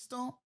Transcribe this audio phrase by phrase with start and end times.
[0.00, 0.40] visto,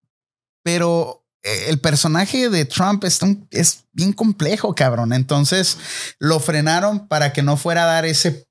[0.65, 5.13] pero eh, el personaje de Trump es, un- es bien complejo, cabrón.
[5.13, 5.79] Entonces
[6.19, 8.49] lo frenaron para que no fuera a dar ese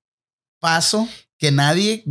[0.61, 1.07] paso
[1.38, 2.05] que nadie,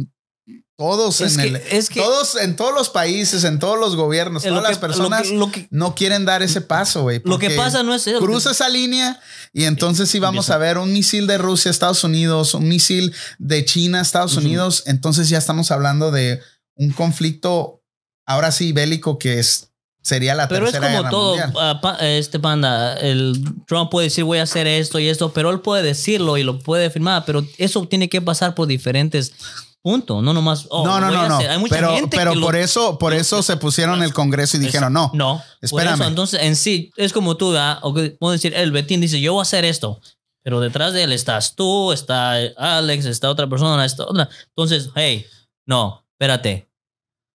[0.77, 3.95] todos Es en que, el, es que todos en todos los países, en todos los
[3.97, 7.23] gobiernos, todas que- las personas Lo lo no quieren dar ese paso, güey.
[7.25, 8.19] lo que pasa no es eso.
[8.19, 9.21] Cruza esa línea
[9.55, 10.55] y entonces sí vamos Empieza.
[10.57, 14.45] a ver un misil de Rusia, Estados Unidos, un misil de China, Estados Ujú.
[14.45, 14.83] Unidos.
[14.87, 16.43] Entonces ya estamos hablando de
[16.75, 17.82] un conflicto
[18.27, 19.69] ahora sí bélico que es
[20.01, 21.53] sería la Pero es tercera como guerra todo, mundial.
[21.83, 25.61] ah, este panda, el Trump puede decir voy a hacer esto y esto, pero él
[25.61, 29.33] puede decirlo y lo puede firmar, pero eso tiene que pasar por diferentes
[29.81, 30.67] puntos, no nomás.
[30.71, 31.39] oh, no, no, no, no.
[31.39, 34.13] Hay mucha Pero, gente pero que lo- por eso, por eso se pusieron en el
[34.13, 35.11] Congreso y dijeron no.
[35.15, 35.95] No, por Espérame.
[36.01, 37.79] eso, entonces en sí es como tú, ¿verdad?
[37.83, 40.01] O que puedo decir, el Betín dice, yo voy a hacer esto,
[40.45, 44.29] pero detrás de él estás tú, está Alex, está otra persona, está otra.
[44.49, 45.27] Entonces, hey,
[45.67, 46.69] no, espérate.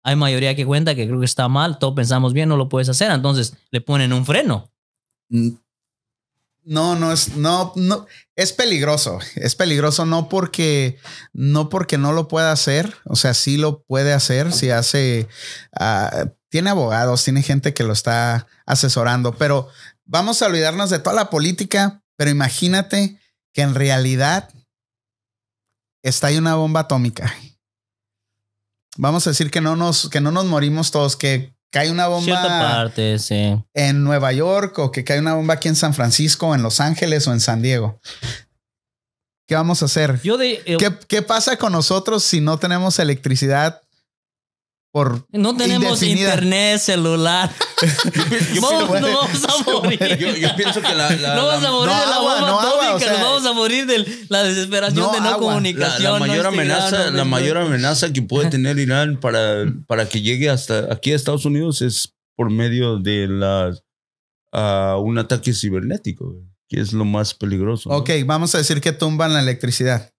[0.04, 2.90] Hay mayoría que cuenta que creo que está mal, todos pensamos bien, no lo puedes
[2.90, 4.70] hacer, entonces le ponen un freno.
[6.66, 9.20] No, no es, no, no, es peligroso.
[9.36, 10.98] Es peligroso no porque,
[11.34, 12.96] no porque no lo pueda hacer.
[13.06, 14.54] O sea, sí lo puede hacer.
[14.54, 15.28] Si hace,
[15.78, 19.68] ah, tiene abogados, tiene gente que lo está asesorando, pero
[20.06, 22.02] vamos a olvidarnos de toda la política.
[22.16, 23.20] Pero imagínate
[23.54, 24.50] que en realidad
[26.02, 27.34] está ahí una bomba atómica.
[28.98, 32.26] Vamos a decir que no nos, que no nos morimos todos, que cae una bomba
[32.26, 33.56] Cierta parte, sí.
[33.74, 37.28] en Nueva York o que cae una bomba aquí en San Francisco, en Los Ángeles
[37.28, 38.00] o en San Diego.
[39.48, 40.22] ¿Qué vamos a hacer?
[40.22, 43.82] Yo de, eh, ¿Qué, qué pasa con nosotros si no tenemos electricidad
[44.94, 46.30] por no tenemos indefinida?
[46.36, 47.52] internet, celular.
[48.54, 50.18] Yo vamos, puede- no vamos a morir.
[50.20, 52.34] Yo, yo pienso que la, la- no la- vamos a morir no de la agua,
[52.36, 55.20] bomba no agua, atómica, o sea, nos vamos a morir de la desesperación no de
[55.20, 55.48] no agua.
[55.48, 56.04] la- comunicación.
[56.04, 60.22] la no mayor amenaza, no la mayor amenaza que puede tener Irán para, para que
[60.22, 63.84] llegue hasta aquí a Estados Unidos es por medio de las
[64.54, 66.36] ah, un ataque cibernético,
[66.70, 67.90] que es lo más peligroso.
[67.90, 67.96] ¿no?
[67.98, 70.13] Ok, vamos a decir que tumban la electricidad.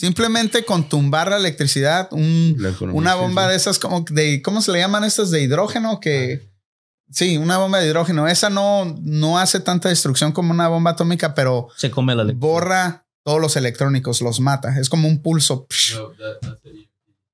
[0.00, 3.50] Simplemente con tumbar la electricidad, un- La economía, una bomba sí.
[3.50, 6.00] de esas como de, ¿cómo se le llaman estas de hidrógeno?
[6.00, 6.48] Que
[7.10, 8.26] sí, una bomba de hidrógeno.
[8.26, 13.04] Esa no, no hace tanta destrucción como una bomba atómica, pero Se come la borra
[13.26, 14.80] todos los electrónicos, los mata.
[14.80, 15.66] Es como un pulso.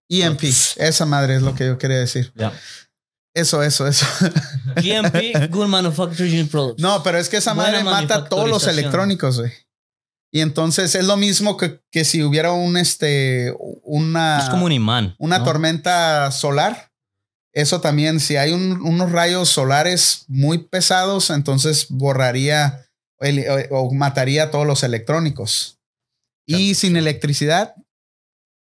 [0.08, 0.42] EMP,
[0.76, 2.32] esa madre es lo que yo quería decir.
[3.32, 4.06] Eso, eso, eso.
[4.76, 6.82] GMP, Good Manufacturing Products.
[6.82, 9.52] No, pero es que esa Buena madre mata todos los electrónicos, güey.
[10.36, 14.72] Y entonces es lo mismo que, que si hubiera un este una, es como un
[14.72, 15.14] imán.
[15.18, 15.44] una ¿no?
[15.44, 16.92] tormenta solar.
[17.54, 22.86] Eso también, si hay un- unos rayos solares muy pesados, entonces borraría
[23.20, 25.78] el- o, o mataría todos los electrónicos.
[26.46, 27.74] Y sin electricidad,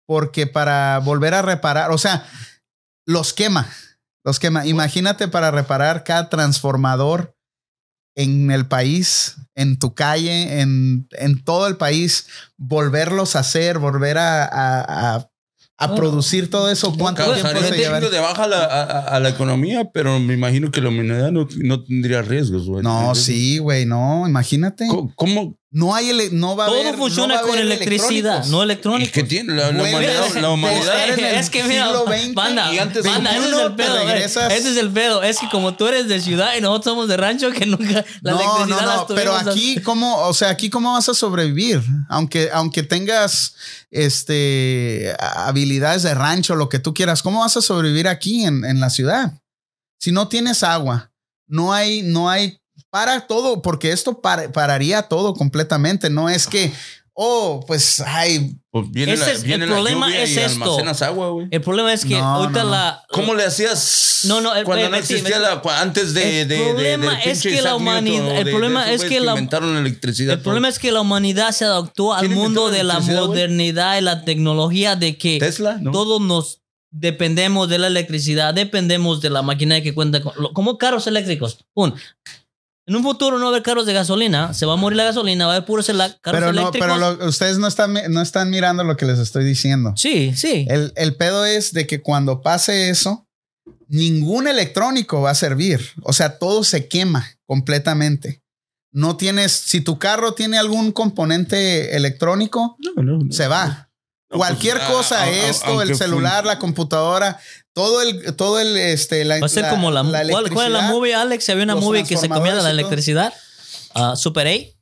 [0.07, 2.25] porque para volver a reparar, o sea,
[3.05, 3.67] los quema,
[4.23, 4.65] los quema.
[4.65, 7.36] Imagínate para reparar cada transformador
[8.17, 14.17] en el país, en tu calle, en, en todo el país, volverlos a hacer, volver
[14.17, 15.29] a, a- a-
[15.79, 16.91] a producir todo eso.
[16.97, 17.99] ¿Cuánto tiempo se lleva?
[17.99, 22.23] de baja la- a, la economía, pero me imagino que la humanidad no, no tendría
[22.23, 22.65] riesgos.
[22.65, 22.81] güey.
[22.81, 24.87] No, sí, güey, no, imagínate.
[24.87, 25.13] ¿Cómo?
[25.15, 26.93] cómo- No hay, ele- no va a Todo haber.
[26.93, 29.13] no funciona va a con haber electricidad, no ¿Y electrónicos.
[29.13, 30.23] qué tiene la, la humanidad?
[30.35, 33.39] a- La humanidad en el es que mira, siglo XX banda, y antes banda, ese
[33.39, 34.05] es 21 el pedo.
[34.07, 35.21] regresas- Ese es el pedo.
[35.21, 38.31] Es que como tú eres de ciudad y nosotros somos de rancho, que nunca la
[38.31, 41.83] no, electricidad no, la no, pero aquí cómo, o sea, aquí cómo vas a sobrevivir,
[42.09, 43.53] aunque, aunque tengas
[43.91, 48.79] este habilidades de rancho, lo que tú quieras, ¿cómo vas a sobrevivir aquí en, en
[48.79, 49.33] la ciudad?
[49.99, 51.11] Si no tienes agua,
[51.47, 52.59] no hay, no hay,
[52.89, 56.09] para todo, porque esto par- pararía todo completamente.
[56.09, 56.71] No es que,
[57.13, 60.39] oh, pues, ay, Pues viene Ese la, es- viene el la problema lluvia es y
[60.39, 60.63] esto.
[60.63, 61.47] almacenas agua, güey.
[61.49, 62.71] El problema es que No, ahorita no, no.
[62.71, 63.03] la.
[63.11, 65.49] ¿Cómo le hacías No, no, el- cuando no Betty, existía Betty.
[65.55, 69.03] la cua- antes de, El de, de- problema es que la humanidad- el problema es
[69.03, 70.35] que la- inventaron la electricidad.
[70.35, 72.99] El problema es que la humanidad se adaptó al ¿Quién inventó mundo la de la
[72.99, 75.91] modernidad y la tecnología de que Tesla, ¿no?
[75.91, 76.61] todos nos
[76.91, 81.65] dependemos de la electricidad, dependemos de la máquina que cuenta con, como carros eléctricos.
[81.73, 81.95] Un,
[82.87, 85.03] en un futuro no va a haber carros de gasolina, se va a morir la
[85.03, 86.87] gasolina, va a haber puros carros pero no, eléctricos.
[86.87, 89.93] pero lo- ustedes no están, no están mirando lo que les estoy diciendo.
[89.97, 90.65] sí, sí.
[90.69, 93.27] El, el pedo es de que cuando pase eso,
[93.89, 95.81] ningún electrónico va a servir.
[96.03, 98.41] O sea, todo se quema completamente.
[98.93, 103.31] No tienes, si tu carro tiene algún componente electrónico, No, no, no.
[103.31, 103.86] se va.
[104.29, 107.39] No, Cualquier pues, cosa, a- a- esto, el celular, la computadora,
[107.73, 110.81] todo el, todo el, este, la, Va a ser como la, ¿cuál, cuál es la
[110.83, 111.49] movie, Alex?
[111.49, 113.33] Había una movie que se comía la electricidad.
[113.93, 114.77] Ah, Super 8.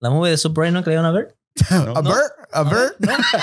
[0.00, 1.36] La movie de Super 8, ¿no la iban a ver?
[1.70, 2.16] A bird,
[2.52, 2.92] a bird.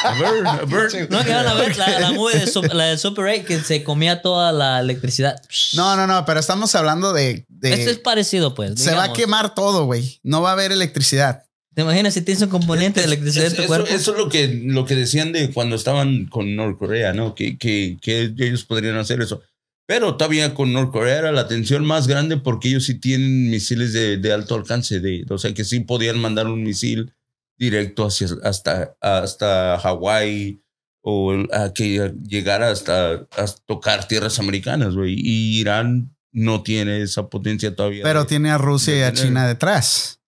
[0.04, 1.12] A ver, a ver.
[1.12, 4.22] No, a ver la, la movie de, Sup- la de Super 8 que se comía
[4.22, 5.40] toda la electricidad.
[5.74, 7.46] No, no, no, pero estamos hablando de.
[7.50, 8.80] de- Esto es parecido, pues.
[8.82, 10.20] se va a quemar todo, güey.
[10.24, 11.44] No va a haber electricidad.
[11.76, 13.88] ¿Te imaginas si tienes un componente de electricidad en tu eso, cuerpo?
[13.90, 17.36] eso es lo que, lo que decían de cuando estaban con Norcorea, ¿no?
[17.36, 19.42] Que, que, que ellos podrían hacer eso.
[19.86, 24.18] Pero todavía con Norcorea era la tensión más grande porque ellos sí tienen misiles de,
[24.18, 25.00] de alto alcance.
[25.00, 27.14] De, o sea, que sí podían mandar un misil
[27.58, 30.62] directo hacia, hasta, hasta Hawái
[31.02, 35.16] o a que llegara hasta, hasta tocar tierras americanas, güey.
[35.18, 38.04] Y Irán no tiene esa potencia todavía.
[38.04, 40.19] Pero de- tiene a Rusia y a China detrás.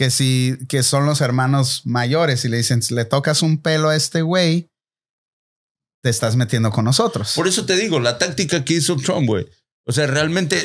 [0.00, 3.90] Que si, que son los hermanos mayores y le dicen, si le tocas un pelo
[3.90, 4.70] a este güey,
[6.02, 7.34] te estás metiendo con nosotros.
[7.36, 9.46] Por eso te digo, la táctica que hizo Trump, güey.
[9.84, 10.56] O sea, realmente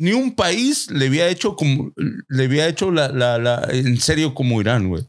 [0.00, 4.34] ni un país le había hecho como le había hecho la, la, la en serio
[4.34, 5.06] como Irán, güey.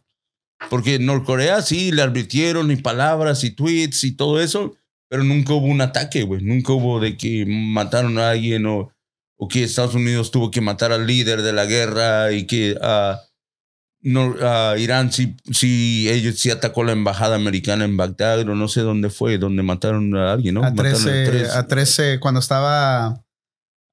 [0.70, 4.76] Porque Norcorea sí le advirtieron y palabras y tweets y todo eso,
[5.10, 6.44] pero nunca hubo un ataque, güey.
[6.44, 8.94] Nunca hubo de que mataron a alguien o,
[9.36, 13.20] o que Estados Unidos tuvo que matar al líder de la guerra y que ah,
[14.04, 18.68] no, ah, Irán sí, sí, ellos sí atacó la embajada americana en Bagdad o no
[18.68, 20.62] sé dónde fue, donde mataron a alguien, ¿no?
[20.64, 21.56] a Mataron 13, tres.
[21.56, 23.24] a 13 cuando estaba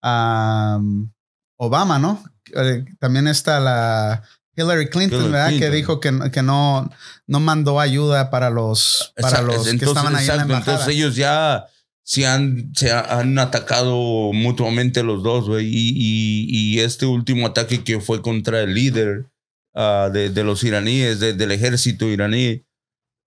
[0.02, 1.10] um,
[1.58, 2.22] Obama, ¿no?
[2.54, 4.22] Eh, También está la
[4.56, 5.58] Hillary Clinton, Hillary ¿verdad?
[5.58, 6.90] Que dijo que, que no,
[7.26, 10.52] no mandó ayuda para los, para Exacto, los que entonces, estaban ahí en la exacto,
[10.52, 10.72] embajada.
[10.72, 11.66] Entonces ellos ya
[12.02, 15.66] se han, se ha- han atacado mutuamente los dos, güey.
[15.66, 19.26] Y, y- y este último ataque que fue contra el líder
[19.74, 22.64] ah, de, de los iraníes, de- del ejército iraní,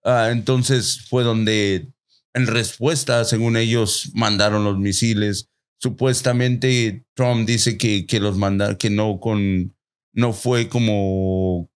[0.03, 1.91] ah, entonces fue donde
[2.33, 5.49] en respuesta, según ellos, mandaron los misiles.
[5.79, 9.75] Supuestamente Trump dice que, que los manda, que no con,
[10.13, 11.69] no fue como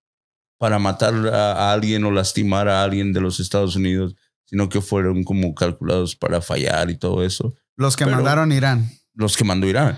[0.59, 4.15] para matar a, a alguien o lastimar a alguien de los Estados Unidos,
[4.45, 7.53] sino que fueron como calculados para fallar y todo eso.
[7.75, 8.89] los que pero- mandaron Irán.
[9.13, 9.97] Los que mandó Irán.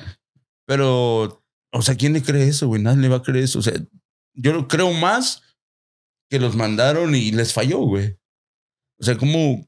[0.65, 2.81] Pero, o sea, ¿quién le cree eso, güey?
[2.81, 3.59] Nadie le va a creer eso.
[3.59, 3.73] O sea,
[4.33, 5.43] yo creo más
[6.29, 8.17] que los mandaron y les falló, güey.
[8.99, 9.65] O sea, como,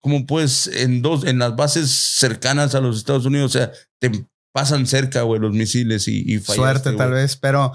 [0.00, 3.72] como pues en dos, en las bases cercanas a los Estados Unidos, o sea,
[4.52, 7.22] pasan cerca, güey, los misiles y, y fallaste, Suerte tal güey.
[7.22, 7.72] vez, pero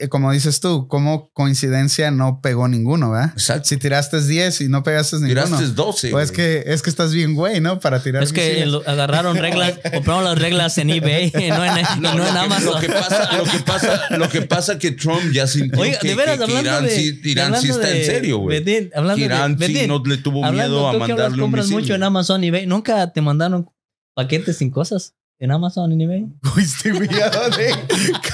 [0.00, 3.32] eh, como dices tú, como coincidencia no pegó ninguno, ¿verdad?
[3.34, 3.68] Exacto.
[3.68, 5.44] Si tiraste 10 y no pegaste ninguno.
[5.44, 6.14] Tiraste 12.
[6.14, 7.78] o es que, es que estás bien güey, ¿no?
[7.78, 12.14] Para tirar Es que lo- agarraron reglas, compraron las reglas en eBay, no en, No,
[12.14, 12.72] no en que- Amazon.
[12.74, 16.08] Lo que pasa, lo que pasa, lo que pasa que Trump ya sintió Oiga, que,
[16.08, 16.90] de veras, que- que hablando Irán, de.
[16.90, 18.60] sí, Irán sí está de- en serio, güey.
[18.62, 19.66] Betín, Hablando Irán de.
[19.66, 21.80] sí Betín, no le tuvo hablando, miedo a que mandarle un compras misil.
[21.80, 22.66] mucho en Amazon eBay.
[22.66, 23.68] ¿Nunca te mandaron
[24.14, 26.26] paquetes sin cosas en Amazon en eBay?
[26.56, 27.72] Uy, estoy cuidado de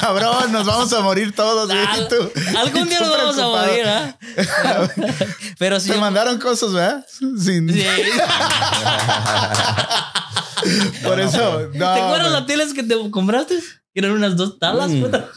[0.00, 1.66] cabrón, nos vamos a morir todos.
[1.68, 4.16] güey, Al- y tú- Algún día nos vamos a morir, ¿ah?
[5.58, 7.04] Pero si Te yo- mandaron cosas, ¿verdad?
[7.38, 7.84] Sin, Sí.
[11.02, 11.94] Por eso, no.
[11.94, 13.58] ¿Te acuerdas las teles que te compraste?
[13.92, 15.02] Que eran unas dos tablas, Mm.
[15.02, 15.28] puta.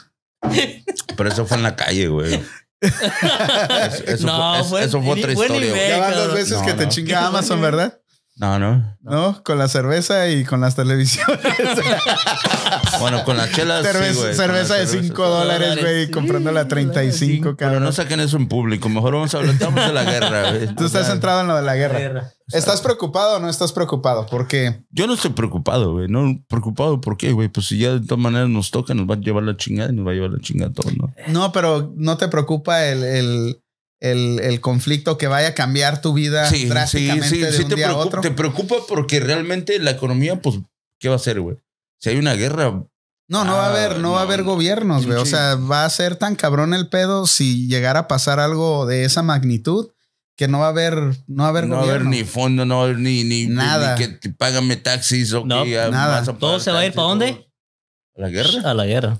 [1.18, 2.36] Pero eso fue en la calle, güey.
[2.80, 5.70] Eso, eso No, fue, eso- fue- eso fue otra historia, eBay.
[5.72, 5.88] güey.
[5.90, 8.00] Ya van dos veces No, que te chinga Amazon, ¿verdad?
[8.40, 8.96] No, no.
[9.02, 9.42] ¿No?
[9.44, 11.40] Con la cerveza y con las televisiones.
[13.00, 13.86] Bueno, con las chelas.
[13.86, 15.18] sí, cerveza güey, de 5 cervezas.
[15.18, 17.84] dólares, güey, Sí, comprándola a 35, Pero cabrón.
[17.84, 18.90] no saquen eso en público.
[18.90, 20.68] Mejor vamos a hablar estamos de la guerra, güey.
[20.76, 22.00] Tú estás centrado en lo de la guerra.
[22.00, 22.32] Guerra.
[22.52, 24.26] ¿Estás preocupado o no estás preocupado?
[24.26, 26.08] Porque Yo no estoy preocupado, güey.
[26.08, 27.50] No, preocupado, ¿por qué, güey?
[27.50, 29.96] Pues si ya de todas maneras nos toca, nos va a llevar la chingada y
[29.96, 31.14] nos va a llevar la chingada a todos, ¿no?
[31.28, 33.62] no, pero no te preocupa el, el,
[34.00, 37.64] el, el conflicto que vaya a cambiar tu vida Sí, sí, drásticamente sí, de sí
[37.64, 38.22] un te día a preocupa, otro.
[38.22, 40.60] te preocupa porque realmente la economía, pues,
[41.00, 41.58] ¿qué va a hacer, güey?
[42.00, 42.66] Si hay una guerra,
[43.30, 45.18] No, no va a Ah, haber, no, va a haber gobiernos, güey.
[45.18, 49.04] O sea, va a ser tan cabrón el pedo si llegara a pasar algo de
[49.04, 49.90] esa magnitud
[50.38, 50.96] que no va a haber,
[51.28, 53.24] no va a haber no va a haber ni fondo, no va a haber ni,
[53.24, 53.96] ni, Nada.
[53.96, 56.20] ni que te págame taxis o No, nada.
[56.20, 57.50] a ¿Todo se va a ir para dónde?
[58.16, 58.70] ¿A la guerra?
[58.70, 59.20] A la guerra.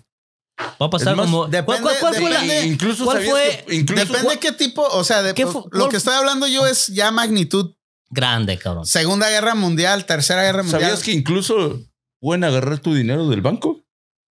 [0.82, 1.40] Va a pasar más, como.
[1.40, 5.04] ¿Cuál, depende- cuál- cuál fue la- incluso ¿cuál fue- que- incluso Depende qué tipo, o
[5.04, 7.74] sea, de- ¿Qué fu- lo cuál- que estoy hablando yo es ya magnitud.
[8.10, 8.86] grande, cabrón?
[8.86, 10.82] Segunda Guerra Mundial, Tercera Guerra Mundial.
[10.82, 11.80] ¿Sabías que incluso
[12.20, 13.84] pueden agarrar tu dinero del banco?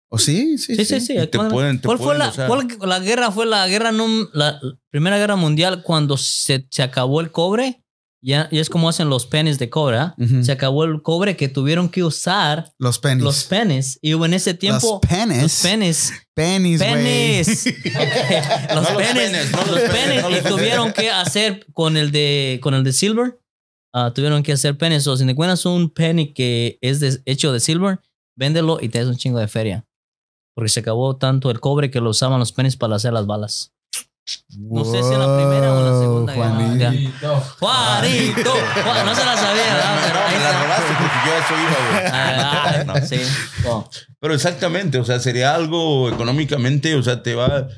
[0.09, 0.57] ¿O sí?
[0.59, 1.13] Sí, Sí, sí, sí.
[1.19, 3.31] Y te ¿Cuál- pueden- te ¿Cuál fue pueden, la, o sea- cuál- la guerra?
[3.33, 7.83] Fue la guerra, no, la primera guerra mundial cuando se, se acabó el cobre.
[8.27, 9.99] Ya, ya es como hacen los penes de cobre.
[9.99, 10.15] ¿ah?
[10.19, 10.43] Ujú.
[10.43, 13.23] Se acabó el cobre que tuvieron que usar Los pennies.
[13.25, 13.99] los penes.
[14.03, 14.99] Y en ese tiempo.
[15.01, 15.43] Los penes.
[15.43, 16.13] Los penes.
[16.35, 16.93] Pennies, güey.
[16.95, 17.67] Penes.
[18.75, 19.15] los No los penes.
[19.31, 20.25] penes, los penes, penes.
[20.29, 23.39] y los tuvieron que hacer con el de, con el de silver.
[23.95, 25.07] ah, tuvieron que hacer penes.
[25.07, 28.01] O si te encuentras un penny que es de- hecho de silver,
[28.37, 29.87] véndelo y te das un chingo de feria.
[30.57, 33.73] Porque se acabó tanto el cobre que lo usaban los penes para hacer las balas.
[34.59, 36.35] No sé si en la primera o en la segunda.
[36.35, 37.41] Juanito.
[37.61, 38.55] Juanito.
[38.83, 40.01] Juan, no se la sabía, ¿verdad?
[40.07, 42.11] Pero ahí Me la robaste porque yo iba, güey.
[42.13, 43.07] Ah, No.
[43.07, 43.21] sí.
[44.21, 47.69] Pero exactamente, o sea, sería algo económicamente, o sea, te va.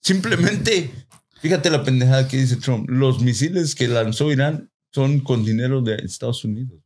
[0.00, 0.90] Simplemente,
[1.40, 2.88] fíjate la pendejada que dice Trump.
[2.88, 6.80] Los misiles que lanzó Irán son con dinero de Estados Unidos.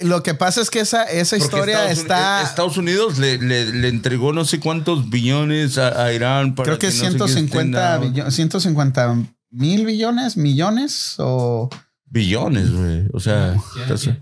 [0.00, 2.36] Lo que pasa es que esa, esa Porque historia Estados está.
[2.40, 6.66] Uni- Estados Unidos le, le- le entregó no sé cuántos billones a, a Irán para
[6.66, 9.16] creo que no sé qué 150, estén- billo- 150
[9.50, 11.68] mil billones, millones o
[12.06, 13.06] billones, güey.
[13.12, 14.16] O sea, entonces-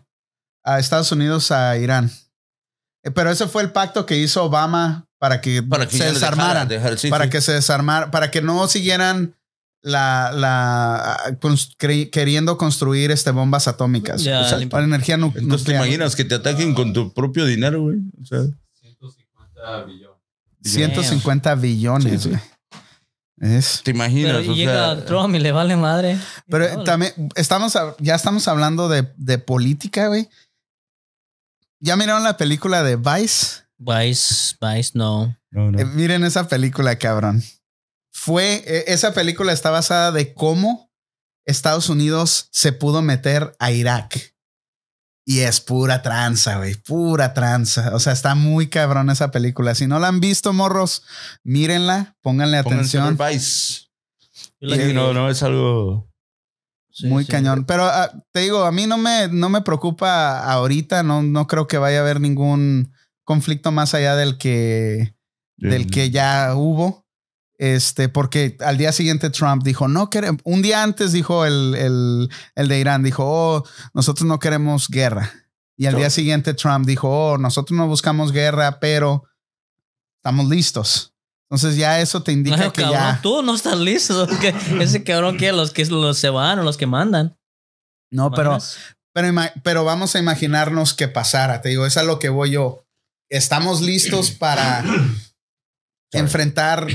[0.65, 2.11] a Estados Unidos a Irán.
[3.05, 6.69] Eh, Pero ese fue el pacto que hizo Obama para que, para que se desarmaran.
[6.69, 7.31] dejara- dejar- sí, para sí.
[7.31, 9.35] que se desarmara, para que no siguieran
[9.83, 14.23] la, la cons- cre- queriendo construir este bombas atómicas.
[14.23, 15.87] Ya, lim- Para energía nu- Entonces te nuclear.
[15.87, 17.99] imaginas que te ataquen con tu propio dinero, güey.
[18.21, 18.41] O sea,
[18.81, 20.17] 150 billones.
[20.63, 22.13] 150 billones.
[22.13, 22.29] Sí, sí.
[22.31, 22.41] güey.
[23.41, 23.83] Es.
[23.85, 26.19] te imaginas, Pero o llega sea, Trump y le vale madre.
[26.49, 30.29] Pero No, también estamos, ya estamos hablando de, de política, güey.
[31.79, 33.59] ¿Ya miraron la película de Vice?
[33.79, 35.37] Vice, Vice, no.
[35.53, 35.79] no, no.
[35.79, 37.41] Eh, miren esa película, cabrón.
[38.19, 40.91] Fue, eh, esa película está basada de cómo
[41.45, 44.35] Estados Unidos se pudo meter a Irak.
[45.25, 47.95] Y es pura tranza, güey, pura tranza.
[47.95, 49.77] O sea, está muy cabrón esa película.
[49.77, 51.05] Si no la han visto, morros,
[51.45, 53.17] mírenla, pónganle Pónganse atención.
[53.17, 53.83] Vice.
[54.95, 56.11] No, no, es algo.
[56.91, 57.31] sí, muy sí.
[57.31, 57.67] cañón.
[57.67, 61.05] Pero ah, te digo, a mí no me, no me preocupa ahorita.
[61.05, 65.15] No, no creo que vaya a haber ningún conflicto más allá del que,
[65.57, 67.08] del que ya hubo.
[67.59, 72.29] Este, porque al día siguiente Trump dijo, no queremos, un día antes dijo el, el,
[72.55, 75.33] el de Irán, dijo, oh, nosotros no queremos guerra.
[75.77, 75.99] Y al No.
[75.99, 79.25] día siguiente Trump dijo, oh, nosotros no buscamos guerra, pero
[80.19, 81.15] estamos listos.
[81.51, 83.21] Entonces ya eso te indica Ay, que cabrón, ya...
[83.23, 84.29] tú no estás listo.
[84.41, 87.37] que ese cabrón que los que los se van o los que mandan.
[88.11, 88.59] No, pero,
[89.13, 89.33] pero,
[89.65, 91.61] pero vamos a imaginarnos que pasara.
[91.61, 92.85] Te digo, es a lo que voy yo.
[93.31, 94.85] Estamos listos para
[96.13, 96.87] enfrentar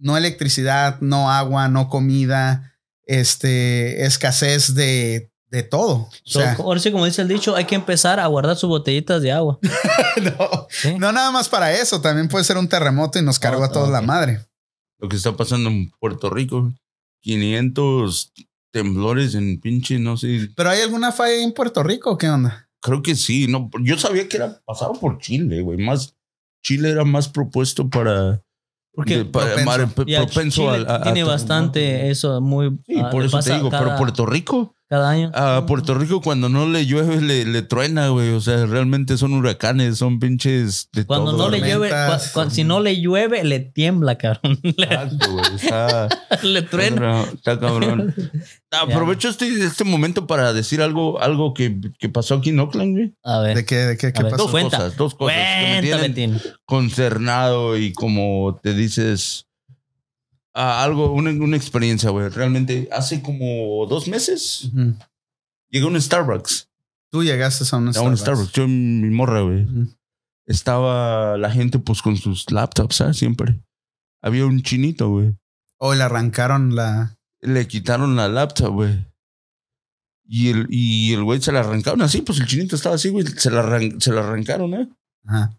[0.00, 5.94] no electricidad, no agua, no comida, este, escasez de, de todo.
[5.94, 8.68] O So, sea, ahora sí, como dice el dicho, hay que empezar a guardar sus
[8.68, 9.58] botellitas de agua.
[10.22, 10.94] no, ¿sí?
[10.98, 12.00] no nada más para eso.
[12.00, 14.40] También puede ser un terremoto y nos cargó a todos la madre.
[14.98, 16.72] Lo que está pasando en Puerto Rico.
[17.22, 18.32] 500
[18.72, 20.50] temblores en pinche, no sé.
[20.56, 22.16] Pero hay alguna falla ahí en Puerto Rico.
[22.16, 22.68] ¿Qué onda?
[22.80, 23.46] Creo que sí.
[23.46, 25.78] No, yo sabía que era pasado por Chile, güey.
[25.78, 26.14] Más,
[26.62, 28.42] Chile era más propuesto para.
[28.92, 29.64] Porque propenso.
[30.24, 31.26] propenso a- a- a tiene terremotos.
[31.28, 32.78] bastante eso, muy.
[32.86, 35.30] Sí, ah, por eso pasa te digo, cada, pero Puerto Rico, cada año.
[35.34, 38.30] a Puerto Rico cuando no le llueve le, le truena, güey.
[38.30, 41.44] O sea, realmente son huracanes, son pinches de Cuando todo.
[41.44, 42.34] no le llueve, tormentas.
[42.34, 44.58] cua- cua- si no le llueve, le tiembla, cabrón.
[44.76, 45.44] Le, Exacto, güey.
[45.54, 46.08] Está,
[46.42, 47.22] le truena.
[47.32, 48.14] está cabrón.
[48.72, 53.14] Aprovecho este, este momento para decir algo, algo que, que pasó aquí en Oakland, güey.
[53.24, 53.56] A ver.
[53.56, 54.46] ¿De qué, de qué, qué ver, pasó?
[54.48, 56.52] Dos cosas, dos cosas que me Cuenta, tienen Betín.
[56.64, 59.46] concernado y como te dices
[60.54, 62.28] algo, una, una experiencia, güey.
[62.28, 64.94] Realmente hace como dos meses Ujú.
[65.70, 66.68] llegué a un Starbucks.
[67.10, 68.20] Tú llegaste a un A un Starbucks.
[68.20, 68.52] Starbucks.
[68.52, 69.66] Yo en mi morra, güey.
[70.46, 73.16] Estaba la gente pues con sus laptops, ¿sabes?
[73.16, 73.60] Siempre.
[74.22, 75.36] Había un chinito, güey.
[75.78, 77.16] O le arrancaron la...
[77.40, 79.06] Le quitaron la laptop, güey.
[80.24, 83.26] Y el, y el güey se la arrancaron así, pues el chinito estaba así, güey.
[83.26, 84.88] Se la, arran- se la arrancaron, ¿eh?
[85.24, 85.58] Ajá.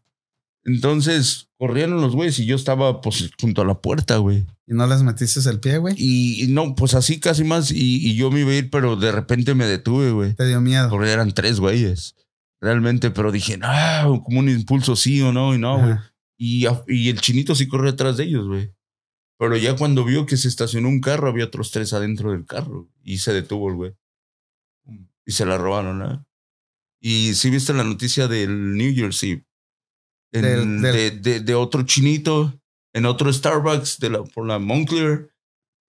[0.63, 4.45] Entonces corrieron los güeyes y yo estaba pues junto a la puerta, güey.
[4.67, 5.95] ¿Y no les metiste el pie, güey?
[5.97, 7.71] Y, y no, pues así casi más.
[7.71, 10.33] Y, y yo me iba a ir, pero de repente me detuve, güey.
[10.35, 10.89] Te dio miedo.
[10.89, 12.15] Porque eran tres güeyes.
[12.59, 15.95] Realmente, pero dije, ah, como un impulso sí o no, y no, güey.
[16.37, 18.71] Y, y el chinito sí corrió atrás de ellos, güey.
[19.39, 22.87] Pero ya cuando vio que se estacionó un carro, había otros tres adentro del carro.
[23.03, 23.95] Y se detuvo el güey.
[25.25, 26.27] Y se la robaron, ¿no?
[26.99, 29.47] Y sí viste la noticia del New Year's Eve.
[30.33, 32.53] En- Del- del- De, de- de otro chinito
[32.93, 35.29] en otro Starbucks de la, por la Montclair.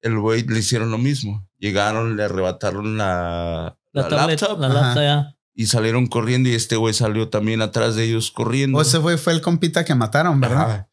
[0.02, 1.48] El güey le hicieron lo mismo.
[1.58, 5.36] Llegaron, le arrebataron la, La, la tablet, laptop la laptop ya.
[5.54, 8.78] y salieron corriendo y este güey salió también atrás de ellos corriendo.
[8.78, 10.62] O ese güey fue el compita que mataron, ¿verdad?
[10.70, 10.88] Ajá.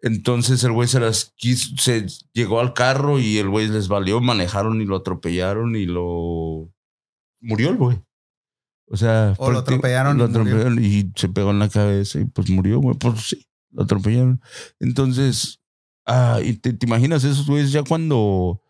[0.00, 4.20] Entonces el güey se las quiso, se llegó al carro y el güey les valió,
[4.20, 6.70] manejaron y lo atropellaron y lo
[7.40, 8.02] murió el güey.
[8.86, 10.42] O sea, O lo atropellaron lo y murió.
[10.42, 12.96] atropellaron y se pegó en la cabeza y pues murió, güey.
[12.96, 14.40] Pues sí, lo atropellaron.
[14.80, 15.60] Entonces,
[16.06, 18.60] ah, y te, te imaginas esos güeyes ya cuando.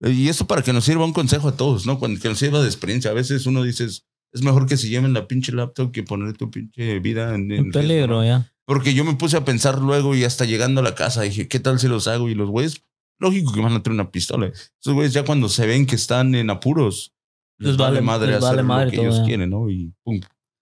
[0.00, 1.98] Y eso para que nos sirva un consejo a todos, ¿no?
[1.98, 3.10] Cuando que nos sirva de experiencia.
[3.10, 6.50] A veces uno dice, es mejor que se lleven la pinche laptop que poner tu
[6.50, 8.24] pinche vida en, en peligro ¿no?
[8.24, 8.52] ya.
[8.64, 11.58] Porque yo me puse a pensar luego y hasta llegando a la casa dije, ¿qué
[11.58, 12.28] tal si los hago?
[12.28, 12.84] Y los güeyes
[13.18, 14.46] lógico que van a tener una pistola.
[14.46, 17.11] Esos güeyes ya cuando se ven que están en apuros,
[17.62, 19.24] les, vale, madre les hacer vale madre lo que todo, ellos ya.
[19.24, 19.70] quieren, ¿no?
[19.70, 20.20] Y pum,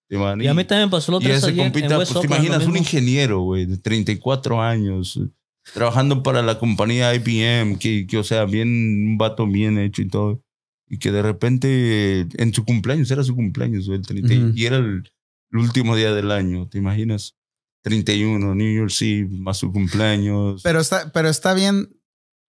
[0.08, 2.12] te van Y a mí también me pasó la y otra vez ese compita, pues
[2.20, 5.28] te imaginas lo un ingeniero, güey, de 34 años, eh,
[5.74, 10.08] trabajando para la compañía IBM, que, que, o sea, bien, un vato bien hecho y
[10.08, 10.42] todo.
[10.88, 14.52] Y que de repente, en su cumpleaños, era su cumpleaños, güey, el 30, Ujú.
[14.56, 15.08] y era el,
[15.52, 17.36] el último día del año, ¿te imaginas?
[17.82, 20.62] 31, New Year's Eve, más su cumpleaños.
[20.62, 21.88] Pero está, pero está bien,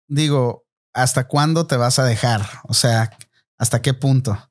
[0.08, 2.42] digo, ¿hasta cuándo te vas a dejar?
[2.64, 3.10] O sea,
[3.62, 4.50] ¿hasta qué punto?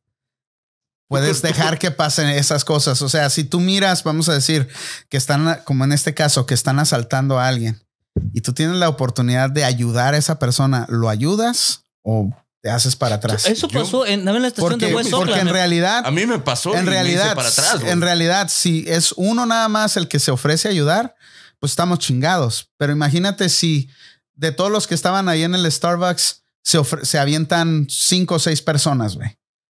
[1.09, 3.01] Puedes dejar que pasen esas cosas.
[3.01, 4.69] O sea, si tú miras, vamos a decir,
[5.09, 7.85] que están, como en este caso, que están asaltando a alguien
[8.33, 12.29] y tú tienes la oportunidad de ayudar a esa persona, ¿lo ayudas o
[12.61, 13.45] te haces para atrás?
[13.45, 15.51] Eso Yo- pasó en, la estación Porque, de West porque en Oakland.
[15.51, 17.91] realidad, a mí me pasó en me hice realidad, para atrás, güey.
[17.91, 21.15] en realidad, si es uno nada más el que se ofrece a ayudar,
[21.59, 22.69] pues estamos chingados.
[22.77, 23.89] Pero imagínate si
[24.35, 28.61] de todos los que estaban ahí en el Starbucks se, se avientan cinco o seis
[28.61, 29.29] personas, güey.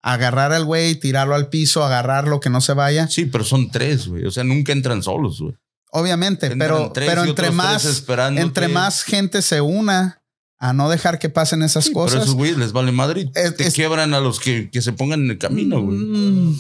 [0.02, 3.08] Agarrar al güey, tirarlo al piso, agarrarlo, que no se vaya.
[3.08, 4.26] Sí, pero son tres, güey.
[4.26, 5.56] O sea, nunca entran solos, güey.
[5.92, 8.04] Obviamente, Entran pero, pero entre más,
[8.36, 10.24] entre más gente se una
[10.60, 12.24] a no dejar que pasen esas Sí, pero cosas.
[12.24, 14.92] esos güeyes les vale madre y Es- te es- quiebran a los que, que se
[14.94, 15.98] pongan en el camino, güey.
[15.98, 16.56] Mm,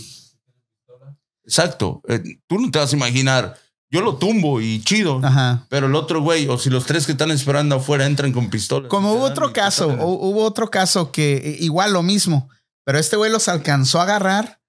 [1.45, 2.01] Exacto.
[2.07, 3.57] Eh, tú no te vas a imaginar.
[3.93, 5.21] Yo lo tumbo y chido.
[5.23, 5.65] Ajá.
[5.69, 8.89] Pero el otro güey, o si los tres que están esperando afuera entran con pistolas.
[8.89, 12.49] Como hubo otro caso, hubo otro caso que igual lo mismo,
[12.85, 14.59] pero este güey los alcanzó a agarrar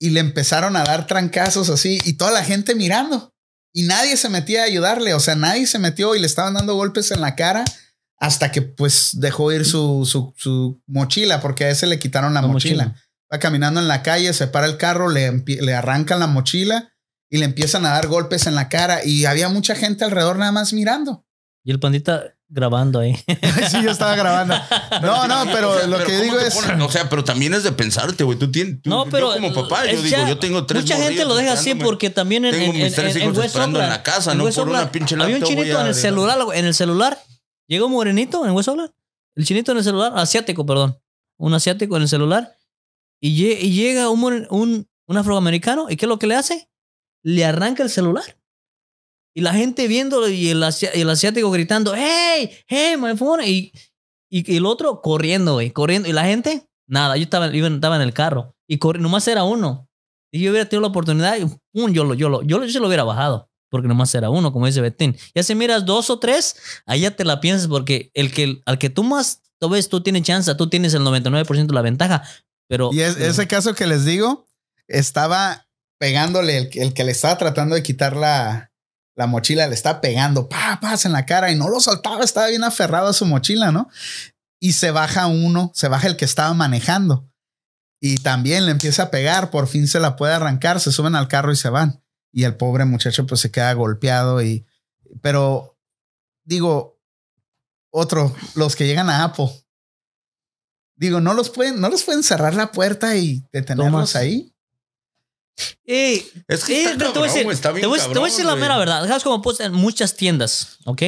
[0.00, 3.34] y le empezaron a dar trancazos así y toda la gente mirando
[3.74, 6.74] y nadie se metía a ayudarle, o sea, nadie se metió y le estaban dando
[6.74, 7.64] golpes en la cara
[8.18, 12.40] hasta que pues dejó ir su, su, su mochila porque a ese le quitaron la,
[12.42, 12.84] La mochila.
[12.86, 13.02] mochila.
[13.32, 16.92] Va caminando en la calle, se para el carro, le, empie- le arrancan la mochila
[17.30, 20.52] y le empiezan a dar golpes en la cara y había mucha gente alrededor nada
[20.52, 21.24] más mirando.
[21.64, 23.14] Y el pandita grabando ahí.
[23.70, 24.54] sí, yo estaba grabando.
[25.02, 26.54] No, no, pero O sea, lo que ¿cómo digo es.
[26.54, 26.82] ponen?
[26.82, 28.36] O sea, pero también es de pensarte, güey.
[28.38, 28.82] Tú tienes.
[28.82, 30.82] tú- No, yo pero como papá, yo digo, ya- yo tengo tres.
[30.82, 33.80] Mucha gente lo deja así porque también en, Tengo en, mis tres en- hijos esperando
[33.80, 35.94] en la casa, en no West por una pinche Había un chinito a en el
[35.94, 37.18] celular, en el celular.
[37.68, 38.90] Llegó un morenito en West Oakland.
[39.36, 40.98] El chinito en el celular, asiático, perdón.
[41.38, 42.56] Un asiático en el celular.
[43.20, 45.88] Y, lle- y llega un, un, un afroamericano.
[45.88, 46.68] ¿Y qué es lo que le hace?
[47.22, 48.36] Le arranca el celular.
[49.34, 53.42] Y la gente viéndolo y el, asiático gritando, hey, hey, my phone.
[53.44, 53.72] Y,
[54.30, 56.08] y, y el otro corriendo, güey, corriendo.
[56.08, 58.56] Y la gente, nada, yo estaba, iba- estaba en el carro.
[58.68, 59.88] Y nomás era uno.
[60.32, 62.72] Y yo hubiera tenido la oportunidad, y pum, yo lo, yo lo, yo, lo- yo
[62.72, 63.48] se lo hubiera bajado.
[63.70, 65.16] Porque nomás era uno, como dice Betín.
[65.32, 66.56] Ya si miras dos o tres,
[66.98, 70.22] ya te la piensas porque el que, al que tú más tú ves, tú tienes
[70.22, 72.22] chance, tú tienes el 99% de la ventaja.
[72.68, 74.48] Pero Y es- ese caso que les digo,
[74.88, 75.68] estaba
[76.00, 78.72] pegándole, el, que- el que le estaba tratando de quitar la,
[79.14, 82.46] la mochila, le estaba pegando, pa, pas en la cara y no lo soltaba, estaba
[82.48, 83.88] bien aferrado a su mochila, ¿no?
[84.58, 87.30] Y se baja uno, se baja el que estaba manejando.
[88.00, 91.28] Y también le empieza a pegar, por fin se la puede arrancar, se suben al
[91.28, 92.02] carro y se van.
[92.32, 94.66] Y el pobre muchacho pues se queda golpeado y...
[95.20, 95.76] Pero
[96.44, 96.98] digo,
[97.92, 99.50] otro, los que llegan a Apple.
[100.96, 104.16] Digo, no los pueden, no los pueden cerrar la puerta y detenerlos Tomás.
[104.16, 104.54] ahí.
[105.84, 108.06] Ey, Es que Eh, está te voy a cabrón, decir- está bien te voy, te
[108.18, 109.06] voy a decir la cabrón, mera verdad.
[109.06, 110.78] ¿Sabes cómo pues en muchas tiendas?
[110.86, 111.02] ¿Ok?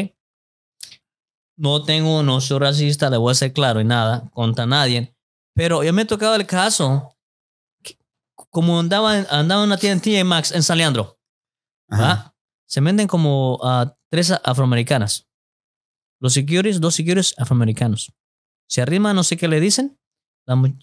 [1.57, 5.15] No tengo, no soy racista, le voy a ser claro y nada contra nadie.
[5.55, 7.17] Pero ya me ha tocado el caso.
[7.83, 7.97] que-
[8.35, 11.19] Como andaba, andaba en una tienda en TJ Maxx en San Leandro.
[12.67, 15.29] Se venden como ah, tres afroamericanas.
[16.21, 18.13] Los securities, dos securities afroamericanos.
[18.69, 19.99] Se arriman, no sé qué le dicen.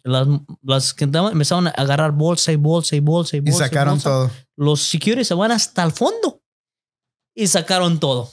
[0.03, 0.27] Las,
[0.63, 3.65] las que andaban empezaron a agarrar bolsa y bolsa y bolsa y Y bolsa.
[3.65, 4.31] sacaron bolsa todo.
[4.55, 6.41] los securities se van hasta el fondo
[7.35, 8.31] y sacaron todo.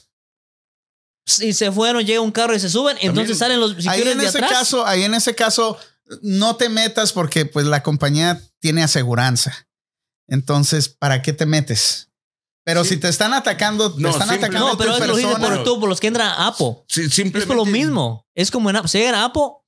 [1.40, 4.18] Y se fueron, llega un carro y se suben, entonces salen los Ahí securities en
[4.18, 4.52] de ese atrás.
[4.52, 5.76] caso, ahí en ese caso,
[6.22, 9.66] no te metas porque pues la compañía tiene aseguranza.
[10.28, 12.10] Entonces, ¿para qué te metes?
[12.64, 12.90] Pero Sí.
[12.90, 15.80] si te están atacando, te No, están simple- atacando no, pero es lo por tú,
[15.80, 16.84] por los que entran a Apo.
[16.88, 18.24] Sí, Es simplemente- por lo mismo.
[18.34, 18.88] Es como en Apo.
[18.88, 19.64] Si llegan a Apo,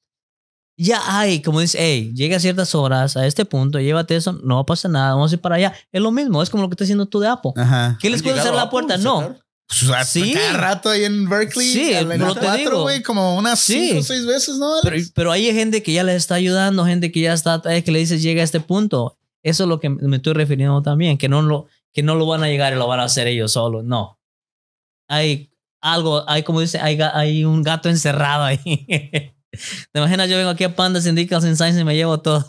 [0.78, 4.64] ya hay, como dice, hey, llega a ciertas horas a este punto, llévate eso, no
[4.64, 5.74] pasa nada, vamos a ir para allá.
[5.92, 7.52] Es lo mismo, es como lo que está haciendo tú de Apo.
[7.56, 7.98] Ajá.
[8.00, 8.94] ¿Qué les ¿Han puede a la puerta?
[8.94, 9.20] Apple, No.
[9.20, 9.40] sacar?
[9.68, 10.32] Pues, Sí.
[10.32, 11.66] Cada rato ahí en Berkeley.
[11.70, 12.82] Sí, en pero te cuatro, digo.
[12.82, 13.88] güey, como unas Sí.
[13.88, 14.72] cinco o seis veces, ¿no?
[14.82, 17.92] Pero, pero hay gente que ya les está ayudando, gente que ya está, eh, que
[17.92, 19.18] le dices llega a este punto.
[19.42, 22.42] Eso es lo que me estoy refiriendo también, que no lo, que no lo van
[22.44, 23.84] a llegar y lo van a hacer ellos solos.
[23.84, 24.18] No.
[25.08, 25.50] Hay
[25.82, 28.58] algo, hay como dice, hay, hay un gato encerrado ahí.
[29.92, 30.28] ¿Te imaginas?
[30.28, 32.46] Yo vengo aquí a Panda Syndicals en Science y me llevo todo.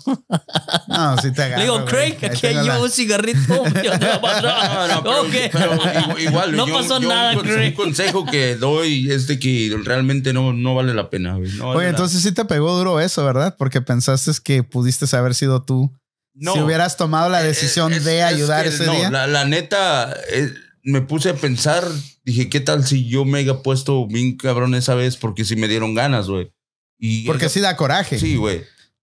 [0.88, 1.58] No, sí te agarro.
[1.58, 1.86] Le digo.
[1.86, 3.63] Craig, aquí hay la- yo un cigarrito.
[3.84, 4.43] Yo te voy a pasar.
[4.43, 5.34] No, no, pero, Ok.
[5.52, 7.69] pero igual, igual, No yo- pasó yo nada, Craig.
[7.69, 11.52] un consejo que doy es de que realmente no, no vale la pena, güey.
[11.54, 13.56] No vale Oye, la- entonces sí te pegó duro eso, ¿verdad?
[13.58, 15.91] Porque pensaste que pudiste haber sido tú.
[16.34, 16.54] No.
[16.54, 19.10] Si hubieras tomado la decisión Eh, es- de es ayudar que ese no, día.
[19.10, 21.84] La, la neta, eh, me puse a pensar,
[22.24, 25.17] dije, ¿qué tal si yo me haya puesto bien cabrón esa vez?
[25.17, 26.52] Porque si me dieron ganas, güey.
[27.00, 28.20] Y Porque esa- sí da coraje.
[28.20, 28.64] Sí, güey.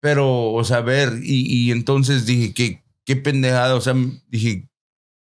[0.01, 3.93] Pero, o sea, a ver, y, y entonces dije, qué, qué pendejada, o sea,
[4.27, 4.67] dije,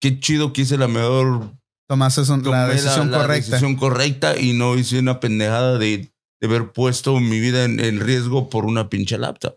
[0.00, 1.52] qué chido que hice la mejor
[1.88, 3.50] Tomaste la decisión la correcta.
[3.50, 8.00] decisión correcta y no hice una pendejada de, de haber puesto mi vida en, en
[8.00, 9.54] riesgo por una pinche laptop.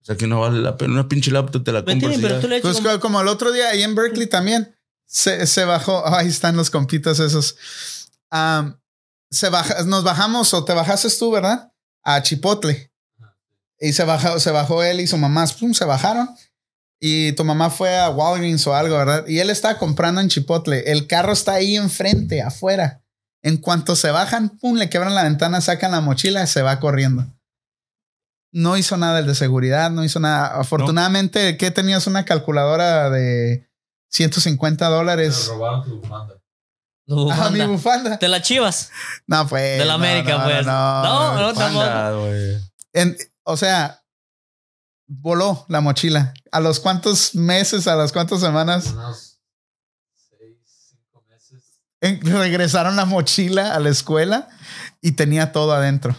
[0.00, 0.94] O sea que no vale la pena.
[0.94, 2.14] Una pinche laptop te la ¿Me compras.
[2.14, 2.20] entiendes?
[2.20, 2.40] y Pero ya.
[2.40, 5.64] tú le Pues como- co- como el otro día ahí en Berkeley también se, se
[5.64, 6.06] bajó.
[6.06, 7.56] Ahí están los compitas esos.
[8.30, 8.80] Am,
[9.30, 11.72] se baja, nos bajamos o te bajaste tú, ¿verdad?
[12.08, 12.92] A Chipotle.
[13.80, 16.30] Y se bajó, se bajó él y su mamá, pum, se bajaron.
[17.00, 19.26] Y tu mamá fue a Walgreens o algo, ¿verdad?
[19.26, 20.90] Y él estaba comprando en Chipotle.
[20.92, 23.02] El carro está ahí enfrente, afuera.
[23.42, 26.78] En cuanto se bajan, pum, le quebran la ventana, sacan la mochila y se va
[26.78, 27.26] corriendo.
[28.52, 30.46] No hizo nada el de seguridad, no hizo nada.
[30.58, 32.06] Afortunadamente, ¿qué tenías?
[32.06, 33.68] Una calculadora de
[34.10, 35.48] 150 Me dólares.
[35.48, 36.00] robaron tu
[37.14, 37.46] bufanda.
[37.46, 38.18] Ah, mi bufanda.
[38.18, 38.90] Te la chivas.
[39.26, 39.78] No, pues.
[39.78, 40.66] De la no, América, no, pues.
[40.66, 42.32] No, No, no.
[42.92, 44.02] En- o sea,
[45.06, 46.34] voló la mochila.
[46.50, 49.40] ¿A los cuántos meses, a las cuántas semanas Unos
[50.38, 50.56] seis,
[50.90, 51.62] cinco meses.
[52.00, 54.48] en- regresaron la mochila a la escuela
[55.00, 56.16] y tenía todo adentro?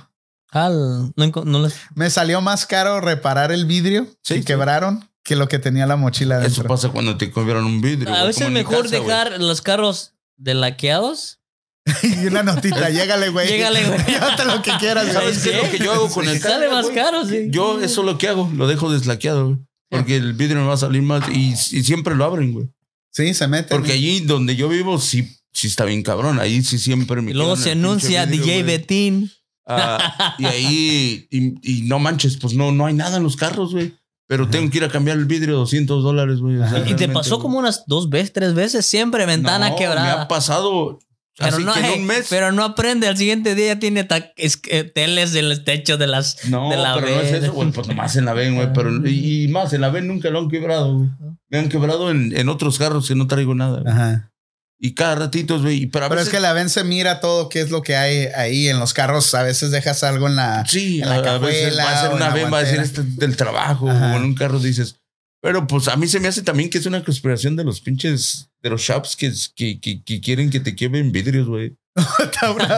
[0.52, 4.46] Al, no, no les- Me salió más caro reparar el vidrio Sí, que sí.
[4.46, 6.68] quebraron que lo que tenía la mochila Eso adentro.
[6.70, 8.14] pasa cuando te comieron un vidrio.
[8.16, 11.40] a veces es mejor casa, dejar los carros delaqueados.
[12.04, 13.48] y una notita, llégale, güey.
[13.48, 14.06] Llégale, güey.
[14.08, 15.14] Llévate lo que quieras, güey.
[15.14, 16.56] ¿Sabes qué es lo que yo hago con el carro?
[16.56, 16.96] Sale más güey?
[16.96, 17.48] caro, sí.
[17.50, 18.52] Yo eso es lo que hago.
[18.56, 19.58] Lo dejo deslaqueado, güey.
[19.90, 21.28] Porque el vidrio me va a salir más.
[21.30, 22.68] Y, y siempre lo abren, güey.
[23.12, 23.70] Sí, se mete.
[23.70, 26.40] Porque allí donde yo vivo, sí, sí está bien cabrón.
[26.40, 28.78] Ahí sí siempre me luego se anuncia vidrio, DJ güey.
[28.78, 29.32] Betín.
[29.66, 33.74] Ah, y ahí, y, y no manches, pues no, no hay nada en los carros,
[33.74, 33.94] güey.
[34.28, 36.58] Pero tengo que ir a cambiar el vidrio 200 dólares, güey.
[36.58, 39.86] O sea, Y te pasó como unas dos veces, tres veces, siempre ventana No, Me
[39.86, 40.28] ha quebrada.
[40.28, 41.00] pasado.
[41.40, 42.28] Pero así no, que en un mes.
[42.30, 43.08] pero no aprende.
[43.08, 46.46] Al siguiente día ya tiene eh, teles en el techo de las.
[46.50, 47.72] no, de la pero no es eso, güey.
[47.72, 48.74] Pues nomás en la ven, güey.
[48.74, 51.10] Pero, y, y más, en la ven nunca lo han quebrado, güey.
[51.50, 53.82] Me han quebrado en, en otros carros que no traigo nada.
[53.82, 53.94] güey.
[53.94, 54.32] Ajá.
[54.80, 55.88] Y cada ratito, güey.
[55.88, 57.96] Pero, a Pero es veces- que la ven se mira todo qué es lo que
[57.96, 59.34] hay ahí en los carros.
[59.34, 60.66] A veces dejas algo en la.
[60.68, 62.78] Sí, en la a, a veces cajuela va a ser una ven, va a decir
[62.80, 63.04] guantera.
[63.08, 64.14] este del trabajo Ajá.
[64.14, 64.96] o en un carro dices.
[65.42, 68.50] Pero pues a mí se me hace también que es una conspiración de los pinches,
[68.62, 71.76] de los shops que, que, que, que quieren que te quemen vidrios, güey.
[72.42, 72.78] ahora,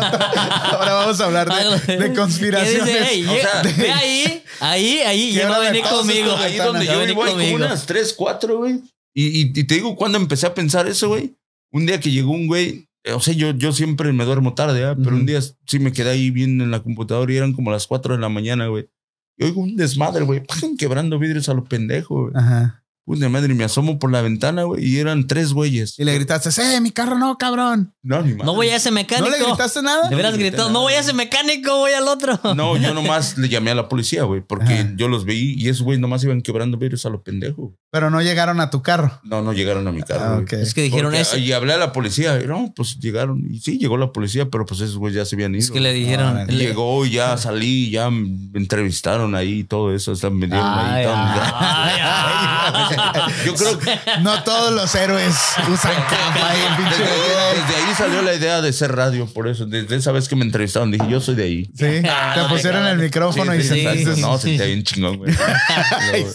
[0.72, 1.50] ahora vamos a hablar
[1.86, 2.86] de, de Que conspiraciones.
[2.86, 5.82] dice, "Hey, O sea, llega- ve ahí, ahí, ahí, y Quiebra va a de venir
[5.84, 6.32] pasos conmigo.
[6.32, 8.80] con Ahí donde yo vivo unas tres, cuatro, güey.
[9.14, 11.34] Y, y, y te digo, cuando empecé a pensar eso, güey,
[11.72, 14.84] un día que llegó un güey, eh, o sea, yo, yo siempre me duermo tarde,
[14.86, 14.96] ¿ah?
[15.02, 17.88] pero un día sí me quedé ahí bien en la computadora y eran como las
[17.88, 18.90] cuatro de la mañana, güey.
[19.38, 20.44] Y oigo un desmadre, güey,
[20.78, 22.34] quebrando vidrios a lo pendejo, güey.
[22.36, 22.79] Ajá.
[23.10, 25.98] Puta madre, y me asomo por la ventana, güey, y eran tres güeyes.
[25.98, 27.96] Y le gritaste, ¡eh, mi carro no, cabrón!
[28.04, 28.46] No, ni madre.
[28.46, 29.30] No voy a ese ¿No mecánico.
[29.32, 30.08] le gritaste nada?
[30.10, 30.70] De veras No gritó, nada.
[30.72, 32.40] no voy a ese mecánico, voy al otro.
[32.56, 34.92] No, yo nomás le llamé a la policía, güey, porque Ajá.
[34.96, 37.74] yo los veí y esos güeyes nomás iban quebrando vidrios a lo pendejo.
[37.92, 39.20] Pero no llegaron a tu carro.
[39.24, 40.46] No, no llegaron a mi carro.
[40.48, 40.56] Ah.
[40.56, 41.38] Es que dijeron Porque- eso.
[41.40, 42.40] Y hablé a la policía.
[42.40, 43.44] y no, pues llegaron.
[43.50, 45.64] Y sí, llegó la policía, pero pues esos güeyes ya se habían ido.
[45.64, 46.38] Es que le dijeron.
[46.38, 50.12] Ah, le- llegó y ya salí, ya me entrevistaron ahí y todo eso.
[50.12, 51.02] Están me dieron Ay, ahí.
[51.06, 52.99] estaban- ay, ay.
[53.46, 55.36] Yo creo que No todos los héroes
[55.72, 59.66] usan capa y desde, desde ahí salió la idea de ser radio, por eso.
[59.66, 61.72] Desde esa vez que me entrevistaron, dije, yo soy de ahí.
[61.76, 64.16] Sí, Ah, te no te pusieron el micrófono y Sí, sí, sentaste.
[64.16, 64.48] sí, no, sí.
[64.50, 65.34] sentía bien chingón, güey.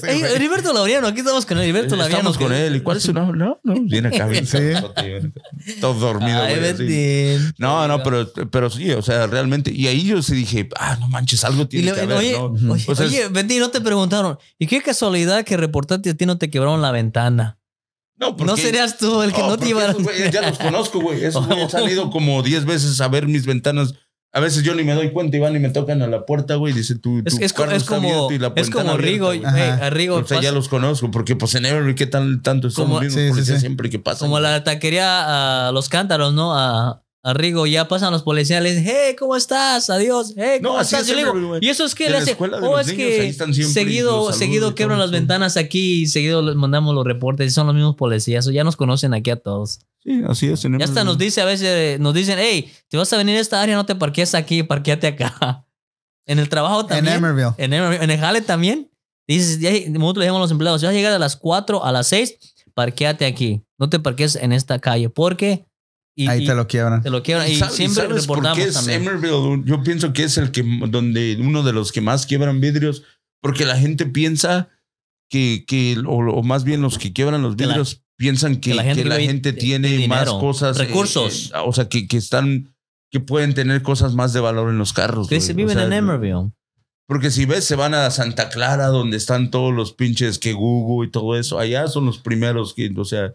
[0.06, 2.30] Ey, Heriberto Laureano, aquí estamos con Heriberto Laureano.
[2.30, 2.76] Estamos con él.
[2.76, 3.38] ¿Y cuál es su nombre?
[3.38, 4.26] No, no, viene acá.
[4.26, 4.58] Bien Sí.
[5.80, 7.38] Todo dormido, Ay, güey.
[7.58, 9.70] No, no, pero, pero sí, o sea, realmente.
[9.72, 12.72] Y ahí yo sí dije, ah, no manches, algo tiene le- que haber, oye, ¿no?
[12.72, 14.38] oye, O sea, oye, Betín, no te preguntaron.
[14.58, 17.58] ¿Y qué casualidad que reportaste a ti no te quebraron la ventana?
[18.16, 20.30] no, No serías tú el que no, te porque iba a...
[20.30, 21.22] Ya los conozco, güey.
[21.24, 23.94] Esos güeyes han ido como 10 veces a ver mis ventanas.
[24.32, 26.56] A veces yo ni me doy cuenta y van y me tocan a la puerta,
[26.56, 26.72] güey.
[26.72, 29.26] Dice, tu, Es, es, es está como, abierto y la es como abierta, Rigo.
[29.26, 29.42] güey.
[29.44, 32.40] hey, a Rigo O sea, ya pasa- los conozco, porque pues en Everly, ¿qué tal
[32.42, 34.28] tanto son Como- mismos Sí, sí, siempre que pasan?
[34.28, 36.56] como la taquería a los cántaros, ¿no?
[36.58, 39.88] A, a Rigo, ya pasan los policías, le dicen, hey, ¿cómo estás?
[39.88, 41.08] Adiós, hey, No, ¿cómo así estás?
[41.10, 41.58] es Yo digo.
[41.60, 42.36] ¿y eso es que le hace?
[42.38, 43.32] Oh, es niños, que
[43.64, 47.74] seguido, seguido quebran las ventanas aquí y seguido les mandamos los reportes y son los
[47.74, 49.80] mismos policías, o ya nos conocen aquí a todos.
[50.02, 50.64] Sí, así es.
[50.66, 53.40] en Ya hasta nos dice a veces, nos dicen, hey, te vas a venir a
[53.40, 55.66] esta área, no te parquees aquí, parqueate acá.
[56.26, 57.16] En el trabajo En también.
[57.16, 57.50] Emerville.
[57.58, 58.90] En, Emer- en el jale también.
[59.28, 61.84] Dices, ya- nosotros le decimos a los empleados, si vas a llegar a las 4,
[61.84, 62.38] a las 6,
[62.74, 63.62] parquéate aquí.
[63.78, 65.08] No te parques en esta calle.
[65.10, 65.66] Porque...
[66.16, 67.02] y- Ahí y te lo quiebran.
[67.02, 67.50] te lo quiebran.
[67.50, 69.02] Y, ¿Sab- siempre sabes por qué es también.
[69.02, 69.62] Emerville?
[69.64, 73.02] Yo pienso que es el que donde uno de los que más quiebran vidrios,
[73.42, 74.68] porque la gente piensa
[75.30, 78.70] que, que o, o más bien los que quiebran los Que la- vidrios piensan que,
[78.70, 81.50] que la gente que la vive gente de- tiene de más cosas, eh, recursos.
[81.52, 82.74] eh, o sea, que, que están
[83.10, 85.28] que pueden tener cosas más de valor en los carros.
[85.28, 86.50] Que se O viven sea, en Emerville.
[87.06, 91.06] Porque si ves, se van a Santa Clara, donde están todos los pinches que Google
[91.08, 91.58] y todo eso.
[91.58, 93.32] Allá son los primeros que, o sea,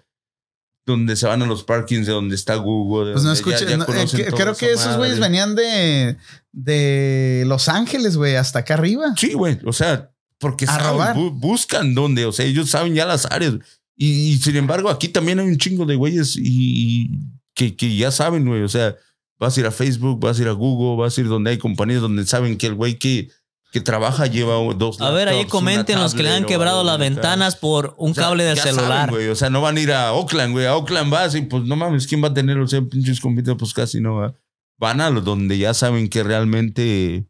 [0.85, 3.11] donde se van a los parkings de donde está Google.
[3.13, 3.65] Pues no ya- escuché.
[3.69, 6.17] ya no, eh, que- creo que esos güeyes venían de,
[6.51, 9.13] de Los Ángeles, güey, hasta acá arriba.
[9.17, 9.59] Sí, güey.
[9.65, 11.15] O sea, porque A saben, robar.
[11.15, 12.25] bu- buscan dónde.
[12.25, 13.55] O sea, ellos saben ya las áreas.
[13.95, 17.09] Y, y sin embargo, aquí también hay un chingo de güeyes y, y
[17.53, 18.63] que, que ya saben, güey.
[18.63, 18.95] O sea,
[19.37, 21.57] vas a ir a Facebook, vas a ir a Google, vas a ir donde hay
[21.57, 23.29] compañías donde saben que el güey que,
[23.71, 27.55] que trabaja lleva dos A ver, ahí comenten los que le han quebrado las ventanas
[27.55, 28.87] por un O sea, cable de ya celular.
[29.09, 29.27] saben, güey.
[29.29, 30.65] o sea, no van a ir a Oakland, güey.
[30.65, 32.57] A Oakland vas y pues no mames, ¿quién va a tener?
[32.59, 34.33] O sea, pinches compitas, pues casi no va.
[34.79, 37.25] Van a los donde ya saben que realmente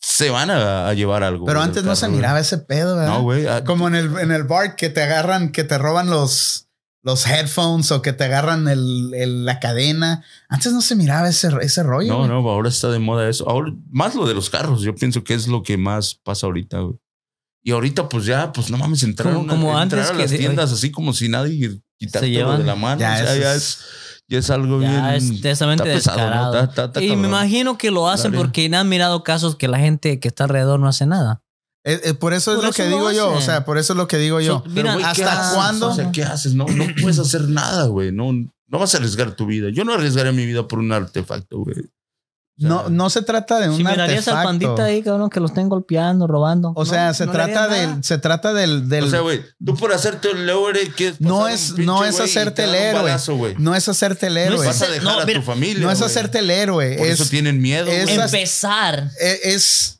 [0.00, 1.44] se van a, a llevar algo.
[1.46, 2.16] Pero güey, antes no se güey.
[2.18, 3.12] miraba ese pedo, ¿verdad?
[3.14, 3.46] No, güey.
[3.46, 6.68] ah, Como en el, en el bar que te agarran, que te roban los,
[7.02, 10.22] los headphones o que te agarran el, el- la cadena.
[10.48, 12.08] Antes no se miraba ese, ese rollo.
[12.12, 12.28] No, güey.
[12.28, 13.48] no, ahora está de moda eso.
[13.48, 16.80] Ahora, más lo de los carros, yo pienso que es lo que más pasa ahorita,
[16.80, 16.96] güey.
[17.62, 20.22] Y ahorita, pues ya, pues no mames, entrar, Como- a como entrar antes a que
[20.22, 23.00] las tiendas así como si nadie llevan- de la mano.
[23.00, 23.78] Ya, o sea, eso ya es- es,
[24.28, 25.34] ya es algo Ya bien.
[25.34, 26.24] es tesamente está pesado, ¿no?
[26.24, 26.54] descarado.
[26.54, 28.42] Está- está- está y me imagino que lo hacen Dale.
[28.44, 31.42] porque han mirado casos que la gente que está alrededor no hace nada.
[31.84, 33.32] Eh, eh, por eso Por es lo eso que digo yo.
[33.32, 34.58] O sea, por eso es lo que digo yo.
[34.58, 35.54] So, Pero, mira, güey, ¿qué ¿hasta haces?
[35.54, 35.88] cuándo?
[35.88, 36.54] O sea, ¿qué haces?
[36.54, 38.12] No, no puedes hacer nada, güey.
[38.12, 39.68] No, no vas a arriesgar tu vida.
[39.72, 41.76] Yo no arriesgaré mi vida por un artefacto, güey.
[41.78, 44.44] O sea, No, no se trata de un si mirarías al artefacto.
[44.44, 46.74] pandita ahí, cabrón, que lo estén golpeando, robando.
[46.76, 49.74] O sea, No, se no trata del, se trata del, del O sea, güey, tú
[49.74, 51.20] por hacerte el héroe, ¿qué es?
[51.22, 53.02] No es- no es hacerte te el héroe.
[53.04, 54.58] balazo, no es hacerte el héroe.
[54.58, 55.80] No Vas a dejar no, a mira, tu familia.
[55.82, 56.96] no es hacerte el héroe.
[56.98, 59.10] Por es, eso tienen miedo, es- Empezar.
[59.18, 59.96] e- es-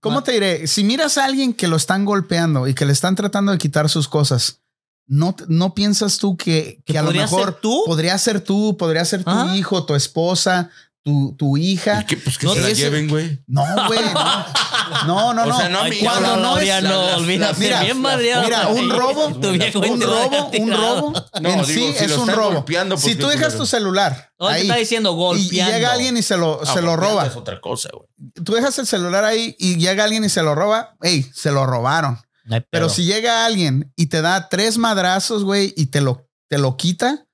[0.00, 0.66] ¿Cómo te diré?
[0.66, 3.88] Si miras a alguien que lo están golpeando y que le están tratando de quitar
[3.88, 4.60] sus cosas,
[5.06, 7.82] ¿no, no piensas tú que, que ¿Que a lo podría mejor ser tú?
[7.86, 10.70] podría ser tú, podría ser tu hijo, tu esposa,
[11.02, 12.00] tu, tu hija?
[12.02, 12.16] ¿Y qué?
[12.18, 13.42] Pues que No, se la ese- lleven, güey.
[13.46, 14.00] No, güey.
[14.14, 14.44] No,
[15.06, 15.42] no, no.
[15.42, 15.56] O no.
[15.58, 18.44] sea, no, Ay, Cuando no es- las- olvídate, mira, bien madreado.
[18.44, 22.04] mira, un robo, Tu viejo un te robo, un robo No, en digo, sí si
[22.04, 22.52] es un robo.
[22.54, 25.72] golpeando, pues, si tú dejas tu celular No, te ahí está diciendo y, y golpeando.
[25.72, 28.08] llega alguien y se lo, Ah, se lo golpeando roba, Es otra cosa, güey.
[28.44, 31.66] tú dejas el celular ahí y llega alguien y se lo roba, hey, se lo
[31.66, 32.18] robaron.
[32.44, 36.56] No Pero si llega alguien y te da tres madrazos, güey, y te lo, te
[36.58, 37.26] lo quita,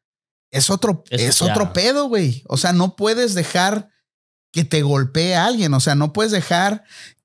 [0.50, 1.52] es otro, Eso es ya.
[1.52, 2.42] otro pedo, güey.
[2.48, 3.88] O sea, no puedes dejar
[4.52, 5.74] que te golpee alguien.
[5.74, 6.84] O sea, no puedes dejar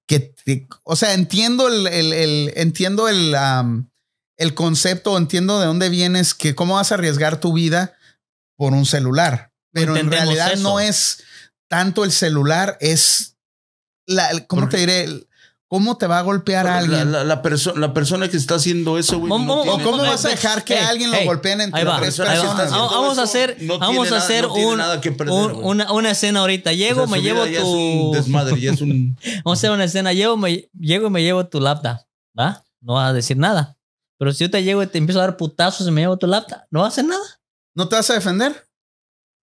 [0.10, 3.36] que te, o sea, entiendo el, el- el- entiendo el,
[4.38, 7.95] el concepto, entiendo de dónde vienes, que cómo vas a arriesgar tu vida
[8.58, 9.54] por un celular.
[9.72, 10.63] Pero en realidad eso.
[10.63, 11.24] no es
[11.67, 13.38] tanto el celular, es
[14.08, 15.28] la, ¿cómo te diré?
[15.69, 17.12] ¿Cómo te va a golpear a alguien?
[17.12, 19.29] la, la perso- la persona que está haciendo eso, güey.
[19.29, 21.97] No vamos, tiene- ¿O cómo vas a dejar que hey, alguien lo golpeen entre va,
[21.99, 22.38] tres personas?
[22.39, 24.99] Vamos, haciendo vamos a hacer, no vamos tiene a nada- hacer no tiene un, nada
[24.99, 25.65] que perder, un- güey.
[25.67, 26.73] una, una escena ahorita.
[26.73, 28.12] Llego, O sea, me llevo ya es un tu.
[28.15, 29.15] desmadre, ya es un.
[29.45, 30.12] Vamos a hacer una escena.
[30.12, 31.97] Llego, me, llego y me llevo tu laptop.
[32.38, 32.63] ¿Va?
[32.82, 33.77] No vas a decir nada.
[34.17, 36.25] Pero si yo te llego y te empiezo a dar putazos y me llevo tu
[36.25, 37.23] laptop, no vas a hacer nada.
[37.75, 38.67] ¿No te vas a defender?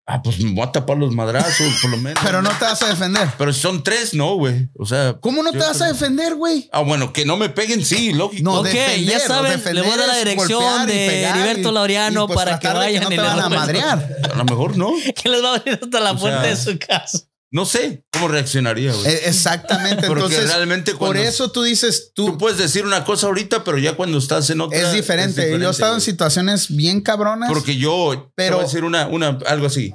[0.08, 2.22] Ah, pues me voy a tapar los madrazos, por lo menos.
[2.24, 3.28] Pero no te vas a defender.
[3.36, 4.68] Pero si son tres, no, güey.
[4.78, 5.14] O sea.
[5.20, 6.68] ¿Cómo no te vas a defender, güey?
[6.72, 8.44] Ah, bueno, que no me peguen, sí, lógico.
[8.44, 12.26] No, ok, defender, ya saben, le voy a dar la dirección de Heriberto Laureano y,
[12.28, 14.16] pues, para que vayan no y te le van a madrear.
[14.32, 14.92] A lo mejor no.
[15.22, 17.18] que les va a venir hasta la O puerta sea, de su casa.
[17.52, 19.06] No sé cómo reaccionaría, güey.
[19.06, 20.06] Eh, Exactamente.
[20.08, 23.78] Porque Entonces, realmente por eso tú dices, tú, tú puedes decir una cosa ahorita, pero
[23.78, 25.58] ya cuando estás en otra es, diferente.
[25.58, 26.04] Yo he estado en güey.
[26.04, 27.48] situaciones bien cabronas.
[27.48, 29.94] Porque yo Pero- pero voy a decir una, una, algo así.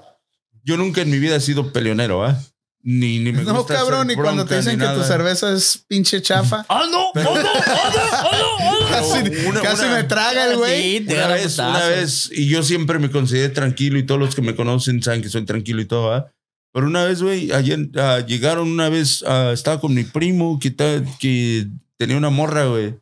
[0.63, 2.39] Yo nunca en mi vida he sido peleonero, ¿ah?
[2.83, 5.83] Ni, ni me no, gusta cabrón, hacer y cuando te dicen que tu cerveza es
[5.87, 7.09] pinche chafa, ¡Ah, no!
[7.09, 7.29] ¡Oh, no!
[7.29, 7.41] ¡Oh, no!
[7.43, 8.69] ¡Oh, no!
[8.69, 8.87] ¡Oh, no!
[8.89, 10.97] casi, Pero una- casi una- me traga el güey.
[10.99, 14.33] Sí, te Una vez, una vez, y yo siempre me consideré tranquilo y todos los
[14.33, 16.31] que me conocen saben que soy tranquilo y todo, ¿ah?
[16.73, 20.71] Pero una vez, güey, ayer ah, llegaron una vez, ah, estaba con mi primo que,
[20.71, 22.95] ta- que tenía una morra, güey.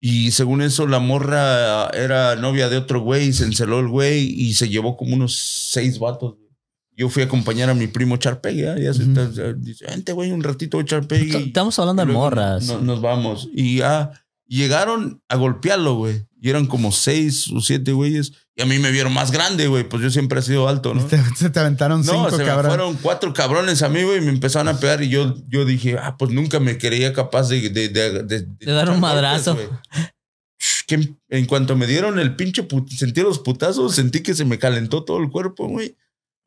[0.00, 4.54] Y según eso, la morra era novia de otro güey, se enceló el güey y
[4.54, 6.34] se llevó como unos seis vatos.
[6.36, 6.48] güey.
[6.96, 8.76] Yo fui a acompañar a mi primo Charpegue, ¿ah?
[8.78, 9.20] Ya se Ujú.
[9.20, 12.66] está- dice, vente, güey, un ratito y- Estamos hablando de morras.
[12.66, 13.48] no- nos vamos.
[13.54, 14.10] Y ah,
[14.46, 16.26] llegaron a golpearlo, güey.
[16.40, 18.32] Y eran como seis o siete güeyes.
[18.54, 19.84] Y a mí me vieron más grande, güey.
[19.88, 21.04] Pues yo siempre he sido alto, ¿no?
[21.06, 22.66] Te- se te aventaron No, cinco, se me cabrón.
[22.70, 25.02] fueron cuatro cabrones a mí, güey, y me empezaron a pegar.
[25.02, 27.70] Y yo, yo dije, ah, pues nunca me creía capaz de...
[27.70, 29.56] De, de, de- De dar un madrazo.
[30.86, 34.58] Que en cuanto me dieron el pinche put- sentí los putazos, sentí que se me
[34.58, 35.96] calentó todo el cuerpo, güey.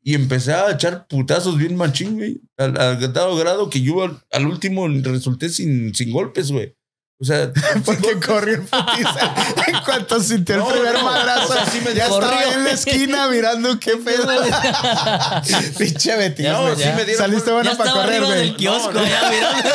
[0.04, 2.40] Y empecé a echar putazos bien machín, güey.
[2.58, 6.76] Al, al dado grado que yo al, al último resulté sin, sin golpes, güey.
[7.18, 7.50] O sea,
[7.86, 9.34] Porque corrió en putiza.
[9.68, 12.30] en cuanto sintió el No, primer no, madrazo, o sea, sí me ya corrió.
[12.30, 14.28] estaba en la esquina mirando qué pedo.
[15.78, 16.44] Pinche Betty.
[16.44, 18.56] Ya, no, sí me dieron Saliste ya bueno para correr, del güey.
[18.58, 19.06] kiosco, No, no.
[19.08, 19.70] ya mirando.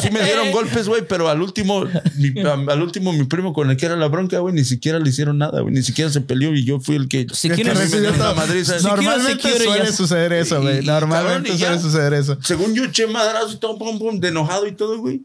[0.00, 1.84] Sí me dieron golpes, güey, pero al último,
[2.16, 5.08] mi, al último mi primo con el que era la bronca, güey, ni siquiera le
[5.10, 7.26] hicieron nada, güey, ni siquiera se peleó y yo fui el que...
[7.32, 8.78] Si Que quieres, me recibió la madriza.
[8.80, 10.82] Normalmente suele ya- suceder eso, güey.
[10.84, 11.82] Normalmente cabrón, suele ya.
[11.82, 12.38] suceder eso.
[12.42, 15.22] Según yo eché madrazo y todo, pum, pum, de enojado y todo, güey.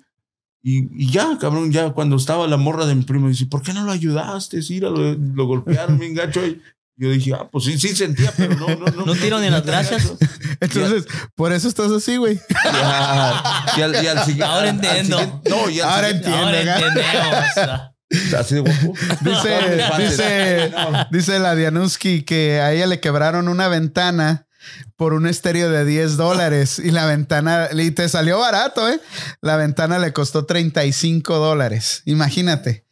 [0.66, 3.74] Y, y ya, cabrón, ya cuando estaba la morra de mi primo, dice, ¿por qué
[3.74, 4.62] no lo ayudaste?
[4.62, 6.46] Sí, lo, lo golpearon bien gacho.
[6.46, 6.62] Y
[6.96, 9.06] yo dije, ah, pues sí, sí sentía, pero no, no, no.
[9.06, 10.14] No tiro ni las gracias.
[10.62, 12.40] Entonces, por eso estás así, güey.
[12.64, 13.44] Ya,
[13.78, 15.18] y al, y al sigui- Ahora al- al entiendo.
[15.20, 16.48] siguiente- no, y al Ahora siguiente- entiendo.
[16.48, 18.34] Ahora entendemos.
[18.40, 18.94] Así de guapo.
[19.22, 20.72] Dice, dice,
[21.12, 24.48] dice la Dianuski que a ella le quebraron una ventana
[24.96, 29.00] por un estéreo de 10 dólares y la ventana, y te salió barato, ¿eh?
[29.42, 32.02] La ventana le costó 35 dólares.
[32.06, 32.86] Imagínate.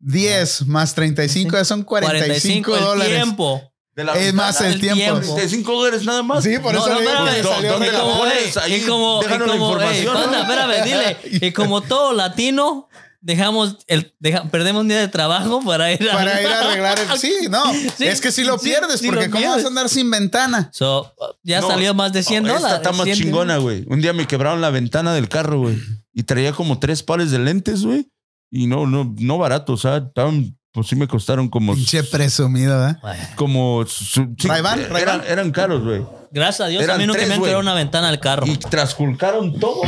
[0.00, 3.14] 10 más 35 ya son 45, el dólares.
[3.14, 3.62] tiempo.
[3.94, 4.42] De la Es ventana.
[4.46, 4.96] más el tiempo.
[4.96, 5.34] tiempo.
[5.34, 6.42] 35 dólares nada más.
[6.44, 7.42] Sí, por No, eso no, le digo espérame.
[7.54, 8.56] salió ¿Dónde de la como, pones?
[8.56, 10.40] Ahí y como, y déjanos la como, ey, información, ¿no?
[10.40, 11.16] espérame, dile.
[11.46, 12.88] Y como todo latino,
[13.20, 16.98] dejamos el, deja- perdemos un día de trabajo para ir a, Para ir a arreglar
[16.98, 17.18] el.
[17.18, 17.62] Sí, no.
[17.96, 20.10] Sí, es que si lo sí, pierdes, sí porque lo ¿cómo vas a andar sin
[20.10, 20.70] ventana?
[20.72, 22.76] So, ya No, salió más de 100 no, dólares.
[22.78, 23.84] Esta está más 100 chingona, güey.
[23.88, 25.76] Un día me quebraron la ventana del carro, güey.
[26.12, 28.08] Y traía como tres pares de lentes, güey.
[28.50, 29.74] Y no, no, no barato.
[29.74, 31.74] O sea, estaban, pues sí me costaron como.
[31.74, 32.98] Pinche presumido, ¿verdad?
[33.02, 33.84] Bueno, Como.
[33.86, 34.80] su- sí, Ray-Ban,
[35.26, 36.04] eran, caros, güey.
[36.32, 38.46] Gracias a Dios, Eran a mí nunca tres, me han quebrado una ventana del carro.
[38.46, 39.82] Y transculcaron todo.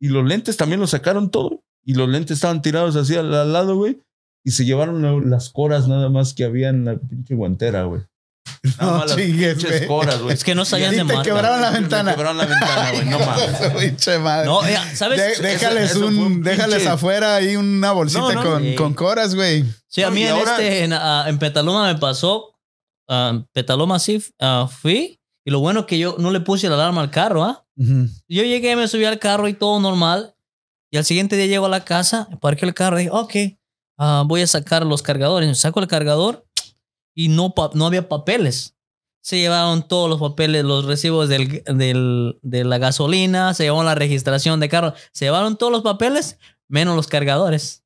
[0.00, 1.62] Y los lentes también los sacaron todo.
[1.90, 3.98] Y los lentes estaban tirados así al, al lado, güey.
[4.44, 8.02] Y se llevaron la- las coras nada más que había en la pinche guantera, güey.
[8.78, 10.34] Nada No más las chingues, pinches coras, güey.
[10.34, 11.22] Es que no sabían Y de te marca.
[11.22, 12.14] quebraron la Me ventana.
[12.14, 13.04] quebraron la ventana, güey.
[13.06, 14.46] No mames.
[14.46, 15.38] No, ya, ¿sabes?
[15.40, 18.42] De- déjales eso un, un déjales pinche- afuera ahí una bolsita No, no.
[18.42, 19.64] con, con coras, güey.
[19.88, 22.54] Sí, a mí en, ahora- este, en, ah, en Petaluma me pasó.
[23.08, 25.20] ah, Petaluma sí ah, fui.
[25.44, 27.64] Y lo bueno que yo no le puse la alarma al carro, ¿ah?
[27.76, 30.34] Yo llegué, me subí al carro y todo normal.
[30.90, 33.34] Y al siguiente día llego a la casa, parqué el carro y dije, ok,
[33.98, 35.58] ah, voy a sacar los cargadores.
[35.58, 36.46] Saco el cargador
[37.14, 38.76] y no, no había papeles.
[39.22, 43.94] Se llevaron todos los papeles, los recibos del, del- de la gasolina, se llevaron la
[43.94, 47.84] registración de carro, se llevaron todos los papeles, menos los cargadores.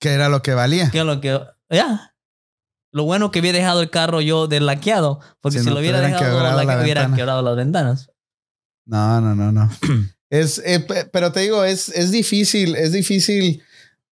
[0.00, 0.90] Que era lo que valía.
[0.90, 1.40] Que lo que.
[1.70, 2.14] Ya.
[2.92, 5.20] Lo bueno que había dejado el carro yo deslaqueado.
[5.40, 7.16] Porque Si si, no lo hubiera dejado, la, la hubieran ventana.
[7.16, 8.10] quebrado las ventanas.
[8.84, 9.70] No, no, no, no.
[10.30, 13.62] es, eh, pe- pero te digo, es, es difícil, es difícil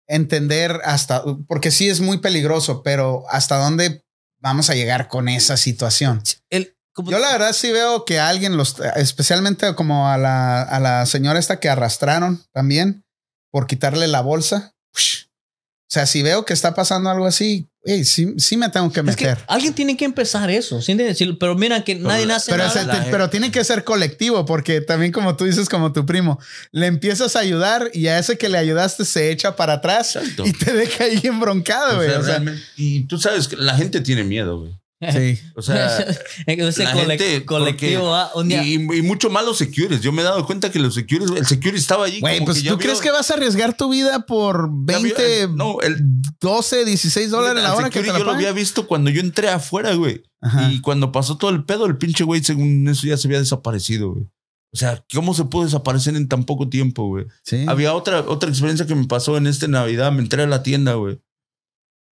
[0.09, 4.05] entender hasta, porque sí es muy peligroso, pero hasta dónde
[4.40, 6.23] vamos a llegar con esa situación.
[6.51, 11.07] El, Yo la verdad sí veo que alguien los, especialmente como a la, a la
[11.07, 13.05] señora esta que arrastraron también
[13.53, 14.75] por quitarle la bolsa.
[14.94, 17.70] O sea, si veo que está pasando algo así,
[18.05, 19.38] sí, sí me tengo que es que meter.
[19.49, 20.83] alguien tiene que empezar eso.
[20.83, 20.97] ¿sí
[21.38, 22.81] Pero mira que nadie nace Pero, nada.
[22.81, 26.38] ese- la- pero tiene que ser colectivo, porque también como tú dices, como tu primo,
[26.73, 30.45] le empiezas a ayudar y a ese que le ayudaste se echa para atrás Exacto.
[30.47, 32.11] y te deja ahí embroncado, O güey.
[32.11, 34.77] sea, O sea, realmente- y tú sabes que la gente tiene miedo, güey.
[35.01, 35.39] Sí.
[35.57, 35.99] O sea,
[36.47, 38.63] Ese la gente, colectivo, porque- un día.
[38.65, 40.01] y, y mucho más los secures.
[40.01, 42.21] Yo me he dado cuenta que los secures, el security estaba allí.
[42.21, 45.49] Güey, pues tú vio- crees que vas a arriesgar tu vida por ya vio- 20,
[45.55, 45.97] no, el
[46.41, 49.49] 12, 16 dólares la hora que te la yo lo había visto cuando yo entré
[49.49, 50.23] afuera, güey.
[50.43, 50.71] Ajá.
[50.73, 54.13] Y cuando pasó todo el pedo, el pinche güey, según eso, ya se había desaparecido,
[54.13, 54.25] güey.
[54.73, 57.27] O sea, ¿cómo se pudo desaparecer en tan poco tiempo, güey?
[57.45, 57.65] Sí.
[57.67, 60.13] Había otra, otra experiencia que me pasó en este Navidad.
[60.13, 61.19] Me entré a la tienda, güey.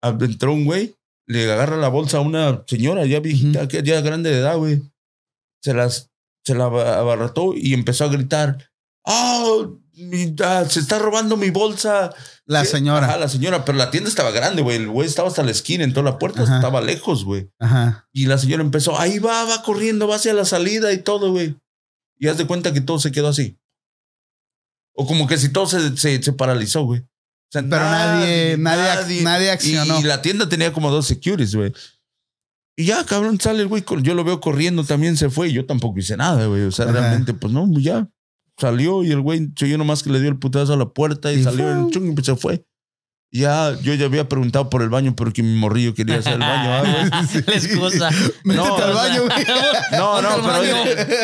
[0.03, 0.96] Entró un güey,
[1.27, 4.83] le agarra la bolsa a una señora ya viejita, que ya grande de edad, güey.
[5.63, 6.11] Se las,
[6.45, 8.71] se la aba- abarrató y empezó a gritar.
[9.05, 9.79] ¡Oh!
[9.95, 12.15] mi- ah, se está robando mi bolsa.
[12.45, 12.69] La ¿Qué?
[12.69, 13.17] señora.
[13.17, 14.77] La señora, pero la tienda estaba grande, güey.
[14.77, 16.57] El güey estaba hasta la esquina, en toda la puerta, Ajá.
[16.57, 17.51] estaba lejos, güey.
[17.59, 18.09] Ajá.
[18.13, 21.57] Y la señora empezó, ahí va, va corriendo, va hacia la salida y todo, güey.
[22.19, 23.59] Y haz de cuenta que todo se quedó así.
[24.95, 27.05] O como que si todo se, se, se paralizó, güey.
[27.49, 30.01] O sea, Pero nadie- nadie- nadie accionó.
[30.01, 31.73] Y, la tienda tenía como dos securities, güey.
[32.79, 33.85] Y ya, cabrón, sale el güey.
[34.03, 35.49] Yo lo veo corriendo, también se fue.
[35.49, 36.63] Y yo tampoco hice nada, güey.
[36.63, 36.93] O sea, Ajá.
[36.95, 38.07] realmente, pues no, ya.
[38.59, 41.41] Salió y el güey, yo nomás que le dio el putazo a la puerta y,
[41.41, 41.73] Y salió fue.
[41.73, 42.67] en chung y pues se fue.
[43.33, 46.39] Ya, yo ya había preguntado por el baño, pero que mi morrillo quería hacer el
[46.39, 46.73] baño.
[46.73, 46.81] ah,
[47.33, 47.45] güey.
[47.47, 48.11] La excusa.
[48.45, 49.45] Métete No, al baño, güey.
[49.93, 50.75] No, no, pero baño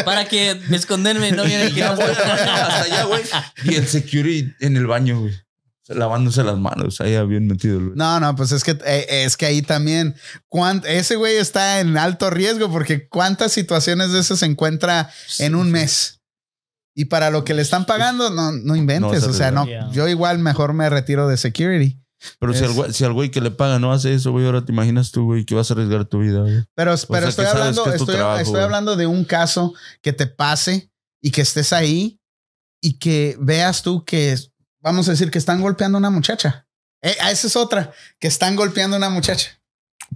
[0.04, 3.22] Para que me esconderme no viene que Ya no voy hasta allá, güey.
[3.64, 5.32] Y el security en el baño, güey.
[5.88, 7.80] Lavándose las manos, ahí bien metido.
[7.80, 7.92] güey.
[7.96, 10.14] No, no, pues es que eh, es que ahí también
[10.84, 15.70] ese güey está en alto riesgo porque cuántas situaciones de esas se encuentra en un
[15.72, 16.20] mes.
[16.94, 19.24] Y para lo que le están pagando, no, no inventes.
[19.24, 19.90] No, o sea, no, Yeah.
[19.92, 21.98] yo igual mejor me retiro de security.
[22.38, 24.64] Pero si al, güey, si al güey que le paga no hace eso, güey, ahora
[24.64, 26.62] te imaginas tú, güey, que vas a arriesgar tu vida, güey.
[26.74, 30.90] Pero, pero estoy hablando, es estoy, trabajo, estoy hablando de un caso que te pase
[31.20, 32.20] y que estés ahí
[32.80, 34.36] y que veas tú que,
[34.82, 36.66] vamos a decir, que están golpeando a una muchacha.
[37.00, 39.58] Eh, ah, esa es otra, que están golpeando a una muchacha.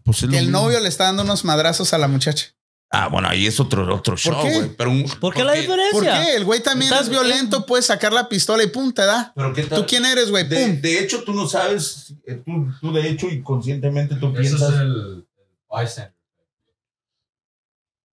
[0.04, 0.50] Pues Que el mismo.
[0.60, 2.46] novio le está dando unos madrazos a la muchacha.
[2.90, 4.68] Ah, bueno, ahí es otro, otro show, güey.
[4.76, 5.90] Pero un- ¿Por qué la diferencia?
[5.92, 6.36] ¿Por qué?
[6.36, 9.32] El güey también Estás- es violento, puedes sacar la pistola y pum, te da.
[9.34, 9.80] Pero qué tal?
[9.80, 10.46] ¿Tú quién eres, güey?
[10.46, 14.74] De, de hecho, tú no sabes, eh, tú, tú de hecho inconscientemente tú Eso piensas.
[14.74, 16.14] es el, el bystander.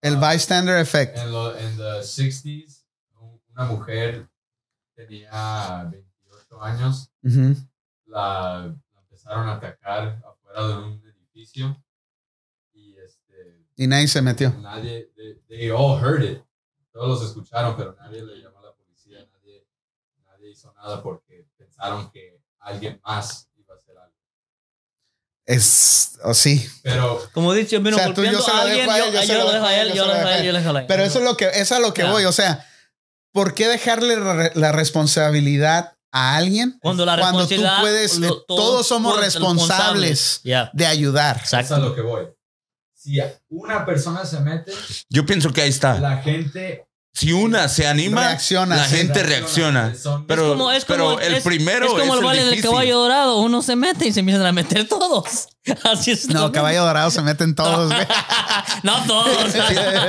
[0.02, 1.16] El bystander effect.
[1.18, 2.84] En, lo, en los 60s,
[3.20, 4.26] un- una mujer
[4.96, 5.88] tenía
[6.58, 7.10] 28 años.
[7.22, 7.56] Ujú.
[8.06, 11.82] La, la empezaron a atacar afuera de un edificio.
[12.72, 14.50] Y este, Y nadie se metió.
[14.60, 16.42] nadie, they, they all heard it.
[16.92, 19.26] Todos los escucharon, pero nadie le llamó a la policía.
[19.32, 19.66] Nadie,
[20.26, 24.14] nadie hizo nada porque pensaron que alguien más iba a hacer algo.
[25.46, 26.66] Es, o sí.
[26.82, 28.90] Pero Como he dicho, vino O sea, tú- yo golpeando se lo a alguien, dejo
[28.92, 30.70] a él, yo, lo dejo a él, yo lo dejo a él, yo lo dejo
[30.76, 30.86] a él.
[30.86, 32.10] Pero eso es lo que, es a lo que Ya.
[32.12, 32.24] voy.
[32.24, 32.64] O sea,
[33.32, 38.86] ¿por qué dejarle la responsabilidad a alguien Cuando la tú responsabilidad, puedes, lo- eh, todos
[38.86, 40.40] somos responsables
[40.72, 41.36] de ayudar?
[41.36, 41.84] eso es a exacto.
[41.88, 42.26] lo que voy.
[42.94, 43.18] Si
[43.50, 44.72] una persona se mete,
[45.10, 45.98] Yo pienso que ahí está.
[45.98, 49.92] la gente Si una se anima, Reacciona, la gente reacciona.
[50.26, 52.70] Pero, es como, es pero el es- primero es como es el baile del difícil.
[52.70, 53.38] caballo dorado.
[53.38, 55.48] Uno se mete y se empiezan a meter todos.
[55.84, 56.28] Así es.
[56.28, 58.06] No, caballo dorado se meten todos, güey.
[58.82, 59.54] no todos.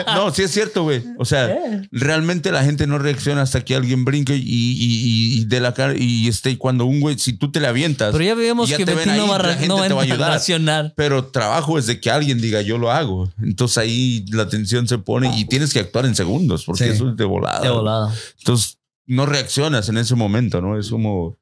[0.07, 1.03] No, sí es cierto, güey.
[1.17, 1.49] O sea,
[1.91, 5.93] realmente la gente no reacciona hasta que alguien brinque y, y, y de la cara
[5.95, 6.51] y esté.
[6.51, 9.27] Y cuando un güey, si tú te le avientas, Pero ya vemos que Betín no
[9.27, 10.29] va, la gente no va te va a ayudar.
[10.31, 10.93] reaccionar.
[10.95, 13.31] Pero trabajo es de que alguien diga yo lo hago.
[13.41, 16.89] Entonces ahí la tensión se pone y tienes que actuar en segundos porque Sí.
[16.91, 17.61] eso es de volada.
[17.61, 18.11] De volado.
[18.39, 18.77] Entonces
[19.07, 20.77] no reaccionas en ese momento, ¿no?
[20.79, 21.37] Es como,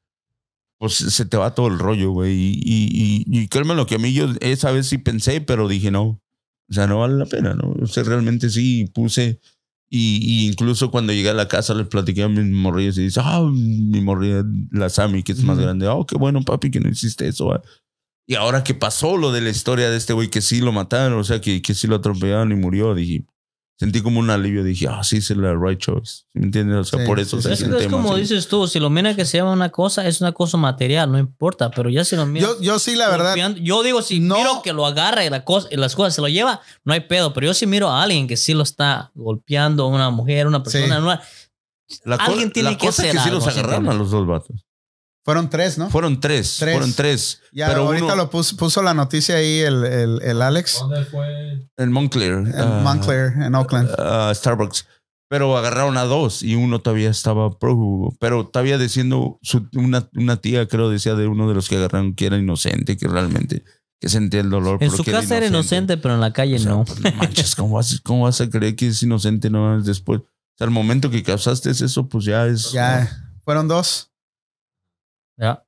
[0.78, 2.32] pues se te va todo el rollo, güey.
[2.34, 5.68] Y, y, y, y créeme lo que a mí yo esa vez sí pensé, pero
[5.68, 6.20] dije no.
[6.70, 7.74] O sea, no vale la pena, ¿no?
[7.80, 9.40] O sea, realmente sí puse.
[9.90, 13.20] Y, y incluso cuando llegué a la casa les platiqué a mis morrillos y dice,
[13.22, 15.64] ah, mi morrilla, la Sammy, que es más Ujú.
[15.66, 15.86] grande.
[15.88, 17.52] Oh, qué bueno, papi, que no hiciste eso.
[17.52, 17.62] ah".
[18.26, 21.18] Y ahora que pasó lo de la historia de este güey que sí lo mataron,
[21.18, 23.24] o sea, que, que sí lo atropellaron y murió, dije,
[23.78, 24.62] sentí como un alivio.
[24.64, 26.24] Dije, ah, sí, es la right choice.
[26.32, 26.78] ¿Sí ¿Me entiendes?
[26.78, 27.76] O sea, Sí, por eso sí, se sí, Es, sí.
[27.84, 28.20] es como así.
[28.22, 31.18] dices tú, si lo mira que se llama una cosa, es una cosa material, no
[31.18, 31.70] importa.
[31.70, 32.46] Pero ya si lo mira.
[32.46, 33.34] Yo, yo sí, la verdad.
[33.60, 36.20] Yo digo, si no- miro que lo agarra y, la cosa, y las cosas se
[36.20, 37.32] lo lleva, no hay pedo.
[37.32, 40.96] Pero yo si miro a alguien que sí lo está golpeando, una mujer, una persona,
[40.96, 41.02] Sí.
[41.02, 41.20] una-
[42.04, 43.94] La, alguien tiene la que cosa es hacer que sí algo, los ¿sí agarraron a
[43.94, 44.64] los dos vatos.
[45.24, 45.88] Fueron tres, ¿no?
[45.88, 46.74] Fueron tres, Tres.
[46.74, 47.40] Fueron tres.
[47.52, 51.04] Ya pero ahorita uno lo puso, puso la noticia ahí el, el, el Alex ¿Dónde
[51.06, 51.66] fue?
[51.78, 52.32] en Montclair.
[52.54, 53.90] en Montclair, en Oakland.
[53.98, 54.86] ah, Starbucks.
[55.30, 58.14] Pero agarraron a dos y uno todavía estaba prófugo.
[58.20, 62.14] Pero todavía diciendo, su- una, una tía creo decía de uno de los que agarraron
[62.14, 63.64] que era inocente, que realmente
[64.00, 64.76] que sentía el dolor.
[64.82, 66.84] en su que era casa era inocente, pero en la calle O sea, no.
[66.84, 70.20] pues, no manches, ¿cómo vas, ¿cómo vas a creer que es inocente no después?
[70.20, 70.24] O
[70.58, 72.70] sea, al momento que causaste eso, pues ya es.
[72.72, 73.10] Ya,
[73.44, 74.10] fueron dos.
[75.36, 75.64] Ya.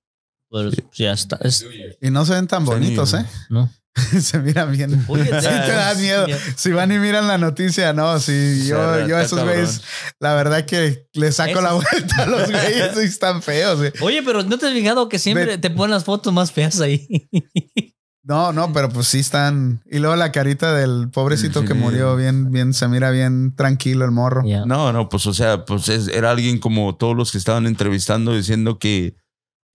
[0.51, 1.39] Pero ya está.
[1.43, 1.67] es-.
[2.01, 3.27] Y no se ven tan Sí, bonitos, ni- ¿eh?
[3.51, 3.71] no.
[4.21, 5.05] se miran bien.
[5.09, 6.27] Oye, Sí, te da miedo.
[6.57, 9.81] Si van y miran la noticia, no, sí, yo, yo a esos güeyes,
[10.21, 13.81] la verdad que le saco la vuelta a los güeyes y están feos.
[14.03, 17.27] Oye, pero ¿no te has fijado que siempre te ponen las fotos más feas ahí?
[18.29, 19.81] No, no, pero pues sí están.
[19.89, 21.69] Y luego la carita del pobrecito Sí.
[21.69, 24.43] que murió, bien, bien, se mira bien tranquilo el morro.
[24.67, 28.35] No, no, pues o sea, pues es- era alguien como todos los que estaban entrevistando
[28.35, 29.15] diciendo que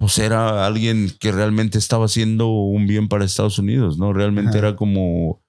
[0.02, 4.14] pues era alguien que realmente estaba haciendo un bien para Estados Unidos, ¿no?
[4.14, 4.58] Realmente Ajá.
[4.58, 5.44] era como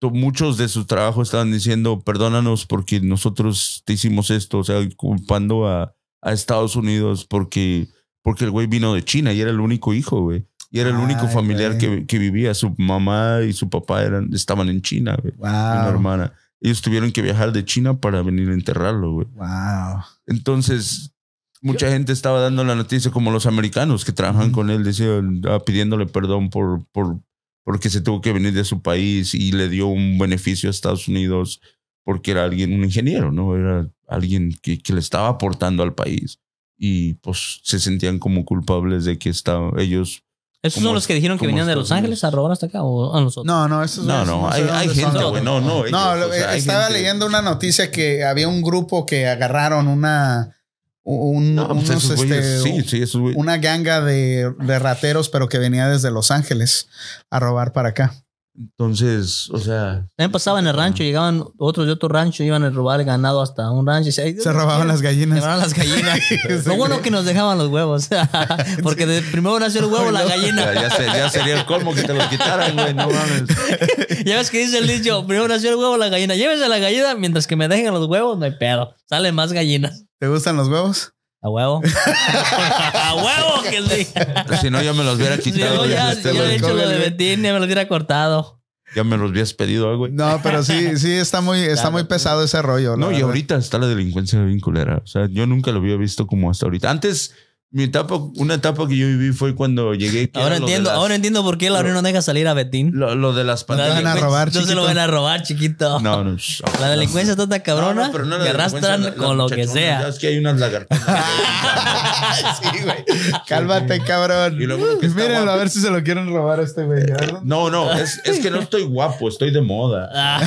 [0.00, 5.68] muchos de sus trabajos estaban diciendo, perdónanos porque nosotros te hicimos esto, o sea, culpando
[5.68, 7.88] a, a Estados Unidos porque,
[8.22, 10.46] porque el güey vino de China y era el único hijo, güey.
[10.70, 12.54] Y era el único familiar que, que vivía.
[12.54, 15.34] Su mamá y su papá eran, estaban en China, güey.
[15.36, 15.90] y Una Wow.
[15.90, 16.32] hermana.
[16.62, 19.26] Ellos tuvieron que viajar de China para venir a enterrarlo, güey.
[19.34, 20.04] Wow.
[20.26, 21.12] Entonces,
[21.60, 24.52] mucha gente estaba dando la noticia como los americanos que trabajan Ujú.
[24.52, 27.18] con él, decían, ah, pidiéndole perdón por, por,
[27.64, 31.06] porque se tuvo que venir de su país y le dio un beneficio a Estados
[31.08, 31.60] Unidos
[32.04, 33.54] porque era alguien, un ingeniero, ¿no?
[33.56, 36.38] Era alguien que, que le estaba aportando al país.
[36.78, 40.22] Y pues se sentían como culpables de que estaba, ellos
[40.62, 42.82] ¿Esos Como- son los que dijeron que venían de Los Ángeles a robar hasta acá
[42.82, 43.46] o a nosotros?
[43.46, 45.42] No, no, estos No, no, sé hay, hay gente, güey.
[45.42, 45.86] No, no.
[45.86, 49.88] ellos, No, o sea, estaba gente- leyendo una noticia que había un grupo que agarraron
[49.88, 50.54] una
[51.02, 55.88] un, No, pues unos, este, sí, sí, una ganga de, de rateros, pero que venía
[55.88, 56.88] desde Los Ángeles
[57.30, 58.14] a robar para acá.
[58.60, 62.68] Entonces, o sea, También pasaba en el rancho, llegaban otros de otro rancho, iban a
[62.70, 64.10] robar el ganado hasta un rancho.
[64.10, 65.38] y se- Se robaban las Se gallinas.
[65.40, 66.20] robaban las gallinas.
[66.66, 68.08] Lo bueno que nos dejaban los huevos.
[68.82, 70.74] Porque de- primero nació el huevo, la ya, gallina.
[70.74, 72.92] ya se- ya sería el colmo que te los quitaran, güey.
[72.94, 73.44] No mames.
[74.26, 76.34] Ya ves que dice el dicho, primero nació el huevo, la gallina.
[76.34, 78.94] Llévese la gallina mientras que me dejen los huevos, no hay pedo.
[79.08, 80.04] Salen más gallinas.
[80.18, 81.12] ¿Te gustan los huevos?
[81.42, 81.80] A huevo.
[82.94, 84.12] A huevo que sí.
[84.60, 85.76] Si no, ya me los hubiera quitado.
[85.76, 86.50] no, ya, este, güey.
[86.52, 86.98] he hecho lo de.
[86.98, 88.60] Betín, ya me lo hubiera cortado.
[88.94, 90.10] Ya me los habías pedido, güey.
[90.10, 91.90] No, pero sí, sí está muy, está Claro.
[91.92, 92.96] muy pesado ese rollo.
[92.96, 93.28] No, y verdad.
[93.28, 95.00] ahorita está la delincuencia bien culera.
[95.04, 96.90] O sea, yo nunca lo había visto como hasta ahorita.
[96.90, 97.32] Antes,
[97.72, 100.28] mi etapa, una etapa que yo viví fue cuando llegué.
[100.34, 102.90] Ahora entiendo, las- ahora entiendo por qué el no deja salir a Betín.
[102.94, 104.20] Lo, lo de las van a pandillas.
[104.20, 106.00] robar, No se lo van a robar, chiquito.
[106.00, 106.36] No, no.
[106.80, 109.48] La delincuencia está tan cabrona No, no, pero no la que arrastran la- con lo
[109.48, 110.08] que sea.
[110.08, 111.04] Es que hay unas lagartonas.
[112.60, 113.04] sí, güey.
[113.46, 114.60] Cálmate, cabrón.
[114.60, 117.02] Y lo bueno que a ver si se lo quieren robar a este güey.
[117.02, 120.10] A ver, ¿dónde- No, no, es, es que no estoy guapo, estoy de moda.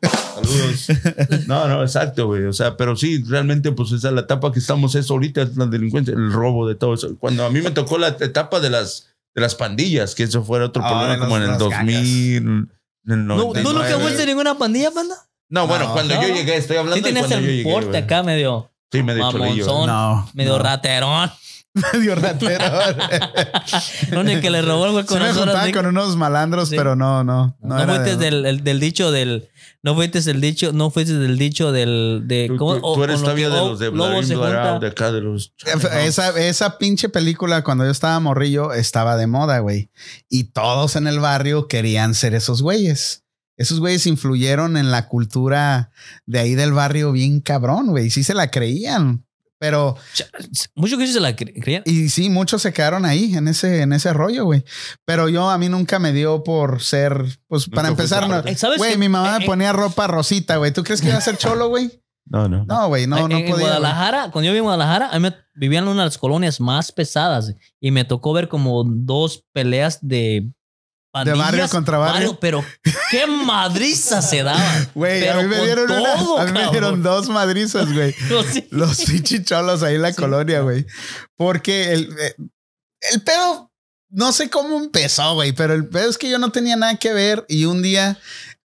[0.50, 1.46] Saludos.
[1.46, 2.44] No, no, exacto, güey.
[2.44, 5.56] O sea, pero sí, realmente, pues esa es la etapa que estamos, es ahorita, es
[5.56, 7.16] la delincuencia, el robo de todo eso.
[7.18, 10.66] Cuando a mí me tocó la etapa de las, de las pandillas, que eso fuera
[10.66, 12.68] otro Ah, problema, como en el las 2000, en
[13.06, 14.02] el ¿No, ¿Tú nunca 99.
[14.02, 15.14] fuiste ninguna pandilla, panda?
[15.48, 15.92] No, bueno, No.
[15.94, 16.22] cuando No.
[16.22, 17.72] yo llegué, estoy hablando Sí de tenías cuando yo el llegué.
[17.72, 18.02] porte güey.
[18.02, 19.66] acá medio, Sí, me de cholillo.
[19.66, 19.86] mamonzón.
[19.86, 20.30] No.
[20.34, 20.62] medio no.
[20.64, 21.30] raterón.
[21.92, 22.64] Medio ratero.
[24.10, 26.76] No, ni que le robó el güey con de- con unos malandros, Sí.
[26.76, 27.56] pero no, no.
[27.62, 29.48] No, No, era fuiste de- del, el- del dicho del.
[29.82, 32.22] No fuiste del dicho, no fuiste del dicho del.
[32.24, 32.94] De, Tú, ¿cómo?
[32.94, 34.78] tú- eres lo todavía de lo- los de Blarao, junta.
[34.80, 35.52] de acá, de los...
[36.04, 39.90] Esa, esa pinche película cuando yo estaba morrillo estaba de moda, güey.
[40.28, 43.24] Y todos en el barrio querían ser esos güeyes.
[43.56, 45.90] Esos güeyes influyeron en la cultura
[46.26, 48.10] de ahí del barrio bien cabrón, güey.
[48.10, 49.24] Sí se la creían.
[49.60, 49.94] Pero,
[50.74, 51.82] Muchos que se la cre- creían.
[51.84, 54.64] y sí, muchos se quedaron ahí en ese, en ese rollo, güey.
[55.04, 58.56] Pero yo a mí nunca me dio por ser, pues para empezar, no- parte.
[58.56, 60.72] ¿Sabes güey, mi mamá Eh, me ponía ropa rosita, güey.
[60.72, 61.90] ¿Tú crees que iba a ser cholo, güey?
[62.24, 62.64] No, no.
[62.64, 63.50] No, güey, no, en, no en podía.
[63.50, 63.60] güey.
[63.64, 66.58] Guadalajara, cuando yo viví en Guadalajara, a mí me vivían en una de las colonias
[66.60, 70.50] más pesadas y me tocó ver como dos peleas de
[71.10, 71.38] pandillas.
[71.38, 72.38] barrio contra barrio.
[72.40, 72.64] pero
[73.10, 74.90] qué madriza se daban.
[74.94, 78.14] Güey, a Pero mí me dieron una- todo, a mí me dieron dos madrizas, güey.
[78.52, 78.66] Sí.
[78.70, 80.16] Los fichicholos ahí en la Sí.
[80.20, 80.86] colonia, güey.
[81.36, 82.34] Porque el, eh,
[83.12, 83.70] el pedo,
[84.10, 87.12] no sé cómo empezó, güey, pero el pedo es que yo no tenía nada que
[87.12, 88.18] ver y un día,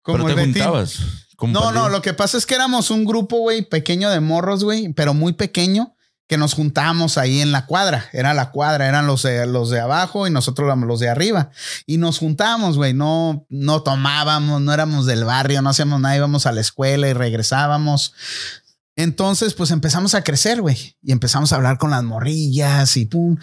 [0.01, 0.99] como Pero el te juntabas.
[1.41, 4.93] No, no, lo que pasa es que éramos un grupo, güey, pequeño de morros, güey,
[4.93, 5.92] pero muy pequeño,
[6.27, 8.05] que nos juntábamos ahí en la cuadra.
[8.13, 11.49] Era la cuadra, eran los de, los de abajo y nosotros éramos los de arriba.
[11.85, 16.45] Y nos juntábamos, güey, no, no tomábamos, no éramos del barrio, no hacíamos nada, íbamos
[16.45, 18.13] a la escuela y regresábamos.
[18.95, 23.37] Entonces, pues empezamos a crecer, güey, y empezamos a hablar con las morrillas y pum.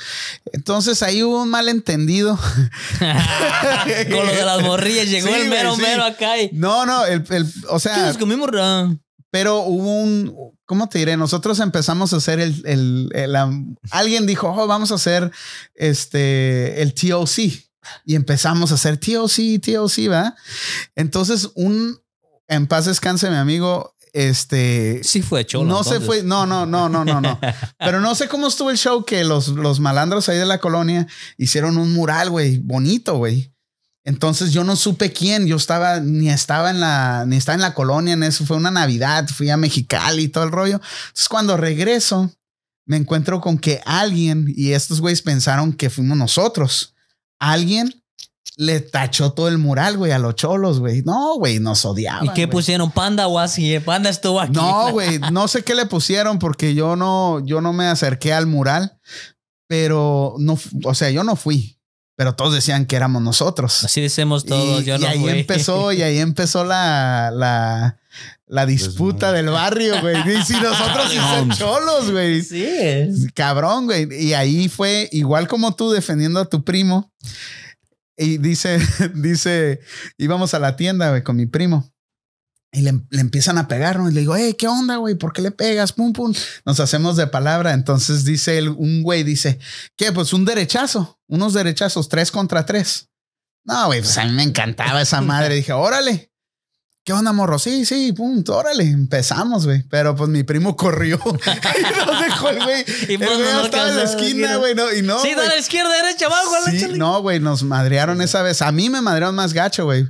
[0.52, 2.38] Entonces ahí hubo un malentendido.
[3.00, 5.82] Con lo de las morrillas, llegó Sí, el mero, sí.
[5.82, 6.50] mero acá y.
[6.52, 8.48] No, no, el, el- o ¿Qué sea, nos comimos?
[9.30, 11.16] Pero hubo un, ¿cómo te diré?
[11.16, 13.36] Nosotros empezamos a hacer el, el, el,
[13.90, 15.30] alguien dijo, oh, vamos a hacer
[15.74, 17.38] este, el TOC.
[18.04, 20.34] Y empezamos a hacer TOC, TOC, ¿va?
[20.94, 21.98] Entonces, un,
[22.48, 25.66] en paz descanse mi amigo, este, Sí fue cholo.
[25.66, 27.38] no se fue, no, no, no, no, no, no.
[27.78, 31.06] Pero no sé cómo estuvo el show que los, los malandros ahí de la colonia
[31.36, 33.49] hicieron un mural, güey, bonito, güey.
[34.05, 37.74] Entonces yo no supe quién, yo estaba, ni estaba en la, ni estaba en la
[37.74, 40.80] colonia en eso, fue una Navidad, fui a Mexicali y todo el rollo.
[41.09, 42.32] Entonces cuando regreso,
[42.86, 46.94] me encuentro con que alguien, y estos güeyes pensaron que fuimos nosotros,
[47.38, 47.94] alguien
[48.57, 51.03] le tachó todo el mural, güey, a los cholos, güey.
[51.03, 52.24] No, güey, nos odiaban.
[52.26, 52.51] ¿Y qué güey.
[52.51, 52.90] pusieron?
[52.90, 53.74] Panda o así.
[53.74, 53.80] eh?
[53.80, 54.53] Panda estuvo aquí.
[54.53, 58.46] No, güey, no sé qué le pusieron porque yo no, yo no me acerqué al
[58.46, 58.98] mural,
[59.66, 61.79] pero no, o sea, yo no fui,
[62.20, 63.82] pero todos decían que éramos nosotros.
[63.82, 64.82] Así decimos todos.
[64.82, 67.98] y, yo y no ahí empezó, y ahí empezó la, la,
[68.46, 70.16] la disputa del barrio, güey.
[70.18, 72.42] Y si nosotros sí son cholos, güey.
[72.42, 73.26] Sí, es.
[73.32, 74.06] Cabrón, güey.
[74.12, 77.10] Y ahí fue igual como tú defendiendo a tu primo.
[78.18, 78.78] Y dice,
[79.14, 79.80] dice,
[80.18, 81.90] íbamos a la tienda, güey, con mi primo.
[82.72, 84.08] Y le, le empiezan a pegar, ¿no?
[84.08, 85.16] Y le digo, hey, ¿qué onda, güey?
[85.16, 85.92] ¿Por qué le pegas?
[85.92, 86.32] Pum, pum.
[86.64, 87.72] Nos hacemos de palabra.
[87.72, 89.58] Entonces dice el, un güey, dice,
[89.96, 90.12] ¿qué?
[90.12, 93.08] Pues un derechazo, unos derechazos, tres contra tres.
[93.64, 95.56] No, güey, pues a mí me encantaba esa madre.
[95.56, 96.30] Dije, órale.
[97.02, 97.58] ¿Qué onda, morro?
[97.58, 99.82] Sí, sí, punto, órale, empezamos, güey.
[99.88, 101.18] Pero pues mi primo corrió.
[101.24, 102.84] y nos dejó el güey.
[103.08, 104.74] Y El pues, güey no estaba en la esquina, güey.
[104.74, 105.18] No, y no.
[105.20, 105.48] sí, güey.
[105.48, 108.60] de la izquierda, derecha, abajo, a Sí, no, güey, nos madrearon esa vez.
[108.60, 110.06] A mí me madrearon más gacho, güey.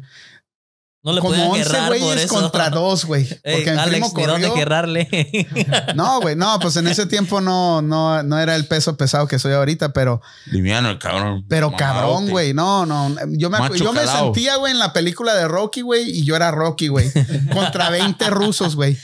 [1.03, 3.22] No le Como podían 11 guerrar por güeyes contra dos, güey.
[3.42, 4.55] Ey, Porque mi Alex, primo dónde corrió.
[4.55, 5.09] guerrarle.
[5.94, 9.38] No, güey, no, pues en ese tiempo no, no, no era el peso pesado que
[9.38, 11.46] soy ahorita, pero, Liviano, el cabrón.
[11.48, 12.53] pero cabrón, güey.
[12.53, 13.14] No, no.
[13.30, 16.36] Yo me, Macho yo me sentía, güey, en la película de Rocky, güey, y yo
[16.36, 17.11] era Rocky, güey.
[17.53, 18.98] contra 20 rusos, güey.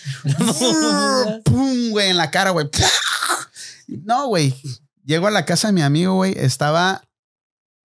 [1.44, 2.68] Pum, güey, en la cara, güey.
[3.88, 4.54] No, güey.
[5.04, 6.34] Llego a la casa de mi amigo, güey.
[6.36, 7.02] Estaba,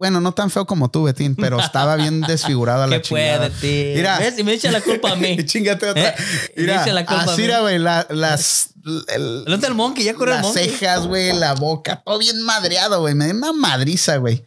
[0.02, 3.24] bueno, no tan feo como tú, Betín, pero estaba bien desfigurado a la ¿Qué puede,
[3.34, 3.50] chingada.
[3.52, 3.96] tío?
[3.96, 4.18] Mira.
[4.18, 4.40] ¿Ves?
[4.40, 5.38] Y me echa la culpa a mí.
[5.46, 6.10] Chingate otra.
[6.10, 6.16] ¿Eh?
[6.58, 8.70] Mira, Me echa la culpa a así güey, la- las...
[9.10, 10.04] el- ¿El otro el monkey?
[10.04, 13.14] ¿Ya corrió el las cejas, güey, la boca, todo bien madreado, güey.
[13.14, 14.44] Me dio una madriza, güey.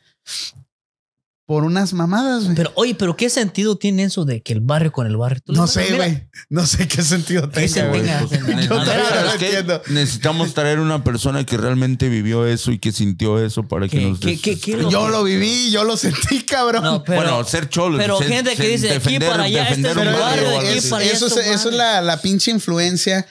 [1.47, 2.57] Por unas mamadas, güey.
[2.57, 5.43] Pero, oye, ¿pero qué sentido tiene eso de que el barrio con el barrio?
[5.49, 6.27] No sé, güey.
[6.49, 8.03] No sé qué sentido ¿Qué tenga, güey.
[8.69, 13.99] Pues, necesitamos- traer una persona que realmente vivió eso y que sintió eso para que
[13.99, 16.83] ¿Qué- nos qué- des- qué- qué lo- Yo lo viví, yo lo sentí, cabrón.
[16.83, 17.99] No, pero, bueno, ser cholo.
[17.99, 20.89] pero ser- gente que dice, aquí para allá, este es un barrio, barrio de aquí
[20.89, 23.27] para allá eso, es, eso es la pinche influencia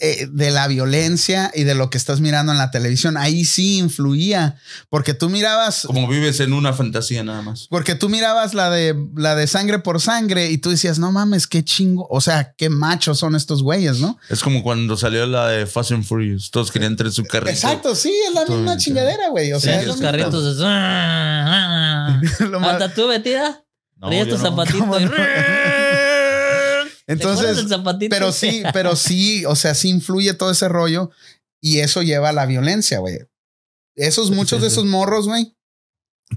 [0.00, 3.16] eh, de la violencia y de lo que estás mirando en la televisión.
[3.16, 4.56] Ahí sí influía,
[4.88, 7.66] porque tú mirabas, Como vives en una fantasía nada más.
[7.68, 11.46] porque tú mirabas la de la de sangre por sangre y tú decías, no mames,
[11.46, 14.18] qué chingo, o sea, qué machos son estos güeyes, ¿no?
[14.28, 16.50] Es como cuando salió la de Fast and Furious.
[16.50, 17.50] Todos querían traer su carrito.
[17.50, 19.52] Exacto, sí, es la misma chingadera, güey.
[19.52, 20.56] O Sí, sea, es los carritos.
[20.56, 20.60] es-
[22.62, 23.64] Hasta tú, Betida.
[23.96, 24.38] No, tu no.
[24.38, 24.78] zapatito.
[24.78, 25.10] ¿Cómo y- no?
[27.10, 28.14] ¿Te acuerdas Entonces, zapatito?
[28.14, 31.10] pero sí, pero sí, o sea, sí influye todo ese rollo
[31.60, 33.18] y eso lleva a la violencia, güey.
[33.96, 35.56] Esos, muchos de esos morros, güey,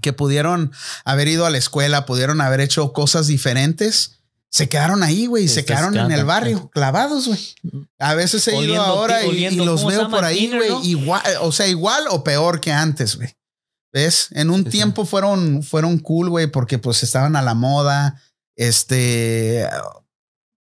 [0.02, 0.72] que pudieron
[1.06, 4.20] haber ido a la escuela, pudieron haber hecho cosas diferentes,
[4.50, 7.56] se quedaron ahí, güey, se se quedaron en el barrio, clavados, güey.
[8.00, 10.84] A veces he ido ahora y- los ¿cómo se veo por ahí, güey, ¿no?
[10.84, 13.36] igual, o sea, igual o peor que antes, güey.
[13.94, 14.30] ¿Ves?
[14.32, 14.70] En un Sí, sí.
[14.72, 18.20] tiempo fueron, fueron cool, güey, porque pues estaban a la moda.
[18.56, 19.68] Este,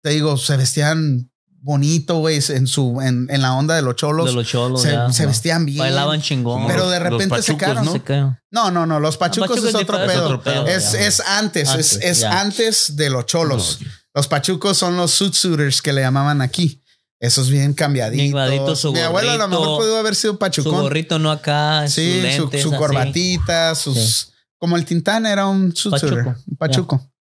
[0.03, 1.30] te digo, se vestían
[1.61, 4.25] bonito, güey, en su, en, en la onda de los cholos.
[4.25, 4.81] de los cholos.
[4.81, 5.79] se, ya, se vestían bien.
[5.79, 6.67] Bailaban chingón.
[6.67, 8.39] Pero de repente se pachucos, cayeron.
[8.49, 8.69] ¿no?
[8.69, 10.11] No, no, no, los pachucos Pachuco es otro pedo.
[10.11, 10.99] es otro pedo, Es, ya.
[11.07, 13.79] es antes, es, Antes, es antes de los cholos.
[14.13, 16.83] Los pachucos son los suit suiters que le llamaban aquí.
[17.19, 18.49] Esos bien cambiaditos.
[18.49, 20.81] Bien su Mi abuelo a lo mejor gorrito, pudo haber sido Su pachucón.
[20.81, 24.33] gorrito no acá, sí, sus su, lentes, su corbatita, sus.
[24.57, 27.11] Como el Tintán era un suit Pachuco, suiter, un pachuco.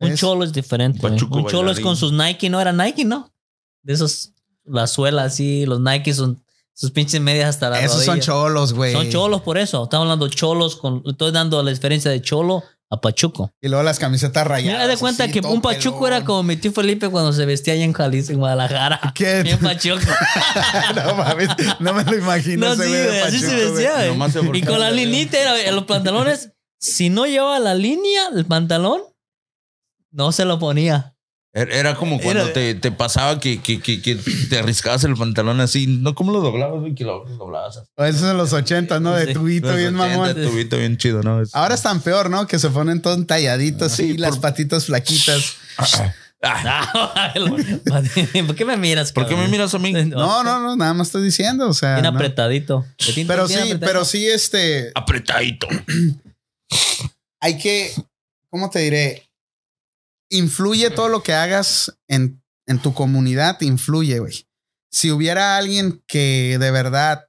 [0.00, 0.98] Un cholo es diferente.
[1.00, 3.32] Pachuco Un cholo es con sus Nike, no era Nike, ¿no?
[3.84, 4.32] De esos,
[4.64, 8.92] la suela así, los Nike son sus pinches medias hasta la Esos son cholos, güey.
[8.92, 9.84] Son cholos por eso.
[9.84, 13.52] Estamos hablando cholos, con, estoy dando la diferencia de cholo a pachuco.
[13.60, 14.80] Y luego las camisetas rayadas.
[14.80, 16.12] Mira, de cuenta así, que un pachuco pelón.
[16.14, 19.00] era como mi tío Felipe cuando se vestía allá en Jalisco, en Guadalajara.
[19.14, 19.42] ¿Qué?
[19.44, 20.00] Bien pachuco.
[20.96, 22.68] no mames, no me lo imagino.
[22.68, 24.58] no, sí, güey así se vestía, güey.
[24.58, 29.00] Y con la linita, era, en los pantalones, si no llevaba la línea del pantalón,
[30.10, 31.13] no se lo ponía.
[31.54, 34.16] Era como cuando Era- te, te pasaba que, que, que, que
[34.50, 35.86] te arriscabas el pantalón así.
[35.86, 36.80] No, ¿cómo lo doblabas?
[36.80, 36.96] güey?
[36.96, 37.88] Que lo doblabas así.
[37.94, 39.14] O Esos en los ochentas, ¿no?
[39.14, 40.34] De tubito bien 80, mamón.
[40.34, 41.40] Tubito bien chido, ¿no?
[41.40, 42.48] Es- Ahora están peor, ¿no?
[42.48, 45.54] Que se ponen todo talladitos Sí, y las patitas flaquitas.
[45.78, 46.12] Ah,
[46.46, 47.32] Ah,
[48.46, 49.12] ¿Por qué me miras?
[49.12, 49.92] ¿Por qué me miras a mí?
[49.92, 51.68] No, no, no, nada más estoy diciendo.
[51.68, 51.94] O sea.
[51.94, 52.18] Bien no.
[52.18, 52.84] apretadito.
[53.26, 53.86] Pero sí, apretadito.
[53.86, 54.90] pero sí, este.
[54.94, 55.66] Apretadito.
[57.40, 57.92] Hay que.
[58.50, 59.22] ¿Cómo te diré?
[60.34, 64.46] Influye todo lo que hagas en, en tu comunidad, influye, güey.
[64.90, 67.26] Si hubiera alguien que de verdad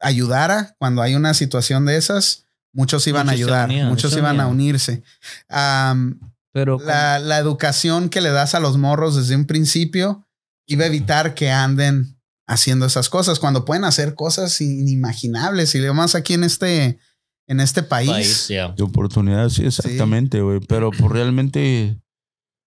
[0.00, 4.40] ayudara cuando hay una situación de esas, muchos iban a Muchos ayudar, unían, muchos iban
[4.40, 5.02] a unirse.
[5.48, 6.20] Am,
[6.52, 10.26] Pero la, la educación que le das a los morros desde un principio
[10.66, 15.94] iba a evitar que anden haciendo esas cosas cuando pueden hacer cosas inimaginables y lo
[15.94, 16.98] más aquí en este
[17.46, 18.48] en este país.
[18.48, 20.60] De oportunidades, sí, exactamente, güey.
[20.60, 22.00] Pero pues realmente,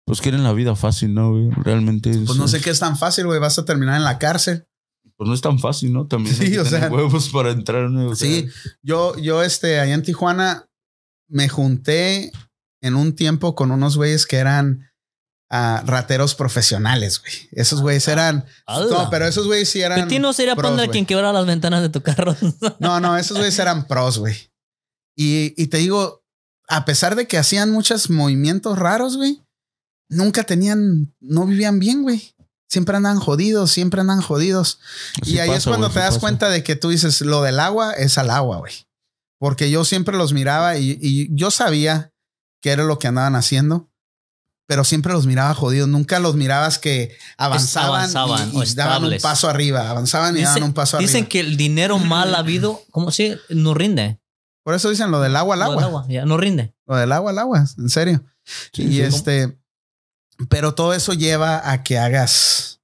[0.04, 1.50] pues quieren la vida fácil, ¿no, güey?
[1.50, 2.10] Realmente.
[2.10, 4.66] pues es- no sé qué es tan fácil, güey, vas a terminar en la cárcel.
[5.16, 6.06] Pues no es tan fácil, ¿no?
[6.06, 7.88] También Sí, hay que o tener sea- huevos para entrar.
[7.90, 8.08] ¿no?
[8.10, 8.48] O sea, Sí,
[8.82, 10.68] yo yo este allá en Tijuana
[11.28, 12.32] me junté
[12.82, 14.88] en un tiempo con unos güeyes que eran
[15.54, 17.32] ah, rateros profesionales, güey.
[17.52, 18.86] Esos güeyes eran ¡Hala!
[19.04, 21.90] no, pero esos güeyes sí eran Petit no sería pros, quien quebrara las ventanas de
[21.90, 22.34] tu carro.
[22.80, 24.34] No, no, esos güeyes eran pros, güey.
[25.16, 26.24] Y, y te digo,
[26.68, 29.42] a pesar de que hacían muchos movimientos raros, güey,
[30.12, 32.34] nunca tenían, no vivían bien, güey.
[32.68, 34.80] Siempre andan jodidos, siempre andan jodidos.
[35.20, 36.20] así y ahí es cuando te das pasa.
[36.20, 38.72] cuenta de que tú dices, lo del agua es al agua, güey.
[39.38, 42.12] Porque yo siempre los miraba y, y yo sabía
[42.62, 43.90] qué era lo que andaban haciendo,
[44.66, 45.88] pero siempre los miraba jodidos.
[45.88, 49.90] Nunca los mirabas que avanzaban, avanzaban y, daban un paso arriba.
[49.90, 51.28] Avanzaban y daban Dicen, un paso dicen arriba.
[51.28, 54.18] que el dinero mal habido, ¿cómo se no rinde?
[54.64, 56.06] Por eso dicen lo del agua al Lo del agua.
[56.08, 56.74] ya, no rinde.
[56.86, 58.24] Lo del agua al agua, en serio.
[58.72, 59.00] Sí, y sí.
[59.02, 59.58] este,
[60.48, 62.80] pero todo eso lleva a que hagas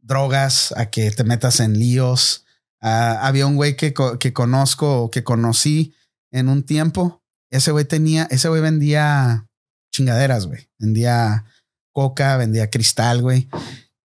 [0.00, 2.44] drogas, a que te metas en líos.
[2.80, 5.94] Ah, había un güey que, que conozco que conocí
[6.30, 7.22] en un tiempo.
[7.50, 9.46] Ese güey tenía, ese güey vendía
[9.92, 10.68] chingaderas, güey.
[10.78, 11.44] Vendía
[11.92, 13.48] coca, vendía cristal, güey.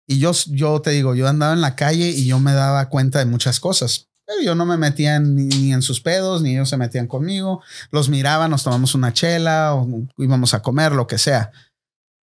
[0.07, 3.19] Y yo, yo te digo, yo andaba en la calle y yo me daba cuenta
[3.19, 4.09] de muchas cosas.
[4.27, 7.63] Pero yo no me metía ni, ni en sus pedos, ni ellos se metían conmigo.
[7.91, 11.53] Los miraba, nos tomamos una chela o íbamos a comer, lo que sea.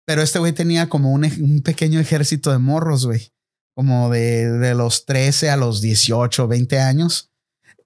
[0.04, 3.32] Pero este güey tenía como un, un pequeño ejército de morros, güey.
[3.74, 7.30] Como de, de los 13 a los 18, 20 años.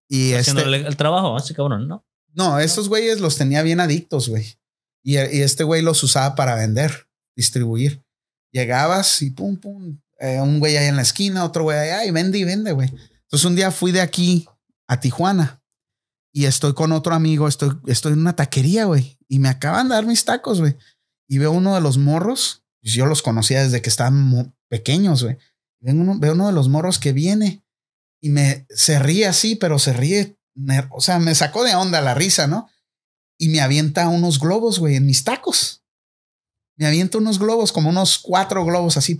[0.08, 2.04] Y Haciendo este, el, el trabajo, así cabrón, ¿no?
[2.34, 4.58] no, estos güeyes los tenía bien adictos, güey.
[5.02, 8.02] Y, y este güey los usaba para vender, distribuir.
[8.52, 9.98] Llegabas y pum, pum.
[10.18, 12.88] eh, un güey ahí en la esquina, otro güey allá y vende y vende, güey.
[13.22, 14.46] Entonces un día fui de aquí
[14.88, 15.62] a Tijuana
[16.32, 19.18] y estoy con otro amigo, estoy, estoy en una taquería, güey.
[19.28, 20.76] Y me acaban de dar mis tacos, güey.
[21.28, 25.38] Y veo uno de los morros, pues yo los conocía desde que estaban pequeños, güey.
[25.80, 27.64] Veo uno, uno de los morros que viene
[28.20, 30.38] y me se ríe así, pero se ríe,
[30.90, 32.68] o sea, me sacó de onda la risa, ¿no?
[33.38, 35.84] Y me avienta unos globos, güey, en mis tacos.
[36.76, 39.16] Me avienta unos globos, como unos cuatro globos así.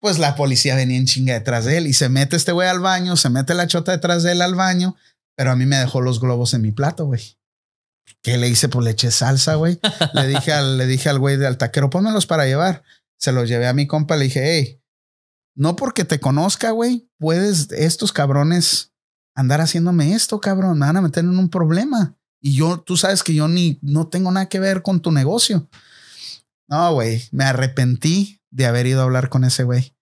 [0.00, 2.80] Pues la policía venía en chinga detrás de él y se mete este güey al
[2.80, 4.96] baño, se mete la chota detrás de él al baño,
[5.36, 7.38] pero a mí me dejó los globos en mi plato, güey.
[8.26, 8.68] ¿Qué le hice?
[8.68, 9.78] Pues le eché salsa, güey.
[10.14, 12.82] le dije al, le dije al güey del taquero, pónmelos para llevar.
[13.18, 14.82] Se los llevé a mi compa, le dije, hey,
[15.54, 18.92] no porque te conozca, güey, puedes estos cabrones
[19.36, 22.16] andar haciéndome esto, cabrón, me van a meter en un problema.
[22.42, 25.68] Y yo, tú sabes que yo ni no tengo nada que ver con tu negocio.
[26.68, 29.94] No, güey, me arrepentí de haber ido a hablar con ese güey.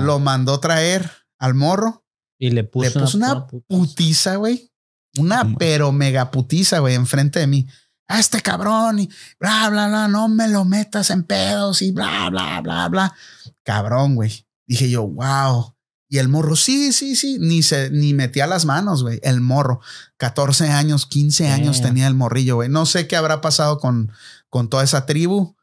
[0.00, 2.04] Lo mandó traer al morro,
[2.38, 4.69] y le puso, le puso una puta- putiza, güey.
[5.18, 7.66] Una pero mega putiza, güey, enfrente de mí.
[8.08, 12.28] A este cabrón y bla, bla, bla, no me lo metas en pedos y bla,
[12.30, 13.14] bla, bla, bla.
[13.62, 14.46] Cabrón, güey.
[14.66, 15.76] Dije yo, wow.
[16.08, 19.20] Y el morro, sí, sí, sí, ni se, ni metía las manos, güey.
[19.22, 19.80] El morro,
[20.16, 22.68] 14 años, 15 años tenía el morrillo, güey.
[22.68, 24.10] No sé qué habrá pasado con,
[24.48, 25.56] con toda esa tribu,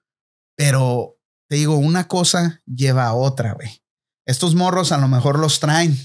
[0.56, 1.18] pero
[1.50, 3.84] te digo, una cosa lleva a otra, güey.
[4.26, 5.98] Estos morros a lo mejor los traen,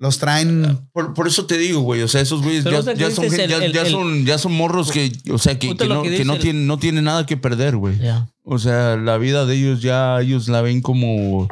[0.00, 2.02] los traen Por, por eso te digo, güey.
[2.02, 4.52] O sea, esos güeyes ya, ya son, el- ya, el- ya el- son, ya son
[4.52, 7.26] morros que, o sea, que, que no, que que no el- tienen, no tienen nada
[7.26, 7.98] que perder, güey.
[7.98, 8.28] Ya.
[8.44, 11.40] O sea, la vida de ellos ya, ellos la ven como.
[11.42, 11.48] O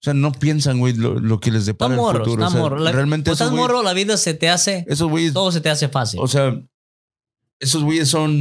[0.00, 2.44] sea, no piensan, güey, lo, lo que les Está depara el morro, futuro.
[2.44, 2.78] está O sea, morro.
[2.78, 5.68] La- realmente estás güeyes, morro, la vida se te hace, esos güeyes, todo se te
[5.70, 6.20] hace fácil.
[6.22, 6.56] o sea,
[7.60, 8.36] esos güeyes son.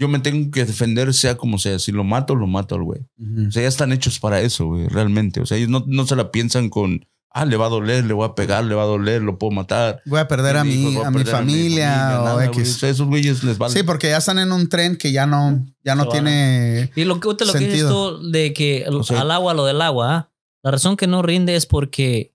[0.00, 1.78] Yo me tengo que defender, sea como sea.
[1.78, 3.00] Si lo mato, lo mato al güey.
[3.48, 5.40] O sea, ya están hechos para eso, güey, realmente.
[5.40, 8.14] O sea, ellos no, no se la piensan con, ah, le va a doler, le
[8.14, 10.02] voy a pegar, le va a doler, lo puedo matar.
[10.06, 12.44] voy a perder a Mi hijo, mi, voy a mi familia familia, o nada.
[12.46, 12.82] X.
[12.82, 13.72] Esos güeyes les vale.
[13.74, 16.90] Sí, porque ya están en un tren que ya no, ya no tiene.
[16.96, 18.18] Y lo que, ahorita lo que dices Sentido.
[18.20, 20.30] tú de que el- O sea- al agua, lo del agua, ¿ah?
[20.64, 22.34] la razón que no rinde es porque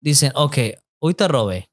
[0.00, 0.58] dicen, ok,
[1.00, 1.70] hoy te robé,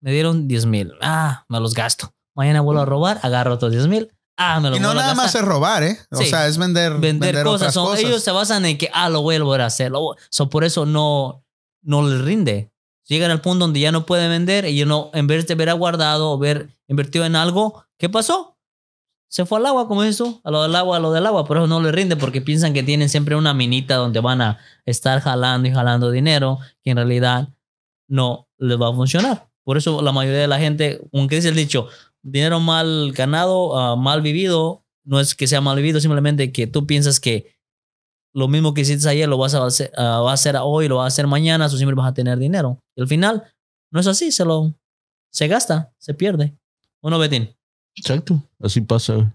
[0.00, 2.14] me dieron 10 mil, ah, me los gasto.
[2.34, 5.14] Mañana vuelvo a robar, agarro otros 10 mil, ah, me los Y no vuelvo nada
[5.14, 5.98] más es robar, ¿eh?
[6.10, 6.26] O Sí.
[6.26, 7.60] sea, es vender, Vender, vender, cosas.
[7.60, 8.00] otras son- cosas.
[8.04, 9.90] Ellos se basan en que, ah, lo voy a volver a hacer.
[9.90, 11.42] lo so, por eso no,
[11.86, 12.72] no les rinde.
[13.08, 16.30] Llegan al punto donde ya no pueden vender y no, en vez de haber aguardado
[16.30, 18.58] o haber invertido en algo, ¿qué pasó?
[19.28, 21.56] Se fue al agua, como eso, a lo del agua, a lo del agua, por
[21.56, 25.20] eso no les rinde porque piensan que tienen siempre una minita donde van a estar
[25.20, 27.48] jalando y jalando dinero, que en realidad
[28.08, 29.48] no les va a funcionar.
[29.64, 31.88] Por eso la mayoría de la gente, aunque dice el dicho,
[32.22, 36.86] dinero mal ganado, ah, mal vivido, no es que sea mal vivido, simplemente que tú
[36.86, 37.55] piensas que
[38.36, 40.96] lo mismo que hiciste ayer lo vas a hacer, ah, va a hacer hoy, lo
[40.96, 42.78] vas a hacer mañana, o siempre vas a tener dinero.
[42.94, 43.50] Y al final
[43.90, 44.74] no es así, se lo
[45.30, 46.54] se gasta, se pierde.
[47.00, 47.56] Uno, Betín.
[47.94, 48.42] Exacto.
[48.60, 49.28] Así pasa, güey.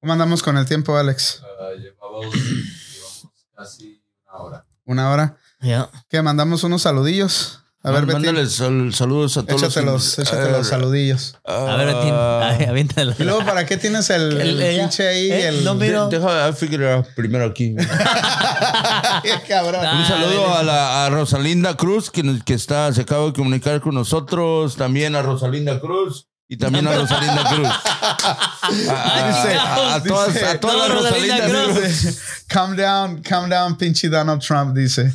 [0.00, 1.42] ¿Cómo andamos con el tiempo, Alex?
[1.44, 4.66] Ah, llevamos, llevamos casi una hora.
[4.84, 5.38] Una hora.
[5.60, 5.88] Ya.
[6.08, 6.20] ¿Qué?
[6.20, 7.63] Mandamos unos saludillos.
[7.86, 8.22] A ver, Betín.
[8.24, 10.18] Mándales sal- saludos a todos Échate los, los.
[10.18, 11.36] échate los saludillos.
[11.44, 12.14] A ver, Betín.
[12.16, 13.14] Ay, aviéntalo.
[13.18, 15.30] Y luego, ¿para qué tienes el, El- el ella- pinche ahí?
[15.30, 17.76] eh, el, no, pero- Deja, I figure it out primero aquí.
[19.48, 19.84] Cabrón.
[19.84, 23.32] Ah, Un saludo a, la, a Rosalinda Cruz, que, nos- que está, se acaba de
[23.32, 24.76] comunicar con nosotros.
[24.76, 26.26] También a Rosalinda Cruz.
[26.48, 27.68] Y también a Rosalinda Cruz.
[27.68, 31.78] A, a- Dice- a- a todas, a todas No, las Rosalinda Rosalindas Cruz.
[31.78, 32.02] Cruz.
[32.04, 32.18] Dice,
[32.48, 35.14] calm down, calm down, pinche Donald Trump, dice.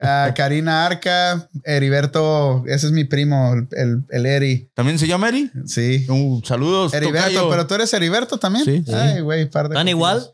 [0.00, 4.70] A Karina Arca, Heriberto, ese es mi primo, el, el, el Eri.
[4.74, 5.50] ¿También se llama Eri?
[5.66, 6.06] Sí.
[6.08, 6.94] Uh, saludos.
[6.94, 7.50] Heriberto, tocayo.
[7.50, 8.64] pero tú eres Heriberto también.
[8.64, 8.92] Sí, sí.
[8.94, 9.74] Ay, güey, par de.
[9.74, 9.90] ¿Están copias.
[9.96, 10.30] igual?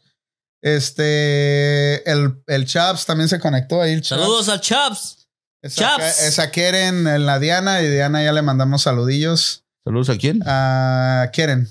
[0.63, 3.93] Este, el, el Chaps también se conectó ahí.
[3.93, 4.21] el Chaps.
[4.21, 5.29] Saludos al Chaps.
[5.63, 6.23] Esa, Chaps.
[6.23, 9.65] esa Keren en la Diana y Diana ya le mandamos saludillos.
[9.85, 10.43] Saludos a quién?
[10.47, 11.69] A Keren.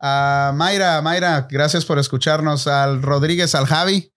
[0.00, 2.66] A Mayra, Mayra, gracias por escucharnos.
[2.66, 4.12] Al Rodríguez, al Javi.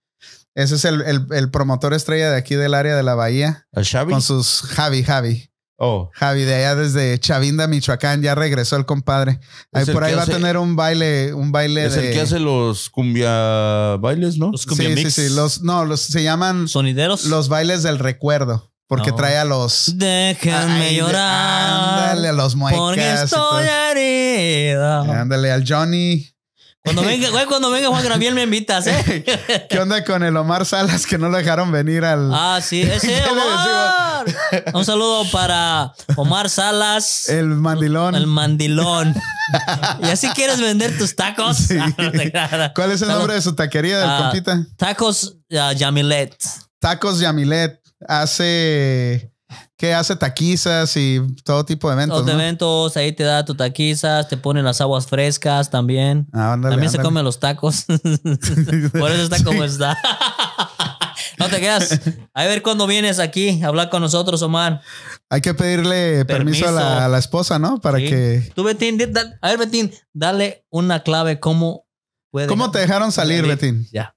[0.57, 3.67] Ese es el, el- el promotor estrella de aquí del área de la Bahía.
[3.75, 4.11] ¿A Xavi?
[4.11, 5.49] Con sus Javi, Javi.
[5.79, 9.39] Oh, Javi, de allá desde Chavinda, Michoacán, ya regresó el compadre.
[9.71, 12.07] Ahí el por ahí va hace- a tener un baile, un baile es de.
[12.07, 14.49] el que hace los cumbia bailes, ¿no?
[14.51, 15.13] Los cumbia sí, sí, mix.
[15.13, 15.29] sí.
[15.35, 17.25] Los, no, los se llaman Sonideros.
[17.25, 18.73] los bailes del recuerdo.
[18.87, 19.17] Porque No.
[19.17, 19.91] trae a los.
[19.97, 21.99] Déjenme Ay, llorar.
[22.09, 23.29] Ándale, a los porque muecas.
[23.29, 23.59] todo.
[23.59, 25.21] estoy herida.
[25.21, 26.25] Ándale, al Johnny.
[26.87, 29.25] Cuando venga, güey, cuando venga Juan Graviel me invitas, ¿eh?
[29.69, 32.31] ¿Qué onda con el Omar Salas que no lo dejaron venir al.
[32.33, 34.25] Ah, sí, ese ¿Qué le Omar.
[34.73, 38.15] Un saludo para Omar Salas, el mandilón.
[38.15, 39.13] el mandilón.
[40.01, 41.57] ¿Y así quieres vender tus tacos?
[41.57, 41.77] Sí.
[41.77, 42.71] Ah.
[42.73, 44.65] ¿Cuál es el nombre de su taquería del Ah, compita?
[44.77, 46.35] Tacos ah, Yamilet.
[46.79, 47.81] Tacos Yamilet.
[48.07, 49.31] Hace.
[49.77, 50.15] ¿Qué hace?
[50.15, 52.17] Taquizas y todo tipo de eventos.
[52.19, 52.33] Los ¿no?
[52.41, 56.27] eventos, ahí te da tus taquizas, te ponen las aguas frescas también.
[56.33, 57.85] Ah, ándale, también se comen los tacos.
[58.93, 59.95] Por eso está como está.
[61.39, 61.99] no te quedas.
[62.33, 64.81] A ver cuándo vienes aquí a hablar con nosotros, Omar.
[65.29, 66.67] Hay que pedirle permiso, Permiso.
[66.69, 67.79] a, la, a la esposa, ¿no?
[67.79, 68.07] Para Sí.
[68.07, 68.51] que.
[68.55, 71.85] Tú, Betín, da- a ver, Betín, dale una clave cómo
[72.31, 72.47] puede.
[72.47, 73.87] ¿Cómo te dejaron salir, Betín?
[73.91, 74.15] Ya.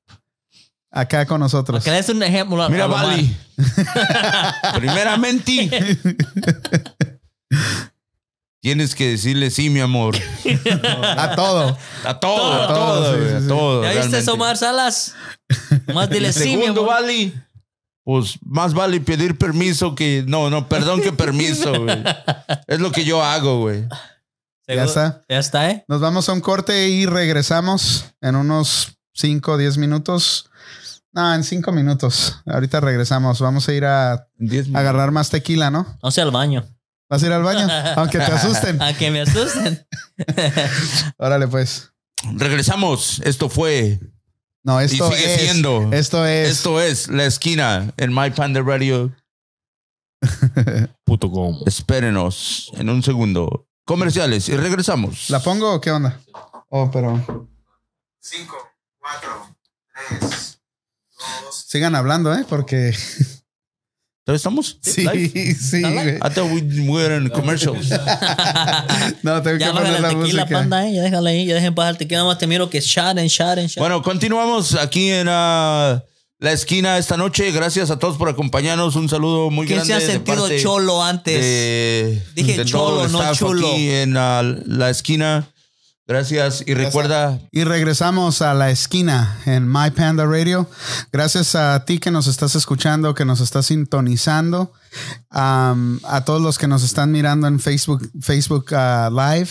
[0.93, 1.84] Acá con nosotros.
[1.84, 2.62] Que le des un ejemplo.
[2.62, 3.07] a- Mira, a Omar.
[3.07, 3.36] Bali.
[4.76, 5.99] Primeramente,
[8.61, 10.16] tienes que decirle sí, mi amor.
[11.16, 11.78] A todo.
[12.05, 13.49] A todo, a Todo, todo, sí, güey, sí, a sí.
[13.49, 13.82] todo.
[13.82, 14.30] ¿Ya viste realmente.
[14.30, 15.14] Omar Salas?
[15.95, 16.95] Más dile sí, mi segundo, amor.
[17.03, 17.34] Bali.
[18.03, 20.24] Pues más vale pedir permiso que.
[20.26, 22.03] No, no, perdón que permiso, güey.
[22.66, 23.84] Es lo que yo hago, güey.
[24.66, 25.22] Ya está.
[25.28, 25.84] Ya está, ¿eh?
[25.88, 30.49] Nos vamos a un corte y regresamos en unos 5 o 10 minutos.
[31.12, 32.40] No, en 5 minutos.
[32.46, 33.40] Ahorita regresamos.
[33.40, 34.28] Vamos a ir a
[34.74, 35.98] agarrar más tequila, ¿no?
[36.02, 36.64] No sé al baño.
[37.08, 37.66] ¿Vas a ir al baño?
[37.96, 38.80] Aunque te asusten.
[38.82, 39.84] A que me asusten.
[41.18, 41.92] Órale, pues.
[42.36, 43.20] Regresamos.
[43.24, 43.98] Esto fue.
[44.62, 45.40] No, esto y sigue es.
[45.40, 45.92] siendo.
[45.92, 46.50] Esto es.
[46.50, 49.11] Esto es La Esquina en My Panda Radio.
[51.04, 51.58] Punto com.
[51.66, 53.66] Espérenos en un segundo.
[53.84, 55.30] Comerciales y regresamos.
[55.30, 56.20] ¿La pongo o qué onda?
[56.68, 57.48] Oh, pero.
[58.20, 58.54] 5,
[59.00, 59.56] 4,
[60.20, 60.59] 3, 2.
[61.66, 62.44] Sigan hablando, ¿eh?
[62.48, 62.94] Porque.
[64.24, 64.78] ¿Todavía estamos?
[64.82, 65.54] Sí, Live?
[65.54, 65.94] sí, Dale.
[65.94, 66.16] güey.
[66.16, 67.88] I thought we were in commercials.
[69.22, 70.46] No, tengo ya que poner la tequila, música.
[70.46, 70.94] panda, ¿eh?
[70.94, 71.46] Ya déjala ahí.
[71.46, 72.18] Ya dejen pasar el tequila.
[72.20, 73.78] Nada más te miro que shot and shot and shot.
[73.78, 76.02] Bueno, continuamos aquí en ah,
[76.38, 77.50] la esquina esta noche.
[77.50, 78.94] Gracias a todos por acompañarnos.
[78.94, 79.94] Un saludo muy ¿Quién grande.
[80.00, 81.40] se ha sentido cholo antes?
[81.40, 83.72] de- Dije de cholo, no chulo.
[83.72, 85.48] Aquí en ah, la esquina.
[86.11, 86.64] Gracias.
[86.66, 90.68] Y recuerda, Y regresamos a la esquina en My Panda Radio.
[91.12, 94.72] Gracias a ti que nos estás escuchando, que nos estás sintonizando,
[95.30, 99.50] um, a todos los que nos están mirando en Facebook, Facebook uh, Live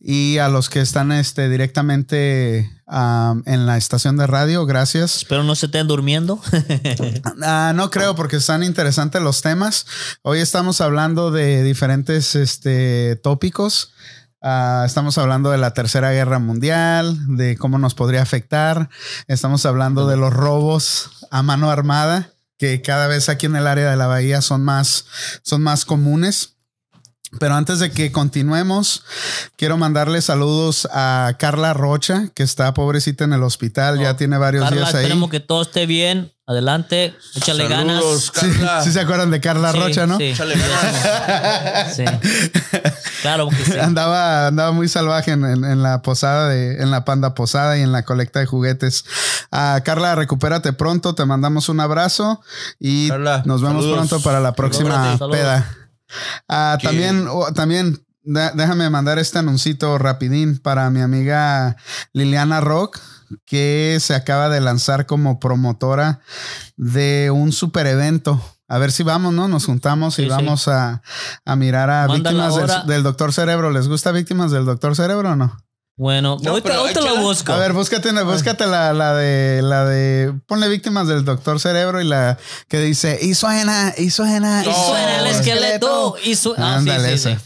[0.00, 4.64] y a los que están este, directamente um, en la estación de radio.
[4.64, 5.16] Gracias.
[5.16, 6.40] Espero no se estén durmiendo.
[7.44, 9.84] Ah, no creo porque están interesantes los temas.
[10.22, 13.92] Hoy estamos hablando de diferentes este, tópicos.
[14.44, 18.88] Ah, estamos hablando de la Tercera Guerra Mundial, de cómo nos podría afectar.
[19.28, 23.88] Estamos hablando de los robos a mano armada, que cada vez aquí en el área
[23.88, 25.06] de la bahía son más,
[25.42, 26.51] son más comunes.
[27.38, 29.04] Pero antes de que continuemos,
[29.56, 34.36] quiero mandarle saludos a Carla Rocha, que está pobrecita en el hospital, ya No, tiene
[34.38, 35.00] varios Carla, días ahí.
[35.02, 36.32] esperemos que todo esté bien.
[36.46, 37.14] Adelante.
[37.36, 38.82] Échale saludos, Sí, Carla.
[38.84, 40.18] sí se acuerdan de Carla Sí, Rocha, ¿no?
[40.18, 40.24] Sí.
[40.24, 41.96] Échale ganas.
[41.96, 42.04] Sí.
[43.22, 43.78] Claro que sí.
[43.78, 47.82] Andaba, andaba muy salvaje en, en- en la posada de, en la panda posada y
[47.82, 49.04] en la colecta de juguetes.
[49.50, 52.40] Ah, Carla, recupérate pronto, te mandamos un abrazo
[52.80, 54.08] y Carla, nos vemos saludos.
[54.08, 55.76] pronto para la próxima peda.
[56.78, 61.76] Que- también, oh, también déjame mandar este anuncito rapidín para mi amiga
[62.12, 63.00] Liliana Rock,
[63.46, 66.20] que se acaba de lanzar como promotora
[66.76, 68.40] de un super evento.
[68.68, 69.48] A ver si vamos, ¿no?
[69.48, 70.28] Nos juntamos y Sí, sí.
[70.30, 71.02] vamos a,
[71.44, 73.70] a mirar a víctimas del, del Doctor Cerebro.
[73.70, 75.56] ¿Les gusta Víctimas del Doctor Cerebro o no?
[76.02, 77.20] Bueno, No, ahorita, ahorita lo échala.
[77.20, 77.52] busco.
[77.52, 82.04] A ver, búscate, búscate la, la de la de ponle víctimas del Doctor Cerebro y
[82.04, 86.16] la que dice y suena, y suena, y suena el esqueleto.
[86.24, 86.36] Y.
[86.58, 87.38] Ah, sí, esa.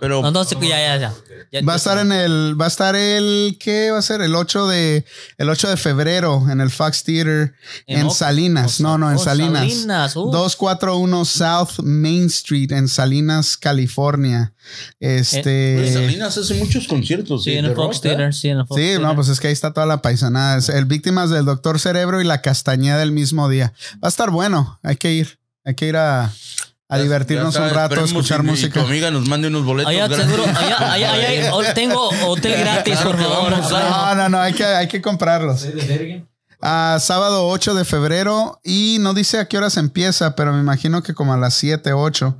[0.00, 1.14] Pero No, entonces, ya, ya, ya.
[1.52, 4.20] Ya- Va a estar en el, va a estar el, ¿qué va a ser?
[4.20, 5.04] El 8 de,
[5.38, 7.54] el 8 de febrero en el Fox Theater
[7.86, 8.80] En en, Salinas.
[8.80, 9.60] No, no, en Oh, Salinas.
[9.72, 10.30] Salinas, uh.
[10.30, 14.52] 241 South Main Street en Salinas, California.
[15.00, 15.76] Este.
[15.78, 17.44] pues, Salinas hace muchos conciertos.
[17.44, 18.08] Sí, de- en de el Fox rock, ¿eh?
[18.08, 19.06] Theater, sí, en el Fox Sí, Theater.
[19.06, 20.58] no, pues es que ahí está toda la paisanada.
[20.58, 23.72] Es el Víctimas del Doctor Cerebro y la Castañeda el mismo día.
[24.02, 24.78] Va a estar bueno.
[24.82, 25.38] Hay que ir.
[25.64, 26.32] Hay que ir a,
[26.88, 28.80] a divertirnos ya un está, rato, a escuchar y- y música.
[28.80, 29.90] tu amiga nos mande unos boletos.
[29.90, 33.50] Allá seguro, allá, allá, allá, oh, tengo hotel gratis, Claro por favor.
[33.52, 35.66] vamos, No, no, no, hay que, hay que comprarlos.
[36.62, 41.02] Ah, sábado 8 de febrero y no dice a qué horas empieza, pero me imagino
[41.02, 42.38] que como a las 7, 8.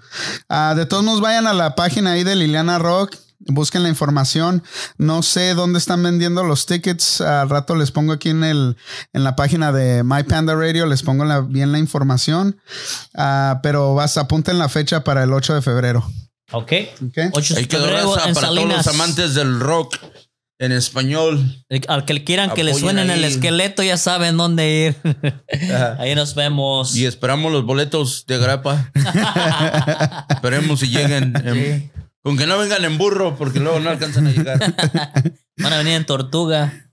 [0.49, 4.63] Ah, de todos modos, vayan a la página ahí de Liliana Rock, busquen la información.
[4.99, 7.21] No sé dónde están vendiendo los tickets.
[7.21, 8.77] Al rato les pongo aquí en, el,
[9.13, 12.61] en la página de My Panda Radio, les pongo la- bien la información.
[13.15, 16.05] Ah, pero vas, apunten la fecha para el 8 de febrero.
[16.53, 16.73] Ok.
[17.09, 17.19] ¿ok?
[17.33, 19.97] 8 de febrero raza en para todos los amantes del rock
[20.59, 21.65] en español.
[21.89, 25.75] Al que quieran que le suenen el esqueleto, ya saben dónde ir.
[25.99, 26.97] Ahí nos vemos.
[26.97, 28.91] Y esperamos los boletos de grapa.
[30.31, 31.35] Esperemos si lleguen.
[31.45, 31.93] en-
[32.27, 34.59] Con que no vengan en burro, porque luego no alcanzan a llegar.
[35.59, 36.91] Van a venir en Tortuga.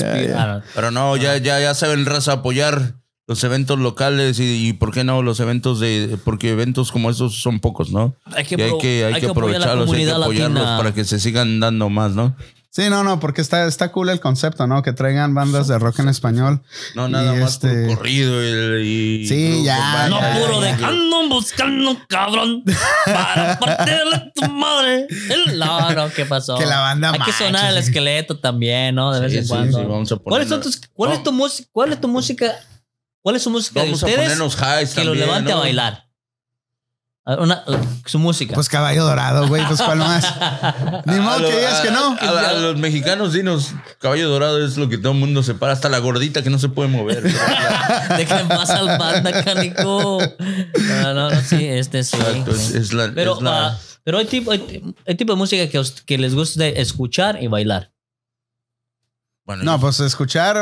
[0.00, 0.60] Ah.
[0.76, 2.94] Pero no, ya, ya, ya saben, raza, apoyar
[3.26, 6.16] los eventos locales y, y por qué no los eventos de.
[6.24, 8.14] Porque eventos como estos son pocos, ¿no?
[8.26, 10.78] Hay que, y hay que, hay que aprovecharlos, hay que apoyarlos latina.
[10.78, 12.36] para que se sigan dando más, ¿no?
[12.76, 14.82] Sí, no, no, porque está, está cool el concepto, ¿no?
[14.82, 16.60] Que traigan bandas de rock en español.
[16.94, 18.42] No nada Y más este- corrido
[18.82, 19.22] y.
[19.22, 20.88] y Sí, ya, No puro ya, de ya.
[20.88, 22.62] ando buscando cabrón
[23.06, 25.06] para partirle tu madre.
[25.08, 26.58] El- No, no, ¿qué pasó?
[26.58, 29.10] Que la banda Hay que sonar el esqueleto también, ¿no?
[29.14, 29.78] De vez Sí, en sí, cuando.
[29.78, 31.68] sí, vamos a ¿Cuál, ponernos- tus- cuál es tu música?
[31.72, 32.54] ¿Cuál es tu música?
[33.22, 35.56] ¿Cuál es su música Vamos de a ustedes ponernos highs que lo levante ¿no?
[35.56, 36.05] a bailar?
[37.26, 37.64] A- Una,
[38.04, 38.54] su música.
[38.54, 40.24] Pues caballo dorado, güey, pues cuál más.
[41.06, 42.16] Ni modo que digas que no.
[42.20, 45.88] A, los mexicanos, dinos, caballo dorado es lo que todo el mundo se para, hasta
[45.88, 47.22] la gordita que no se puede mover.
[48.16, 50.18] Dejen pasar al banda, canico.
[51.02, 52.16] No, no, no, sí, este sí.
[52.16, 53.10] Exacto, es, es la.
[53.12, 56.18] Pero, es la- ah, pero hay, tipo, hay, hay tipo de música que, os- que
[56.18, 57.90] les gusta escuchar y bailar.
[59.46, 60.56] Bueno, No, pues escuchar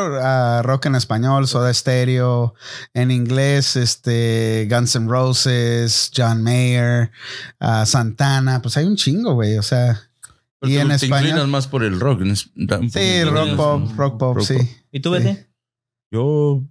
[0.62, 2.55] rock en español, Soda Stereo,
[2.93, 7.11] en inglés, este, Guns N' Roses, John Mayer,
[7.61, 10.01] ah, Santana, pues hay un chingo, güey, o sea,
[10.61, 10.95] pero y te- en te
[11.49, 12.20] más por el rock.
[12.22, 12.37] en
[12.91, 13.97] sí, rock pop, ¿no?
[13.97, 14.57] rock pop, sí.
[14.93, 15.22] ¿Y tú, Sí.
[15.22, 15.49] Vete?
[16.12, 16.62] Yo.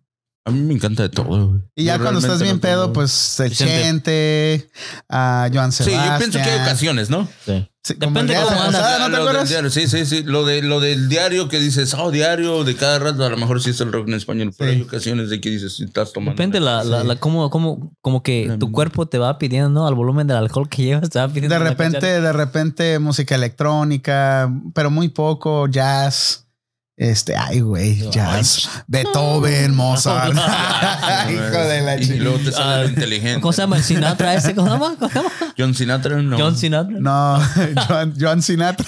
[0.46, 1.48] A mí me encanta de todo.
[1.48, 1.62] güey.
[1.76, 3.84] Y ya Yo cuando estás bien no pedo, tengo- pues el Vicente.
[3.84, 4.70] gente,
[5.10, 6.12] a Joan Sí, Sebastián.
[6.14, 7.28] yo pienso que hay ocasiones, ¿no?
[7.46, 7.70] Sí.
[7.86, 9.00] Sí, Depende día de la cómo andas.
[9.00, 9.50] ¿no te acuerdas?
[9.50, 10.24] diario, sí, sí, sí.
[10.24, 13.62] Lo, de, lo del diario que dices, oh, diario de cada rato, a lo mejor
[13.62, 14.78] sí es el rock en español, pero Sí.
[14.78, 16.32] hay ocasiones de que dices, si estás tomando.
[16.32, 17.08] Depende la, la, Sí.
[17.08, 19.86] la- cómo, cómo, como que tu cuerpo te va pidiendo, ¿no?
[19.88, 21.58] Al volumen del alcohol que llevas, te va pidiendo.
[21.58, 26.48] De repente, de repente música electrónica, pero muy poco, jazz.
[26.96, 28.70] Este, ay, güey, jazz.
[28.88, 30.34] Beethoven, Mozart.
[31.30, 33.42] Hijo de la Y luego te sale Ah, lo inteligente.
[33.42, 34.54] ¿Cómo se llama el Sinatra ese?
[34.54, 34.96] ¿Cómo se llama?
[35.00, 35.30] ¿Cómo se llama?
[35.58, 36.38] John Sinatra, no.
[36.38, 36.98] John Sinatra.
[37.00, 37.40] No,
[37.88, 38.86] Joan, Joan Sinatra.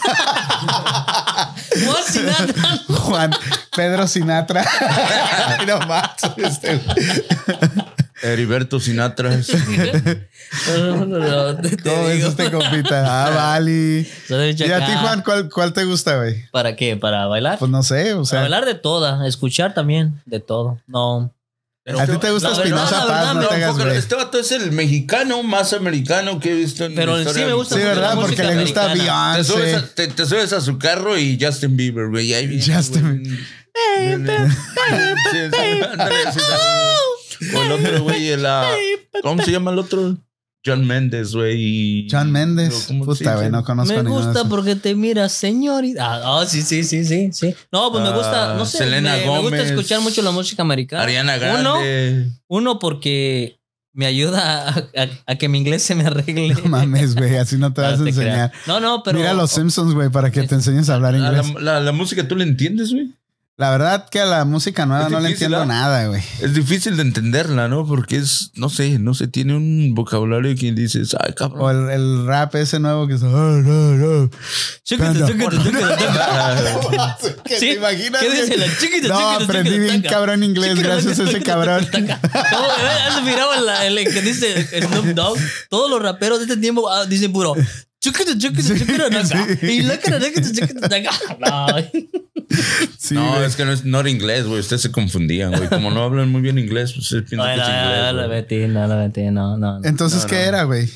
[1.85, 2.77] Juan Sinatra.
[2.87, 3.31] Juan
[3.75, 4.65] Pedro Sinatra.
[4.79, 6.11] Ay, no más.
[6.37, 6.79] Este,
[8.21, 9.31] Heriberto Sinatra.
[10.77, 13.03] No, no, no, te- te ¿Cómo es este compita?
[13.27, 13.57] Ah.
[14.27, 14.91] Soy Y a ti.
[15.01, 16.45] Juan, ¿cuál, cuál te gusta, güey?
[16.51, 16.95] ¿Para qué?
[16.95, 17.57] ¿Para bailar?
[17.59, 18.41] Pues no sé, o Para sea.
[18.41, 20.79] bailar de toda, escuchar también de todo.
[20.87, 21.31] No.
[21.87, 23.35] ¿A ti te gusta Espinosa Paz?
[23.35, 23.97] No me te hagas, Enfócalo, güey.
[23.99, 27.75] Este vato es el mexicano más americano que he visto en Pero sí me gusta
[27.75, 28.15] Sí, ¿verdad?
[28.15, 29.37] la Porque le gusta americana.
[29.37, 29.85] Te subes, Beyoncé.
[29.85, 32.33] a, te, te subes a su carro y Justin Bieber, güey.
[32.33, 33.39] ahí viene, Justin.
[35.31, 35.39] Sí,
[36.33, 37.51] sí.
[37.53, 38.71] O el otro, güey, el, ah,
[39.21, 40.17] ¿cómo se llama el otro?
[40.65, 42.07] John Méndez, güey.
[42.09, 42.85] John Méndez.
[42.87, 46.03] ¿Cómo se Puta, güey, no conozco Me gusta porque te miras, señorita.
[46.15, 47.53] Ah, ah, sí, sí, sí, sí, sí.
[47.71, 49.69] No, pues me gusta, Ah, no sé, Selena me, me gusta Gómez.
[49.71, 51.03] escuchar mucho la música americana.
[51.03, 52.31] Ariana Uno, Grande.
[52.47, 53.59] uno porque
[53.93, 56.49] me ayuda a, a- a que mi inglés se me arregle.
[56.55, 58.51] No mames, güey, así no te vas a enseñar.
[58.51, 58.67] creas.
[58.67, 59.19] No, no, pero.
[59.19, 61.53] Mira los Simpsons, güey, para que te enseñes a hablar La, inglés.
[61.55, 63.13] la, la- la música, ¿tú le entiendes, güey?
[63.57, 65.65] La verdad que a la música nueva no le entiendo ¿ah?
[65.65, 66.21] nada, güey.
[66.41, 67.87] Es difícil de entenderla, ¿no?
[67.87, 71.89] Porque es, no sé, no sé, tiene un vocabulario que dices, ay, O cabrón.
[71.89, 73.23] el, el rap ese nuevo que es.
[73.23, 73.27] "Ah,
[73.63, 74.29] no, no".
[74.83, 77.17] Chiquita, chiquita, chiquita, chiquita.
[77.45, 78.21] ¿Qué Sí, ¿Te imaginas?
[78.21, 80.15] ¿Qué dice la chiquita, No, aprendí bien taca?
[80.15, 81.87] cabrón inglés gracias a ese cabrón.
[81.93, 82.17] Eh,
[83.07, 85.37] ¿Has mirado el, el que dice Snoop Dogg?
[85.69, 87.55] Todos los raperos de este tiempo ah, dicen puro
[92.97, 93.15] sí.
[93.15, 93.31] No.
[93.31, 93.45] Güey.
[93.45, 94.59] es que no, es, no era inglés, güey.
[94.59, 95.67] Ustedes se confundían, güey.
[95.69, 98.69] Como no hablan muy bien inglés, pues ustedes piensan Ay, que no, es inglés.
[98.69, 98.87] no,
[99.31, 99.87] no, no, no.
[99.87, 100.89] Entonces, ¿qué era, güey?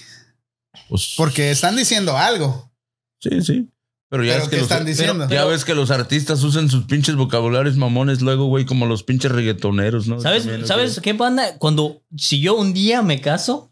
[0.90, 2.72] Pues, Porque están diciendo algo.
[3.20, 3.70] Sí, sí.
[4.10, 5.28] Pero ya ¿Pero es que qué los, están diciendo?
[5.30, 9.32] ya ves que los artistas usan sus pinches vocabularios mamones luego, güey, como los pinches
[9.32, 10.20] reggaetoneros, ¿no?
[10.20, 11.60] ¿Sabes, También, ¿sabes qué panda?
[11.60, 13.72] Cuando, si yo un día me caso,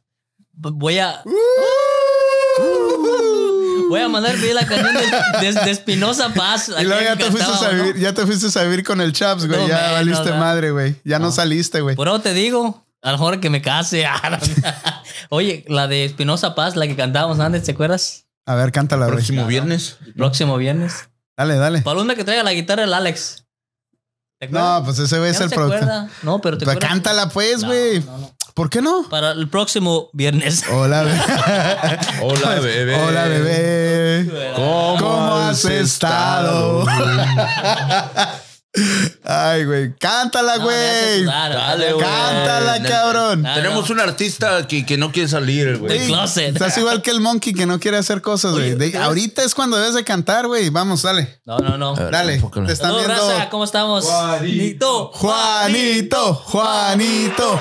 [0.54, 1.24] voy a,
[3.90, 6.70] voy a mandar pedir la canción de, de- de Espinosa Paz.
[6.80, 9.48] Y luego ya te, fuiste a vivir, ya te fuiste a vivir con el Chaps,
[9.48, 9.60] güey.
[9.62, 10.40] No, ya menos, valiste ¿verdad?
[10.40, 10.96] madre, güey.
[11.04, 11.32] Ya no, No.
[11.32, 11.96] saliste, güey.
[11.96, 14.06] Por eso te digo, a lo mejor que me case.
[14.08, 14.40] ah.
[15.30, 18.26] Oye, la de Espinosa Paz, la que cantábamos antes, ¿te acuerdas?
[18.46, 19.18] A ver, cántala, güey.
[19.18, 19.98] próximo viernes.
[20.16, 21.10] Próximo viernes.
[21.36, 21.82] Dale, dale.
[21.82, 23.44] Para una que traiga la guitarra el Alex.
[24.50, 25.90] No, pues ese güey ¿Ya es el productor.
[26.22, 26.92] No, pero te Pues acuerdas.
[26.94, 28.00] cántala, pues, No, güey.
[28.02, 28.37] no, no.
[28.58, 29.04] ¿Por qué no?
[29.08, 30.64] Para el próximo viernes.
[30.72, 31.20] Hola, bebé.
[32.24, 32.96] Hola, bebé.
[32.96, 34.52] Hola, bebé.
[34.56, 36.84] ¿Cómo, ¿Cómo has estado?
[39.24, 39.96] Ay, güey.
[39.98, 41.24] Cántala, No, güey.
[41.24, 42.06] sudar, Dale, güey.
[42.06, 43.44] Cántala, cabrón.
[43.44, 43.96] Tenemos no.
[43.96, 45.98] un artista que, que no quiere salir, güey.
[45.98, 46.54] Del closet.
[46.54, 48.96] Estás igual que el monkey que no quiere hacer cosas, güey.
[48.96, 50.70] Ahorita es cuando debes de cantar, güey.
[50.70, 51.40] Vamos, dale.
[51.46, 51.90] No, no, no.
[51.96, 52.38] A ver, Dale.
[52.40, 53.30] Te están Saludos, viendo.
[53.30, 54.06] raza, ¿cómo estamos?
[54.06, 55.12] Juanito.
[55.14, 57.60] Juanito, Juanito.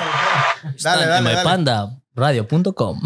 [0.83, 1.37] Dale, dale, dale.
[1.39, 3.01] mypandaradio.com.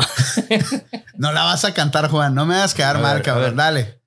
[1.17, 2.35] No la vas a cantar, Juan.
[2.35, 3.45] No me hagas quedar A mal, ver, a cabrón.
[3.45, 3.55] ver.
[3.55, 4.00] Dale.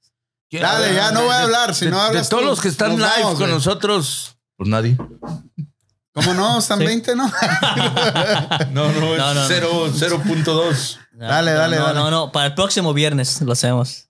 [0.62, 1.74] Dale, ya no voy a hablar.
[1.76, 3.52] Si de, no de hablas todos tú, los que están nos live vamos, con güey.
[3.52, 4.98] nosotros, pues nadie.
[6.14, 6.60] ¿Cómo no?
[6.60, 6.86] Están Sí.
[6.86, 7.32] 20, ¿no?
[8.72, 9.48] No, no, es No, no, no.
[9.48, 10.98] cero- 0.2.
[11.14, 12.00] Dale, No, dale, no, dale.
[12.00, 14.10] No, no, para el próximo viernes lo hacemos.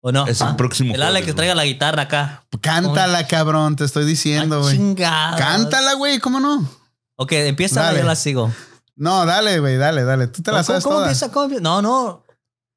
[0.00, 0.26] ¿O no?
[0.26, 2.44] Es el Ah, próximo El jueves, que traiga la guitarra acá.
[2.60, 3.74] Cántala, cabrón.
[3.74, 4.76] Te estoy diciendo, Ah, güey.
[4.76, 5.36] chingada.
[5.38, 6.18] Cántala, güey.
[6.18, 6.68] ¿Cómo no?
[7.16, 8.00] Ok, empieza, Dale.
[8.00, 8.52] yo la sigo.
[8.96, 9.76] No, dale, güey.
[9.78, 10.26] Dale, dale.
[10.28, 11.08] Tú te la ¿Cómo, sabes cómo todas.
[11.08, 11.32] empieza?
[11.32, 11.62] ¿Cómo empieza?
[11.62, 12.24] No, no.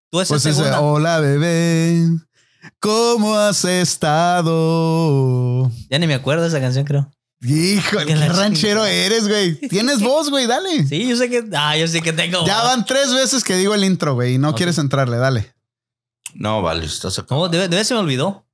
[0.10, 0.80] Tú esa Pues ese, segunda.
[0.80, 2.08] hola, bebé.
[2.80, 5.72] ¿Cómo has estado?
[5.90, 7.10] Ya ni me acuerdo de esa canción, creo.
[7.42, 9.56] Hijo, Que qué ranchero eres, güey.
[9.70, 10.48] Tienes voz, güey.
[10.48, 10.86] Dale.
[10.88, 11.44] Sí, yo sé que.
[11.56, 12.46] Ah, yo sé que tengo.
[12.46, 15.18] Ya van tres veces que digo el intro, güey, y no quieres entrarle.
[15.18, 15.54] Dale.
[16.34, 17.36] No, vale, estás acá.
[17.36, 18.46] No, debe, debe se me olvidó.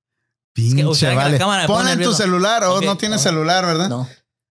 [0.53, 1.37] Pinche, usted haga la vale.
[1.39, 3.23] cámara, me Pon pone en tu celular o no tienes No.
[3.23, 3.89] celular, ¿verdad?
[3.89, 4.07] No.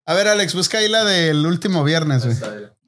[0.07, 2.37] A ver, Alex, busca ahí la del último viernes, güey.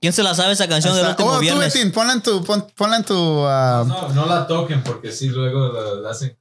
[0.01, 1.73] ¿Quién se la sabe esa canción del último oh, tú, viernes?
[1.73, 3.13] Betín, ponla en tu, pon- ponla en tu.
[3.45, 6.35] ah, No, no la toquen porque si luego la, la hacen.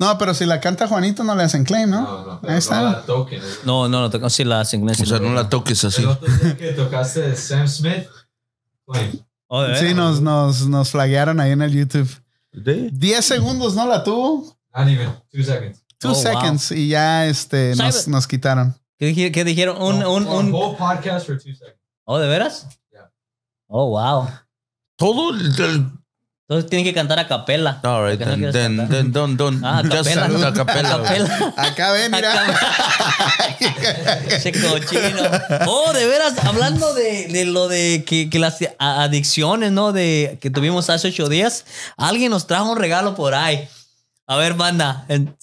[0.00, 2.00] No, pero si la canta Juanito no le hacen claim, ¿no?
[2.00, 2.82] No, no, pero Ahí está.
[2.82, 3.40] no la toquen.
[3.64, 4.88] No, no, no, sí la hacen.
[4.88, 6.02] O sea, no la toques así.
[6.02, 8.08] El otro día que tocaste Sam Smith,
[8.86, 9.20] claim.
[9.46, 12.08] Oh, ¿de Sí, nos, nos, nos flaguearon ahí en el YouTube.
[12.52, 12.88] ¿De?
[12.92, 13.86] 10 segundos, ¿no?
[13.86, 14.56] La tuvo.
[14.74, 15.84] Not even two seconds.
[15.98, 16.22] Two Oh, wow.
[16.22, 16.72] seconds.
[16.72, 18.74] Y ya este, nos, nos quitaron.
[18.98, 19.80] ¿Qué, qué dijeron?
[19.82, 20.52] Un, No, un, un.
[20.52, 21.78] whole podcast for two seconds.
[22.04, 22.66] Oh, ¿de veras?
[22.92, 23.10] Yeah.
[23.68, 24.28] Oh, wow.
[24.96, 25.60] Todo el.
[25.60, 25.90] el-
[26.50, 27.78] Entonces tienen que cantar a capela.
[27.84, 28.88] All right, Porque no then, then, cantar.
[28.96, 29.64] then, don't, don't.
[29.64, 30.22] Ah, a just capela.
[30.22, 30.94] salud a capela.
[30.94, 31.54] A capela.
[31.56, 32.34] Acá ven, mira.
[34.26, 35.22] Ese cochino.
[35.68, 39.92] Oh, de veras, hablando de, de lo de que, que las a- adicciones, ¿no?
[39.92, 41.64] De que tuvimos hace ocho días,
[41.96, 43.68] alguien nos trajo un regalo por ahí.
[44.26, 45.04] A ver, banda.
[45.08, 45.36] en-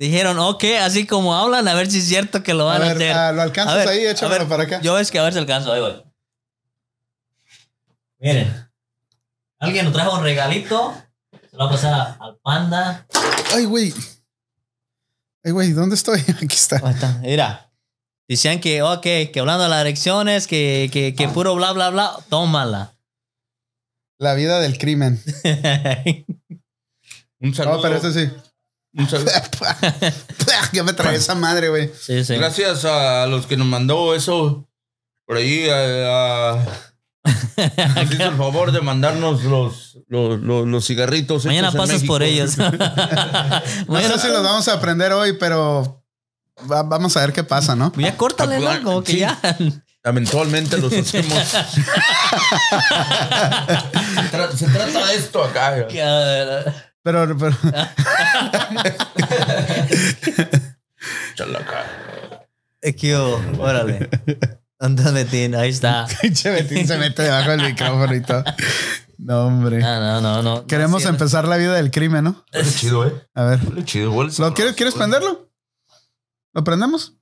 [0.00, 2.86] dijeron, ok, así como hablan, a ver si es cierto que lo A van a,
[2.86, 3.12] ver, hacer.
[3.12, 4.80] ah, lo alcanzas A ver, ahí, a échamelo ver, para acá.
[4.82, 6.02] Yo es que a ver si alcanzo, ahí voy.
[8.18, 8.65] Miren.
[9.58, 10.94] Alguien nos trajo un regalito.
[11.50, 13.06] Se lo va a pasar al panda.
[13.54, 13.92] Ay, güey.
[15.44, 16.20] Ay, güey, ¿dónde estoy?
[16.28, 16.76] Aquí está.
[16.84, 17.72] Ahí está, mira.
[18.28, 22.16] Decían que, ok, que hablando de las elecciones, que, que, que puro bla, bla, bla,
[22.28, 22.92] tómala.
[24.18, 25.22] La vida del crimen.
[27.40, 27.76] Un saludo.
[27.76, 28.32] No, pero este sí.
[28.94, 29.30] un saludo.
[30.72, 31.92] ya me trae esa madre, güey.
[32.00, 32.34] sí, sí.
[32.34, 34.66] Gracias a los que nos mandó eso
[35.26, 35.68] por ahí.
[35.68, 36.66] a- a-
[37.94, 41.44] nos hizo el favor de mandarnos los, los, los, los cigarritos.
[41.46, 42.12] Mañana pasas México.
[42.14, 42.56] por ellos.
[42.58, 42.72] No
[43.88, 46.02] Mañana- sé si los vamos a aprender hoy, pero
[46.70, 47.92] va- vamos a ver qué pasa, ¿no?
[47.96, 48.82] Ya córtale, ¿no?
[48.82, 49.18] Como que Sí.
[49.20, 49.38] ya.
[50.04, 51.32] Eventualmente los hacemos.
[51.48, 51.58] se,
[54.30, 55.74] tra- se trata de esto acá.
[57.02, 57.56] Pero, pero
[61.34, 61.84] Chalaca.
[63.58, 64.08] órale.
[64.78, 66.06] Anda, Betín, ahí está.
[66.20, 68.44] pinche Betín se mete debajo del micrófono y todo.
[69.18, 69.78] No, hombre.
[69.78, 70.66] No, no, no, no.
[70.66, 72.44] Queremos no, sí, empezar la vida del crimen, ¿no?
[72.52, 73.26] Huele chido, eh.
[73.34, 73.60] A ver.
[73.66, 74.10] Huele chido.
[74.10, 75.50] ¿Lo quieres, sabroso, ¿Quieres prenderlo?
[76.52, 77.14] ¿Lo prendemos?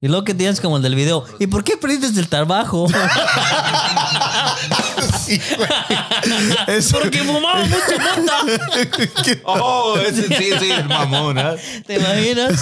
[0.00, 1.24] Y luego que tienes como el del video.
[1.40, 2.86] ¿Y por qué perdiste el trabajo?
[5.40, 5.68] Sí, güey.
[6.78, 9.40] Eso- Porque fumaba mucha mota.
[9.44, 11.56] Oh, ese sí, sí, el mamón, ¿eh?
[11.86, 12.60] ¿Te imaginas?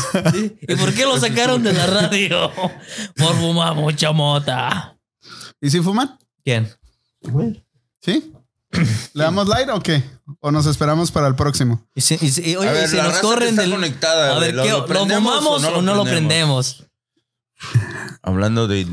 [0.60, 2.50] ¿Y por qué lo sacaron de la radio?
[3.16, 4.96] Por fumar mucha mota.
[5.60, 6.18] ¿Y si fuman?
[6.44, 6.72] ¿Quién?
[8.00, 8.32] ¿Sí?
[9.14, 10.02] ¿Le damos light o qué?
[10.40, 11.86] ¿O nos esperamos para el próximo?
[11.94, 13.70] Y si, y si- oye, A ver, si la nos raza corren está del.
[13.72, 16.84] conectada, a ver, ¿lo- ¿qué, lo ¿lo, prendemos fumamos o no, lo prendemos?
[18.22, 18.86] Hablando de.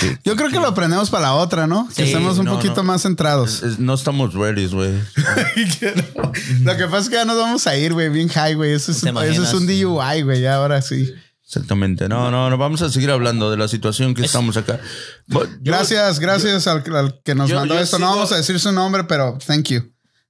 [0.00, 1.88] Que- Yo creo que lo aprendemos para la otra, ¿no?
[1.88, 2.82] Que Sí, estemos un no, poquito no.
[2.84, 3.62] más centrados.
[3.78, 4.92] no estamos ready, güey.
[6.62, 8.72] Lo que pasa es que ya nos vamos a ir, güey, bien high, güey.
[8.72, 11.12] Eso es, ¿Te eso es un DUI, güey, ya ahora sí.
[11.44, 12.08] Exactamente.
[12.08, 12.58] No, no, no.
[12.58, 14.80] Vamos a seguir hablando de la situación que estamos acá.
[15.28, 17.98] Yo- Gracias, gracias al, al que nos yo- mandó yo esto.
[17.98, 19.82] no sigo- vamos a decir su nombre, pero thank you.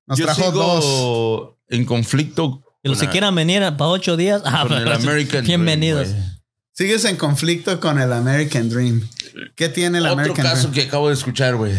[0.06, 1.54] Nos Yo trajo sigo dos.
[1.68, 6.08] en conflicto Y los que quieran venir para ocho días, ah, con el American bienvenidos.
[6.08, 6.38] Dream.
[6.72, 9.06] Sigues en conflicto con el American Dream.
[9.55, 10.74] ¿Qué tiene el Otro American caso Dream?
[10.74, 11.73] que acabo de escuchar, güey.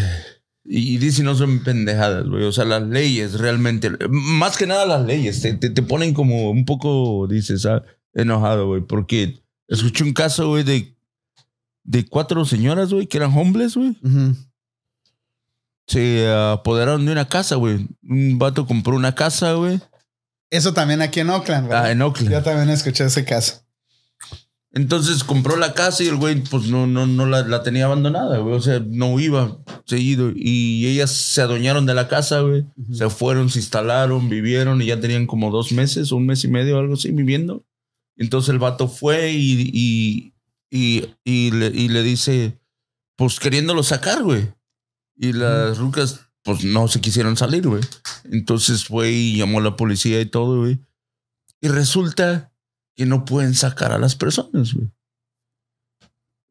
[0.66, 2.44] Y, y dice no son pendejadas, güey.
[2.44, 6.52] O sea, las leyes realmente, más que nada las leyes, te, te, te ponen como
[6.52, 7.84] un poco, dices, ah,
[8.14, 8.82] enojado, güey.
[8.82, 10.96] Porque escuché un caso, güey, de,
[11.84, 13.96] de cuatro señoras, güey, que eran homeless, güey.
[15.88, 17.88] Se apoderaron de una casa, güey.
[18.04, 19.80] Un vato compró una casa, güey.
[20.52, 21.80] Eso también aquí en Oakland, güey.
[21.80, 22.32] Ah, en Oakland.
[22.32, 23.64] Yo también escuché ese caso.
[24.72, 28.38] Entonces compró la casa y el güey, pues no, no, no la, la tenía abandonada,
[28.38, 28.56] güey.
[28.56, 30.32] O sea, no iba seguido.
[30.36, 32.66] Y ellas se adueñaron de la casa, güey.
[32.92, 36.78] Se fueron, se instalaron, vivieron y ya tenían como dos meses, un mes y medio,
[36.78, 37.66] algo así, viviendo.
[38.16, 40.34] Entonces el vato fue y, y,
[40.70, 42.60] y, y le, y le dice,
[43.16, 44.54] pues queriéndolo sacar, güey.
[45.16, 47.82] Y las rucas, pues no se quisieron salir, güey.
[48.32, 50.80] Entonces fue y llamó a la policía y todo, güey.
[51.60, 52.49] Y resulta
[53.00, 54.90] que no pueden sacar a las personas, güey.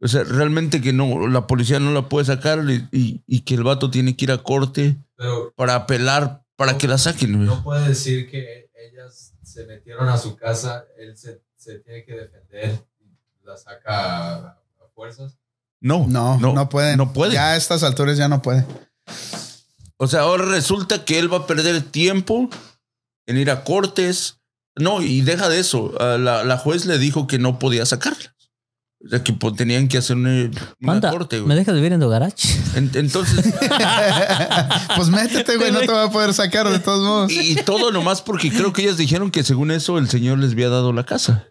[0.01, 3.53] O sea, realmente que no, la policía no la puede sacar y, y- y que
[3.55, 7.45] el vato tiene que ir a corte Pero para apelar para que la saquen, güey.
[7.47, 12.15] no puede decir que ellas se metieron a su casa, él se, se tiene que
[12.15, 14.59] defender y la saca a, a
[14.95, 15.37] fuerzas.
[15.83, 16.97] No, No, no, pueden.
[16.97, 17.35] No puede.
[17.35, 18.65] Ya a estas alturas ya no puede.
[19.99, 22.49] O sea, ahora resulta que él va a perder tiempo
[23.27, 24.38] en ir a cortes.
[24.79, 25.93] No, y deja de eso.
[26.01, 28.35] Ah, La, la juez le dijo que no podía sacarla.
[29.05, 30.51] O sea, que tenían que hacer una, una
[30.81, 31.57] Manda, corte, ¿me güey.
[31.59, 32.49] dejas vivir en tu garage?
[32.75, 33.55] En- Entonces,
[34.97, 37.31] pues métete, güey, no te va a poder sacar de todos modos.
[37.33, 40.53] y, y todo nomás porque creo que ellas dijeron que según eso el señor les
[40.53, 41.47] había dado la casa.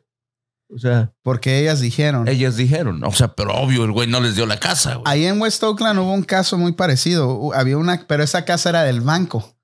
[0.70, 2.28] O sea, Porque ellas dijeron.
[2.28, 3.02] ellas dijeron.
[3.06, 5.04] O sea, pero obvio, el güey no les dio la casa, güey.
[5.06, 7.54] Ahí en West Oakland hubo un caso muy parecido.
[7.54, 9.57] Había una, pero esa casa era del banco.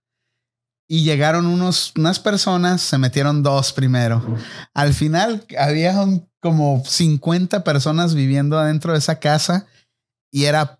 [0.87, 4.23] Y llegaron unos, unas personas, se metieron dos primero.
[4.73, 9.65] Al final había un- como 50 personas viviendo adentro de esa casa
[10.31, 10.79] y era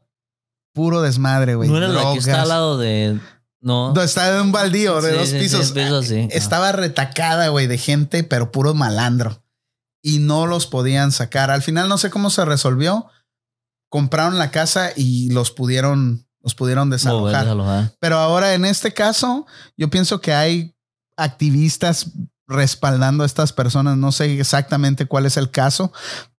[0.74, 1.70] puro desmadre, güey.
[1.70, 2.44] No era la que está Drogas.
[2.44, 3.20] al lado de.
[3.62, 3.94] No.
[3.94, 5.72] No, Está en un baldío de Sí, dos sí, sí, pisos.
[5.72, 6.12] pisos.
[6.32, 9.42] Estaba retacada, güey, de gente, pero puro malandro.
[10.04, 11.50] Y no los podían sacar.
[11.50, 13.08] Al final no sé cómo se resolvió.
[13.90, 17.44] Compraron la casa y los pudieron, los pudieron desalojar.
[17.46, 17.94] desalojar.
[18.00, 19.48] Pero ahora en este caso,
[19.78, 20.76] yo pienso que hay
[21.18, 22.12] activistas
[22.48, 23.98] respaldando a estas personas.
[23.98, 25.92] No sé exactamente cuál es el caso,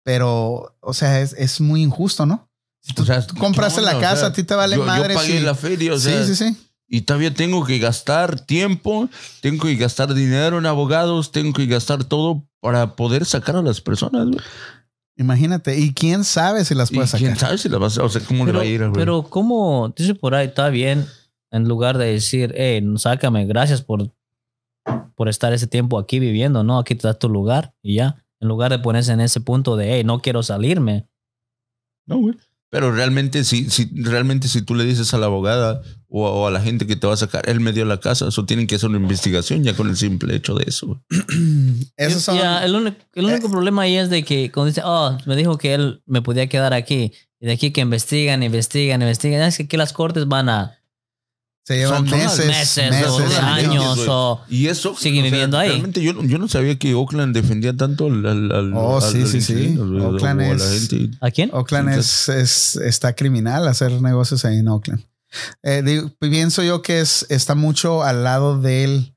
[0.03, 2.49] pero, o sea, es, es muy injusto, ¿no?
[2.81, 3.97] Si tú, O sea, tú compraste ¿qué la?
[3.97, 5.15] O casa, sea, a ti te vale yo, yo madre.
[5.15, 6.57] pagué si- la feria, o sea, sí, sí, sí.
[6.87, 9.09] y todavía tengo que gastar tiempo,
[9.41, 13.81] tengo que gastar dinero en abogados, tengo que gastar todo para poder sacar a las
[13.81, 14.27] personas.
[15.17, 15.79] Imagínate.
[15.79, 17.21] Y quién sabe si las Y puede sacar.
[17.27, 18.93] quién sabe si las vas a, o sea, cómo le Pero, va a ir, güey.
[18.93, 19.93] pero ¿cómo?
[19.97, 21.07] Dice por ahí, está bien,
[21.51, 24.11] en lugar de decir, hey, sácame, gracias por,
[25.15, 26.79] por estar ese tiempo aquí viviendo, ¿no?
[26.79, 28.25] Aquí te das tu lugar y ya.
[28.41, 31.09] En lugar de ponerse en ese punto de, hey, no quiero salirme.
[32.07, 32.35] No, güey.
[32.75, 36.51] Pero realmente, si, si, realmente, si tú le dices a la abogada o, o a
[36.51, 38.75] la gente que te va a sacar, él me dio la casa, eso tienen que
[38.75, 41.01] hacer una investigación ya con el simple hecho de eso.
[42.19, 42.37] son.
[42.37, 45.73] El único, el único problema ahí es de que cuando dice, oh, me dijo que
[45.73, 47.13] él me podía quedar aquí.
[47.39, 49.43] Y de aquí que investigan, investigan, investigan.
[49.43, 50.77] Es que aquí las cortes van a
[51.65, 54.41] se llevan son- meses, meses, meses, o años, o...
[54.49, 54.95] Y eso.
[54.97, 55.69] Siguen viviendo ahí.
[55.71, 58.25] Realmente yo, yo no sabía que Oakland defendía tanto al.
[58.27, 59.77] al, al- Oh, al- sí, al sí, sí.
[59.79, 61.17] Oakland o a la es- gente.
[61.21, 61.51] ¿A quién?
[61.53, 65.03] Oakland es, es- está criminal hacer negocios ahí en Oakland.
[65.63, 69.15] Eh, digo, pienso yo que es, está mucho al lado del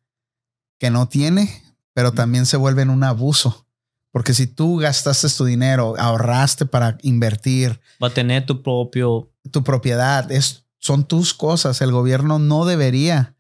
[0.80, 1.62] que no tiene,
[1.94, 3.66] pero también se vuelve en un abuso.
[4.12, 9.30] Porque si tú gastaste tu dinero, ahorraste para invertir, Va a tener tu propio...
[9.52, 11.82] tu propiedad, es, son tus cosas.
[11.82, 13.36] El gobierno no debería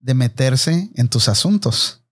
[0.00, 2.02] de meterse en tus asuntos.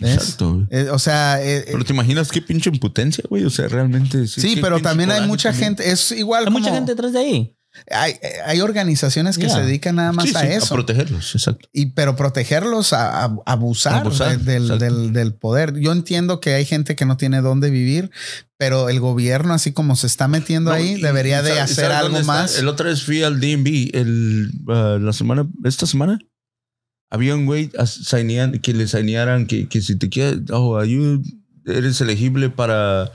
[0.00, 0.14] ¿Ves?
[0.14, 0.54] Exacto.
[0.54, 0.66] güey.
[0.70, 3.44] Eh, o sea, eh, Pero te imaginas qué pinche impotencia, güey.
[3.44, 4.26] O sea, realmente.
[4.26, 5.76] sí, qué pero también hay mucha también.
[5.76, 7.56] gente, es igual Hay mucha gente detrás de ahí.
[7.90, 8.14] Hay,
[8.46, 9.54] hay organizaciones que Ya.
[9.56, 10.74] se dedican nada más Sí, a sí, eso.
[10.74, 11.68] A protegerlos, exacto.
[11.72, 15.78] y pero protegerlos a, a- abusar, Abusar, de- del, del- del poder.
[15.80, 18.10] Yo entiendo que hay gente que no tiene dónde vivir,
[18.58, 21.62] pero el gobierno, así como se está metiendo No, ahí, y- debería y de ¿sabes-
[21.72, 22.26] hacer algo está?
[22.26, 22.58] más.
[22.58, 26.18] El otra vez fui al DMV el, ah, la semana, esta semana.
[27.10, 27.70] Había un güey
[28.62, 30.80] que le signearan que, que si te quieres, oh,
[31.66, 33.12] eres elegible para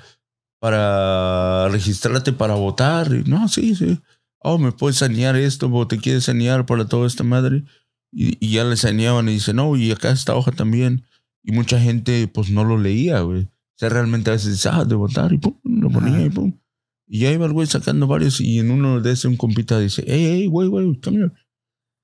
[0.59, 3.09] para registrarte para votar.
[3.27, 3.99] No, sí, sí.
[4.39, 7.64] Oh, me puedes sanear esto, o te quieres sanear para toda esta madre.
[8.11, 11.05] Y, y ya le saneaban y dice, no, y acá esta hoja también.
[11.43, 13.43] Y mucha gente, pues, no lo leía, güey.
[13.43, 16.57] O sea, realmente a veces dice, ah, de votar, y pum, lo ponía y pum.
[17.07, 20.03] Y ya iba el güey sacando varios, y en uno de esos un compita dice,
[20.07, 21.31] hey, hey, güey, güey, come here.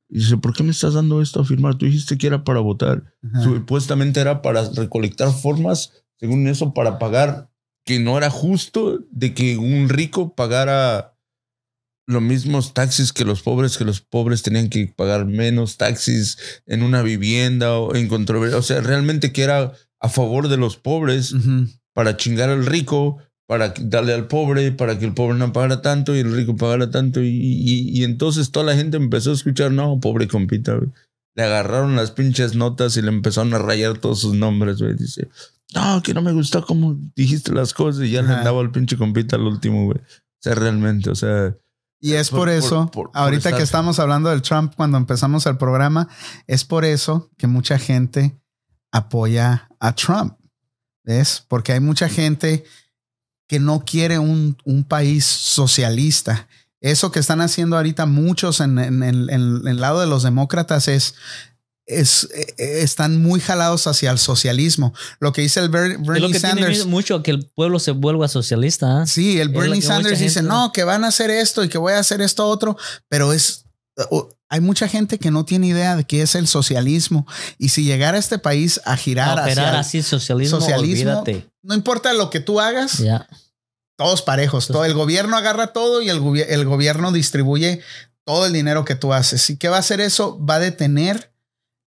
[0.07, 1.75] Y dice, ¿por qué me estás dando esto a firmar?
[1.75, 3.03] Tú dijiste que era para votar.
[3.23, 3.43] Ajá.
[3.43, 7.49] Supuestamente era para recolectar formas, según eso, para pagar,
[7.85, 11.12] que no era justo de que un rico pagara
[12.07, 16.83] los mismos taxis que los pobres, que los pobres tenían que pagar menos taxis en
[16.83, 18.57] una vivienda o en controversia.
[18.57, 21.67] O sea, realmente que era a favor de los pobres Ujú.
[21.93, 26.15] para chingar al rico, para darle al pobre, para que el pobre no pagara tanto
[26.15, 27.21] y el rico pagara tanto.
[27.21, 30.89] Y, y- y entonces toda la gente empezó a escuchar, no, pobre compita, güey.
[31.35, 34.93] Le agarraron las pinches notas y le empezaron a rayar todos sus nombres, güey.
[34.95, 35.29] Dice,
[35.73, 38.39] no, que no me gustó cómo dijiste las cosas y ya le Ajá.
[38.39, 39.97] andaba al pinche compita al último, güey.
[39.99, 41.55] O sea, realmente, o sea,
[42.05, 45.45] Y es por, eso, por- por ahorita estar- que estamos hablando del Trump cuando empezamos
[45.45, 46.09] el programa,
[46.47, 48.37] es por eso que mucha gente
[48.91, 50.37] apoya a Trump.
[51.05, 51.43] ¿Ves?
[51.47, 52.63] Porque hay mucha gente
[53.49, 56.47] que no quiere un, un país socialista.
[56.81, 60.87] Eso que están haciendo ahorita muchos en, en- en- en el lado de los demócratas
[60.87, 61.15] es,
[61.85, 64.93] es eh, están muy jalados hacia el socialismo.
[65.19, 66.85] Lo que dice el Ber- Es lo Bernie que tiene Sanders.
[66.85, 69.01] mucho que el pueblo se vuelva socialista.
[69.01, 69.05] ¿ah?
[69.07, 71.93] Sí, el Bernie Sanders dice, gente- no, que van a hacer esto y que voy
[71.93, 72.77] a hacer esto otro,
[73.09, 73.65] pero es,
[74.09, 77.25] o- hay mucha gente que no tiene idea de qué es el socialismo
[77.57, 81.49] y si llegara a este país a girar A operar hacia, así socialismo, socialismo, olvídate.
[81.63, 83.27] no importa lo que tú hagas, Ya.
[83.97, 87.81] todos parejos, todo el gobierno agarra todo y el, el gobierno distribuye
[88.25, 89.49] todo el dinero que tú haces.
[89.49, 90.39] ¿Y qué va a hacer eso?
[90.45, 91.32] Va a detener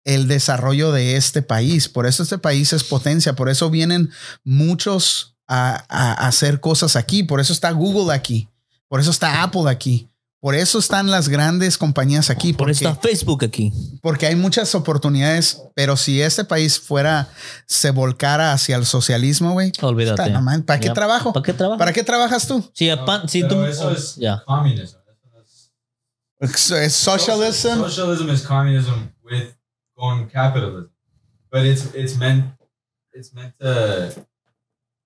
[0.04, 1.88] el desarrollo de este país.
[1.88, 4.10] Por eso este país es potencia, por eso vienen
[4.44, 8.48] muchos a, a- hacer cosas aquí, por eso está Google aquí,
[8.88, 10.08] por eso está Apple aquí,
[10.40, 13.72] por eso están las grandes compañías aquí, Por eso está Facebook aquí.
[14.02, 17.28] porque hay muchas oportunidades, pero si este país fuera,
[17.66, 20.22] se volcara hacia el socialismo, güey, Olvídate.
[20.22, 20.94] puta, no man, ¿para qué Ya.
[20.94, 21.32] trabajo?
[21.32, 21.78] ¿Para qué trabajas?
[21.78, 22.70] ¿Para qué trabajas tú?
[22.74, 23.62] Si, No, pan- si tú.
[23.64, 24.42] eso es Ya.
[24.46, 24.96] communism.
[26.40, 27.78] Eso es socialism.
[27.88, 29.50] Socialism is communism with
[30.02, 30.90] con capitalism,
[31.52, 32.44] but it's it's meant
[33.12, 34.26] it's meant to.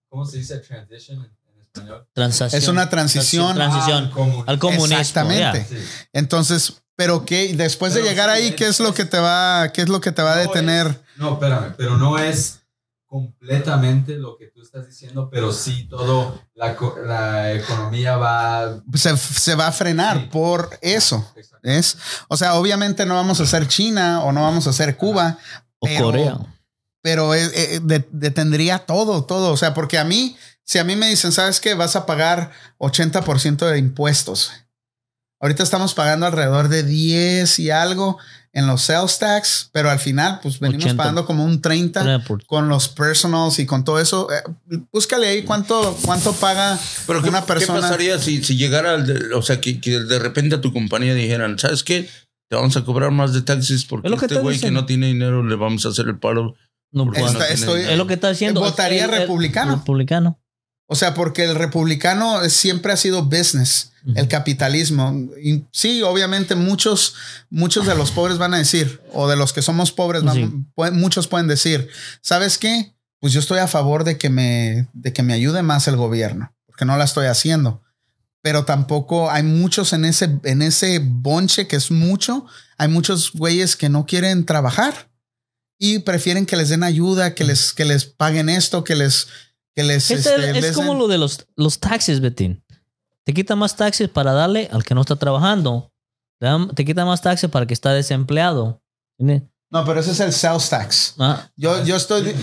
[0.09, 2.07] ¿Cómo se dice transition en, español?
[2.15, 2.63] Transacción.
[2.63, 3.55] Es una transición.
[3.55, 4.07] Transición.
[4.07, 4.45] Ah, comunismo.
[4.47, 4.99] Al comunismo.
[4.99, 5.67] Exactamente.
[6.15, 9.83] Entonces, pero qué después de llegar ahí, es- ¿qué es lo que te va, qué
[9.83, 10.87] es lo que te va a No detener?
[10.87, 12.61] es- no, espérame, pero no es
[13.07, 19.17] completamente lo que tú estás diciendo, pero sí todo la, co- la economía va Se,
[19.17, 20.29] se va a frenar Sí.
[20.33, 21.33] por eso.
[21.37, 21.69] Exacto.
[21.69, 21.97] Es,
[22.29, 25.39] o sea, obviamente no vamos a hacer China o no vamos a hacer Cuba,
[25.79, 26.39] O Pero- Corea.
[27.03, 29.53] pero eh, eh, de- detendría todo, todo.
[29.53, 31.75] O sea, porque a mí, si a mí me dicen, ¿sabes qué?
[31.75, 34.53] Vas a pagar 80% de impuestos.
[35.39, 38.19] Ahorita estamos pagando alrededor de 10 y algo
[38.57, 40.97] en los sales tax, pero al final, pues venimos 80.
[40.97, 44.29] pagando como un 30 Era por- con los personals y con todo eso.
[44.33, 44.43] Eh,
[44.91, 47.81] búscale ahí cuánto, cuánto paga Pero ¿qué, una qué persona.
[47.83, 51.15] pasaría si, si llegara, al de- o sea, que, que de repente a tu compañía
[51.15, 52.09] dijeran, ¿sabes qué?
[52.49, 55.43] Te vamos a cobrar más de taxis porque Es este güey que no tiene dinero
[55.43, 56.55] le vamos a hacer el paro.
[56.93, 57.83] No no estoy-.
[57.83, 58.61] Es lo que está diciendo.
[58.61, 59.75] Votaría El- el- republicano.
[59.77, 60.39] Republicano.
[60.89, 65.29] O sea, porque el republicano siempre ha sido business, el capitalismo.
[65.43, 67.15] Y sí, obviamente muchos,
[67.51, 70.27] muchos de los pobres van a decir, o de los que somos pobres, Sí.
[70.29, 71.89] van- pueden- muchos pueden decir,
[72.23, 72.95] ¿sabes qué?
[73.19, 76.55] Pues yo estoy a favor de que me, de que me ayude más el gobierno,
[76.67, 77.83] porque no la estoy haciendo.
[78.43, 82.47] Pero tampoco hay muchos en ese, en ese bonche que es mucho.
[82.79, 85.11] Hay muchos güeyes que no quieren trabajar
[85.81, 89.27] y prefieren que les den ayuda, que les, que les paguen esto, que les,
[89.77, 92.65] que les, Es, este, el- es les como den- lo de los, los taxes, Betín.
[93.25, 95.93] Te quita más taxes para darle al que no está trabajando.
[96.41, 98.83] Te, dan- te quita más taxes para el que está desempleado.
[99.19, 99.49] ¿Entiendes?
[99.71, 101.15] No, pero ese es el sales tax.
[101.19, 102.35] Ah, Yo, yo estoy.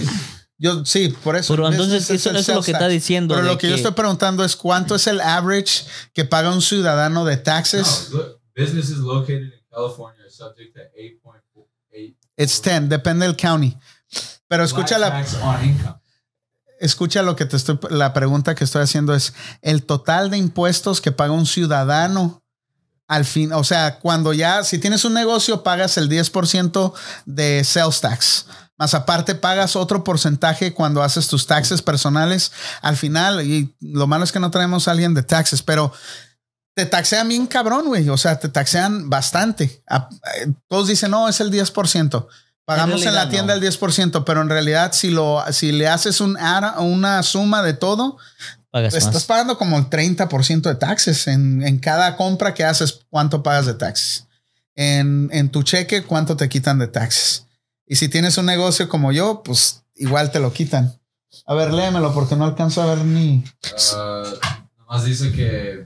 [0.60, 1.54] Yo sí, por eso.
[1.56, 3.34] pero entonces eso, eso es lo que está diciendo.
[3.36, 7.26] Pero lo que, yo estoy preguntando es cuánto es el average que paga un ciudadano
[7.26, 8.10] de taxes.
[8.12, 13.78] No, look, businesses located in California are subject to 8.8 It's 10, depende del county.
[14.48, 15.96] Pero escucha la, tax on income.
[16.84, 21.02] Escucha lo que te estoy, la pregunta que estoy haciendo es el total de impuestos
[21.02, 22.44] que paga un ciudadano
[23.08, 26.94] al fin, o sea, cuando ya, si tienes un negocio, pagas el 10%
[27.26, 28.46] de sales tax.
[28.78, 32.52] Más aparte, pagas otro porcentaje cuando haces tus taxes personales
[32.82, 33.46] al final.
[33.46, 35.94] Y lo malo es que no tenemos a alguien de taxes, pero
[36.76, 38.10] te taxean bien cabrón, güey.
[38.10, 39.84] O sea, te taxean bastante.
[39.90, 42.28] Eh, Todos dicen, no, es el 10%.
[42.66, 43.62] Pagamos en, realidad, la tienda no.
[43.62, 47.74] el 10%, pero en realidad si lo si le haces un ara- una suma de
[47.74, 48.18] todo,
[48.72, 49.26] Pagas estás más.
[49.26, 53.02] pagando como el 30% de taxes en, en cada compra que haces.
[53.10, 54.28] ¿Cuánto pagas de taxes?
[54.76, 57.46] En, en tu cheque, ¿cuánto te quitan de taxes?
[57.86, 60.98] Y si tienes un negocio como yo, pues igual te lo quitan.
[61.46, 63.44] A ver, léemelo porque no alcanzo a ver ni.
[63.96, 64.24] Ah,
[64.80, 65.86] nomás dice que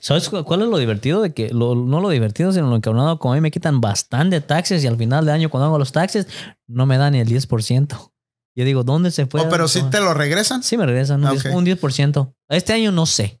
[0.00, 1.20] ¿Sabes cu- cuál es lo divertido?
[1.20, 3.18] De que lo- no lo divertido, sino lo encabronado.
[3.18, 5.92] Como a mí me quitan bastante taxes y al final de año, cuando hago los
[5.92, 6.26] taxes,
[6.66, 8.12] no me dan ni el 10%.
[8.56, 9.40] Yo digo, ¿dónde se fue?
[9.42, 10.62] Oh, pero si te lo regresan.
[10.62, 11.52] Sí, me regresan un, Ah, 10, ok.
[11.54, 12.34] un 10%.
[12.48, 13.40] Este año no sé,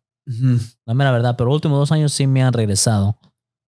[0.84, 3.18] la mera verdad, pero los últimos dos años sí me han regresado.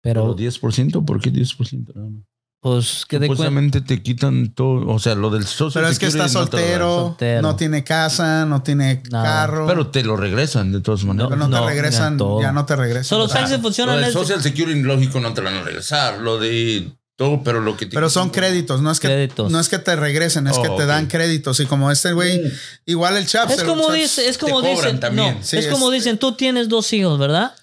[0.03, 1.93] Pero Pero, 10%, ¿por qué 10%?
[1.95, 2.23] nada más?
[2.61, 3.25] Pues, ¿qué de?
[3.27, 6.59] Supuestamente te quitan todo, o sea, lo del social Pero es que está Security no
[6.61, 7.41] soltero, Soltero.
[7.41, 9.23] no tiene casa, no tiene Nada.
[9.25, 9.65] carro.
[9.67, 11.29] Pero te lo regresan de todas maneras.
[11.29, 13.03] pero no, no, te regresan, ya no te regresan.
[13.05, 13.99] So, los Ah, taxes Lo funcionan.
[14.01, 16.19] del Social Security, lógico, no te lo van a regresar.
[16.19, 19.51] Lo de todo, pero lo que te Pero son créditos, no es que Créditos.
[19.51, 20.81] no es que te regresen, es Oh, que te ok.
[20.83, 21.59] dan créditos.
[21.61, 22.41] Y como este güey,
[22.85, 23.53] igual el Chaps.
[23.53, 26.93] Es como dice, es como dicen, no, Sí, es como es- dicen, tú tienes dos
[26.93, 27.53] hijos, ¿verdad?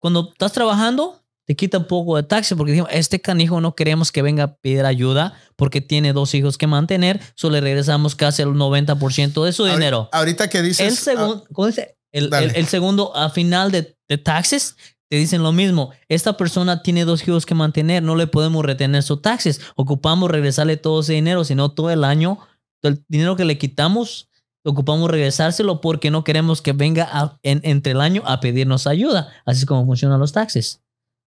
[0.00, 4.10] Cuando estás trabajando, te quita un poco de taxi porque dijimos, este canijo no queremos
[4.12, 8.42] que venga a pedir ayuda porque tiene dos hijos que mantener, solo le regresamos casi
[8.42, 10.08] el 90% de su dinero.
[10.12, 10.86] Ahorita que dices.
[10.88, 11.96] El segundo, ¿cómo dice?
[12.12, 14.76] El, el- el segundo, a final de, de taxes,
[15.10, 15.90] te dicen lo mismo.
[16.08, 19.60] Esta persona tiene dos hijos que mantener, no le podemos retener sus taxes.
[19.76, 22.38] Ocupamos regresarle todo ese dinero, sino todo el año,
[22.80, 24.28] todo el dinero que le quitamos,
[24.64, 29.28] ocupamos regresárselo porque no queremos que venga a- en- entre el año a pedirnos ayuda.
[29.44, 30.80] Así es como funcionan los taxes.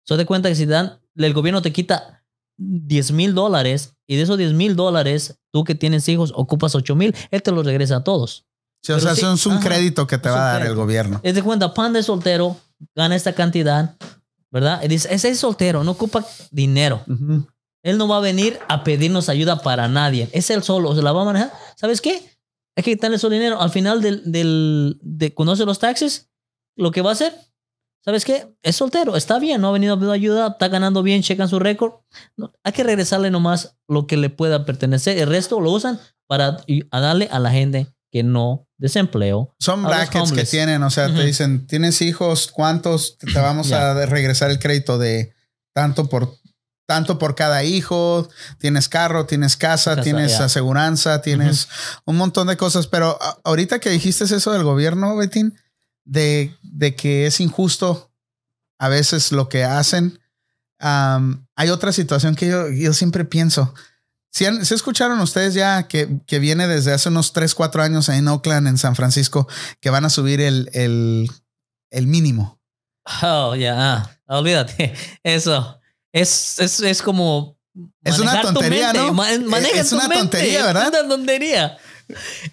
[0.07, 2.23] So te cuenta que si dan, el gobierno te quita
[2.57, 6.95] 10 mil dólares y de esos 10 mil dólares, tú que tienes hijos, ocupas 8
[6.95, 8.45] mil, él te los regresa a todos.
[8.83, 10.81] Sí, o sea, sí, es un ajá, crédito que te va a dar el crédito.
[10.81, 11.19] gobierno.
[11.23, 12.55] Es de cuenta, pan de soltero,
[12.95, 13.95] gana esta cantidad,
[14.49, 14.81] ¿verdad?
[14.83, 17.03] Y dice, ese es soltero, no ocupa dinero.
[17.07, 17.45] Ujú.
[17.83, 20.29] Él no va a venir a pedirnos ayuda para nadie.
[20.31, 21.53] Es él solo, se la va a manejar.
[21.75, 22.13] ¿Sabes qué?
[22.75, 23.61] Hay que quitarle su dinero.
[23.61, 26.29] Al final del, del, de cuando hace los taxes,
[26.75, 27.33] lo que va a hacer,
[28.07, 28.47] ¿sabes qué?
[28.63, 31.59] Es soltero, está bien, no ha venido a pedir ayuda, está ganando bien, checan su
[31.59, 31.91] récord.
[32.37, 35.17] No, hay que regresarle nomás lo que le pueda pertenecer.
[35.17, 39.53] El resto lo usan para a darle a la gente que no desempleo.
[39.59, 41.17] Son brackets que tienen, o sea, Ujú.
[41.17, 42.47] te dicen, ¿tienes hijos?
[42.49, 43.17] ¿Cuántos?
[43.17, 43.91] Te vamos Ya.
[43.91, 45.33] a regresar el crédito de
[45.75, 46.33] tanto por
[46.87, 48.29] tanto por cada hijo,
[48.59, 50.45] tienes carro, tienes casa, Casa, tienes ya.
[50.45, 51.67] aseguranza, tienes
[52.05, 55.53] un montón de cosas, pero ahorita que dijiste eso del gobierno, Betín,
[56.07, 58.11] de, de que es injusto
[58.79, 60.19] a veces lo que hacen,
[60.79, 63.73] hay otra situación que yo, yo siempre pienso.
[64.31, 68.09] Si, han- si escucharon ustedes ya que, que viene desde hace unos 3, 4 años
[68.09, 69.47] en Oakland, en San Francisco,
[69.79, 71.29] que van a subir el, el,
[71.89, 72.59] el mínimo.
[73.23, 73.75] Oh, ya,
[74.27, 74.93] ah, olvídate.
[75.23, 75.79] Eso
[76.11, 77.57] es, es, es como.
[78.03, 78.91] Es una tontería.
[78.93, 79.13] ¿no?
[79.13, 80.83] Maneja Es una tontería, ¿verdad?
[80.93, 81.77] Es una tontería.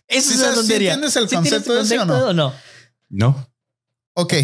[0.08, 0.92] Eso ¿Sí es una sabes- sí tontería.
[0.94, 2.52] entiendes el ¿Sí concepto de ese o no?
[3.14, 3.48] No.
[4.14, 4.34] Ok,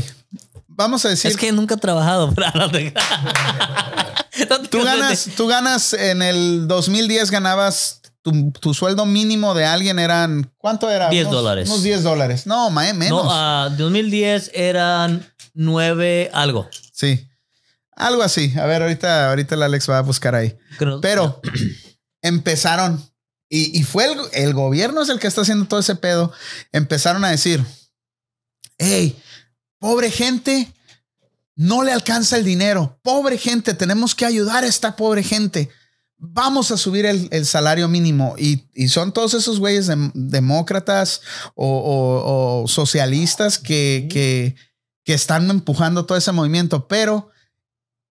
[0.67, 2.33] vamos a decir, Es que nunca he trabajado.
[2.55, 2.93] no te-
[4.49, 9.65] No te tú, ganas, tú ganas en el 2010 ganabas tu, tu sueldo mínimo de
[9.67, 11.09] alguien eran, ¿cuánto era?
[11.11, 11.69] 10 Unos- dólares.
[11.69, 12.47] Unos 10 dólares.
[12.47, 13.25] No, ma- menos.
[13.25, 16.69] No, ah, 2010 eran 9 algo.
[16.93, 17.27] Sí.
[17.97, 18.55] Algo así.
[18.59, 20.57] A ver, ahorita, ahorita el Alex va a buscar ahí.
[20.79, 21.41] Creo- Pero
[22.23, 23.05] empezaron,
[23.49, 26.33] y, y fue el, el gobierno es el que está haciendo todo ese pedo.
[26.73, 27.63] Empezaron a decir:
[28.83, 29.17] Hey,
[29.79, 30.73] pobre gente,
[31.55, 32.99] no le alcanza el dinero.
[33.03, 35.69] Pobre gente, tenemos que ayudar a esta pobre gente.
[36.17, 38.35] Vamos a subir el, el salario mínimo.
[38.39, 41.21] Y, y son todos esos güeyes dem- demócratas
[41.55, 44.55] o, o- o socialistas que, que,
[45.05, 46.89] que están empujando todo ese movimiento.
[46.89, 47.31] Pero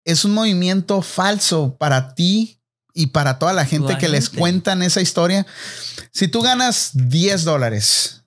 [0.03, 2.59] es un movimiento falso para ti
[2.93, 5.45] y para toda la gente La que les cuentan esa historia.
[6.11, 8.21] Si tú ganas 10 dólares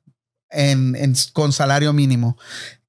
[0.51, 2.37] en, en- con salario mínimo,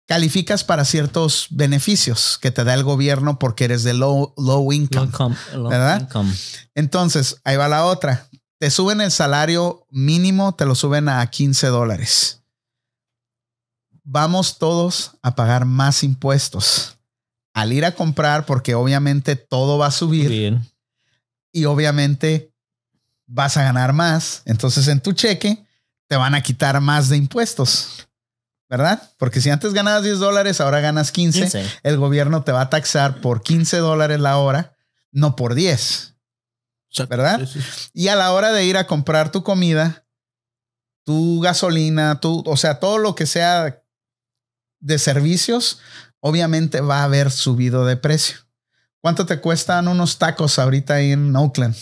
[0.05, 4.73] calificas para ciertos beneficios que te da el gobierno porque eres de low, low Low
[4.73, 5.11] income.
[5.53, 6.01] low ¿Verdad?
[6.01, 6.33] income.
[6.75, 8.27] Entonces, ahí va la otra.
[8.57, 12.41] Te suben el salario mínimo, te lo suben a 15 dólares.
[14.03, 16.97] Vamos todos a pagar más impuestos
[17.53, 20.67] al ir a comprar porque obviamente todo va a subir Bien.
[21.51, 22.51] y obviamente
[23.27, 24.41] vas a ganar más.
[24.45, 25.63] Entonces en tu cheque
[26.09, 28.09] te van a quitar más de impuestos,
[28.67, 29.01] ¿verdad?
[29.17, 31.65] Porque si antes ganabas 10 dólares, ahora ganas 15, 15.
[31.83, 34.75] el gobierno te va a taxar por 15 dólares la hora,
[35.11, 36.15] no por 10.
[37.07, 37.39] ¿Verdad?
[37.45, 37.89] Sí, sí.
[37.93, 40.07] Y a la hora de ir a comprar tu comida,
[41.05, 43.83] tu gasolina, tu, o sea, todo lo que sea
[44.79, 45.79] de servicios,
[46.19, 48.37] obviamente va a haber subido de precio.
[48.99, 51.75] ¿Cuánto te cuestan unos tacos ahorita ahí en Oakland?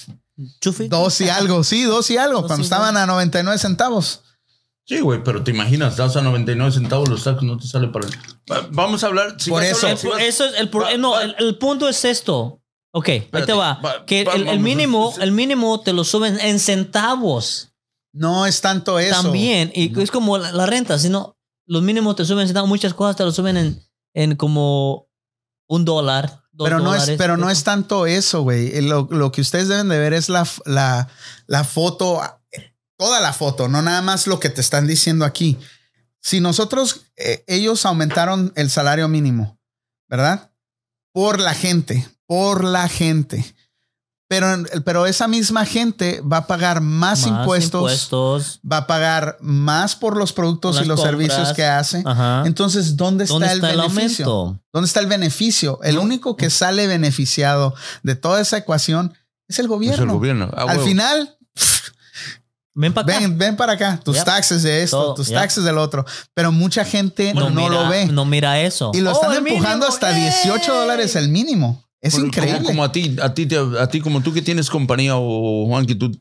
[0.62, 0.88] Chufi.
[0.88, 4.22] Dos y algo, sí, dos y algo, Dos cuando y estaban a 99 centavos.
[4.86, 8.08] Sí, güey, pero te imaginas, das a 99 centavos los tacos, no te sale para...
[8.52, 9.36] Va- Vamos a hablar...
[9.40, 9.86] si Por eso.
[9.88, 12.62] hablar- si vas- Eso es el, pro- Va- no, va- el, el punto es esto.
[12.94, 13.82] Ok, ahí te va.
[13.84, 17.74] va- que va- el, mínimo, el mínimo te lo suben en centavos
[18.14, 19.22] No es tanto eso.
[19.24, 19.72] también.
[19.76, 22.70] Y es como la, la renta, sino los mínimos te suben en centavos.
[22.70, 23.84] Muchas cosas te lo suben en,
[24.14, 25.10] en como
[25.68, 26.44] un dólar.
[26.58, 28.82] Pero no, es, pero no es tanto eso, güey.
[28.82, 31.08] Lo, lo que ustedes deben de ver es la, la,
[31.46, 32.22] la foto,
[32.98, 35.58] toda la foto, no nada más lo que te están diciendo aquí.
[36.22, 39.60] Si nosotros, eh, ellos aumentaron el salario mínimo,
[40.10, 40.52] ¿verdad?
[41.14, 43.56] Por la gente, por la gente.
[44.30, 44.48] Pero,
[44.84, 48.60] pero esa misma gente va a pagar más, Más impuestos, impuestos.
[48.70, 51.18] va a pagar más por los productos Las y los compras.
[51.18, 52.04] servicios que hace.
[52.06, 52.44] Ajá.
[52.46, 54.26] Entonces, ¿dónde está, ¿Dónde el está el beneficio?
[54.26, 54.62] aumento?
[54.74, 55.80] ¿Dónde está el beneficio?
[55.82, 57.74] El único que sale beneficiado
[58.04, 59.14] de toda esa ecuación
[59.48, 59.96] es el gobierno.
[59.96, 60.52] Es el gobierno.
[60.54, 60.84] Ah, Al huevo.
[60.86, 61.38] final,
[62.80, 63.20] Ven para acá.
[63.22, 64.26] ven, ven para acá, tus Yep.
[64.26, 65.38] taxes de esto, Todo, tus yep.
[65.38, 66.06] taxes del otro.
[66.36, 68.06] Pero mucha gente no, mira, lo ve.
[68.06, 68.92] No mira eso.
[68.94, 70.22] y lo Oh, están empujando mínimo, hasta ¡ey!
[70.44, 71.87] 18 dólares el mínimo.
[72.02, 72.58] Es Pero increíble.
[72.58, 75.66] Como, como a ti, a ti, te- a ti, como tú que tienes compañía o
[75.68, 76.12] Juan, que tú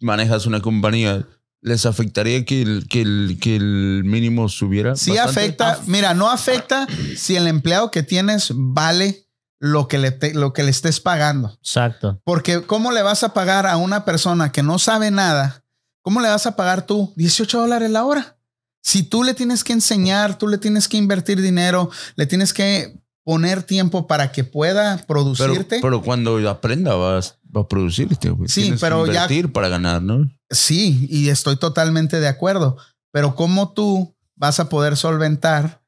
[0.00, 1.26] manejas una compañía,
[1.60, 4.94] ¿les afectaría que el, que el, que el mínimo subiera?
[4.96, 5.40] Sí bastante?
[5.40, 5.80] afecta.
[5.86, 6.86] Mira, no afecta
[7.16, 9.26] si el empleado que tienes vale
[9.60, 11.56] lo que le, te- lo que le estés pagando.
[11.62, 12.20] Exacto.
[12.24, 15.64] Porque ¿cómo le vas a pagar a una persona que no sabe nada?
[16.02, 18.36] ¿Cómo le vas a pagar tú 18 dólares la hora?
[18.82, 23.00] Si tú le tienes que enseñar, tú le tienes que invertir dinero, le tienes que
[23.24, 25.78] poner tiempo para que pueda Pero, producirte.
[25.80, 28.30] pero cuando aprenda vas, va a producirte.
[28.30, 28.48] güey.
[28.48, 30.28] Sí, Tienes que pero ya- invertir para ganar, ¿no?
[30.50, 32.76] sí, y estoy totalmente de acuerdo.
[33.12, 35.82] Pero ¿cómo tú vas a poder solventar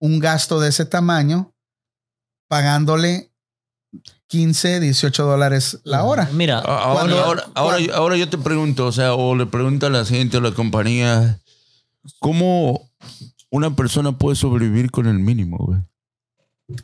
[0.00, 1.52] un gasto de ese tamaño
[2.48, 3.30] pagándole
[4.26, 6.28] 15, 18 dólares la hora?
[6.32, 9.46] Mira, A- Ahora, Cuando- ahora, ahora, cuando- ahora yo te pregunto, o sea, o le
[9.46, 11.38] pregunto a la gente o la compañía,
[12.18, 12.90] ¿cómo
[13.50, 15.78] una persona puede sobrevivir con el mínimo, güey?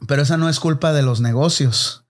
[0.07, 2.05] Pero esa no es culpa de los negocios.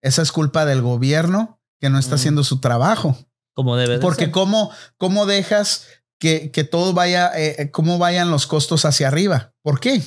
[0.00, 2.18] Esa es culpa del gobierno que no está Mm.
[2.18, 3.16] haciendo su trabajo.
[3.54, 4.30] como debe de Porque ser.
[4.32, 5.86] cómo, cómo dejas
[6.18, 9.52] que, que todo vaya, eh, eh, cómo vayan los costos hacia arriba.
[9.60, 10.02] ¿Por qué?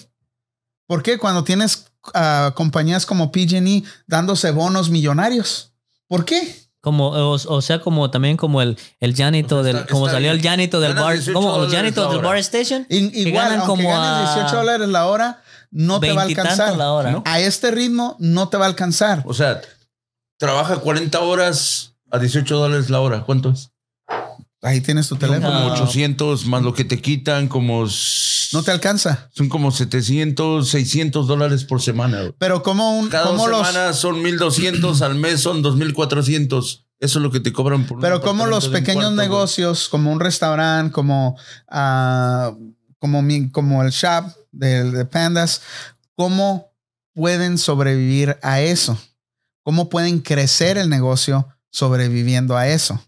[0.87, 1.85] ¿Por qué cuando tienes
[2.15, 5.73] ah, compañías como PG&E dándose bonos millonarios?
[6.07, 6.55] ¿Por qué?
[6.81, 10.07] Como, o, o sea, como también como el, el llanito O sea, del, está- como
[10.07, 12.87] está salió el llanito del Ganas bar, 18 como el llanito la del bar station.
[12.89, 16.25] I- igual, ganan aunque como ganes a 18 dólares la hora, no te va a
[16.25, 16.75] alcanzar.
[16.77, 17.11] la hora.
[17.11, 17.23] ¿No?
[17.25, 19.23] A este ritmo no te va a alcanzar.
[19.25, 19.61] O sea,
[20.37, 23.23] trabaja 40 horas a 18 dólares la hora.
[23.23, 23.71] ¿Cuánto es?
[24.61, 25.47] Ahí tienes tu Son teléfono.
[25.53, 25.73] como Ah.
[25.73, 27.85] 800 más lo que te quitan, como...
[28.53, 29.29] No te alcanza.
[29.33, 32.31] Son como 700, 600 dólares por semana.
[32.39, 36.85] Pero como un, Cada como dos los, semanas son 1200, al mes son 2400.
[36.99, 40.11] Eso es lo que te cobran por un Pero como los pequeños cuarto, negocios, como
[40.11, 41.37] un restaurante, como,
[41.67, 42.53] ah,
[42.99, 44.25] como, mi- como el shop
[44.55, 45.61] de, de Pandas,
[46.15, 46.71] ¿cómo
[47.13, 48.99] pueden sobrevivir a eso?
[49.63, 53.03] ¿Cómo pueden crecer el negocio sobreviviendo a eso?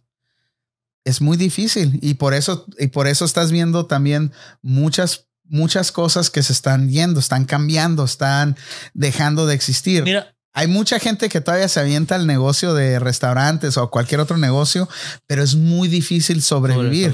[1.04, 6.30] Es muy difícil y por eso, y por eso estás viendo también muchas, muchas cosas
[6.30, 8.58] que se están yendo, están cambiando, están
[8.94, 10.04] dejando de existir.
[10.04, 14.38] Mira, Hay mucha gente que todavía se avienta al negocio de restaurantes o cualquier otro
[14.38, 14.90] negocio,
[15.28, 17.12] pero es muy difícil sobrevivir.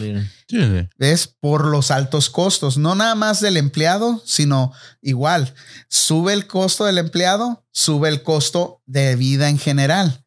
[0.48, 0.58] Sí.
[0.98, 1.28] ¿Ves?
[1.42, 4.72] Por los altos costos, no nada más del empleado, sino
[5.02, 5.54] igual.
[5.90, 10.24] Sube el costo del empleado, sube el costo de vida en general.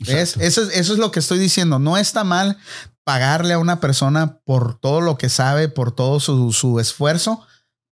[0.00, 0.36] ¿Ves?
[0.38, 1.78] Eso, es- eso es lo que estoy diciendo.
[1.78, 2.56] No está mal
[3.04, 7.46] pagarle a una persona por todo lo que sabe, por todo su, su esfuerzo,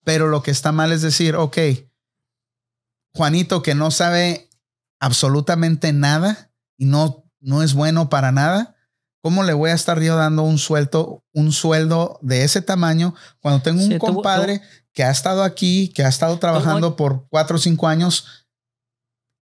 [0.03, 1.57] pero lo que está mal es decir, ok,
[3.15, 4.47] Juanito que no sabe
[4.99, 8.76] absolutamente nada y no, no es bueno para nada,
[9.22, 13.61] ¿cómo le voy a estar yo dando un sueldo, un sueldo de ese tamaño cuando
[13.61, 14.61] tengo un Sí, compadre
[14.94, 18.48] que ha estado aquí, que ha estado trabajando por cuatro o cinco años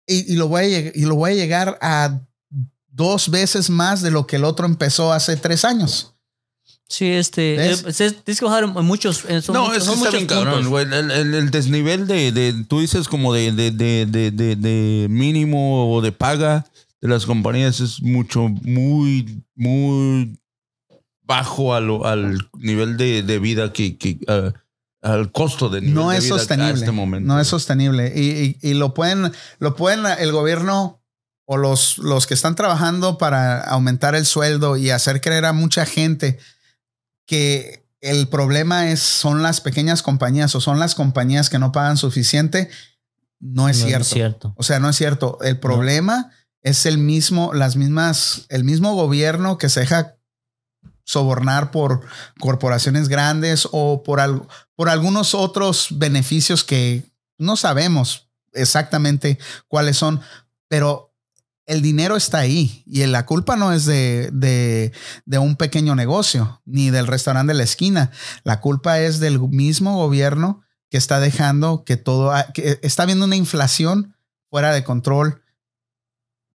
[0.08, 2.22] y, y lo voy a, y lo voy a llegar a
[2.96, 6.15] dos veces más de lo que el otro empezó hace tres años?
[6.88, 7.58] Sí, este.
[7.58, 7.84] ¿Ves?
[7.88, 9.26] eh, se- tienes que bajar en muchos.
[9.28, 10.70] en- son No, muchos- es que son está muchos bien cabrón, puntos.
[10.70, 10.86] güey.
[10.86, 15.08] El, el- el desnivel de, de- tú dices como de, de, de, de, de- de
[15.10, 16.66] mínimo o de paga
[17.02, 20.40] de las compañías es mucho, muy, muy
[21.24, 24.54] bajo a lo- al nivel de, de vida que, que ah,
[25.02, 26.72] al costo de nivel no de es vida sostenible.
[26.72, 27.28] a este momento.
[27.28, 28.14] No es sostenible.
[28.16, 31.02] Y, y- y lo pueden, lo pueden, el gobierno
[31.48, 35.86] o los, los que están trabajando para aumentar el sueldo y hacer creer a mucha
[35.86, 36.38] gente
[37.26, 41.98] que el problema es, son las pequeñas compañías o son las compañías que no pagan
[41.98, 42.70] suficiente.
[43.40, 44.02] No es No cierto.
[44.04, 44.54] es cierto.
[44.58, 45.40] O sea, no es cierto.
[45.42, 46.32] El problema
[46.62, 50.16] es el mismo, las mismas, el mismo gobierno que se deja
[51.04, 52.02] sobornar por
[52.40, 54.42] corporaciones grandes o por, al-
[54.76, 57.04] por algunos otros beneficios que
[57.38, 59.38] no sabemos exactamente
[59.68, 60.22] cuáles son,
[60.68, 61.05] pero
[61.66, 64.92] el dinero está ahí y la culpa no es de, de,
[65.26, 68.12] de un pequeño negocio ni del restaurante de la esquina.
[68.44, 73.36] La culpa es del mismo gobierno que está dejando que todo, que está habiendo una
[73.36, 74.16] inflación
[74.50, 75.42] fuera de control.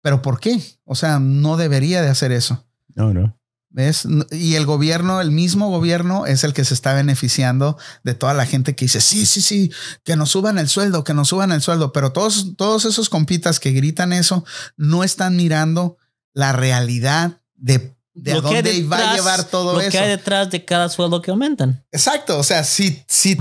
[0.02, 0.60] ¿Pero por qué?
[0.84, 2.66] O sea, no debería de hacer eso.
[2.94, 3.35] No, no.
[3.76, 4.08] ¿Ves?
[4.30, 8.46] Y el gobierno, el mismo gobierno, es el que se está beneficiando de toda la
[8.46, 9.70] gente que dice, sí, sí, sí,
[10.02, 11.92] que nos suban el sueldo, que nos suban el sueldo.
[11.92, 14.46] Pero todos, todos esos compitas que gritan eso
[14.78, 15.98] no están mirando
[16.32, 19.90] la realidad de, de a Lo dónde va a llevar todo lo eso.
[19.90, 21.84] que hay detrás de cada sueldo que aumentan.
[21.92, 22.38] Exacto.
[22.38, 23.36] O sea, si, si,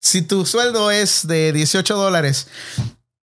[0.00, 2.48] si tu sueldo es de 18 dólares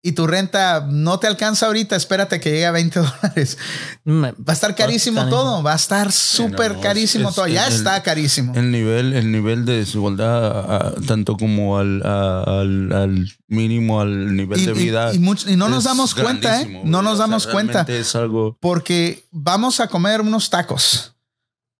[0.07, 3.57] y tu renta no te alcanza ahorita, espérate que llegue a 20 dólares.
[4.03, 5.63] Me- Va a estar carísimo todo.
[5.63, 7.47] Va a estar súper no, carísimo es- todo.
[7.47, 8.53] Ya el- está carísimo.
[8.55, 14.59] El nivel, el nivel de desigualdad, tanto como al, a- al, al mínimo, al nivel
[14.61, 15.11] Y, de vida.
[15.13, 15.17] y
[15.57, 16.81] no nos damos cuenta, ¿eh?
[16.85, 17.81] No nos O sea, damos cuenta.
[17.87, 18.57] Es algo.
[18.61, 21.15] Porque vamos a comer unos tacos.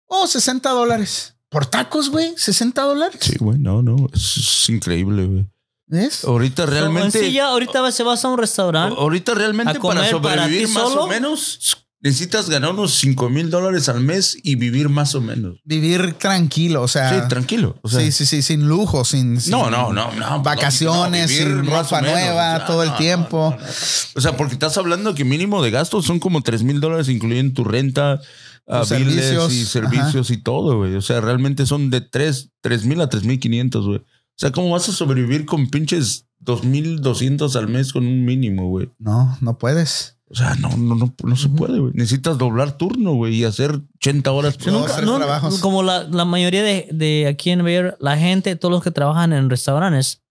[0.07, 1.35] Oh, 60 dólares.
[1.49, 2.33] ¿Por tacos, güey?
[2.35, 3.19] ¿60 dólares?
[3.21, 4.07] Sí, güey, no, no.
[4.13, 5.47] Es, es increíble, güey.
[5.87, 6.23] ¿Ves?
[6.25, 7.19] Ahorita realmente.
[7.19, 8.99] Sí, ya ahorita se vas a un restaurante.
[8.99, 11.03] Ahorita realmente a comer para sobrevivir para ti más solo.
[11.03, 15.57] o menos necesitas ganar unos 5 mil dólares al mes y vivir más o menos.
[15.63, 17.09] Vivir tranquilo, o sea.
[17.09, 17.79] sí, tranquilo.
[17.81, 20.43] O sea, sí, sí, sí, sin lujo, sin, sin No, no, no, no.
[20.43, 23.55] vacaciones, no, sin ropa menos, nueva o sea, todo el no, tiempo.
[23.57, 23.73] no, no, no.
[24.15, 27.55] O sea, porque estás hablando que mínimo de gastos son como 3 mil dólares, incluyendo
[27.55, 28.21] tu renta,
[28.67, 30.93] ah, servicios, y servicios y todo, güey.
[30.93, 32.51] O sea, realmente son de 3
[32.83, 34.01] mil a 3 mil 500, güey.
[34.37, 38.89] O sea, ¿cómo vas a sobrevivir con pinches 2.200 al mes con un mínimo, güey?
[38.99, 40.17] No, no puedes.
[40.27, 41.93] O sea, no, no, no, no se puede, güey.
[41.93, 44.57] Necesitas doblar turno, güey, y hacer 80 horas.
[44.59, 45.59] Sí, nunca- por tres trabajos.
[45.59, 49.31] como la, la mayoría de, de aquí en Ver, la gente, todos los que trabajan
[49.33, 50.23] en restaurantes,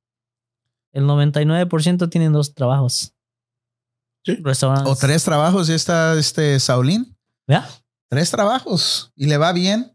[0.93, 3.15] el 99% tienen dos trabajos.
[4.25, 4.37] Sí.
[4.43, 4.93] Restaurantes.
[4.93, 7.17] O tres trabajos, ya está este Saulín.
[7.47, 7.69] ¿Ya?
[8.11, 9.94] Tres trabajos y le va bien,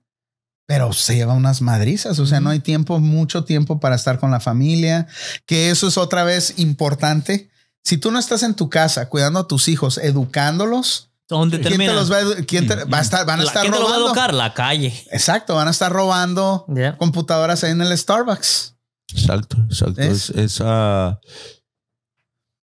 [0.69, 2.19] pero se lleva unas madrizas.
[2.19, 5.07] O sea, no hay tiempo, mucho tiempo para estar con la familia,
[5.47, 7.49] que eso es otra vez importante.
[7.83, 11.87] Si tú no estás en tu casa cuidando a tus hijos, educándolos, ¿Dónde ¿quién te
[11.91, 13.79] los va a, edu- quién te- va a estar, van a La- estar ¿Quién te
[13.79, 14.13] los va a robando?
[14.13, 14.33] educar?
[14.35, 14.93] La calle.
[15.11, 16.95] Exacto, van a estar robando Ya.
[16.97, 18.75] computadoras ahí en el Starbucks.
[19.13, 20.01] Exacto, exacto.
[20.03, 21.19] Es, es, ah,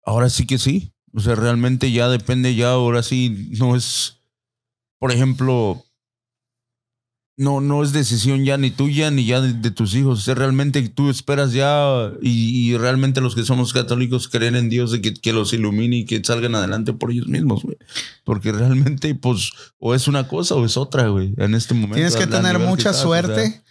[0.04, 0.92] ahora sí que sí.
[1.14, 4.18] O sea, realmente ya depende, ya ahora sí no es,
[4.98, 5.82] por ejemplo,
[7.36, 10.20] no, no es decisión ya ni tuya ni ya de, de tus hijos.
[10.20, 14.68] O sea, realmente tú esperas ya y, y realmente los que somos católicos creen en
[14.68, 17.76] Dios de que, que los ilumine y que salgan adelante por ellos mismos, güey.
[18.22, 21.96] Porque realmente, pues, o es una cosa o es otra, güey, en este momento.
[21.96, 23.50] Tienes que tener que mucha o suerte.
[23.50, 23.64] sea.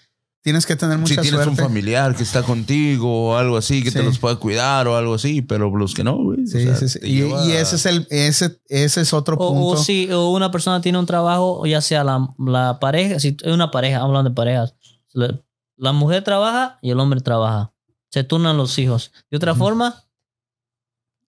[0.43, 1.63] Tienes que tener mucha si tienes un suerte.
[1.63, 4.05] familiar que está contigo o algo así, que te Sí.
[4.05, 6.43] los pueda cuidar o algo así, pero los que no, güey.
[6.43, 6.99] o Sí, sea, sí, sí.
[6.99, 9.67] te Y, lleva- y ese es el, ese, ese es otro O, punto.
[9.67, 13.37] o si o una persona tiene un trabajo, o ya sea la, la pareja, si
[13.41, 14.75] es una pareja, hablando de parejas,
[15.13, 15.39] la,
[15.77, 17.73] la mujer trabaja y el hombre trabaja.
[18.09, 19.11] Se turnan los hijos.
[19.31, 20.03] De otra forma,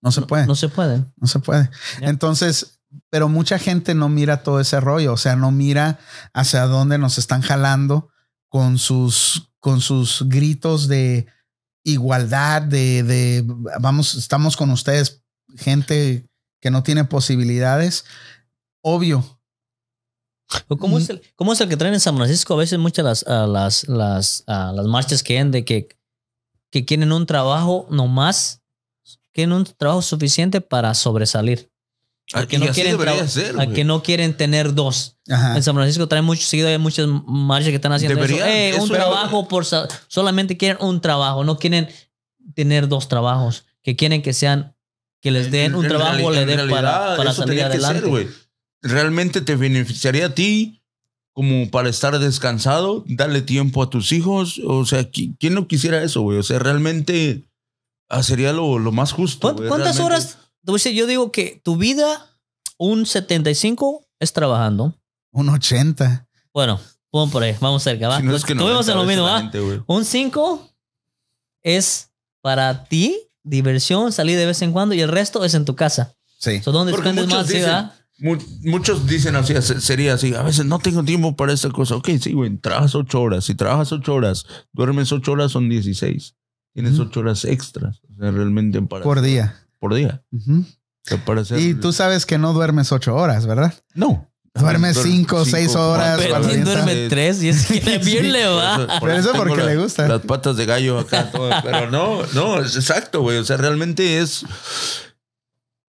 [0.02, 0.46] No se puede.
[0.46, 1.12] no se pueden.
[1.18, 1.70] No se puede.
[2.02, 2.10] Ya.
[2.10, 6.00] Entonces, pero mucha gente no mira todo ese rollo, o sea, no mira
[6.34, 8.10] hacia dónde nos están jalando
[8.56, 11.28] con sus, con sus gritos de
[11.84, 13.44] igualdad, de, de
[13.82, 15.26] vamos, estamos con ustedes,
[15.58, 16.30] gente
[16.62, 18.06] que no tiene posibilidades.
[18.82, 19.42] Obvio.
[20.70, 22.54] ¿O ¿Cómo, es el, ¿Cómo es el que traen en San Francisco?
[22.54, 25.90] A veces muchas las, las, las, las marchas que hay de que,
[26.72, 28.62] que quieren un trabajo nomás,
[29.34, 31.70] quieren un trabajo suficiente para sobresalir.
[32.32, 35.18] Porque y no quieren debería ser, a que no quieren tener dos.
[35.30, 35.56] Ajá.
[35.56, 38.58] En San Francisco traen mucho seguido, hay muchas marchas que están haciendo Deberían, eso.
[38.58, 39.64] Eh, un eso- trabajo por
[40.08, 41.88] solamente quieren un trabajo, no quieren
[42.56, 44.76] tener dos trabajos, que quieren que sean
[45.22, 47.72] que les den En- un en trabajo le en den para, para salir que ser,
[47.72, 48.08] adelante.
[48.08, 48.28] güey.
[48.82, 50.82] Realmente te beneficiaría a ti
[51.34, 54.62] como para estar descansado, darle tiempo a tus hijos.
[54.66, 56.38] O sea, ¿qui- ¿quién no quisiera eso, güey?
[56.40, 57.44] O sea, realmente
[58.10, 59.40] ah, sería lo, lo más justo.
[59.48, 60.26] ¿Cuán- güey, ¿Cuántas realmente.
[60.26, 60.38] horas?
[60.74, 62.26] Decir, Yo digo que tu vida,
[62.78, 64.96] un 75 es trabajando.
[65.32, 66.28] Un 80.
[66.54, 66.80] Bueno,
[67.12, 68.18] pon por ahí, vamos cerca, ¿va?
[68.18, 69.84] Si no es que Estuvimos 90 en lo mismo.
[69.88, 70.70] Un 5
[71.64, 72.12] es
[72.42, 76.16] para ti, diversión, salir de vez en cuando, y el resto es en tu casa.
[76.40, 76.62] Sí.
[76.62, 77.48] So, ¿Dónde muchos más?
[77.48, 77.94] Sí, dicen- ¿verdad?
[78.18, 81.96] Mu- Muchos dicen así, se- sería así, a veces no tengo tiempo para esta cosa.
[81.98, 83.44] Ok, sí, güey, trabajas ocho horas.
[83.46, 86.36] Si trabajas ocho horas, duermes ocho horas, son 16.
[86.74, 89.65] Tienes ocho horas extras, o sea, realmente para, Por día.
[89.80, 90.24] Por día.
[91.58, 93.74] Y tú sabes que no duermes ocho horas, ¿verdad?
[93.94, 96.18] No, Duerme Duer- cinco o seis horas.
[96.30, 99.00] Cuando duerme tres y es que bien le va.
[99.02, 100.08] Pero eso tengo porque la- le gusta.
[100.08, 101.30] Las patas de gallo acá.
[101.30, 103.38] todo, pero no, no, es exacto, güey.
[103.38, 104.46] O sea, realmente es.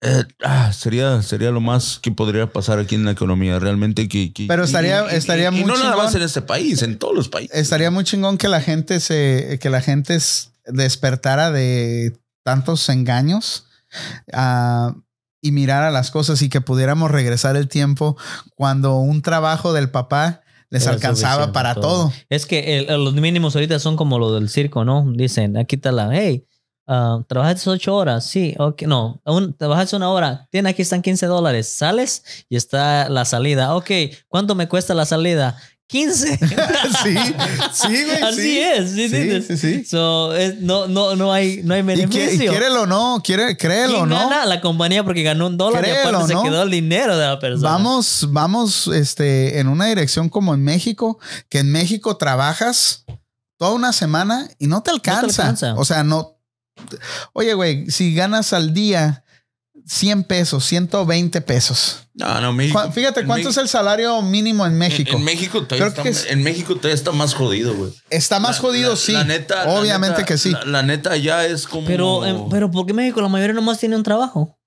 [0.00, 3.58] eh, ah, sería, sería lo más que podría pasar aquí en la economía.
[3.58, 4.32] Realmente que.
[4.32, 7.28] que- Pero estaría- estaría y muy no nada más en este país, en todos los
[7.28, 7.54] países.
[7.56, 10.18] Estaría muy chingón que la gente se, que la gente
[10.66, 13.66] despertara de tantos engaños
[14.32, 14.94] ah,
[15.40, 18.16] y mirara las cosas y que pudiéramos regresar el tiempo
[18.54, 20.40] cuando un trabajo del papá
[20.70, 22.12] les Era alcanzaba para todo.
[22.30, 25.04] Es que el- los mínimos ahorita son como lo del circo, ¿no?
[25.12, 26.46] Dicen, aquí está la, hey,
[26.88, 31.26] ah, trabajaste ocho horas, sí, ok, no, un, trabajaste una hora, tiene aquí están 15
[31.26, 33.90] dólares, sales y está la salida, ok,
[34.28, 35.56] ¿cuánto me cuesta la salida?
[35.86, 36.38] 15.
[37.02, 37.16] sí,
[37.72, 38.22] sí, güey.
[38.22, 38.58] Así sí.
[38.58, 39.46] es, ¿sí Sí, entiendes?
[39.46, 39.84] sí, sí.
[39.84, 42.50] So, es- no, no, no hay, no hay qui- y beneficio.
[42.50, 44.18] quiérelo o no, quiere, créelo o ¿Quién no.
[44.18, 44.46] gana?
[44.46, 46.42] La compañía porque ganó un dólar y aparte ¿no?
[46.42, 47.70] se quedó el dinero de la persona.
[47.70, 53.04] Vamos, vamos, este, en una dirección como en México, que en México trabajas
[53.58, 55.42] toda una semana y no te alcanza.
[55.42, 55.74] alcanza.
[55.76, 56.38] O sea, no.
[57.34, 59.23] Oye, güey, si ganas al día
[59.86, 62.06] 100 pesos, 120 pesos.
[62.14, 62.80] No, no, México.
[62.92, 65.10] Fíjate, ¿cuánto México- es el salario mínimo en México?
[65.12, 67.92] En, en México todavía Creo que está, es- en México todavía está más jodido, güey.
[68.10, 69.12] Está más La- jodido, la- sí.
[69.12, 69.64] La neta.
[69.66, 70.52] la Obviamente neta- que sí.
[70.52, 71.86] La, la neta ya es como.
[71.86, 74.58] Pero, eh, pero ¿por qué México la mayoría nomás tiene un trabajo?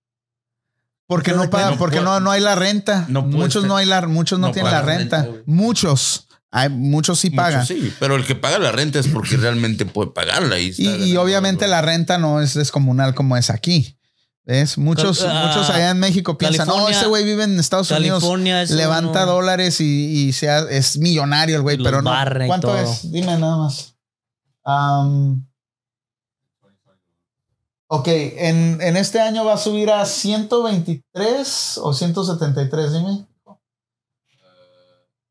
[1.09, 3.05] porque pero no paga, no porque puede- no, no hay la renta.
[3.07, 3.69] no muchos ser.
[3.69, 5.27] no hay la, muchos no, No tienen la pagan renta.
[5.45, 6.27] muchos.
[6.51, 7.65] Hay, muchos sí pagan.
[7.65, 10.59] Sí, pero el que paga la renta es porque realmente puede pagarla.
[10.59, 13.96] Y, está Y, y obviamente la renta no es descomunal como es aquí.
[14.47, 14.77] ¿Ves?
[14.77, 18.21] Muchos, ah, muchos allá en México piensan, no, California- ese güey vive en Estados Unidos,
[18.23, 22.09] California es levanta uno- dólares y, y sea, es millonario el güey, pero no.
[22.47, 22.77] ¿Cuánto todo.
[22.77, 23.11] es?
[23.11, 23.93] Dime nada más.
[24.63, 25.45] Am,
[27.87, 33.25] ok, en, en este año va a subir a 123 o 173, dime.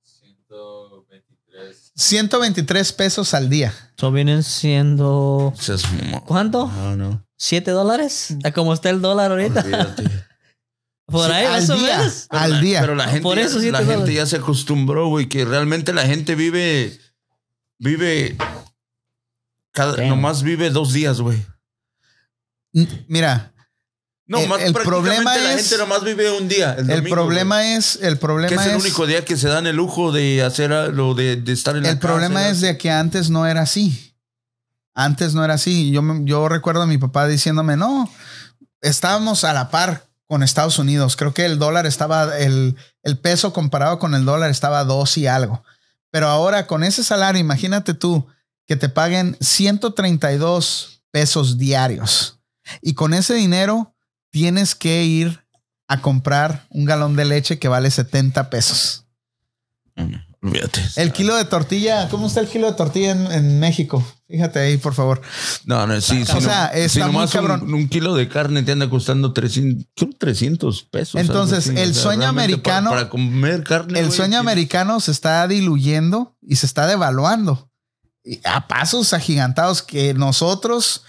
[0.04, 1.92] 123.
[1.94, 3.72] 123 pesos al día.
[3.96, 5.54] So vienen siendo.
[6.26, 6.66] ¿Cuánto?
[6.66, 7.25] No, no.
[7.38, 8.34] ¿Siete dólares?
[8.44, 9.60] ¿A cómo está el dólar ahorita?
[9.60, 10.04] Olvídate.
[11.06, 11.98] Por Sí, ahí, al día.
[11.98, 12.26] menos.
[12.30, 12.80] Pero Al la- día.
[12.80, 16.34] Pero la gente, Por eso la gente ya se acostumbró, güey, que realmente la gente
[16.34, 16.98] vive.
[17.78, 18.36] Vive.
[19.72, 21.38] Cada, nomás vive dos días, güey.
[23.08, 23.52] Mira,
[24.28, 26.72] No, El- más el problema la es- gente nomás vive un día.
[26.72, 27.74] El, el domingo, problema güey.
[27.74, 30.42] es, el Que problema es el es, único día que se dan el lujo de
[30.42, 33.46] hacer lo de, de estar en la el problema casa, es de que antes no
[33.46, 34.05] era así.
[34.96, 35.92] Antes no era así.
[35.92, 38.10] Yo, recuerdo a mi papá diciéndome, no,
[38.80, 41.16] estábamos a la par con Estados Unidos.
[41.16, 45.18] Creo que el dólar estaba, el, el peso comparado con el dólar estaba a dos
[45.18, 45.62] y algo.
[46.10, 48.26] Pero ahora con ese salario, imagínate tú
[48.66, 52.38] que te paguen 132 pesos diarios.
[52.80, 53.94] Y con ese dinero
[54.30, 55.44] tienes que ir
[55.88, 59.04] a comprar un galón de leche que vale 70 pesos.
[59.94, 60.80] Mm, Olvídate.
[60.96, 64.02] El kilo de tortilla, ¿cómo está el kilo de tortilla en, en México?
[64.28, 65.22] Fíjate ahí, por favor.
[65.66, 67.72] No, no, sí, O sí, sea, no- está muy un- cabrón.
[67.74, 71.20] Un, kilo de carne te anda costando 300, creo 300 pesos.
[71.20, 74.00] Entonces, el sueño americano- Para, para comer carne.
[74.00, 77.70] El güey, sueño tienes- americano se está diluyendo y se está devaluando
[78.44, 81.04] a pasos agigantados que nosotros,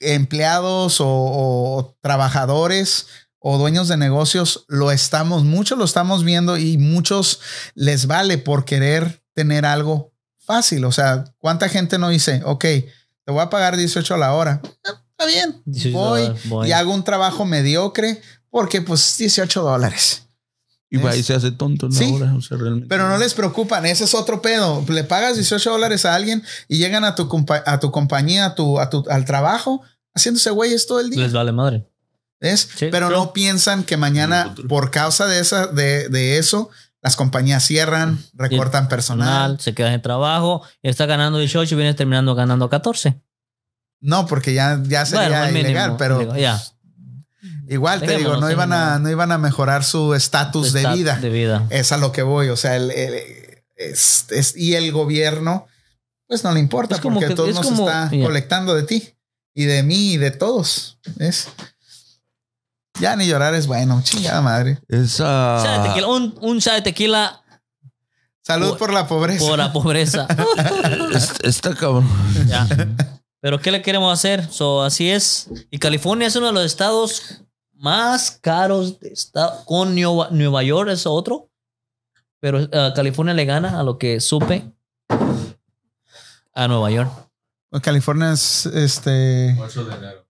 [0.00, 3.06] empleados o, o trabajadores
[3.38, 7.40] o dueños de negocios, lo estamos, muchos lo estamos viendo y muchos
[7.74, 10.13] les vale por querer tener algo
[10.44, 10.84] fácil.
[10.84, 14.60] O sea, ¿cuánta gente no dice, ok, te voy a pagar 18 a la hora?
[14.84, 16.68] Ah, Está bien, 18 voy voy.
[16.68, 20.22] y hago un trabajo mediocre porque pues 18 dólares.
[20.90, 22.12] Y va y Es- se hace tonto la Sí.
[22.14, 22.34] hora.
[22.34, 22.86] O sea, realmente.
[22.88, 24.84] Pero no les preocupan, ese es otro pedo.
[24.88, 28.54] Le pagas 18 dólares a alguien y llegan a tu, compa- a tu compañía, a
[28.54, 29.82] tu, a tu, al trabajo,
[30.14, 31.22] haciéndose güeyes todo el día.
[31.22, 31.88] Les vale madre.
[32.40, 32.60] ¿Ves?
[32.76, 33.16] Sí, Pero claro.
[33.16, 36.68] no piensan que En mañana, por causa de, esa, de, de eso,
[37.04, 39.28] las compañías cierran, recortan personal.
[39.28, 43.20] Personal, se queda en trabajo, está ganando 18 y vienes terminando ganando 14.
[44.00, 46.60] No, porque ya, ya sería Bueno, mínimo, ilegal, pero digo, ya.
[47.68, 51.16] igual te digo, no iban, a, no iban a mejorar su estatus de vida.
[51.18, 51.66] De vida.
[51.70, 52.48] Es a lo que voy.
[52.48, 53.14] O sea, el, el-
[53.76, 55.66] es- es- y el gobierno,
[56.26, 58.82] pues no le importa Es como porque que- todos es nos como- está colectando de
[58.84, 59.14] ti
[59.54, 60.98] y de mí y de todos.
[61.16, 61.48] ¿Ves?
[63.00, 64.00] Ya ni llorar es bueno.
[64.02, 64.78] Chingada madre.
[64.88, 65.62] Esa.
[65.64, 67.40] Shot de tequila, un, un shot de tequila
[68.42, 69.46] Salud Por- por la pobreza.
[69.46, 70.26] por la pobreza.
[71.14, 72.06] es- Está cabrón.
[72.46, 72.66] Ya.
[73.40, 74.46] Pero ¿qué le queremos hacer?
[74.50, 75.48] So, así es.
[75.70, 77.42] Y California es uno de los estados
[77.72, 79.64] más caros de estado.
[79.64, 81.50] Con Nueva, Nueva York es otro.
[82.40, 84.70] Pero eh, California le gana a lo que supe
[86.54, 87.10] a Nueva York.
[87.82, 89.56] California es este.
[89.58, 90.26] 8 de enero.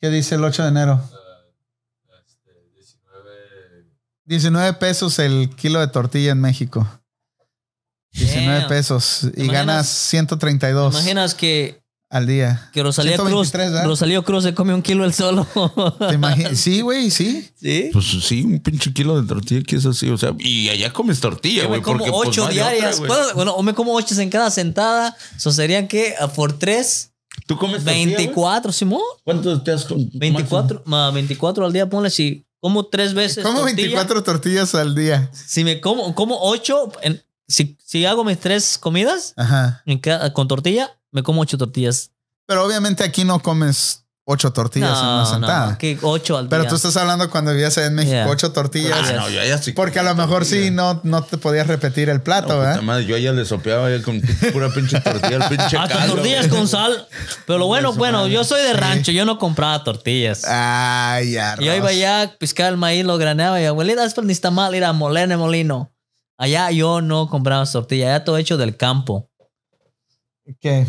[0.00, 0.94] ¿Qué dice el 8 de enero?
[0.94, 2.50] Uh, este,
[4.26, 6.88] 19 19 pesos el kilo de tortilla en México.
[8.12, 8.68] 19 Damn.
[8.68, 9.26] pesos.
[9.36, 12.70] Y ganas 132 imaginas que, al día.
[12.72, 13.86] que Rosalía Cruz, 123, ¿verdad?
[13.86, 15.46] Rosalía Cruz se come un kilo el solo?
[16.08, 16.58] ¿Te imaginas?
[16.58, 17.50] Sí, güey, sí.
[17.56, 17.90] ¿Sí?
[17.92, 20.08] Pues sí, un pinche kilo de tortilla que es así.
[20.10, 21.80] O sea, y allá comes tortilla, Yo güey.
[21.80, 22.98] me como porque, pues, ocho otra, diarias.
[22.98, 23.08] güey.
[23.08, 25.16] Bueno, bueno, o me como ocho en cada sentada.
[25.36, 27.10] Eso serían que a por tres,
[27.46, 28.16] ¿Tú comes tortilla, güey?
[28.16, 29.02] 24, Simón.
[29.24, 30.10] ¿Cuántos te has comido?
[30.14, 33.44] 24, más 24 al día, ponle si como tres veces.
[33.44, 35.30] Como tortilla, 24 tortillas al día.
[35.34, 39.82] Si me como, como ocho, en- si, si hago mis tres comidas Ajá.
[39.84, 42.10] en cada- con tortilla, me como ocho tortillas.
[42.46, 45.70] Pero obviamente aquí no comes ocho tortillas en una sentada.
[45.72, 46.70] no, que ocho al Pero día.
[46.70, 48.28] tú estás hablando cuando vivías en México, Yeah.
[48.28, 48.98] ocho tortillas.
[49.10, 49.72] Ah, no, yo allá sí.
[49.72, 52.80] Porque a lo mejor sí no, no te podías repetir el plato, ¿verdad?
[52.80, 54.20] madre, yo allá le sopeaba ya con
[54.52, 56.58] pura pinche tortilla, el pinche Hasta caldo, tortillas güey.
[56.58, 57.06] con sal.
[57.46, 58.32] Pero lo bueno, bueno, madre.
[58.32, 60.44] yo soy de rancho, yo no compraba tortillas.
[60.46, 61.56] Ay, ya.
[61.60, 64.74] Yo iba allá a piscar el maíz, lo graneaba y abuelita, es ni está mal
[64.74, 65.92] ir a moler en el molino.
[66.38, 69.28] Allá yo no compraba tortilla, allá todo hecho del campo.
[70.60, 70.86] ¿Qué?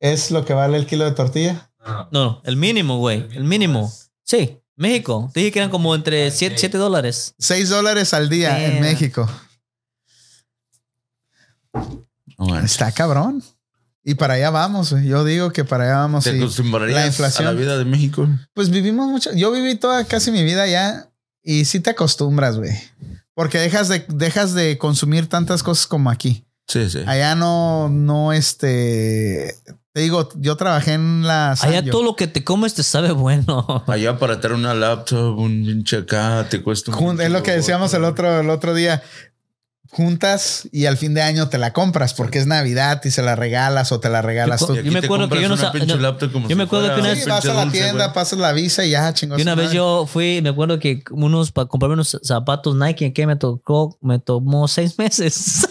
[0.00, 1.70] ¿Es lo que vale el kilo de tortilla?
[1.86, 2.42] No, no.
[2.44, 3.92] El mínimo, güey, el mínimo.
[4.24, 5.30] Sí, México.
[5.32, 7.34] Te dije que eran como entre 7 dólares.
[7.38, 8.80] Seis dólares al día en.
[8.80, 9.28] México.
[12.64, 13.42] Está cabrón.
[14.02, 15.06] Y para allá vamos, güey.
[15.06, 16.24] Yo digo que para allá vamos.
[16.24, 17.46] ¿Te acostumbrarías la inflación.
[17.46, 18.26] a la vida de México?
[18.54, 19.30] Pues vivimos mucho.
[19.34, 21.10] Yo viví toda casi mi vida allá
[21.42, 22.72] y sí te acostumbras, güey.
[23.34, 26.46] Porque dejas de, dejas de consumir tantas cosas como aquí.
[26.66, 27.00] Sí, sí.
[27.06, 29.54] Allá no, no, este.
[29.92, 31.52] Te digo, yo trabajé en la.
[31.60, 33.82] Allá todo lo que te comes te sabe bueno.
[33.88, 37.92] Allá para traer una laptop, un pinche acá, te cuesta un es lo que decíamos
[37.94, 39.02] el otro, el otro día.
[39.92, 43.34] Juntas y al fin de año te la compras porque es Navidad y se la
[43.34, 44.76] regalas o te la regalas Yo tú.
[44.76, 47.72] yo me acuerdo que yo no yo me acuerdo que una vez- vas a la
[47.72, 49.40] tienda, pasas la visa y ya, chingos.
[49.40, 53.26] Y una vez yo fui, me acuerdo que unos para comprarme unos zapatos Nike que
[53.26, 55.66] me tocó, me tomó seis meses.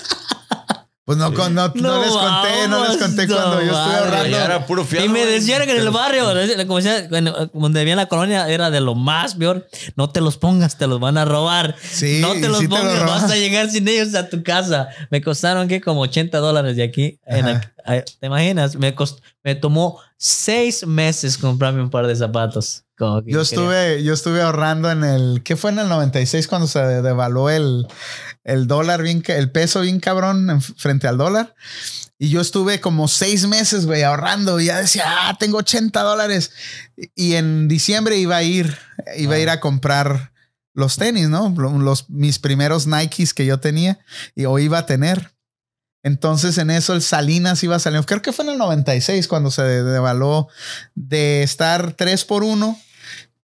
[1.09, 4.37] Pues no, con- no, no No les conté, no les conté cuando yo estuve ahorrando.
[4.37, 5.07] Era puro fiado.
[5.07, 6.25] y me decían que en el barrio,
[6.67, 9.67] como decía, bueno, donde vivía en la colonia, era de lo más peor.
[9.95, 11.75] No te los pongas, te los van a robar.
[11.81, 14.43] Sí, no te los sí te los pongas, vas a llegar sin ellos a tu
[14.43, 14.89] casa.
[15.09, 17.19] Me costaron que como 80 dólares de aquí.
[17.25, 17.59] en
[18.19, 18.75] ¿Te imaginas?
[18.75, 22.83] Me, cost- me tomó seis meses comprarme un par de zapatos.
[22.99, 26.47] Como que Yo quería- estuve, yo estuve ahorrando en el, ¿qué fue en el 96
[26.47, 27.87] cuando se devaluó el,
[28.43, 31.55] el dólar bien, el peso bien cabrón en- frente al dólar?
[32.17, 36.51] Y yo estuve como seis meses, güey, ahorrando y ya decía, ah, tengo 80 dólares.
[37.15, 38.77] Y en diciembre iba a ir,
[39.17, 40.33] iba a ir a comprar
[40.73, 41.49] los tenis, ¿no?
[41.57, 43.99] Los, mis primeros Nikes que yo tenía
[44.35, 45.33] y o iba a tener.
[46.03, 48.01] Entonces en eso el Salinas iba a salir.
[48.05, 50.47] Creo que fue en el 96 cuando se devaluó
[50.95, 52.77] de estar 3 por 1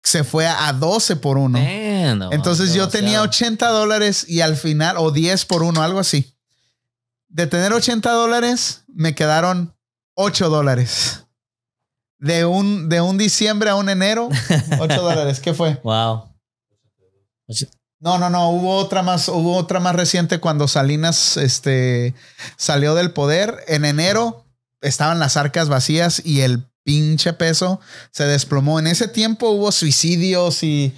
[0.03, 1.59] se fue a 12 por 1.
[1.59, 3.29] Man, no, Entonces yo tenía demasiado.
[3.29, 6.35] 80 dólares y al final, o 10 por 1, algo así.
[7.29, 9.74] De tener 80 dólares, me quedaron
[10.15, 11.24] 8 dólares.
[12.19, 14.29] De un, de un diciembre a un enero,
[14.81, 15.41] 8 dólares.
[15.41, 15.81] ¿Qué fue?
[15.83, 16.29] Wow.
[18.01, 18.51] No, no, no.
[18.51, 22.15] Hubo otra más, hubo otra más reciente cuando Salinas este,
[22.57, 23.65] salió del poder.
[23.69, 24.45] En enero
[24.81, 27.81] estaban las arcas vacías y el pinche peso
[28.11, 28.79] se desplomó.
[28.79, 30.93] En ese tiempo hubo suicidios y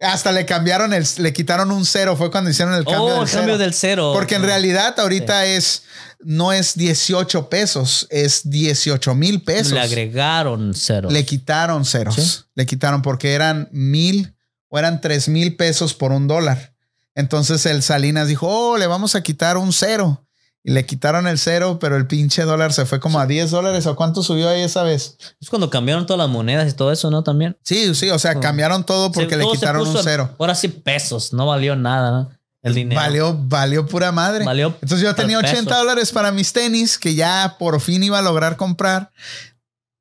[0.00, 2.16] hasta le cambiaron el, le quitaron un cero.
[2.16, 3.58] Fue cuando hicieron el cambio Oh, del cambio cero.
[3.58, 4.10] del cero.
[4.14, 5.84] Porque en realidad ahorita es,
[6.20, 9.72] no es 18 pesos, es 18 mil pesos.
[9.72, 11.08] le agregaron cero.
[11.10, 12.14] Le quitaron ceros.
[12.14, 12.40] Sí.
[12.54, 14.34] Le quitaron porque eran mil
[14.68, 16.74] o eran tres mil pesos por un dólar.
[17.14, 20.23] Entonces el Salinas dijo, oh, le vamos a quitar un cero.
[20.66, 23.86] Y le quitaron el cero, pero el pinche dólar se fue como a 10 dólares.
[23.86, 25.18] ¿O cuánto subió ahí esa vez?
[25.38, 27.22] Es cuando cambiaron todas las monedas y todo eso, ¿no?
[27.22, 27.58] También.
[27.62, 30.34] Sí, sí, o sea, cambiaron todo porque le todo quitaron un cero.
[30.38, 32.30] Ahora sí pesos, no valió nada, ¿no?
[32.62, 32.98] El dinero.
[32.98, 34.42] Valió, valió pura madre.
[34.46, 35.58] Valió Entonces yo tenía pesos.
[35.58, 39.12] 80 dólares para mis tenis que ya por fin iba a lograr comprar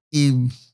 [0.10, 0.31] y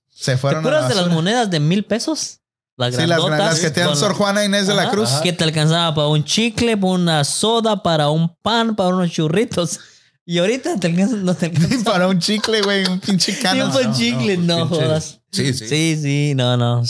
[0.07, 2.38] se ¿Te fueron a la acuerdas de las monedas de mil pesos?
[2.79, 5.09] Las Sí, las, las que te dan Sor Juana Inés de la Ajá, Cruz.
[5.21, 9.79] Que te alcanzaba para un chicle, para una soda, para un pan, para unos churritos.
[10.25, 11.83] Y ahorita te alcanza, no te alcanza.
[11.91, 13.55] para un chicle, güey, un pinche cano.
[13.69, 15.19] Tiempo en chicle, pues, no, pinche- jodas.
[15.29, 15.67] Sí, sí.
[15.67, 16.81] Sí, sí, no, no.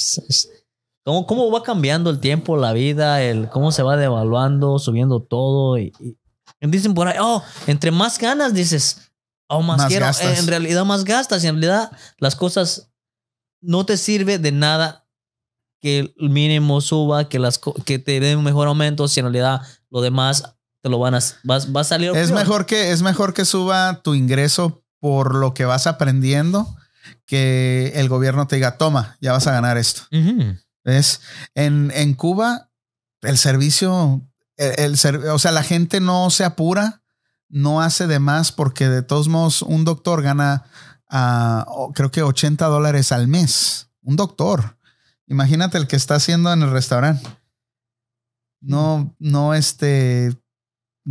[1.04, 5.78] ¿Cómo, ¿Cómo va cambiando el tiempo, la vida, el cómo se va devaluando, subiendo todo?
[5.80, 6.18] Y, y-
[6.62, 9.10] y dicen por ahí, oh, entre más ganas, dices,
[9.48, 10.06] oh, más, Más quiero.
[10.06, 10.38] gastas.
[10.38, 11.44] En realidad, más gastas.
[11.44, 12.92] Y en realidad, las cosas
[13.62, 15.08] no te sirve de nada
[15.82, 19.62] que el mínimo suba, que, las, que te den un mejor aumento, si en realidad
[19.90, 21.20] lo demás te lo van a,
[21.50, 22.12] va a salir.
[22.16, 22.40] Es peor.
[22.40, 26.76] mejor que es mejor que suba tu ingreso por lo que vas aprendiendo
[27.26, 30.02] que el gobierno te diga, toma, ya vas a ganar esto.
[30.84, 31.22] ¿Ves?
[31.56, 32.70] En, en Cuba
[33.22, 34.22] el servicio,
[34.58, 37.04] el, el o sea, la gente no se apura,
[37.50, 40.66] no hace de más porque de todos modos un doctor gana,
[41.68, 43.90] o- creo que 80 dólares al mes.
[44.02, 44.78] Un doctor.
[45.30, 47.28] Imagínate el que está haciendo en el restaurante.
[48.62, 50.36] No, no, este,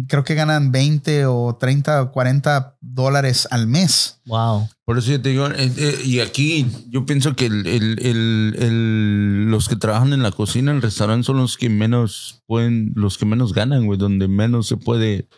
[0.07, 4.21] creo que ganan 20 o 30 o 40 dólares al mes.
[4.27, 4.69] Wow.
[4.85, 8.57] Por eso yo te digo, eh, eh, y aquí yo pienso que el, el- el-
[8.59, 12.93] el- los que trabajan en la cocina, en el restaurante, son los que menos pueden,
[12.97, 15.29] los que menos ganan, güey, donde menos se puede,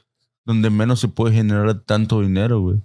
[0.44, 2.82] donde menos se puede generar tanto dinero, güey.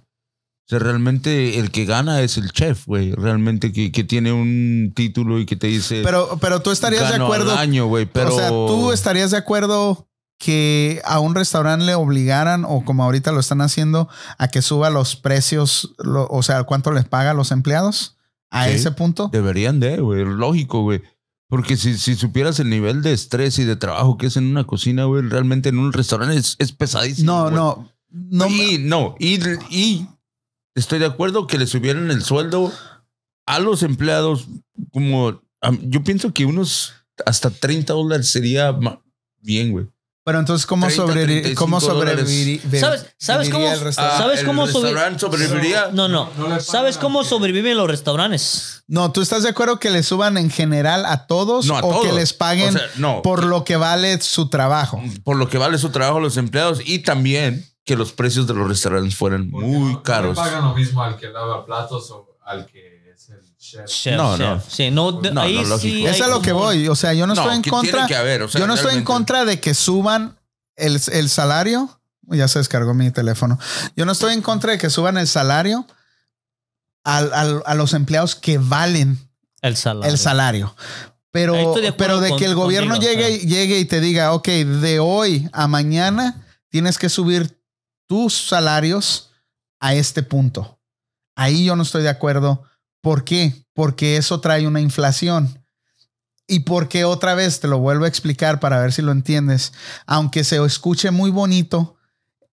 [0.66, 3.12] O sea, realmente el que gana es el chef, güey.
[3.12, 6.02] Realmente que, que tiene un título y que te dice.
[6.04, 7.56] Pero, pero tú estarías de "Gano al acuerdo.
[7.56, 8.34] año, güey, pero.
[8.34, 13.30] O sea, tú estarías de acuerdo que a un restaurante le obligaran, o como ahorita
[13.32, 17.34] lo están haciendo, a que suba los precios, lo- o sea, cuánto les paga a
[17.34, 18.16] los empleados
[18.50, 18.72] a Sí.
[18.72, 19.28] ese punto.
[19.32, 20.24] Deberían de, güey.
[20.24, 21.00] Lógico, güey.
[21.48, 24.64] Porque si, si supieras el nivel de estrés y de trabajo que es en una
[24.64, 27.32] cocina, güey, realmente en un restaurante es, es pesadísimo.
[27.32, 28.46] No, no, no.
[28.48, 29.38] y no, y,
[29.70, 30.08] y
[30.76, 32.72] estoy de acuerdo que le subieran el sueldo
[33.46, 34.46] a los empleados
[34.92, 35.42] como
[35.82, 36.92] yo pienso que unos
[37.24, 38.76] hasta 30 dólares sería
[39.40, 39.86] bien, güey.
[40.24, 41.54] Pero entonces, ¿cómo 30, sobrevivir?
[41.54, 42.20] ¿Cómo 35 dólares.
[42.28, 42.80] sobrevivir?
[42.80, 45.90] ¿Sabes- sabes cómo- Ah, ¿Sabes el cómo subir- restaurante sobreviviría?
[45.92, 46.28] No, no.
[46.60, 48.82] ¿Sabes cómo sobreviven los restaurantes?
[48.88, 51.90] No, ¿tú estás de acuerdo que le suban en general a todos No, a o
[51.90, 52.06] todos.
[52.06, 53.22] que les paguen O sea, no.
[53.22, 55.00] por lo que vale su trabajo?
[55.22, 58.52] por lo que vale su trabajo a los empleados y también que los precios de
[58.52, 60.36] los restaurantes fueran Porque muy no- caros.
[60.36, 63.84] No pagan lo mismo al que lava platos o al que es el chef.
[63.86, 64.46] Chef, No, chef.
[64.46, 64.62] no.
[64.68, 65.78] Sí, no, de- No, ahí no, lógico.
[65.96, 66.06] sí.
[66.06, 66.88] Es a lo que voy.
[66.88, 67.92] O sea, yo no, No, estoy en contra.
[67.92, 70.36] tiene que haber, o sea, yo no estoy en contra de que suban
[70.76, 71.88] el, el salario.
[72.28, 73.56] Ya se descargó mi teléfono.
[73.96, 75.86] Yo no estoy en contra de que suban el salario
[77.04, 79.16] al- al- a los empleados que valen
[79.62, 80.10] El salario.
[80.12, 80.76] el salario.
[81.30, 83.48] Pero, de pero de con- que el gobierno contigo, llegue, o sea.
[83.48, 87.55] llegue y te diga, ok, de hoy a mañana tienes que subir
[88.06, 89.30] tus salarios
[89.80, 90.78] a este punto.
[91.34, 92.62] Ahí yo no estoy de acuerdo.
[93.00, 93.66] ¿Por qué?
[93.74, 95.62] Porque eso trae una inflación.
[96.48, 99.72] Y porque otra vez te lo vuelvo a explicar para ver si lo entiendes.
[100.06, 101.96] Aunque se escuche muy bonito,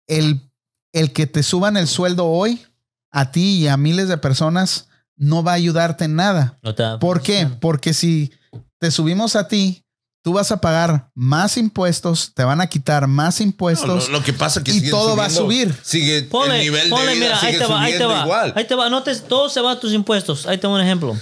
[0.07, 0.51] el,
[0.93, 2.67] el que te suban el sueldo hoy
[3.11, 6.59] a ti y a miles de personas no va a ayudarte en nada.
[6.63, 7.49] No ¿Por qué?
[7.61, 8.33] Porque si
[8.79, 9.82] te subimos a ti,
[10.23, 14.09] tú vas a pagar más impuestos, te van a quitar más No, impuestos.
[14.09, 15.85] lo, lo que pasa es que y todo va a subiendo, subir.
[15.85, 18.15] Sigue Ponle, el nivel ponle, de vida mira, ahí sigue te va, ahí te subiendo
[18.17, 18.25] va.
[18.25, 18.53] igual.
[18.57, 18.89] Ahí te va.
[18.89, 20.47] No te, todo se va a tus impuestos.
[20.47, 21.17] Ahí te va un ejemplo.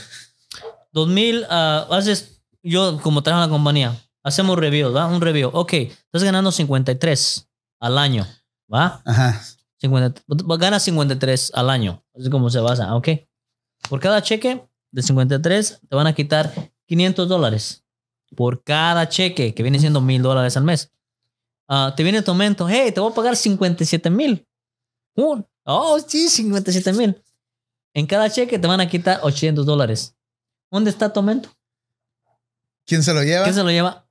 [0.93, 5.06] 2000, ah, haces, yo como trabajo en la compañía, hacemos review, ¿va?
[5.06, 5.51] Un review.
[5.52, 7.48] Ok, estás ganando 53
[7.81, 8.27] al año,
[8.72, 9.02] ¿va?
[9.05, 9.40] Ajá.
[9.81, 10.22] 50,
[10.59, 12.02] ganas 53 al año.
[12.18, 13.09] Así como se basa, ok.
[13.89, 16.52] Por cada cheque de 53 te van a quitar
[16.86, 17.82] 500 dólares.
[18.35, 20.93] Por cada cheque, que viene siendo mil dólares al mes.
[21.69, 24.47] Ah, te viene tu aumento, hey, te voy a pagar 57 mil.
[25.16, 27.23] Uh, oh, sí, 57 mil.
[27.94, 30.16] En cada cheque te van a quitar 800 dólares.
[30.70, 31.51] ¿Dónde está tu aumento?
[32.86, 33.44] ¿Quién se lo lleva?
[33.44, 34.07] ¿Quién se lo lleva?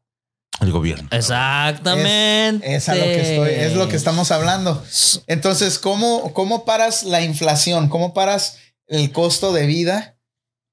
[0.61, 1.07] El gobierno.
[1.11, 2.75] Exactamente.
[2.75, 4.83] Es a lo que estoy, es lo que estamos hablando.
[5.27, 7.87] Entonces, ¿cómo, cómo paras la inflación?
[7.87, 10.18] ¿Cómo paras el costo de vida?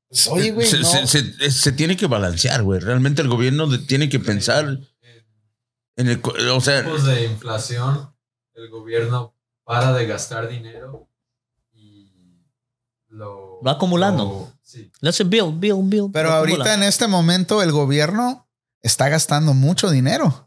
[0.09, 0.85] Pues, oye, güey, se, no.
[0.85, 2.81] se- se- se tiene que balancear, güey.
[2.81, 4.79] Realmente el gobierno de- tiene que pensar
[5.97, 6.21] en el...
[6.53, 8.15] O sea, tiempos de inflación,
[8.55, 9.35] el gobierno
[9.65, 11.09] para de gastar dinero
[11.73, 12.13] y
[13.09, 14.25] lo Va acumulando.
[14.25, 14.91] lo- sí.
[15.27, 16.11] Bill, bill, bill.
[16.13, 16.75] Pero ahorita acumula.
[16.75, 18.49] en este momento el gobierno
[18.83, 20.45] está gastando mucho dinero.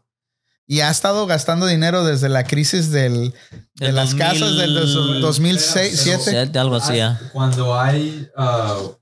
[0.66, 3.34] Y ha estado gastando dinero desde la crisis del,
[3.74, 6.50] de las 2000, casas del dos- 2006, pero- 2007.
[6.52, 7.20] Sí, algo así, ya.
[7.32, 8.94] Cuando hay uh,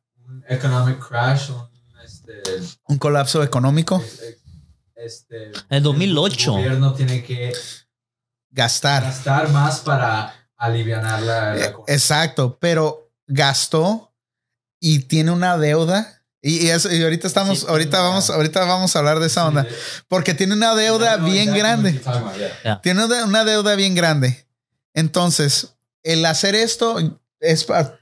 [0.48, 1.68] economic crash, un
[2.04, 2.42] este,
[2.88, 4.02] Un colapso económico.
[4.94, 6.50] este, En 2008.
[6.56, 7.52] El gobierno tiene que
[8.50, 9.02] Gastar.
[9.04, 11.74] gastar más para aliviar la, la Eh.
[11.86, 14.12] Exacto, pero gastó
[14.80, 16.14] y tiene una deuda.
[16.40, 19.46] Y, y eso- y ahorita estamos, Sí, ahorita vamos, ahorita vamos a hablar de esa
[19.46, 19.66] onda.
[20.08, 22.00] Porque tiene una deuda I know bien grande.
[22.04, 22.34] about,
[22.64, 22.80] yeah.
[22.80, 24.46] Tiene una una deuda bien grande.
[24.94, 27.97] Entonces, el hacer esto es pa-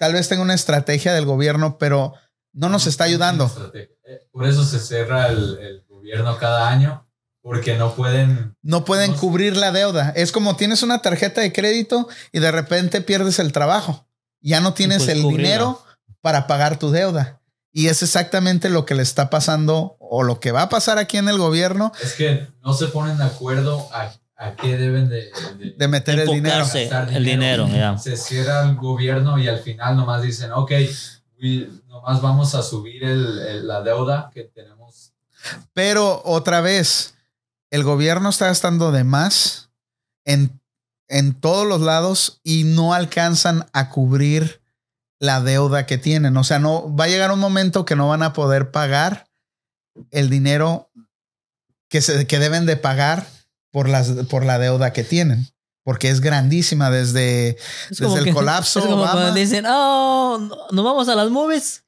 [0.00, 2.14] tal vez tenga una estrategia del gobierno, pero
[2.54, 3.52] no nos está ayudando.
[3.74, 3.90] Eh,
[4.32, 7.06] Por eso se cierra el, el gobierno cada año,
[7.42, 8.56] porque no pueden.
[8.62, 10.14] No pueden No cubrir la deuda.
[10.16, 14.06] Es como tienes una tarjeta de crédito y de repente pierdes el trabajo.
[14.40, 15.42] Ya no tienes el cubrirla.
[15.44, 15.84] dinero
[16.22, 17.42] para pagar tu deuda.
[17.70, 21.18] Y es exactamente lo que le está pasando o lo que va a pasar aquí
[21.18, 24.10] en el gobierno Es que no se ponen de acuerdo a,
[24.42, 26.64] a qué deben de, de- de meter el dinero.
[27.14, 27.66] El dinero.
[27.98, 30.72] Se cierra el gobierno y al final nomás dicen, ok,
[31.42, 35.12] we- nomás vamos a subir el- el- la deuda que tenemos
[35.74, 37.14] Pero otra vez,
[37.70, 39.70] el gobierno está gastando de más
[40.24, 40.60] en,
[41.08, 44.62] en todos los lados y no alcanzan a cubrir
[45.18, 46.36] la deuda que tienen.
[46.38, 49.28] O sea, no va a llegar un momento que no van a poder pagar
[50.10, 50.90] el dinero
[51.90, 53.26] que, se, que deben de pagar
[53.72, 55.48] por, las, por la deuda que tienen.
[55.82, 57.56] Porque es grandísima desde,
[57.88, 58.80] desde que- el colapso.
[58.80, 59.32] Es como Obama.
[59.32, 61.84] dicen, oh, no- vamos a las movies.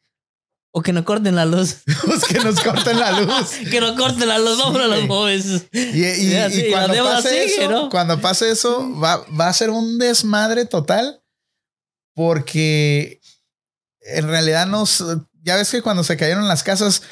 [0.75, 1.77] O que nos corten la luz.
[2.07, 3.51] Pues que nos corten la luz.
[3.71, 5.67] que nos corten la luz, vamos a las movies.
[5.73, 7.91] Y, y- y sí, la cuando, pase sigue, eso, ¿no?
[7.91, 11.23] cuando pase eso, va, va a ser un desmadre total.
[12.15, 13.21] Porque
[14.01, 15.05] en realidad nos.
[15.45, 17.03] Ya ves que cuando se cayeron las casas,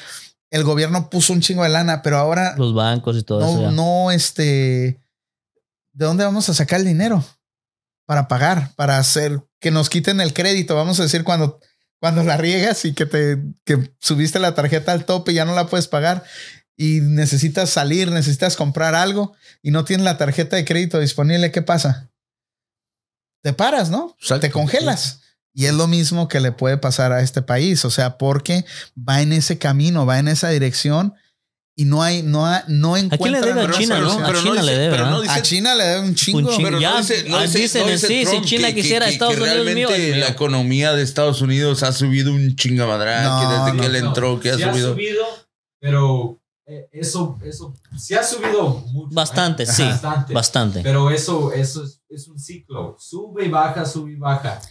[0.51, 3.55] el gobierno puso un chingo de lana, pero ahora Los bancos y todo eso.
[3.55, 3.71] no, ya.
[3.71, 5.01] no, este.
[5.93, 7.23] ¿De dónde vamos a sacar el dinero?
[8.05, 10.75] Para pagar, para hacer que nos quiten el crédito.
[10.75, 11.59] Vamos a decir cuando,
[11.99, 15.55] cuando la riegas y que te que subiste la tarjeta al tope y ya no
[15.55, 16.23] la puedes pagar
[16.75, 21.61] y necesitas salir, necesitas comprar algo y no tienes la tarjeta de crédito disponible, ¿qué
[21.61, 22.11] pasa?
[23.41, 24.15] Te paras, ¿no?
[24.19, 24.41] Exacto.
[24.41, 25.20] Te congelas.
[25.53, 28.65] Y es lo mismo que le puede pasar a este país, o sea, porque
[28.97, 31.13] va en ese camino, va en esa dirección
[31.75, 34.19] y no hay, no, ha- no quién le debe a China, no?
[34.25, 35.21] A China le debe, pero ¿verdad?
[35.21, 36.37] dice- A China le debe un chingo.
[36.39, 36.63] Un chingo.
[36.63, 39.05] Pero Ya, no dice, no ah, dice- dicen no dice sí, si China que- quisiera
[39.07, 40.25] que- Estados que Unidos mío, realmente es mío.
[40.25, 44.03] la economía de Estados Unidos ha subido un chingamadral No, que desde no, que él
[44.03, 44.95] No, entró que ha sí subido.
[45.79, 46.37] pero
[46.67, 49.13] eh, eso, eso sí ha subido mucho.
[49.13, 49.65] Bastante, ¿eh?
[49.65, 49.83] sí.
[49.83, 50.33] Bastante.
[50.33, 50.81] Bastante.
[50.81, 52.95] Pero eso, eso es, es un ciclo.
[52.99, 54.61] Sube y baja, sube y baja.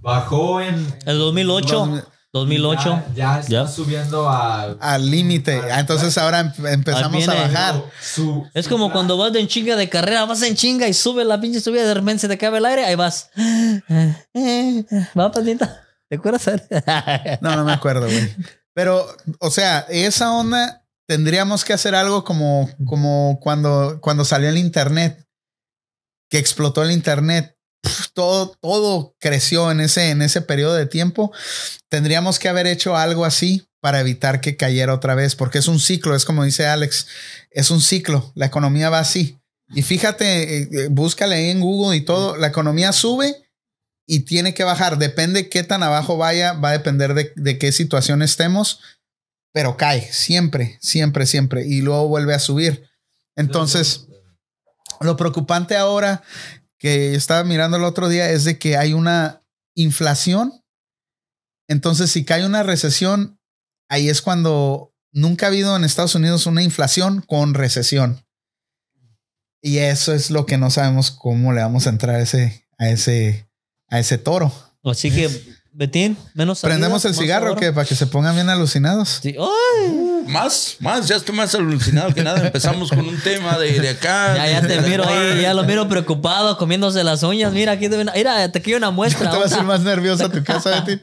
[0.00, 0.74] Bajó en.
[1.06, 2.02] El 2008,
[2.32, 3.02] 2008.
[3.14, 3.66] Ya, ya está Ya.
[3.68, 4.72] subiendo a.
[4.80, 5.60] Al límite.
[5.70, 7.84] Ah, Entonces ahora em- empezamos a bajar.
[8.00, 10.94] Su- Es como plan- cuando vas de en chinga de carrera, vas en chinga y
[10.94, 13.30] sube la pinche subida, de repente se te cabe el aire, ahí vas.
[15.18, 15.82] Va, patita.
[16.08, 16.46] ¿Te acuerdas?
[17.40, 18.34] No, no me acuerdo, güey.
[18.74, 19.06] Pero,
[19.38, 25.26] o sea, esa onda tendríamos que hacer algo como, como cuando, cuando salió el internet,
[26.30, 27.56] que explotó el internet.
[28.14, 31.32] Todo, todo creció en ese, en ese periodo de tiempo.
[31.88, 35.80] Tendríamos que haber hecho algo así para evitar que cayera otra vez, porque es un
[35.80, 37.08] ciclo, es como dice Alex,
[37.50, 38.30] es un ciclo.
[38.36, 39.38] La economía va así.
[39.74, 42.36] Y fíjate, eh, eh, búscale en Google y todo.
[42.36, 43.34] La economía sube
[44.06, 44.98] y tiene que bajar.
[44.98, 48.80] Depende qué tan abajo vaya, va a depender de, de qué situación estemos,
[49.52, 51.66] pero cae siempre, siempre, siempre.
[51.66, 52.88] Y luego vuelve a subir.
[53.34, 54.06] Entonces,
[55.00, 56.22] lo preocupante ahora
[56.82, 59.44] que estaba mirando el otro día es de que hay una
[59.76, 60.64] inflación.
[61.68, 63.38] Entonces, si cae una recesión,
[63.88, 68.26] ahí es cuando nunca ha habido en Estados Unidos una inflación con recesión.
[69.62, 72.90] Y eso es lo que no sabemos cómo le vamos a entrar a ese, a
[72.90, 73.48] ese,
[73.86, 74.52] a ese toro.
[74.82, 75.30] Así que,
[75.74, 76.58] Betín, menos.
[76.58, 77.60] salida, Prendemos el cigarro ahorro.
[77.60, 79.20] que para que se pongan bien alucinados.
[79.22, 79.34] Sí.
[79.38, 80.24] ¡Ay!
[80.26, 82.44] Más, más, ya estoy más alucinado que nada.
[82.46, 84.36] Empezamos con un tema de, de acá.
[84.36, 87.52] Ya, ya te miro ahí, ya lo miro preocupado, comiéndose las uñas.
[87.52, 89.30] Mira, aquí te, mira, te quiero una muestra.
[89.30, 91.02] Te vas a ir más nervioso a tu casa, Betty.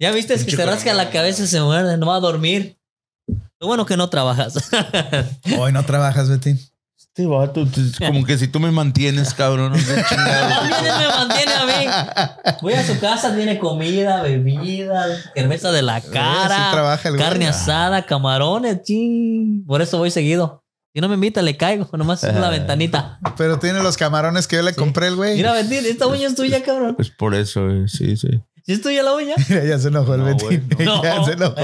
[0.00, 2.76] Ya viste es que se rasca la cabeza y se muerde, no va a dormir.
[3.60, 4.54] Lo bueno que no trabajas.
[5.58, 6.56] Hoy no trabajas, Betty.
[7.18, 7.66] Este vato,
[8.06, 9.72] como que si tú me mantienes, cabrón.
[9.72, 10.04] No sé.
[10.08, 12.54] También me mantiene a mí.
[12.62, 15.04] Voy a su casa, tiene comida, bebida,
[15.34, 17.28] cerveza de la sí cara, trabaja el güey.
[17.28, 19.64] carne asada, camarones, ching.
[19.66, 20.62] Por eso voy seguido.
[20.94, 23.18] Si no me invita, le caigo, nomás en la ventanita.
[23.36, 25.34] Pero tiene los camarones que yo le compré el güey.
[25.36, 26.94] Mira, esta uña es tuya, cabrón.
[26.94, 28.28] Pues por eso, eh, sí, sí.
[28.68, 29.34] ¿Sí es tuya la uña?
[29.48, 30.26] Mira, ya se enojó el No,
[30.84, 31.54] No, ya se enojó.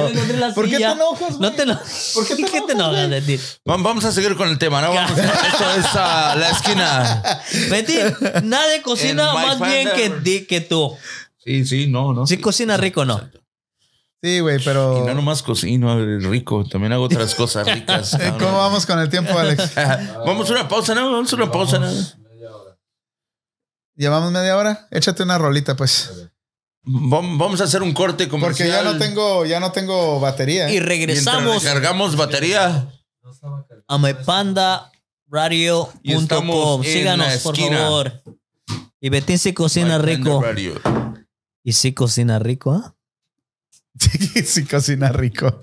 [0.54, 2.12] ¿Por qué te enojas, No te enojas.
[2.14, 3.40] ¿Por qué te ¿Qué te enojas, enojas, Betín?
[3.68, 4.94] Va- Vamos a seguir con el tema, ¿no?
[4.94, 7.22] Vamos, esto es la esquina.
[7.68, 8.00] Betín,
[8.44, 10.96] nadie cocina más bien que, que tú.
[11.44, 12.26] Sí, sí, no, no.
[12.26, 13.20] Si cocina rico, no.
[14.22, 15.02] Sí, güey, pero.
[15.02, 18.16] Y no nomás cocino eh, rico, también hago otras cosas ricas.
[18.38, 19.74] ¿Cómo vamos con el tiempo, Alex?
[20.24, 21.12] Vamos a una pausa, ¿no?
[21.12, 21.86] Vamos a una pausa, ¿no?
[21.88, 22.78] Media hora.
[23.94, 24.88] ¿Llevamos media hora?
[24.90, 26.23] Échate una rolita, pues.
[26.86, 28.84] Vam- Vamos a hacer un corte Porque ya comercial.
[28.84, 30.70] no tengo, ya no tengo batería.
[30.70, 30.80] Y ¿eh?
[30.80, 32.88] regresamos Mientras recargamos batería.
[33.88, 36.84] A mypandaradio.com.
[36.84, 38.22] Y Síganos, por favor.
[39.00, 40.42] Y Betín sí cocina My rico.
[41.62, 42.94] Y sí cocina rico, ¿ah?
[43.98, 45.58] Sí, sí, cocina rico.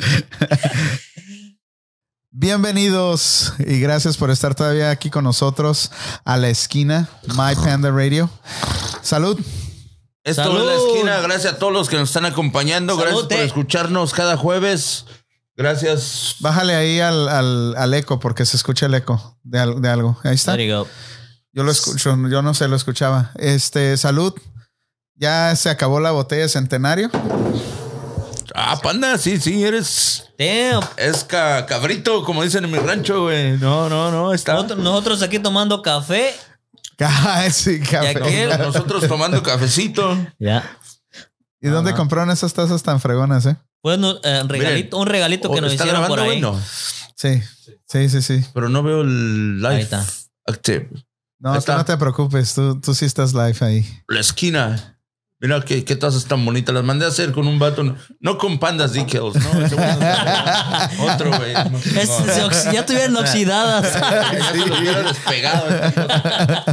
[2.31, 5.91] Bienvenidos y gracias por estar todavía aquí con nosotros
[6.23, 8.30] a la esquina My Panda Radio.
[9.02, 9.38] Salud.
[10.23, 10.60] Esto Salud.
[10.60, 11.19] es la esquina.
[11.22, 12.95] Gracias a todos los que nos están acompañando.
[12.98, 15.06] Gracias por escucharnos cada jueves.
[15.56, 16.35] Gracias.
[16.39, 20.18] Bájale ahí al, al, al eco porque se escucha el eco de, de algo.
[20.23, 20.53] Ahí está.
[20.53, 20.88] There you go.
[21.53, 23.31] Yo lo escucho, yo no sé, lo escuchaba.
[23.35, 24.34] Este, salud.
[25.15, 27.10] Ya se acabó la botella de centenario.
[28.53, 30.26] Ah, panda, sí, sí, eres.
[30.38, 30.84] Damn.
[30.98, 33.57] Es ca- cabrito, como dicen en mi rancho, güey.
[33.57, 34.53] No, no, no, está.
[34.53, 36.34] Nosotros, nosotros aquí tomando café.
[37.00, 38.16] Ah, sí, café.
[38.18, 40.18] aquel- Nosotros tomando cafecito.
[40.40, 40.78] Ya.
[41.60, 43.56] ¿Y dónde compraron esas tazas tan fregonas, eh?
[43.82, 46.44] Pues eh, regalito, un regalito que nos ¿está hicieron por ahí.
[47.16, 47.42] Sí,
[47.88, 48.46] sí, sí, sí.
[48.54, 49.76] pero no veo el live.
[49.76, 50.06] Ahí está.
[50.46, 50.90] Active.
[51.40, 51.78] No, Ahí está.
[51.78, 54.02] no te preocupes, tú, tú sí estás live ahí.
[54.08, 55.00] La esquina.
[55.42, 56.74] Mira qué, qué tazas tan bonitas.
[56.76, 57.84] Las mandé a hacer con un vato.
[57.84, 61.54] No, no con pandas decals, güey no- Otro, güey.
[62.72, 63.92] Ya estuvieron oxidadas.
[64.32, 65.66] Ya se despegado.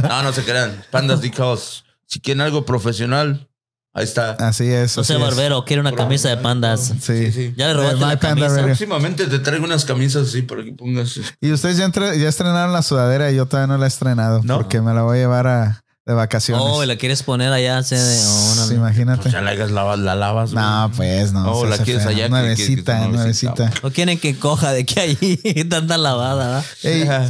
[0.07, 0.83] No, no se crean.
[0.91, 1.83] Pandas decals.
[2.05, 3.47] Si quieren algo profesional,
[3.93, 4.31] ahí está.
[4.33, 4.95] Así es.
[4.97, 5.27] No sé, así es.
[5.29, 6.93] Barbero, quiere una camisa de pandas.
[7.01, 7.31] Sí.
[7.31, 7.53] sí.
[7.57, 8.61] Ya le Eh, robaste My la camisa.
[8.63, 11.19] Próximamente te traigo unas camisas así para que pongas.
[11.41, 14.41] Y ustedes ya, entre- ya estrenaron la sudadera y yo todavía no la he estrenado
[14.43, 14.57] No.
[14.57, 16.65] porque me la voy a llevar a, de vacaciones.
[16.67, 17.83] Oh, y la quieres poner allá.
[17.83, 18.79] se de- oh, no, Sí, no.
[18.79, 19.21] imagínate.
[19.21, 20.51] Pues ya la, hagas, la, la lavas.
[20.53, 20.63] güey.
[20.65, 21.51] no, pues no.
[21.51, 22.11] Oh, la hace quieres feo.
[22.11, 23.71] allá, que- Nuevecita, que- que- nuevecita.
[23.83, 26.65] No quieren que coja de que ahí tanta lavada, ¿verdad?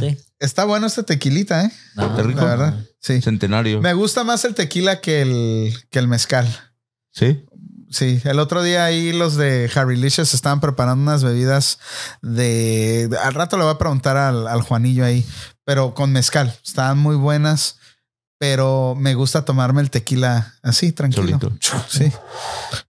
[0.16, 0.18] Sí.
[0.38, 1.70] está bueno este tequilita, ¿eh?
[1.94, 2.06] No.
[2.06, 2.40] Está rico.
[2.40, 2.78] La verdad.
[3.00, 3.20] Sí.
[3.20, 3.80] Centenario.
[3.82, 6.48] Me gusta más el tequila que el, que el mezcal.
[7.12, 7.44] Sí.
[7.90, 11.78] Sí, el otro día ahí los de Harry Licious estaban preparando unas bebidas
[12.22, 13.08] de...
[13.08, 15.26] de- Al rato le voy a preguntar al, al Juanillo ahí,
[15.64, 16.56] pero con mezcal.
[16.64, 17.78] Estaban muy buenas,
[18.40, 21.38] pero me gusta tomarme el tequila así, tranquilo.
[21.38, 21.52] Solito.
[21.88, 22.10] Sí.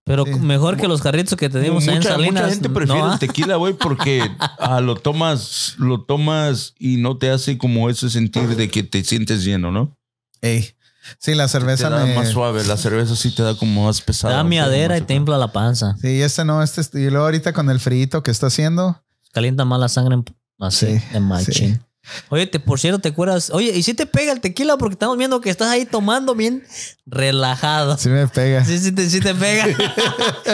[0.02, 0.34] Pero Sí.
[0.36, 2.32] mejor que los jarritos que te dimos ahí en mucha, Salinas.
[2.44, 3.12] mucha gente prefiere ¿no?
[3.12, 8.08] el tequila, güey, porque ah, lo tomas, lo tomas y no te hace como ese
[8.08, 9.94] sentir de que te sientes lleno, ¿no?
[10.40, 10.70] Ey.
[11.18, 12.14] Sí, la Te cerveza da me...
[12.14, 14.36] más suave, la cerveza sí te da como más Te pesada.
[14.36, 15.96] da miadera y te infla la panza.
[16.00, 16.80] Sí, este no, este...
[16.98, 19.02] Y luego ahorita con el frío que está haciendo.
[19.32, 20.24] Calienta más la sangre en-
[20.60, 21.84] así, Sí, de machín.
[22.30, 23.50] Oye, te, por cierto, ¿te acuerdas?
[23.50, 24.76] Oye, ¿y si te pega el tequila?
[24.76, 26.64] Porque estamos viendo que estás ahí tomando bien
[27.06, 27.96] relajado.
[27.96, 28.64] Sí me pega.
[28.64, 29.64] Sí, sí te, sí te pega.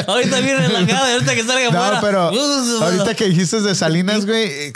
[0.06, 2.30] ahorita bien relajado ahorita que salga No, pero
[2.82, 4.72] ahorita que dijiste de Salinas, güey,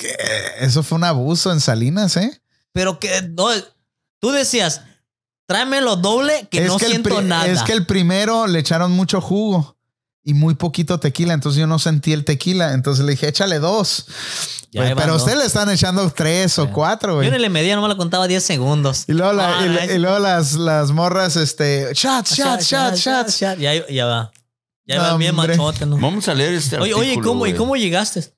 [0.61, 2.41] eso fue un abuso en Salinas, ¿eh?
[2.73, 3.49] Pero que no,
[4.19, 4.81] tú decías,
[5.47, 7.47] tráemelo doble que no siento nada.
[7.47, 9.77] es que el primero le echaron mucho jugo
[10.25, 14.07] y muy poquito tequila, entonces yo no sentí el tequila, entonces le dije, échale dos.
[14.75, 17.27] Van pero a usted le están echando tres o cuatro, güey.
[17.27, 19.05] Yo no le medía, no me lo contaba 10 segundos.
[19.07, 23.39] Y luego, la- Ah, y- luego las, las morras, este, shots, shots, shots, shots.
[23.41, 23.59] shot.
[23.59, 24.33] Ya, ya va.
[24.87, 25.85] Ya No, va bien machote.
[25.87, 25.99] ¿no?
[25.99, 28.33] Vamos a leer este Oye, oye, artículo, ¿cómo, ¿y cómo llegaste?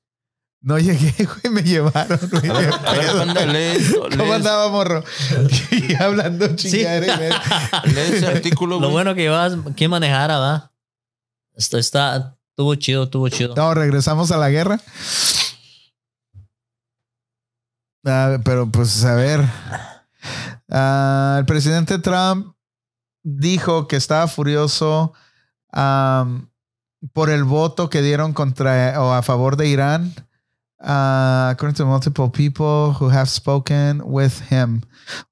[0.61, 1.13] No llegué,
[1.43, 2.51] güey, me llevaron, güey.
[4.17, 5.03] ¿Cómo andaba, morro?
[5.71, 7.41] Y hablando chingadera media.
[7.85, 8.91] Lee ese artículo, Lo güey.
[8.91, 10.71] bueno que llevabas, ¿quién manejara, va?
[11.55, 13.55] Esto está, estuvo chido, estuvo chido.
[13.55, 14.79] No, regresamos a la guerra.
[18.05, 19.41] Ah, pero pues a ver.
[20.69, 22.55] Ah, el presidente Trump
[23.23, 25.13] dijo que estaba furioso
[27.13, 30.13] por el voto que dieron contra o a favor de Irán.
[30.85, 34.81] ah, according to multiple people who have spoken with him.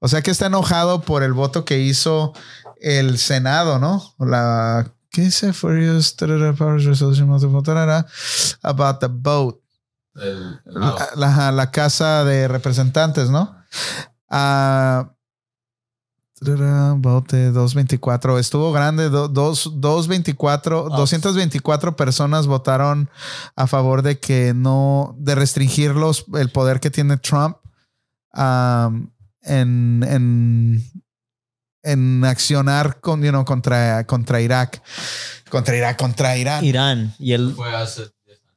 [0.00, 2.32] O sea que está enojado por el voto que hizo
[2.80, 4.14] el Senado, ¿no?
[4.18, 5.52] La ¿qué dice?
[5.52, 6.14] Furious
[6.58, 7.28] powers resolution
[8.62, 9.60] about the vote.
[10.16, 13.56] El, La, la- la casa de representantes, ¿no?
[14.28, 15.10] Ah,
[16.40, 18.38] tarara, vote 224.
[18.38, 19.08] Estuvo grande.
[19.08, 20.96] do- dos, 224, Ah.
[20.96, 23.08] 224 personas votaron
[23.56, 27.56] a favor de que no, de restringir los, el poder que tiene Trump
[28.34, 29.08] um,
[29.42, 30.82] en, en,
[31.84, 34.82] en accionar con, you know, contra, contra Irak.
[35.50, 36.64] Contra Irak, contra Irán.
[36.64, 38.56] Irán y el fue hace 10 años.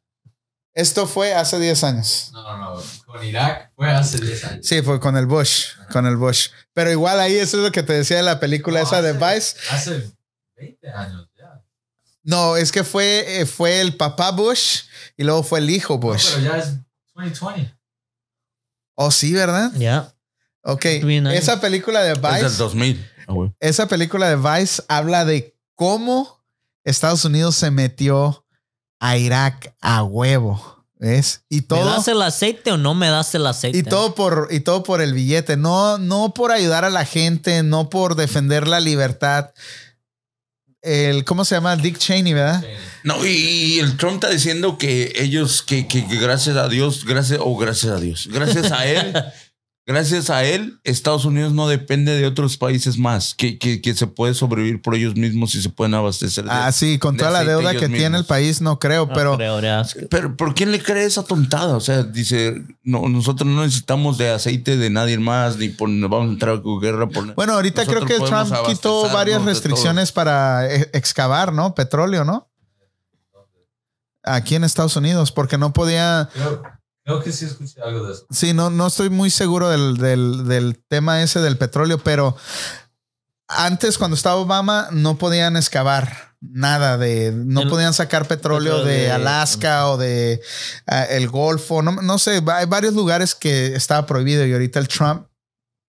[0.74, 2.30] Esto fue hace 10 años.
[2.34, 2.82] No, no, no.
[3.06, 4.66] Con Irak fue hace 10 años.
[4.68, 6.48] Sí, fue con el Bush, con el Bush.
[6.74, 9.14] Pero igual ahí eso es lo que te decía de la película No, esa de
[9.14, 9.58] Vice.
[9.70, 10.12] Hace
[10.56, 11.62] 20 años ya.
[12.24, 14.82] No, es que fue, eh, fue el papá Bush
[15.18, 16.30] y luego fue el hijo No, Bush.
[16.36, 16.74] pero ya es
[17.14, 17.78] 2020.
[18.96, 19.72] Oh, sí, ¿verdad?
[19.76, 20.14] ya.
[20.64, 20.86] Ok.
[21.04, 21.38] Bien ahí.
[21.38, 23.12] Esa película de Es del Vice, 2000.
[23.28, 26.44] Ah, esa película de Vice habla de cómo
[26.84, 28.46] Estados Unidos se metió
[29.00, 30.76] a Irak a huevo.
[31.00, 31.44] ¿Ves?
[31.48, 31.86] Y ¿Me todo.
[31.86, 33.78] das el aceite o no me das el aceite?
[33.78, 37.62] Y todo por, y todo por el billete, no, no por ayudar a la gente,
[37.62, 39.52] no por defender la libertad.
[40.82, 41.76] El, ¿cómo se llama?
[41.76, 42.64] Dick Cheney, ¿verdad?
[43.04, 47.04] No, y, y el Trump está diciendo que ellos, que, que- que gracias a Dios,
[47.06, 49.14] gracias, o gracias a Dios, gracias a él,
[49.88, 54.06] gracias a él, Estados Unidos no depende de otros países más, que, que, que se
[54.06, 56.44] puede sobrevivir por ellos mismos y se pueden abastecer.
[56.44, 59.14] de- Ah, sí, con de toda la deuda que tiene el país, no creo, No
[59.14, 59.84] pero creo.
[60.10, 61.76] Pero ¿por quién le cree esa tontada?
[61.76, 66.30] O sea, dice, no, nosotros no necesitamos de aceite de nadie más, ni por, vamos
[66.30, 67.08] a entrar con guerra.
[67.08, 71.74] Por, bueno, ahorita Nosotros creo que Trump quitó varias restricciones para eh, excavar, ¿no?
[71.74, 72.48] Petróleo, ¿no?
[74.28, 76.30] aquí en Estados Unidos, porque no podía.
[77.08, 78.26] Creo que sí escuché algo de eso.
[78.30, 82.36] Sí, no, no estoy muy seguro del, del, del tema ese del petróleo, pero
[83.48, 88.86] antes, cuando estaba Obama, no podían excavar nada de, no El- podían sacar petróleo petróleo
[88.98, 90.42] de de- Alaska o de
[90.86, 94.88] ah, el Golfo, no, no sé, hay varios lugares que estaba prohibido y ahorita el
[94.90, 95.28] Trump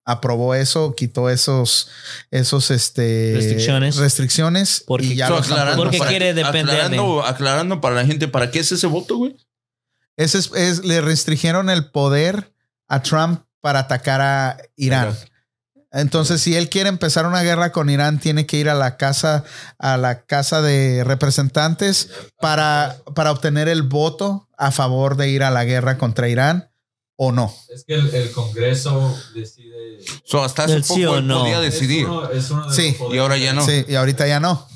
[0.07, 1.89] aprobó eso, quitó esos,
[2.31, 3.97] esos, este, Restricciones.
[3.97, 8.07] restricciones Porque- y ya So, aclarando, Porque para- quiere depender de- aclarando, aclarando para la
[8.07, 9.37] gente, ¿para qué es ese voto, güey?
[10.19, 12.53] Ese es, es- le restringieron el poder
[12.89, 15.17] a Trump para atacar a Irán.
[15.91, 19.45] Entonces, si él quiere empezar una guerra con Irán, tiene que ir a la casa,
[19.79, 25.51] a la casa de representantes para, para obtener el voto a favor de ir a
[25.51, 26.71] la guerra contra Irán
[27.17, 27.55] o no.
[27.75, 29.99] Es que el, el Congreso decide.
[30.25, 31.41] So, hasta hace poco sí o él no.
[31.41, 32.07] podía Es decidir.
[32.07, 33.65] uno- es uno de Sí, y ahora ya no.
[33.65, 34.68] Sí, y ahorita ya no.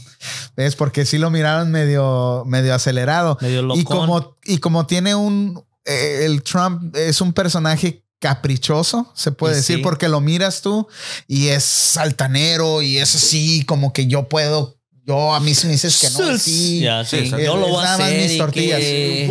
[0.57, 0.77] ¿Ves?
[0.77, 3.39] Porque sí lo miraron medio, medio acelerado.
[3.41, 5.65] Medio Y como, y como tiene un.
[5.85, 9.83] eh, el Trump es un personaje caprichoso, se puede Y decir, sí.
[9.83, 10.87] porque lo miras tú
[11.27, 14.79] y es altanero y es así, como que yo puedo.
[15.05, 16.79] Yo a mí si me dices que no, sí.
[16.81, 17.31] Ya, Sí, sí.
[17.45, 18.23] Yo lo voy a hacer.
[18.23, 19.27] mis y que- que.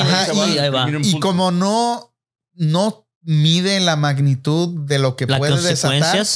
[0.00, 0.26] Ajá,
[0.62, 0.86] ahí va.
[1.20, 2.14] como no,
[2.54, 5.52] no mide la magnitud de lo que Las puede
[6.00, 6.26] desatar.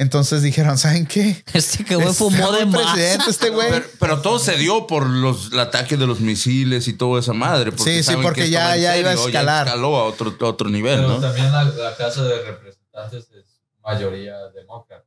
[0.00, 1.44] Entonces dijeron, ¿saben qué?
[1.52, 2.92] Este que güey fumó de más.
[2.92, 3.68] presidente este güey.
[3.70, 7.32] Pero, pero todo se dio por los el ataque de los misiles y toda esa
[7.32, 7.72] madre.
[7.76, 9.66] Sí, sí, porque que ya- ya iba a escalar.
[9.66, 11.20] Ya escaló a otro, a otro nivel, Pero ¿no?
[11.20, 15.04] también la, la Casa de Representantes es mayoría demócrata.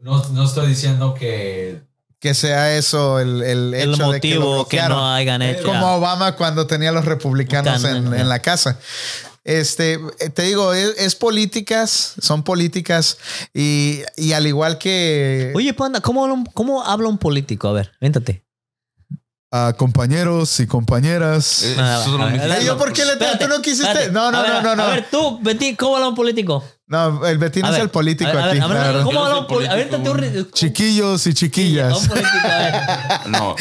[0.00, 1.80] No, no estoy diciendo que.
[2.20, 4.98] Que sea eso el, el, El hecho de que lo motivo que, bloquearon.
[4.98, 5.62] no hayan hecho.
[5.64, 8.78] como Obama cuando tenía a los republicanos en, en la casa.
[9.48, 13.16] Este, eh, te digo, es, es políticas, son políticas
[13.54, 17.66] y, y al igual que Oye, Panda, ¿cómo habla, un, ¿cómo habla un político?
[17.68, 18.44] A ver, véntate.
[19.50, 21.62] a compañeros y compañeras.
[21.62, 22.52] Eh, Ah, a ver.
[22.52, 23.86] Ay, yo, ¿por qué le Espérate, tú no quisiste?
[23.90, 24.12] espérate.
[24.12, 24.82] No, no, ver, no, no, no.
[24.82, 26.62] A ver, tú, Betín, ¿cómo habla un político?
[26.86, 28.58] No, el Betín A es ver, el político a ver, a aquí.
[28.58, 29.04] ver, a ver, la verdad.
[29.04, 29.72] ¿Cómo habla un político?
[29.72, 30.50] A ver, un...
[30.52, 31.96] Chiquillos y chiquillas.
[32.02, 33.28] un político, a ver.
[33.30, 33.56] No,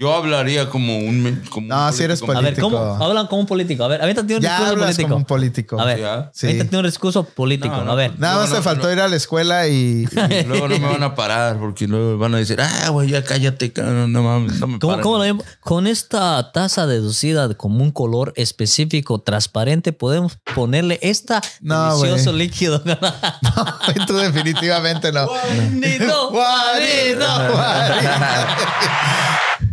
[0.00, 1.42] yo hablaría como un.
[1.50, 3.04] Como No, un si eres A ver, ¿cómo Político.
[3.04, 3.82] hablan como un político?
[3.82, 5.08] A ver, avéntate un Ya discurso hablas político.
[5.08, 5.80] como un político.
[5.80, 6.30] A ver, Ya.
[6.32, 6.46] Sí.
[6.46, 7.74] avéntate un discurso político.
[7.74, 8.16] No, no, a ver.
[8.16, 8.92] Nada No, más no, te faltó no.
[8.92, 12.32] ir a la escuela y, Y luego no me van a parar porque luego van
[12.34, 15.02] a decir, ah, güey, ya cállate, cabrón, no mames, no me ¿Cómo, paran".
[15.02, 15.44] cómo lo?
[15.60, 22.44] Con esta taza deducida como un color específico transparente, podemos ponerle esta No, delicioso güey.
[22.46, 22.82] líquido.
[24.06, 25.26] tú definitivamente no.
[25.26, 28.10] Guarito, Guarito, guarito.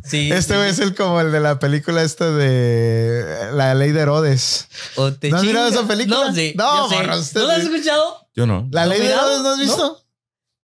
[0.07, 4.01] Sí, Este sí, es el como el de la película esta de La Ley de
[4.01, 4.67] Herodes.
[4.95, 6.27] O te ¿No has mirado esa película?
[6.29, 6.53] No, sí.
[6.55, 8.27] No, morro, ¿No la has escuchado?
[8.35, 8.67] Yo no.
[8.71, 9.11] ¿La ¿No Ley de?
[9.11, 10.04] Herodes no has visto?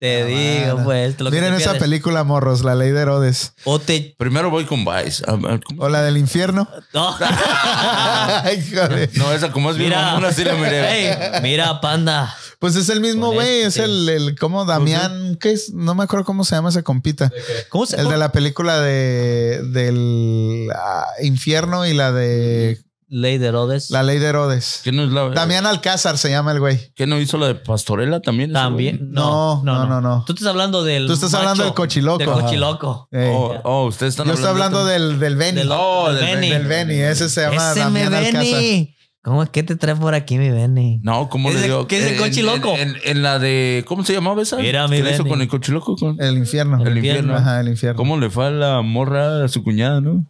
[0.04, 1.18] Te Ah, digo, pues.
[1.18, 1.80] lo que Miren te esa pierdes.
[1.88, 3.54] película, morros, La Ley de Herodes.
[3.64, 4.14] O te.
[4.18, 5.24] Primero voy con Vice.
[5.26, 5.82] A ver, ¿cómo?
[5.82, 6.68] O la del infierno.
[6.92, 7.16] No.
[7.18, 9.08] Ay, joder.
[9.14, 10.02] No, esa como es bien Mira.
[10.02, 11.40] mamona, sí la miré.
[11.42, 12.36] Mira, panda.
[12.58, 13.84] Pues es el mismo güey, es este.
[13.84, 15.72] el, el como Damián, ¿qué es?
[15.72, 17.28] No me acuerdo cómo se llama ese compita.
[17.28, 22.78] de ¿Cómo se El de la película de del ah, infierno y la de
[23.16, 23.90] Ley de Herodes.
[23.90, 24.80] La Ley de Herodes.
[24.82, 26.92] ¿Qué no es la Damián Alcázar se llama el güey.
[26.96, 28.52] ¿Qué no hizo la de Pastorela también?
[28.52, 29.12] También.
[29.12, 30.24] No, no, no, no.
[30.26, 31.06] Tú estás hablando del.
[31.06, 32.18] Tú estás hablando del cochiloco.
[32.18, 33.08] Del cochiloco.
[33.12, 35.60] Oh, oh, ustedes están Yo estoy hablando del, del Benny.
[35.60, 36.50] Del, Oh, del del Benny.
[36.50, 38.42] del Benny, ese se llama Ese me Damián Alcázar.
[38.42, 38.94] Benny.
[39.22, 40.98] ¿Cómo es que te trae por aquí, mi Benny?
[41.02, 41.86] No, ¿cómo ¿Qué le digo?
[41.86, 42.74] qué es el cochiloco?
[42.76, 43.84] En, en- en la de.
[43.86, 44.56] ¿Cómo se llamaba esa?
[44.56, 45.30] Mira, mi ¿Qué le hizo Benny.
[45.30, 45.96] con el cochiloco?
[45.96, 46.82] Con- El infierno.
[46.82, 47.20] El El infierno.
[47.20, 47.36] infierno.
[47.36, 47.96] Ajá, el infierno.
[47.96, 50.26] ¿Cómo le fue a la morra a su cuñada, no?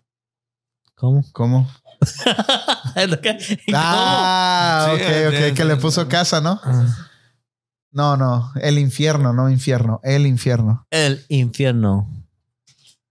[0.97, 1.25] ¿Cómo?
[1.33, 1.69] ¿Cómo?
[3.75, 6.61] Ah, ok, ok, que le puso casa, ¿no?
[7.91, 10.87] No, no, el infierno, no infierno, el infierno.
[10.91, 12.09] El infierno.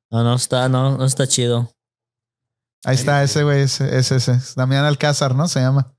[0.09, 1.71] No, no está, no, no está chido.
[2.85, 4.39] Ahí está, ese güey, ese, ese, ese.
[4.55, 5.47] Damián Alcázar, ¿no?
[5.47, 5.93] Se llama.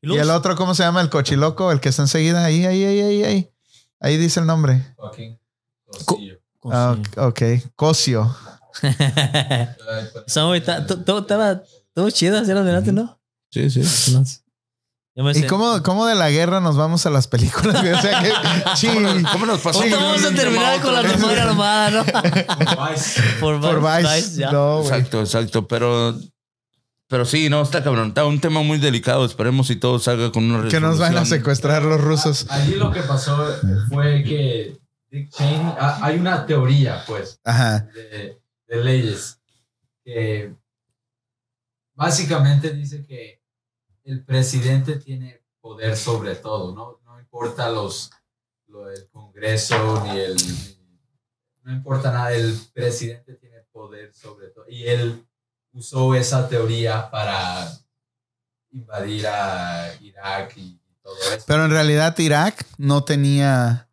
[0.00, 1.00] Y el otro, ¿cómo se llama?
[1.00, 2.44] El cochiloco, el que está enseguida.
[2.44, 3.52] Ahí, ahí, ahí, ahí, ahí.
[3.98, 4.94] Ahí dice el nombre.
[4.96, 5.38] Joaquín
[5.84, 6.40] Cosillo.
[6.64, 7.42] Ah, ok,
[7.74, 8.36] Cosio.
[10.26, 11.62] Estaba
[11.94, 13.20] todo chido, ¿sí lo miraste, no?
[13.50, 14.12] Sí, sí.
[14.12, 14.24] No.
[15.16, 17.80] Yo me ¿Y sé- cómo, cómo de la guerra nos vamos a las películas?
[17.82, 17.92] güey?
[17.98, 18.32] O sea que,
[18.76, 18.88] sí,
[19.32, 19.80] ¿Cómo nos pasó?
[19.80, 22.04] Ahorita vamos a terminar con la memoria armada, ¿no?
[22.04, 23.20] Vice.
[23.40, 24.40] Por, por Vice, Vice.
[24.40, 24.52] ya.
[24.52, 24.82] No.
[24.82, 25.66] Exacto, exacto.
[25.68, 26.16] Pero.
[27.08, 28.08] Pero sí, no, está cabrón.
[28.10, 29.24] Está un tema muy delicado.
[29.24, 31.38] Esperemos si todo salga con una Que nos van a resolución.
[31.40, 32.46] secuestrar los rusos.
[32.48, 33.36] Allí lo que pasó
[33.88, 34.78] fue que
[35.10, 37.80] Dick Cheney, ah, hay una teoría, pues, Ajá.
[37.92, 39.40] de, de leyes
[40.04, 40.54] que
[42.00, 43.42] básicamente dice que
[44.04, 46.98] el presidente tiene poder sobre todo, ¿no?
[47.04, 48.10] No importa los,
[48.68, 50.36] lo del Congreso ni el...
[51.62, 54.64] No importa nada, el presidente tiene poder sobre todo.
[54.66, 55.26] Y él
[55.72, 57.70] usó esa teoría para
[58.70, 61.44] invadir a Irak y todo eso.
[61.46, 63.90] Pero en realidad Irak no tenía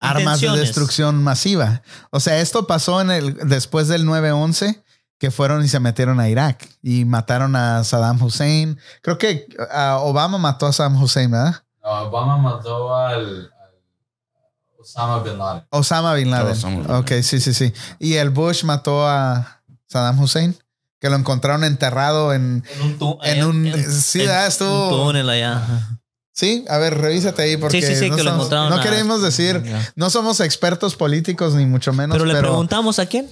[0.00, 1.82] armas de destrucción masiva.
[2.10, 4.82] O sea, esto pasó en el después del 9-11
[5.18, 8.78] que fueron y se metieron a Irak y mataron a Saddam Hussein.
[9.02, 9.46] Creo que
[10.00, 11.56] Obama mató a Saddam Hussein, ¿verdad?
[11.82, 13.50] No, Obama mató al, al
[14.78, 15.64] Osama Bin Laden.
[15.70, 16.52] Osama Bin Laden.
[16.52, 16.96] Osama Bin Laden.
[17.02, 17.72] Ok, sí, sí, sí.
[17.98, 20.56] Y el Bush mató a Saddam Hussein,
[21.00, 22.64] que lo encontraron enterrado en...
[22.76, 25.62] En un, tu- En un- sí, ah, estuvo- un túnel allá.
[26.32, 28.70] Sí, a ver, revísate ahí porque sí, sí, sí, no, que lo somos- encontraron.
[28.70, 29.60] no a- queremos decir,
[29.96, 33.28] no somos expertos políticos ni mucho menos, Pero pero, le preguntamos a quién?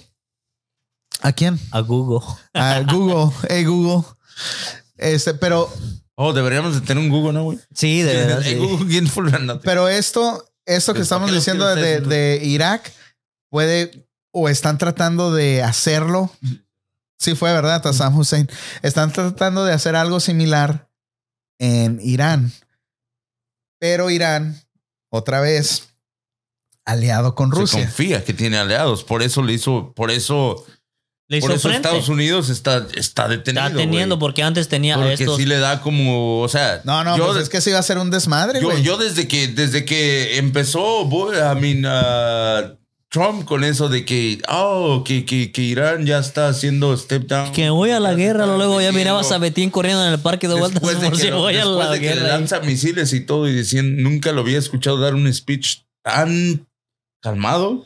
[1.21, 1.59] ¿A quién?
[1.71, 2.27] A Google.
[2.55, 4.05] A Google, hey Google.
[4.97, 5.71] Este, pero,
[6.19, 7.59] Oh, deberíamos de tener un Google, ¿no, güey?
[7.75, 9.61] Sí, de verdad.
[9.63, 12.91] Pero esto, esto que Pues, ¿para estamos diciendo de, Irak
[13.51, 16.31] puede o están tratando de hacerlo.
[17.19, 18.49] Sí fue verdad, Saddam Hussein.
[18.83, 20.89] Están tratando de hacer algo similar
[21.59, 22.53] en Irán.
[23.79, 24.61] Pero Irán,
[25.11, 25.89] otra vez,
[26.85, 27.81] aliado con Se Rusia.
[27.81, 29.05] confía que tiene aliados.
[29.05, 30.67] Por eso le hizo, por eso,
[31.29, 31.89] Le hizo por eso frente.
[31.89, 33.67] Estados Unidos está, está detenido.
[33.67, 35.37] Está teniendo, porque antes tenía Porque estos.
[35.37, 37.81] sí le da como, o sea, No, no, yo, pues es que se iba a
[37.81, 38.83] hacer un desmadre, yo, güey.
[38.83, 42.77] yo desde que desde que empezó, I mean, uh,
[43.09, 47.51] Trump con eso de que, oh, que, que, que Irán ya está haciendo step down.
[47.53, 50.55] Que voy a la guerra, luego ya mirabas a Betín corriendo en el parque de
[50.55, 52.29] vueltas Después de que, si lo- voy a después la de que le guerra.
[52.29, 56.67] lanza misiles y todo y decían, nunca lo había escuchado dar un speech tan
[57.23, 57.85] calmado.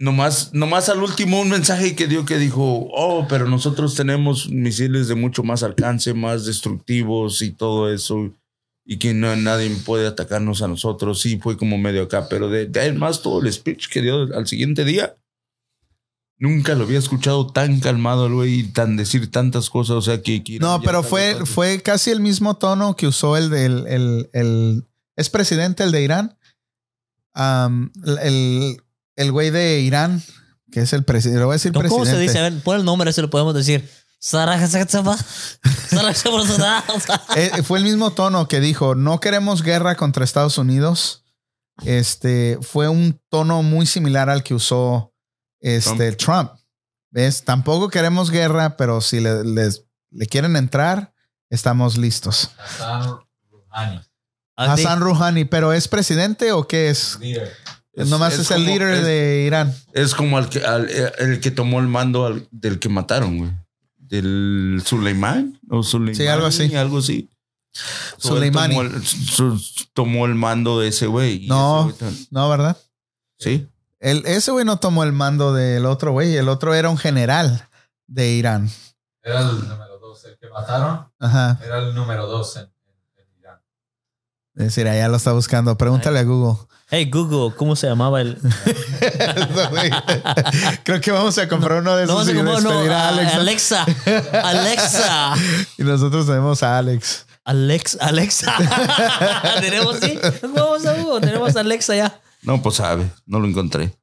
[0.00, 5.08] Nomás, nomás al último un mensaje que dio que dijo, oh, pero nosotros tenemos misiles
[5.08, 8.30] de mucho más alcance, más destructivos y todo eso.
[8.84, 11.20] Y que no, nadie puede atacarnos a nosotros.
[11.20, 14.00] Sí, fue como medio acá, pero de, de ahí en más todo el speech que
[14.00, 15.16] dio al siguiente día.
[16.38, 19.96] Nunca lo había escuchado tan calmado el güey y tan decir tantas cosas.
[19.96, 20.44] O sea que.
[20.44, 24.30] que No, pero fue, bastante- fue casi el mismo tono que usó el del el,
[24.32, 24.84] el-
[25.16, 26.38] es presidente el de Irán.
[28.22, 28.80] El,
[29.18, 30.22] el güey de Irán,
[30.72, 32.10] que es el presidente, le voy a decir ¿Cómo presidente.
[32.10, 32.38] se dice?
[32.38, 33.88] A ver, pon el nombre, ese lo podemos decir.
[37.36, 41.24] Eh, fue el mismo tono que dijo, no queremos guerra contra Estados Unidos.
[41.84, 45.14] Este fue un tono muy similar al que usó
[45.60, 46.50] este Trump.
[47.10, 47.44] ¿Ves?
[47.44, 51.14] Tampoco queremos guerra, pero si le, les- le quieren entrar,
[51.48, 52.50] estamos listos.
[52.58, 53.18] Hassan
[53.50, 54.00] Rouhani,
[54.56, 54.84] Así.
[54.84, 57.16] Hassan Rouhani, pero ¿es presidente o qué es?
[57.20, 57.52] líder.
[58.06, 59.74] Nomás es, el como- líder es- de Irán.
[59.92, 60.88] Es como el que, al-
[61.18, 63.50] el que tomó el mando al- del que mataron, güey.
[63.96, 66.74] Del Suleimán o Suleimani, Sí, algo así.
[66.76, 67.28] Algo así.
[68.16, 68.74] So, Soleimani.
[68.74, 69.62] Tomó el, su-
[69.92, 71.46] tomó el mando de ese güey.
[71.46, 71.90] No.
[71.90, 72.76] ese güey tan- No, ¿verdad?
[73.38, 73.68] Sí.
[74.00, 76.36] El, ese güey no tomó el mando del otro güey.
[76.36, 77.68] El otro era un general
[78.06, 78.70] de Irán.
[79.22, 80.24] Era el número dos.
[80.24, 81.60] El que mataron Ajá.
[81.64, 83.58] era el número dos en, en- en Irán.
[84.54, 85.76] Es decir, allá lo está buscando.
[85.76, 86.66] Pregúntale a Google.
[86.90, 88.38] Hey, Google, ¿cómo se llamaba el?
[90.84, 93.34] Creo que vamos a comprar uno de esos No, y no, no, a a- Alex.
[93.34, 93.86] Alexa.
[94.42, 95.34] Alexa.
[95.78, 97.26] Y nosotros tenemos a Alex.
[97.44, 98.54] Alex, Alexa.
[99.60, 100.18] tenemos, sí.
[100.54, 102.20] Vamos a Google, tenemos a Alexa ya.
[102.42, 103.10] No, pues sabe.
[103.26, 103.94] No lo encontré.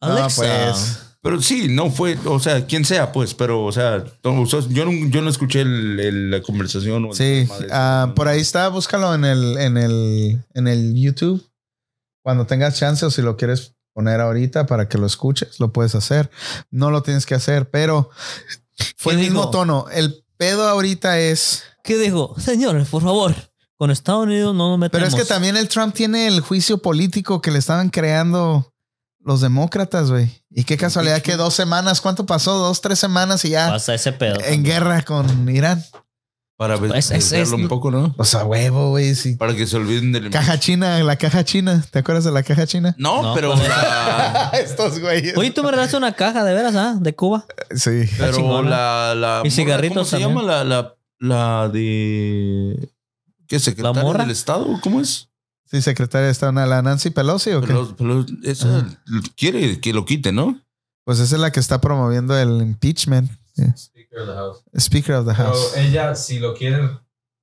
[0.00, 0.42] Alexa.
[0.44, 0.98] No, pues.
[1.20, 4.58] Pero sí, no fue, o sea, quien sea, pues, pero, o sea, no, o sea,
[4.68, 7.04] yo, no, yo no escuché el- el- la conversación.
[7.04, 11.44] o el Sí, ah, por ahí está, búscalo en el, en el, en el YouTube.
[12.22, 15.94] Cuando tengas chance o si lo quieres poner ahorita para que lo escuches, lo puedes
[15.94, 16.30] hacer.
[16.70, 18.10] No lo tienes que hacer, pero
[18.96, 19.86] fue el ¿Qué mismo tono.
[19.92, 22.34] El pedo ahorita es, ¿Qué dijo?
[22.38, 23.34] Señores, por favor,
[23.76, 25.20] con Estados Unidos no nos pero metemos.
[25.20, 28.72] es que también el Trump tiene el juicio político que le estaban creando
[29.24, 30.42] los demócratas, güey.
[30.50, 32.56] Y qué casualidad que dos semanas, ¿cuánto pasó?
[32.58, 34.38] Dos, tres semanas y ya pasa ese pedo.
[34.44, 35.84] en guerra con Irán.
[36.62, 38.14] Para ver, Es- es- verlo es- un poco, ¿no?
[38.16, 39.16] O sea, huevo, güey.
[39.16, 39.34] sí.
[39.34, 40.30] Para que se olviden del...
[40.30, 41.84] Caja china, la caja china.
[41.90, 42.94] ¿Te acuerdas de la caja china?
[42.98, 44.50] No, No, pero pues, la...
[44.62, 45.36] Estos güeyes.
[45.36, 46.96] Oye, tú me regalaste una caja de veras, ¿ah?
[47.00, 47.44] De Cuba.
[47.74, 48.04] Sí.
[48.16, 50.28] Pero la, la Y morra, cigarritos ¿Cómo se también.
[50.30, 52.88] llama la, la, la de
[53.48, 54.20] qué secretaria morra?
[54.22, 54.78] del estado?
[54.82, 55.28] ¿Cómo es?
[55.70, 57.66] Sí, secretaria de Estado, la Nancy Pelosi o qué?
[57.68, 59.00] Pero, pero esa Ajá.
[59.36, 60.60] quiere que lo quite, ¿no?
[61.04, 63.30] Pues esa es la que está promoviendo el impeachment.
[63.56, 63.64] Sí.
[64.12, 64.62] Speaker of the House.
[64.78, 65.76] Speaker of the Pero House.
[65.76, 66.90] ella, si lo quiere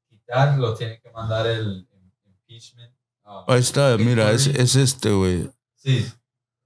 [0.10, 1.88] quitar, lo tiene que mandar el
[2.26, 2.94] impeachment.
[3.26, 4.64] ah, Ahí está, mira, es, inquiry.
[4.64, 5.50] es este, güey.
[5.76, 6.06] Sí.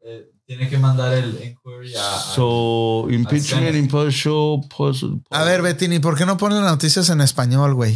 [0.02, 2.16] Eh, tiene que mandar el inquiry a.
[2.16, 4.62] a- So, impeachment, impartial,
[5.30, 7.96] A ver, Bettini, ¿por qué no ponen las noticias en español, güey?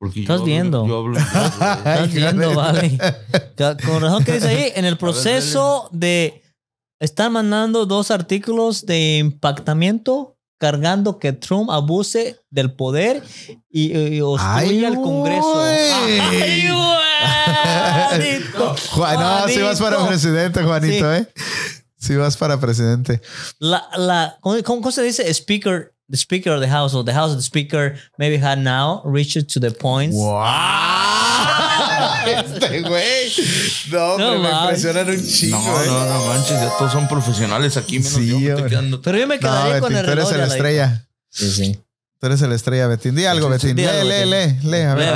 [0.00, 0.86] Porque yo Estás hablo- viendo.
[0.86, 1.34] Yo hablo inglés.
[1.78, 2.98] Estás viendo, vale.
[3.86, 6.42] Con razón que dice ahí, en el proceso de
[7.00, 13.22] están mandando dos artículos de impactamiento cargando que Trump abuse del poder
[13.70, 15.60] y, y al Congreso.
[15.60, 16.68] Ay,
[18.10, 18.76] Juanito.
[18.90, 20.08] Juan, no, si vas para Juanito.
[20.08, 21.20] presidente, Juanito, Sí.
[21.22, 21.26] ¿eh?
[21.96, 23.20] Si vas para presidente.
[23.58, 25.32] La, la, ¿cómo, se dice?
[25.34, 29.02] Speaker, the speaker of the house, or the house of the speaker, maybe had now
[29.04, 30.16] reached to the points.
[32.26, 33.32] Este güey.
[33.90, 35.58] No, No hombre, me impresionan un chingo.
[35.58, 35.86] No, ¿eh?
[35.86, 39.18] no, no manches, ya todos son profesionales aquí, menos Sí, yo, me estoy quedando- Pero
[39.18, 40.32] yo me No, quedaría con Betín, el tú eres reloj.
[40.32, 41.08] el ya la- estrella.
[41.30, 41.78] Sí, sí.
[42.20, 43.14] Tú eres el estrella, Betín.
[43.14, 43.76] Di algo, Betín.
[43.76, 44.82] Lee, lee, lee, lee.
[44.82, 45.08] A ver,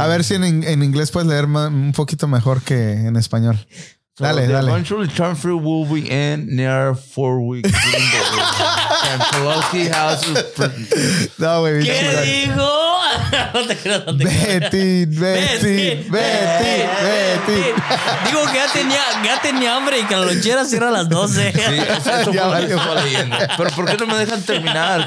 [0.00, 3.56] a ver si en, en inglés puedes leer un poquito mejor que en español.
[4.18, 4.70] so Dale, the dale.
[4.72, 7.70] Eventually, transfer will be in near four weeks.
[9.12, 11.84] and Pelosi House is No, güey.
[11.84, 12.85] ¿Qué dijo?
[13.54, 14.60] no te creo, no te creo.
[14.60, 17.74] Betín, Betín, Betín, Betín.
[18.26, 21.52] Digo que ya tenía, ya tenía hambre y que la lonchera cierra a las 12.
[21.52, 23.36] Sí, eso, eso fue lo que estaba leyendo.
[23.56, 25.06] Pero ¿por qué no me dejan terminar?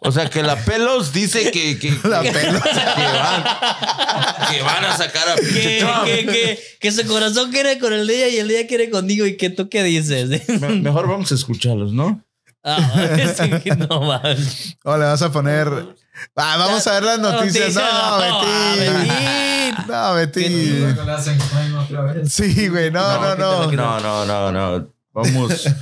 [0.00, 2.62] O sea, que la pelos dice que, que, La que- Pelos.
[2.62, 3.44] que van,
[4.50, 6.04] que van a sacar a que, Trump.
[6.04, 8.90] que, que, que su corazón quiere con el de ella y el de ella quiere
[8.90, 9.26] contigo.
[9.26, 10.28] ¿Y que tú qué dices?
[10.60, 12.22] Me- Mejor vamos a escucharlos, ¿no?
[12.68, 14.76] Ah, es que no mames.
[14.84, 15.68] O le vas a poner.
[16.34, 17.74] Ah, vamos a ver las noticias.
[17.74, 19.86] No, ah, Betín.
[19.88, 20.96] No, Betín.
[22.28, 22.90] Sí, güey.
[22.90, 23.72] No, no, no.
[23.72, 24.88] No, no, no, no.
[25.12, 25.64] Vamos.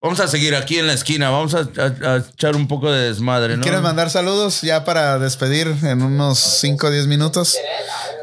[0.00, 1.30] Vamos a seguir aquí en la esquina.
[1.30, 3.62] Vamos a, a- a echar un poco de desmadre, ¿no?
[3.62, 7.56] ¿Quieres mandar saludos ya para despedir en unos 5 o 10 minutos?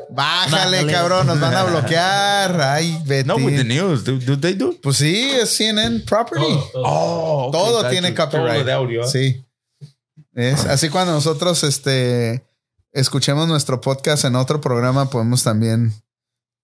[0.10, 0.94] Bájale, Bájale.
[0.94, 2.62] cabrón, nos van a bloquear.
[2.62, 3.28] Ay, Betín.
[3.28, 4.06] No, with the news.
[4.06, 4.76] Do, do they do?
[4.82, 6.46] Pues sí, es CNN Property.
[6.46, 6.84] Todo, todo.
[6.86, 8.54] Oh, ok, Todo tiene copyright.
[8.60, 9.04] Todo de audio.
[9.04, 9.08] ¿eh?
[9.12, 9.44] Sí.
[10.36, 12.44] Es así cuando nosotros este
[12.92, 15.94] escuchemos nuestro podcast en otro programa, podemos también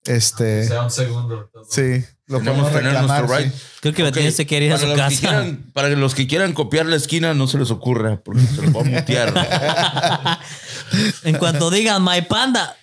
[0.06, 1.50] este Sea un segundo.
[1.52, 1.66] todo.
[1.70, 3.22] sí, lo podemos que tener reclamar.
[3.26, 3.54] nuestro right.
[3.54, 3.62] sí.
[3.82, 5.20] Creo que Ok, Betín se quiere ir a para su los que casa.
[5.28, 8.76] quieran- para los que quieran copiar la esquina, no se les ocurra, porque se los
[8.76, 10.40] va a mutear.
[11.24, 12.76] En cuanto digan My Panda,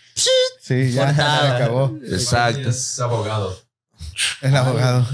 [0.62, 1.98] Sí, ya se acabó.
[2.10, 2.68] Exacto.
[2.70, 3.58] Es abogado.
[4.40, 5.06] El abogado.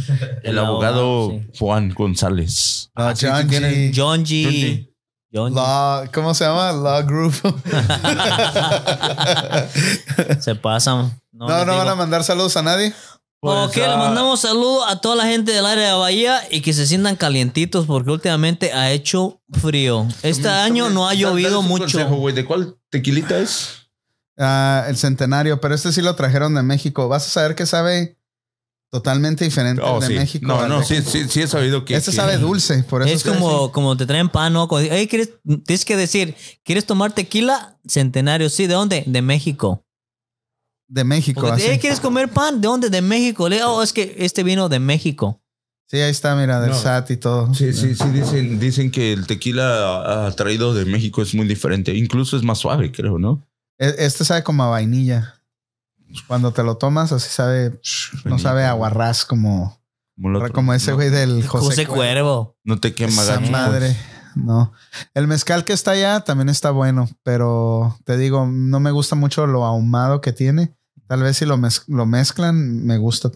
[0.45, 1.59] El abogado Sí.
[1.59, 2.91] Juan González.
[2.95, 3.95] No, que John tienen- G.
[3.97, 4.45] John G.
[4.45, 4.92] John G.
[5.33, 6.73] Law, ¿cómo se llama?
[6.73, 7.33] Law Group.
[10.41, 11.19] Se pasan.
[11.33, 12.93] No, No, van a mandar saludos a nadie.
[13.41, 16.61] Pues, ok, le ah, mandamos saludos a toda la gente del área de Bahía y
[16.61, 20.07] que se sientan calientitos porque últimamente ha hecho frío.
[20.23, 21.85] Este año no ha llovido mucho.
[21.85, 23.89] consejo, güey, ¿De cuál tequilita es?
[24.39, 27.09] Ah, el centenario, pero este sí lo trajeron de México.
[27.09, 28.17] Vas a saber que sabe
[28.93, 30.15] totalmente diferente Oh, al de sí.
[30.15, 30.47] México.
[30.47, 31.97] No, no, sí, sí, sí he sabido que.
[31.97, 34.69] Este que- sabe dulce, por eso Es como, como te traen pan, ¿no?
[34.69, 35.31] Cuando, "Ey, ¿quieres,
[35.65, 37.79] tienes que decir, ¿quieres tomar tequila?
[37.89, 39.05] Centenario, sí, ¿de dónde?
[39.07, 39.85] De México.
[40.89, 41.41] de México.
[41.41, 41.71] Porque, así.
[41.71, 42.61] "Ey, ¿quieres comer pan?
[42.61, 42.91] ¿De dónde?
[42.91, 43.49] De México.
[43.49, 45.41] Le, oh, es que este vino de México.
[45.91, 46.77] Sí, ahí está, mira, del No.
[46.79, 47.55] SAT y todo.
[47.55, 51.95] Sí, sí, sí, dicen, dicen que el tequila traído de México es muy diferente.
[51.97, 53.43] Incluso es más suave, creo, ¿no?
[53.79, 55.42] E- Este sabe como a vainilla.
[56.27, 57.81] Cuando te lo tomas, así sabe,
[58.25, 59.81] no sabe a guarrás como,
[60.17, 60.53] Como, el otro.
[60.53, 62.57] como ese No- güey del José, José, Cuervo.
[62.65, 63.97] No te quema Esa madre.
[64.35, 64.73] No.
[65.15, 69.47] El mezcal que está allá también está bueno, pero te digo, no me gusta mucho
[69.47, 70.75] lo ahumado que tiene.
[71.07, 73.31] Tal vez si lo, mez- lo mezclan, me gusta,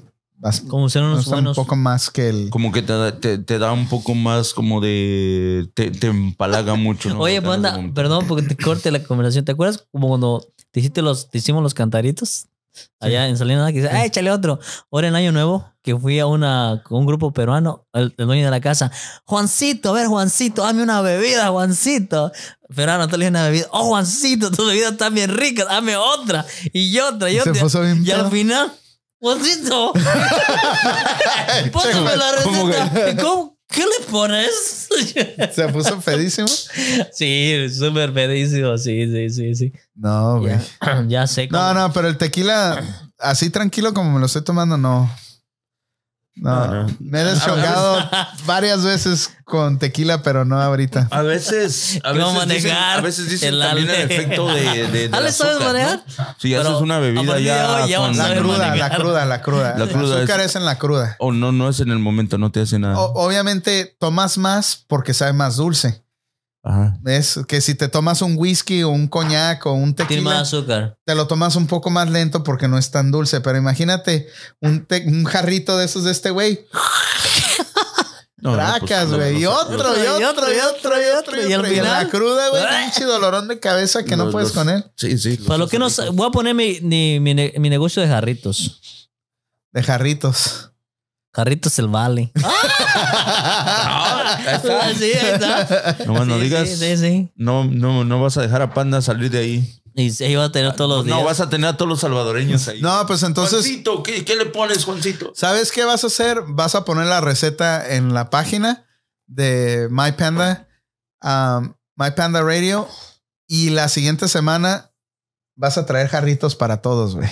[0.68, 1.56] Como ser unos gusta un buenos.
[1.56, 2.48] poco más que el.
[2.50, 5.68] Como que te, da- te, te da un poco más como de...
[5.74, 7.20] Te, te empalaga mucho, ¿no?
[7.20, 7.92] Oye, vomitar.
[7.92, 9.44] perdón porque te corte la conversación.
[9.44, 12.46] ¿Te acuerdas como cuando te, hiciste los, te hicimos los cantaritos?
[13.00, 14.58] Allá en Salinas, que dice, ¡ay, échale otro!
[14.90, 18.44] Ahora en Año Nuevo, que fui a una, con un grupo peruano, el, el dueño
[18.44, 18.90] de la casa,
[19.24, 22.32] Juancito, a ver, Juancito, dame una bebida, Juancito.
[22.74, 23.66] Peruano, te le una bebida.
[23.70, 26.44] Oh, Juancito, tu bebida está bien rica, dame otra.
[26.72, 27.52] Y otra, y Y otra.
[28.02, 28.72] Y al final,
[29.20, 29.92] Juancito,
[31.72, 33.10] pásame la ¿Cómo receta.
[33.10, 33.55] ¿Y cómo?
[33.68, 34.88] ¿Qué le pones?
[35.54, 36.46] Se puso pedísimo.
[37.12, 39.72] Sí, súper pedísimo, sí, sí, sí, sí.
[39.94, 40.54] No, güey.
[40.80, 41.48] Ya, ya sé.
[41.48, 45.10] No, cómo- no, pero el tequila, así tranquilo como me lo estoy tomando, no.
[46.38, 46.96] No, No, no.
[47.00, 47.98] me he deschongado
[48.46, 51.08] varias veces con tequila, pero no ahorita.
[51.10, 54.88] A veces, a veces dicen, manejar a veces dicen el también el efecto de, de,
[54.88, 56.02] de ¿Ale la sabes azúcar, manejar?
[56.18, 56.24] ¿no?
[56.38, 58.76] Si Pero haces una bebida ya, con La cruda, manejar.
[58.90, 59.74] la cruda, la cruda.
[59.78, 60.56] La El cruda azúcar es- es...
[60.56, 61.16] en la cruda.
[61.20, 62.98] o no, no es en el momento, no te hace nada.
[62.98, 66.04] O- obviamente tomas más porque sabe más dulce.
[66.68, 66.98] Ajá.
[67.06, 70.48] Es que si te tomas un whisky o un coñac o un Tiene tequila, más
[70.48, 70.98] azúcar.
[71.04, 73.40] te lo tomas un poco más lento porque no es tan dulce.
[73.40, 74.26] Pero imagínate
[74.60, 76.66] un, te- un jarrito de esos de este güey.
[78.38, 79.32] No, no, pues, Tracas, no, güey.
[79.32, 81.48] no y otro, y otro, y otro, y otro.
[81.48, 82.62] Y al en final- la cruda, güey.
[82.82, 84.84] Pinche dolorón de cabeza que no puedes los- con él.
[84.94, 85.36] Sí, sí.
[85.38, 89.08] Para lo que no voy a poner mi, mi, mi negocio de jarritos.
[89.72, 90.70] De jarritos.
[91.36, 92.32] Carritos el Vale.
[92.98, 94.80] Ah, está.
[94.80, 96.68] Ah, no Sí, digas.
[96.68, 97.32] Sí, sí, sí.
[97.36, 99.82] No, no, no vas a dejar a Panda salir de ahí.
[99.94, 101.14] Y se iba a tener todos los días.
[101.16, 102.80] No, vas a tener a todos los salvadoreños ahí.
[102.80, 105.32] No, pues entonces, Juancito, ¿qué, qué le pones, Juancito?
[105.34, 106.40] ¿sabes qué vas a hacer?
[106.48, 108.86] Vas a poner la receta en la página
[109.26, 110.68] de My Panda,
[111.22, 112.88] um, My Panda Radio.
[113.46, 114.90] Y la siguiente semana
[115.54, 117.28] vas a traer jarritos para todos, güey.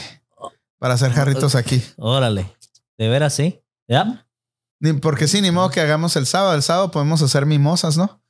[0.79, 1.83] Para hacer jarritos aquí.
[1.97, 2.55] Órale.
[2.99, 3.64] ¿De veras sí?
[3.89, 4.27] ¿Ya?
[4.81, 6.55] Ni- Porque sí, ni modo que hagamos el sábado.
[6.55, 8.21] El sábado podemos hacer mimosas, ¿no?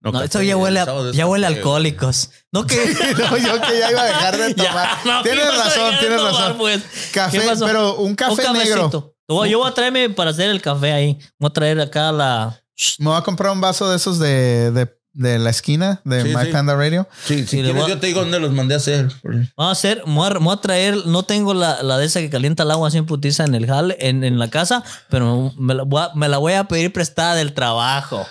[0.00, 2.30] No, café, esto ya huele a, ya huele a alcohólicos.
[2.52, 2.76] No que.
[3.18, 4.88] No, yo que ya iba a dejar de Ya, tomar.
[5.06, 6.56] no, tienes ¿qué vas a razón, tienes tomar, razón.
[6.58, 6.82] pues?
[7.12, 9.14] Café, pero un Un café negro.
[9.26, 11.18] Yo yo voy a traerme para hacer el café ahí.
[11.38, 12.60] Voy a traer acá la.
[12.98, 16.36] Me voy a comprar un vaso de esos de, de, de la esquina de Sí,
[16.36, 16.52] My sí.
[16.52, 17.08] Panda Radio.
[17.24, 19.08] Sí, si Sí, quieres, a- yo te digo dónde los mandé a hacer.
[19.22, 22.90] Vamos a hacer, a, traer, no tengo la, la de esa que calienta el agua
[22.92, 26.28] en putiza en el jale, en, en la casa, pero me la, voy a, me
[26.28, 28.26] la voy a pedir prestada del trabajo.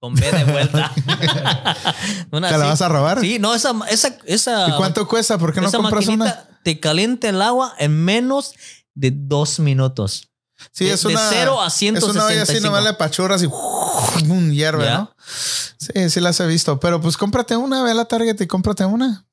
[0.00, 0.92] Con B de vuelta.
[2.30, 3.20] Una ¿Te la vas a robar?
[3.20, 4.68] Sí, no, esa, esa, esa.
[4.68, 5.38] ¿Y cuánto cuesta?
[5.38, 6.44] ¿Por qué no compras una?
[6.62, 8.52] Te calienta el agua en menos
[8.94, 10.27] de dos minutos.
[10.72, 11.28] Sí, de- es de una.
[11.30, 12.66] cero a Es una olla así, 165.
[12.66, 13.46] nomás le pachurras y
[14.30, 14.98] un hierve, Ya.
[14.98, 15.14] ¿no?
[15.26, 16.78] Sí, sí las he visto.
[16.80, 19.26] Pero pues cómprate una, ve a la Target y cómprate una.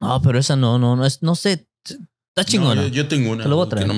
[0.00, 1.68] No, pero esa no, no, no es, no sé.
[2.34, 2.74] Está chingona.
[2.82, 3.42] No, yo, yo tengo una.
[3.44, 3.86] Te lo voy a traer.
[3.86, 3.94] No,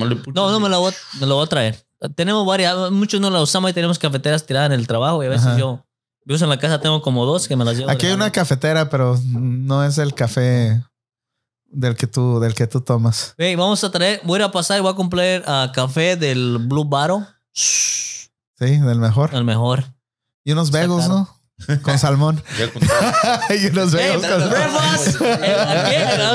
[0.51, 1.85] no me la voy, a- me la voy a traer.
[2.15, 5.29] Tenemos varias, muchos no la usamos y tenemos cafeteras tiradas en el trabajo y a
[5.29, 5.57] veces Ajá.
[5.57, 5.85] yo,
[6.25, 7.89] yo uso en la casa tengo como dos que me las llevo.
[7.89, 10.83] Aquí de hay una cafetera, pero no es el café
[11.75, 13.33] del que tú, del que tú tomas.
[13.37, 16.15] Hey, vamos a traer, voy a ir a pasar y voy a comprar ah, café
[16.15, 19.31] del Blue Bottle, Sí, del mejor.
[19.33, 19.83] el mejor.
[20.43, 21.07] Y unos Sacaron.
[21.07, 21.35] ¿no?
[21.81, 22.43] Con salmón.
[23.61, 25.55] Y unos Hey, bagels con breakfast, eh,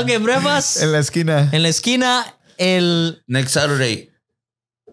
[0.01, 0.81] aquí, ok, breakfast.
[0.81, 1.49] En la esquina.
[1.51, 2.25] En la esquina,
[2.57, 4.09] el Next Saturday.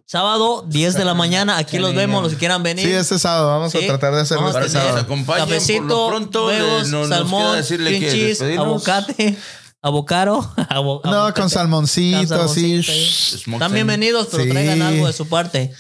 [0.06, 1.58] sábado, 10 de la mañana.
[1.58, 2.84] Aquí los vemos, los que quieran venir.
[2.86, 3.84] Sí, este sábado vamos Sí.
[3.84, 4.96] a tratar de hacerlo este nos sábado.
[4.98, 5.44] acompañen.
[5.46, 9.36] Cafecito, por lo pronto, eh, huevos, no- nos salmón, decirle green que cheese, aguacate,
[9.82, 10.40] avocado.
[10.70, 12.74] abo- No, con salmoncito, Con así.
[12.76, 14.50] Están bienvenidos, pero Sí.
[14.50, 15.72] traigan algo de su parte.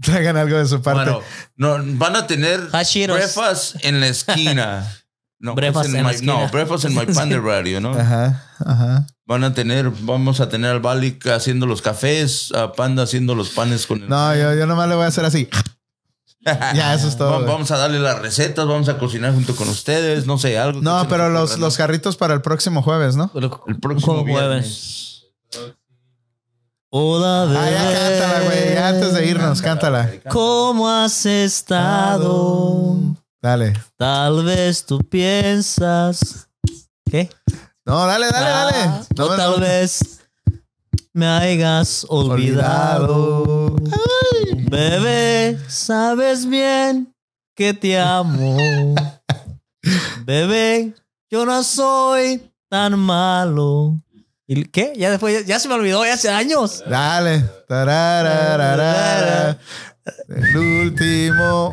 [0.00, 1.10] Traigan algo de su parte.
[1.10, 1.22] Bueno,
[1.56, 3.16] no, van a tener Hot Cheetos.
[3.16, 4.92] breakfast en la esquina.
[5.38, 6.32] No, Breakfast es en la my- esquina.
[6.32, 7.92] No, breakfast en my panda radio, ¿no?
[7.92, 9.06] Ajá, ajá.
[9.26, 13.50] Van a tener, vamos a tener al Bali haciendo los cafés, a Panda haciendo los
[13.50, 14.08] panes con el.
[14.08, 15.48] No, yo, yo nomás le voy a hacer así.
[16.74, 17.44] Ya, eso es todo.
[17.44, 20.80] Vamos a darle las recetas, vamos a cocinar junto con ustedes, no sé, algo.
[20.80, 23.30] No, pero los, los jarritos para el próximo jueves, ¿no?
[23.34, 25.24] El próximo jueves.
[26.90, 28.76] Hola, Ah, ya cántala, güey.
[28.76, 30.10] Antes de irnos, cántala.
[30.30, 32.96] ¿Cómo has estado?
[33.42, 33.74] Dale.
[33.96, 36.48] Tal vez tú piensas.
[37.10, 37.28] ¿Qué?
[37.84, 38.76] No, dale, dale, dale.
[38.78, 39.58] Ah, No, tal no.
[39.60, 40.15] vez
[41.16, 43.74] me hayas olvidado.
[44.68, 47.10] Bebé, sabes bien
[47.54, 48.94] que te amo.
[50.26, 50.92] Bebé,
[51.30, 53.98] yo no soy tan malo.
[54.46, 54.92] ¿Y qué?
[54.94, 56.84] Ya después, ya, se me olvidó, ya hace años.
[56.86, 57.42] Dale.
[60.28, 61.72] El último.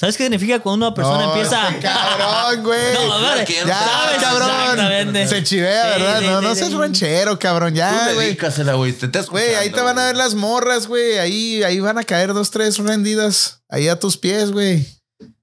[0.00, 1.68] ¿Sabes qué significa cuando una persona No, empieza?
[1.68, 2.94] este cabrón, güey.
[2.94, 4.22] No, que ya ¿sabes?
[4.22, 5.28] cabrón.
[5.28, 6.20] Se chivea, Sí, ¿verdad?
[6.20, 6.60] sí, no, sí, no sí.
[6.60, 7.74] seas ranchero, cabrón.
[7.74, 8.26] Ya, güey.
[8.26, 8.92] dedícasela, güey.
[8.92, 11.18] Te estás Güey, ahí te van a ver las morras, güey.
[11.18, 13.62] Ahí, ahí van a caer dos, tres rendidas.
[13.68, 14.86] Ahí a tus pies, güey.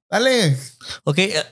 [0.09, 0.58] Dale.
[1.03, 1.43] Ok, eh,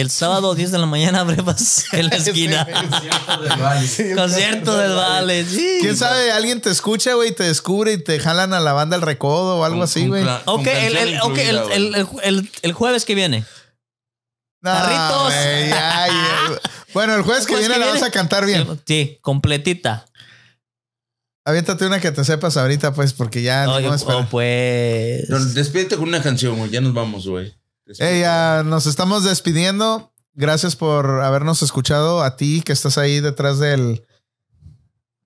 [0.00, 2.66] el sábado 10 de la mañana abrimos en la esquina.
[2.66, 4.14] Concierto del Valle.
[4.14, 5.44] Concierto del Vale.
[5.44, 5.78] Sí.
[5.80, 6.30] ¿Quién sabe?
[6.32, 9.64] Alguien te escucha, güey, te descubre y te jalan a la banda el recodo o
[9.64, 10.24] algo así, güey.
[10.46, 13.44] Ok, el, el- ok, el, el- el- el- el jueves que viene.
[14.60, 15.22] No, Carritos.
[15.24, 16.60] güey, ya, ya.
[16.94, 18.00] Bueno, el jueves que Jueves viene que la viene.
[18.00, 18.80] vas a cantar bien.
[18.86, 20.06] Sí, completita.
[21.44, 24.18] Aviéntate una que te sepas ahorita, pues, porque ya No, no yo- espera.
[24.18, 25.54] oh, pues.
[25.54, 26.70] Despídete con una canción, güey.
[26.70, 27.54] Ya nos vamos, güey.
[27.98, 30.12] Ey, ya nos estamos despidiendo.
[30.34, 32.22] Gracias por habernos escuchado.
[32.22, 34.06] A ti que estás ahí detrás del.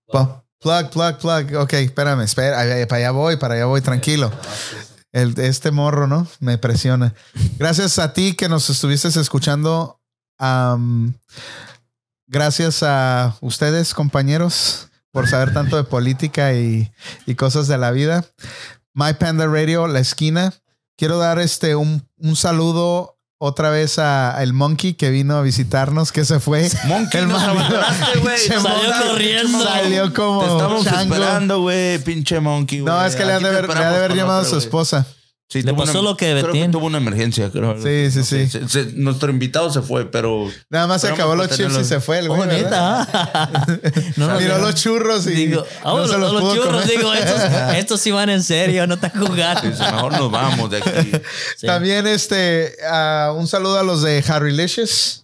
[0.09, 1.57] Pa- Plug, plug, plug.
[1.61, 2.59] Ok, espérame, espera.
[2.87, 4.31] Para allá voy, para allá voy, tranquilo.
[5.11, 6.29] El, este morro, ¿no?
[6.39, 7.15] Me presiona.
[7.59, 10.01] Gracias a ti que nos estuviste escuchando.
[12.29, 16.93] Gracias a ustedes, compañeros, por saber tanto de política y,
[17.27, 18.25] y cosas de la vida.
[18.95, 20.55] My Panda Radio, la esquina.
[20.97, 25.43] Quiero dar este un, un saludo otra vez a, a el Monkey que vino a
[25.43, 26.71] visitarnos, que se fue.
[26.87, 27.43] Monkey, El nos
[28.23, 28.39] güey.
[28.39, 29.63] Salió corriendo.
[29.65, 31.15] Salió como Te estamos chango.
[31.15, 31.99] esperando, güey.
[31.99, 32.95] Pinche monkey, güey.
[32.95, 35.07] No, es que le ha de haber, le ha de haber llamado a su esposa.
[35.53, 36.71] Sí, Le tuvo pasó una- lo que creo Betín.
[36.71, 37.75] tuvo una emergencia, creo.
[37.77, 38.49] Sí, sí, No sí.
[38.49, 42.01] se- se- nuestro invitado se fue, pero Nada más se acabó los chips y se
[42.01, 42.41] fue el güey.
[42.41, 42.47] Oh,
[44.17, 44.65] no, Miró no.
[44.67, 46.97] los churros y Digo, no los, se los, los pudo churros, comer.
[46.97, 47.41] digo, estos,
[47.77, 49.69] estos sí van en serio, no están jugando.
[49.69, 51.13] dice, mejor nos vamos de aquí.
[51.59, 51.67] Sí.
[51.67, 55.22] También este ah, un saludo a los de Harrylicious.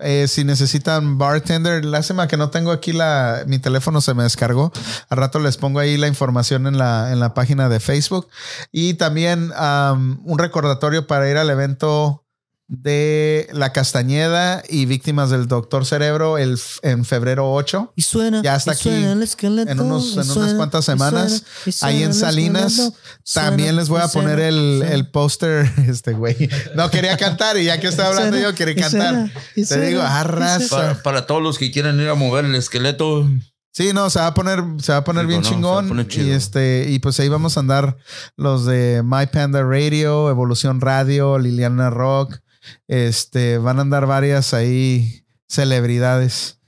[0.00, 4.72] Eh, si necesitan bartender, lástima que no tengo aquí la, mi teléfono se me descargó.
[5.08, 8.28] Al rato les pongo ahí la información en la, en la página de Facebook.
[8.70, 12.24] Y también am, un recordatorio para ir al evento
[12.68, 17.94] de La Castañeda y víctimas del Doctor Cerebro el, en febrero 8.
[17.96, 18.42] Y suena.
[18.42, 21.96] Ya está aquí suena el esqueleto, en unos- unas cuantas y suena, semanas, y suena
[21.96, 22.72] ahí en Salinas.
[22.72, 22.96] esqueleto,
[23.32, 24.94] También suena, les voy a poner el, suena.
[24.94, 26.36] el póster, este güey.
[26.74, 29.14] No quería cantar y ya que estoy hablando Suena, yo, quería y cantar.
[29.14, 30.68] suena, y Te digo, arrasa.
[30.76, 33.26] Para, para todos los que quieran ir a mover el esqueleto,
[33.72, 35.60] Sí, no, se va a poner, se va a poner bien no, se va a
[35.60, 35.88] chingón.
[35.88, 36.26] poner chido.
[36.26, 37.96] y este, y pues ahí vamos a andar
[38.36, 42.40] los de My Panda Radio, Evolución Radio, Liliana Rock.
[42.86, 46.58] Este, van a andar varias ahí celebridades.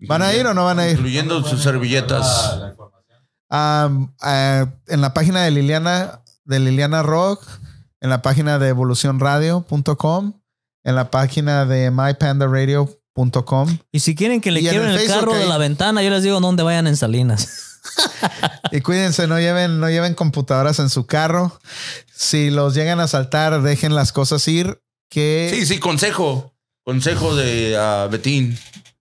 [0.00, 0.92] ¿Van a ir o no van a ir?
[0.92, 2.74] incluyendo sus servilletas.
[3.50, 3.90] Ah,
[4.88, 7.46] en la página de Liliana, de Liliana Rock,
[8.00, 10.40] en la página de evolucionradio.com,
[10.84, 13.78] en la página de mypandaradio.com.
[13.92, 16.22] Y si quieren que le quiebren el el, Facebook carro de la ventana, yo les
[16.22, 17.80] digo dónde vayan en Salinas.
[18.70, 21.60] Y cuídense, no lleven, no lleven computadoras en su carro.
[22.14, 24.81] Si los llegan a saltar, dejen las cosas ir.
[25.12, 26.54] Que Sí, sí, consejo.
[26.84, 27.76] Consejo de
[28.10, 28.58] Betín.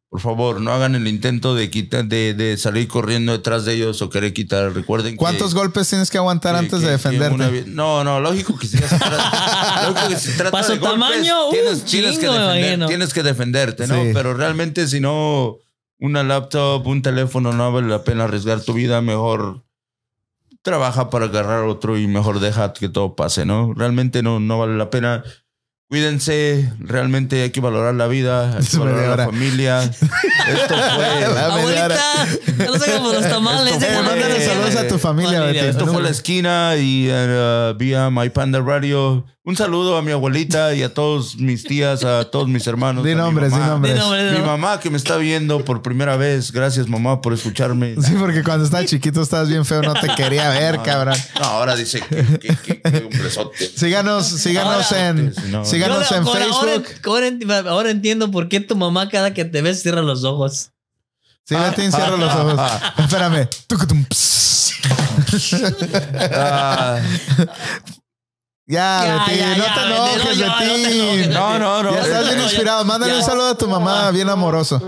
[0.10, 4.02] Por favor, no hagan el intento de quitar, de, de salir corriendo detrás de ellos
[4.02, 4.74] o querer quitar.
[4.74, 7.34] Recuerden que- ¿Cuántos golpes tienes que aguantar que- antes que- de defenderte?
[7.36, 10.78] una no, no, lógico que si se trata, lógico que se trata Pa' su de
[10.80, 12.88] golpes, tamaño, uh, tienes, tienes que chingo, me defender- imagino.
[12.88, 14.04] tienes que defenderte, ¿no?
[14.04, 14.10] Sí.
[14.14, 15.60] Pero realmente si no,
[15.98, 19.64] una laptop, un teléfono, no vale la pena arriesgar tu vida, mejor
[20.62, 23.74] trabaja para agarrar otro y mejor deja que todo pase, ¿no?
[23.74, 25.24] Realmente no, no vale la pena.
[25.92, 29.82] Cuídense, realmente hay que valorar la vida, hay que valorar la familia.
[30.48, 31.34] Esto fue...
[31.36, 31.46] La.
[31.48, 32.28] Abuelita,
[32.66, 33.74] no sé por los tamales.
[33.74, 35.50] Esto Eh, fue- mándale saludos a tu familia.
[35.52, 39.26] Esto fue la esquina y eh, vía My Panda Radio.
[39.44, 43.04] Un saludo a mi abuelita y a todos mis tías, a todos mis hermanos.
[43.04, 43.70] Di nombres, di mamá.
[43.74, 44.00] nombres.
[44.34, 46.52] Mi mamá que me está viendo por primera vez.
[46.52, 47.96] Gracias, mamá, por escucharme.
[48.00, 51.16] Sí, porque cuando estabas chiquito estabas bien feo, no te quería ver, cabrón.
[51.40, 53.68] No, ahora dice que, que, que, que un besote.
[53.76, 55.66] Síganos, síganos Ahora- en, No.
[55.86, 57.02] Síganos Yo en ahora- ahora- Facebook.
[57.10, 60.72] Ahora, ent- ahora entiendo por qué tu mamá cada que te ves cierra los ojos.
[61.44, 62.60] Sí, Betín, cierra los ojos.
[62.98, 63.48] Espérame.
[66.34, 67.00] Ah,
[68.72, 71.02] Ya, Betín, ya, no ya, te enojes, no, ya, no te Betín.
[71.02, 71.92] enojes, no, no, no.
[71.92, 72.86] Ya estás bien inspirado.
[72.86, 73.20] Mándale ya.
[73.20, 74.82] un saludo a tu mamá, bien amoroso.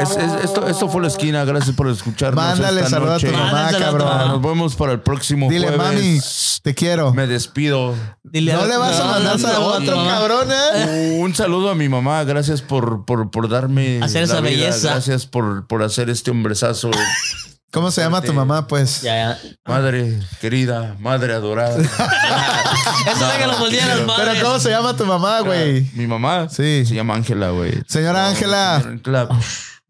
[0.00, 1.44] Es- es- esto, esto fue la esquina.
[1.44, 2.42] Gracias por escucharnos.
[2.42, 3.36] Mándale esta saludo a tu noche.
[3.36, 4.18] mamá, Mándale saludo a tu cabrón.
[4.18, 4.32] mamá.
[4.32, 5.86] Nos vemos para el próximo Dile, jueves.
[5.86, 6.18] mami,
[6.62, 7.12] te quiero.
[7.12, 7.94] Me despido.
[8.22, 10.06] Dile No le vas a mandar no, saludo a otro no.
[10.08, 11.18] cabrón, ¿eh?
[11.20, 12.24] Un saludo a mi mamá.
[12.24, 14.92] Gracias por, por, por darme Hacer esa belleza.
[14.92, 16.90] Gracias por, por hacer este hombrezazo.
[17.76, 19.02] ¿Cómo se llama tu mamá, pues?
[19.02, 19.38] Ya, ya.
[19.66, 21.76] Madre querida, madre adorada.
[23.06, 24.32] Eso es que lo pusieron los Pero.
[24.42, 25.82] ¿cómo se llama tu mamá, güey?
[25.92, 26.86] Mi mamá Sí.
[26.86, 27.74] se llama Ángela, güey.
[27.86, 28.80] Señora Ángela.
[28.82, 29.40] Señora Ángela.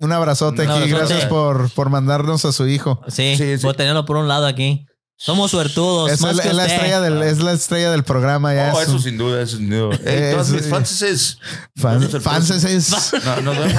[0.00, 0.82] Un abrazote Un aquí.
[0.82, 0.98] abrazote.
[1.14, 3.00] Gracias por, por mandarnos a su hijo.
[3.06, 3.62] Sí, Sí, sí.
[3.62, 4.84] puedo tenerlo por un lado aquí.
[5.18, 6.12] Somos suertudos.
[6.12, 6.74] Es, más el- que es la usted.
[6.74, 8.54] estrella del, es la estrella del programa.
[8.54, 9.98] Ya Oh, es eso un- sin duda, eso sin duda.
[10.04, 11.38] Hey, todas Es- mis fanses.
[11.80, 12.64] fanses
[13.24, 13.74] No, nos vemos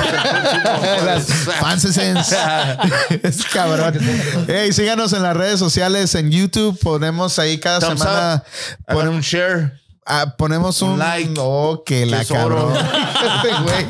[1.59, 3.99] fanses es- cabrón.
[4.47, 6.77] Hey, síganos en las redes sociales, en YouTube.
[6.79, 8.19] Ponemos ahí cada Thumbs semana.
[8.33, 8.43] Hagan
[8.87, 9.79] Ponemos, un share.
[10.07, 11.33] Ah, ponemos un, un like.
[11.37, 12.73] Oh, que la cabrón.
[12.75, 13.85] Este güey.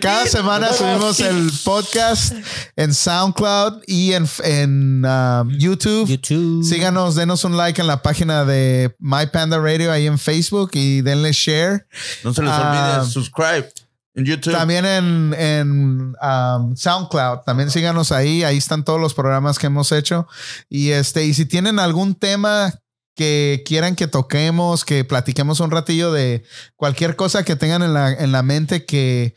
[0.00, 2.34] Cada semana subimos el podcast
[2.76, 6.08] en SoundCloud y en, en um, YouTube.
[6.08, 6.64] YouTube.
[6.64, 11.00] Síganos, denos un like en la página de My Panda Radio ahí en Facebook y
[11.00, 11.86] denle share.
[12.24, 13.72] No se les Ah, olvide subscribe
[14.14, 14.52] en YouTube.
[14.52, 19.92] También en, en um, SoundCloud, también síganos ahí, ahí están todos los programas que hemos
[19.92, 20.26] hecho.
[20.68, 22.72] Y este, y si tienen algún tema
[23.18, 26.44] que quieran que toquemos, que platiquemos un ratillo de
[26.76, 29.34] cualquier cosa que tengan en la, en la mente que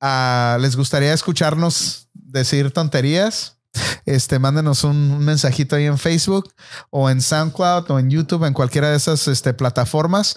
[0.00, 3.58] ah, les gustaría escucharnos decir tonterías.
[4.06, 6.52] Este, mándenos un, un mensajito ahí en Facebook
[6.90, 10.36] o en SoundCloud o en YouTube, en cualquiera de esas este, plataformas.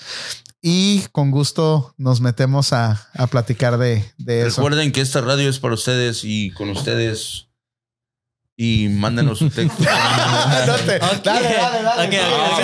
[0.59, 4.61] Y con gusto nos metemos a, a platicar de, de eso.
[4.61, 7.47] Recuerden que esta radio es para ustedes y con ustedes.
[8.57, 9.83] Y mándenos un texto.
[10.67, 11.23] No te- Ok.
[11.23, 12.05] Dale, dale, dale.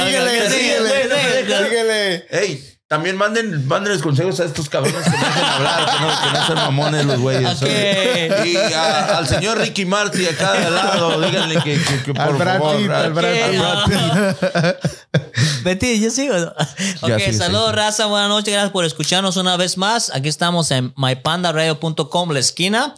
[0.06, 2.26] Síguele, síguele, síguele.
[2.30, 6.38] Hey, también manden, mándenles consejos a estos cabrones que no dejen hablar, que no, que
[6.40, 7.50] no sean mamones los güeyes.
[7.50, 7.58] Ok.
[7.60, 8.46] ¿sabes?
[8.48, 12.38] Y a- al señor Ricky Marty acá de lado, díganle que, que- que por Al
[12.60, 12.78] favor.
[12.78, 14.76] Pitt, al Brad.
[15.64, 16.34] Betty, yo sigo.
[17.02, 17.76] Ok, sí, saludos, sí.
[17.76, 18.06] raza.
[18.06, 18.54] Buenas noches.
[18.54, 20.12] Gracias por escucharnos una vez más.
[20.14, 22.96] Aquí estamos en mypandaradio.com, la esquina.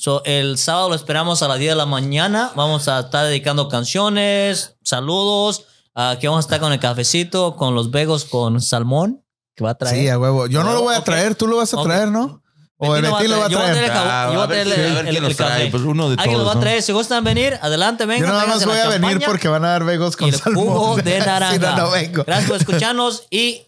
[0.00, 2.52] So, el sábado lo esperamos a las 10 de la mañana.
[2.56, 5.66] Vamos a estar dedicando canciones, saludos.
[5.94, 9.22] Aquí vamos a estar con el cafecito, con los vegos con salmón
[9.54, 9.96] que va a traer.
[9.96, 10.46] Sí, a huevo.
[10.46, 12.42] Yo no lo voy a traer, tú lo vas a traer, ¿no?
[12.78, 13.52] O el Betty lo va a traer.
[13.52, 15.68] Yo voy a traer el, café.
[15.70, 16.60] pues uno de Alguien lo va todos, a ¿no?
[16.62, 16.82] traer.
[16.82, 18.26] Si gustan venir, adelante, vengan.
[18.26, 20.64] Yo nada más voy a venir porque van a dar vegos y con el salmón.
[20.66, 21.58] jugo de Si naranja.
[21.58, 22.24] no, no vengo.
[22.24, 23.66] Gracias por escucharnos y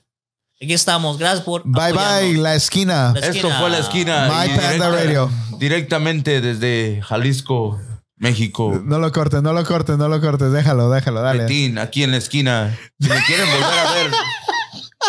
[0.62, 1.18] aquí estamos.
[1.18, 2.20] Gracias por Bye apoyarnos.
[2.30, 3.12] bye, la esquina.
[3.14, 4.28] La Esto fue la esquina.
[4.30, 5.30] My Panda Radio.
[5.58, 7.80] Directamente desde Jalisco,
[8.16, 8.80] México.
[8.84, 10.52] No lo cortes, no lo cortes, no lo cortes.
[10.52, 11.42] Déjalo, déjalo, dale.
[11.44, 12.76] Betín, aquí en la esquina.
[13.00, 14.10] Si me quieren volver a ver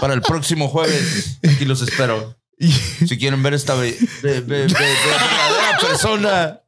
[0.01, 2.35] para el próximo jueves, aquí los espero.
[2.59, 6.59] Si quieren ver esta be- be- be- be- be- verdadera persona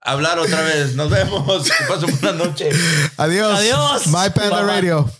[0.00, 1.62] hablar otra vez, nos vemos.
[1.64, 2.68] Que pasen buena noche.
[3.16, 3.58] Adiós.
[3.60, 4.06] Adiós.
[4.08, 4.74] My Panda Bye, bye.
[4.74, 5.10] Radio.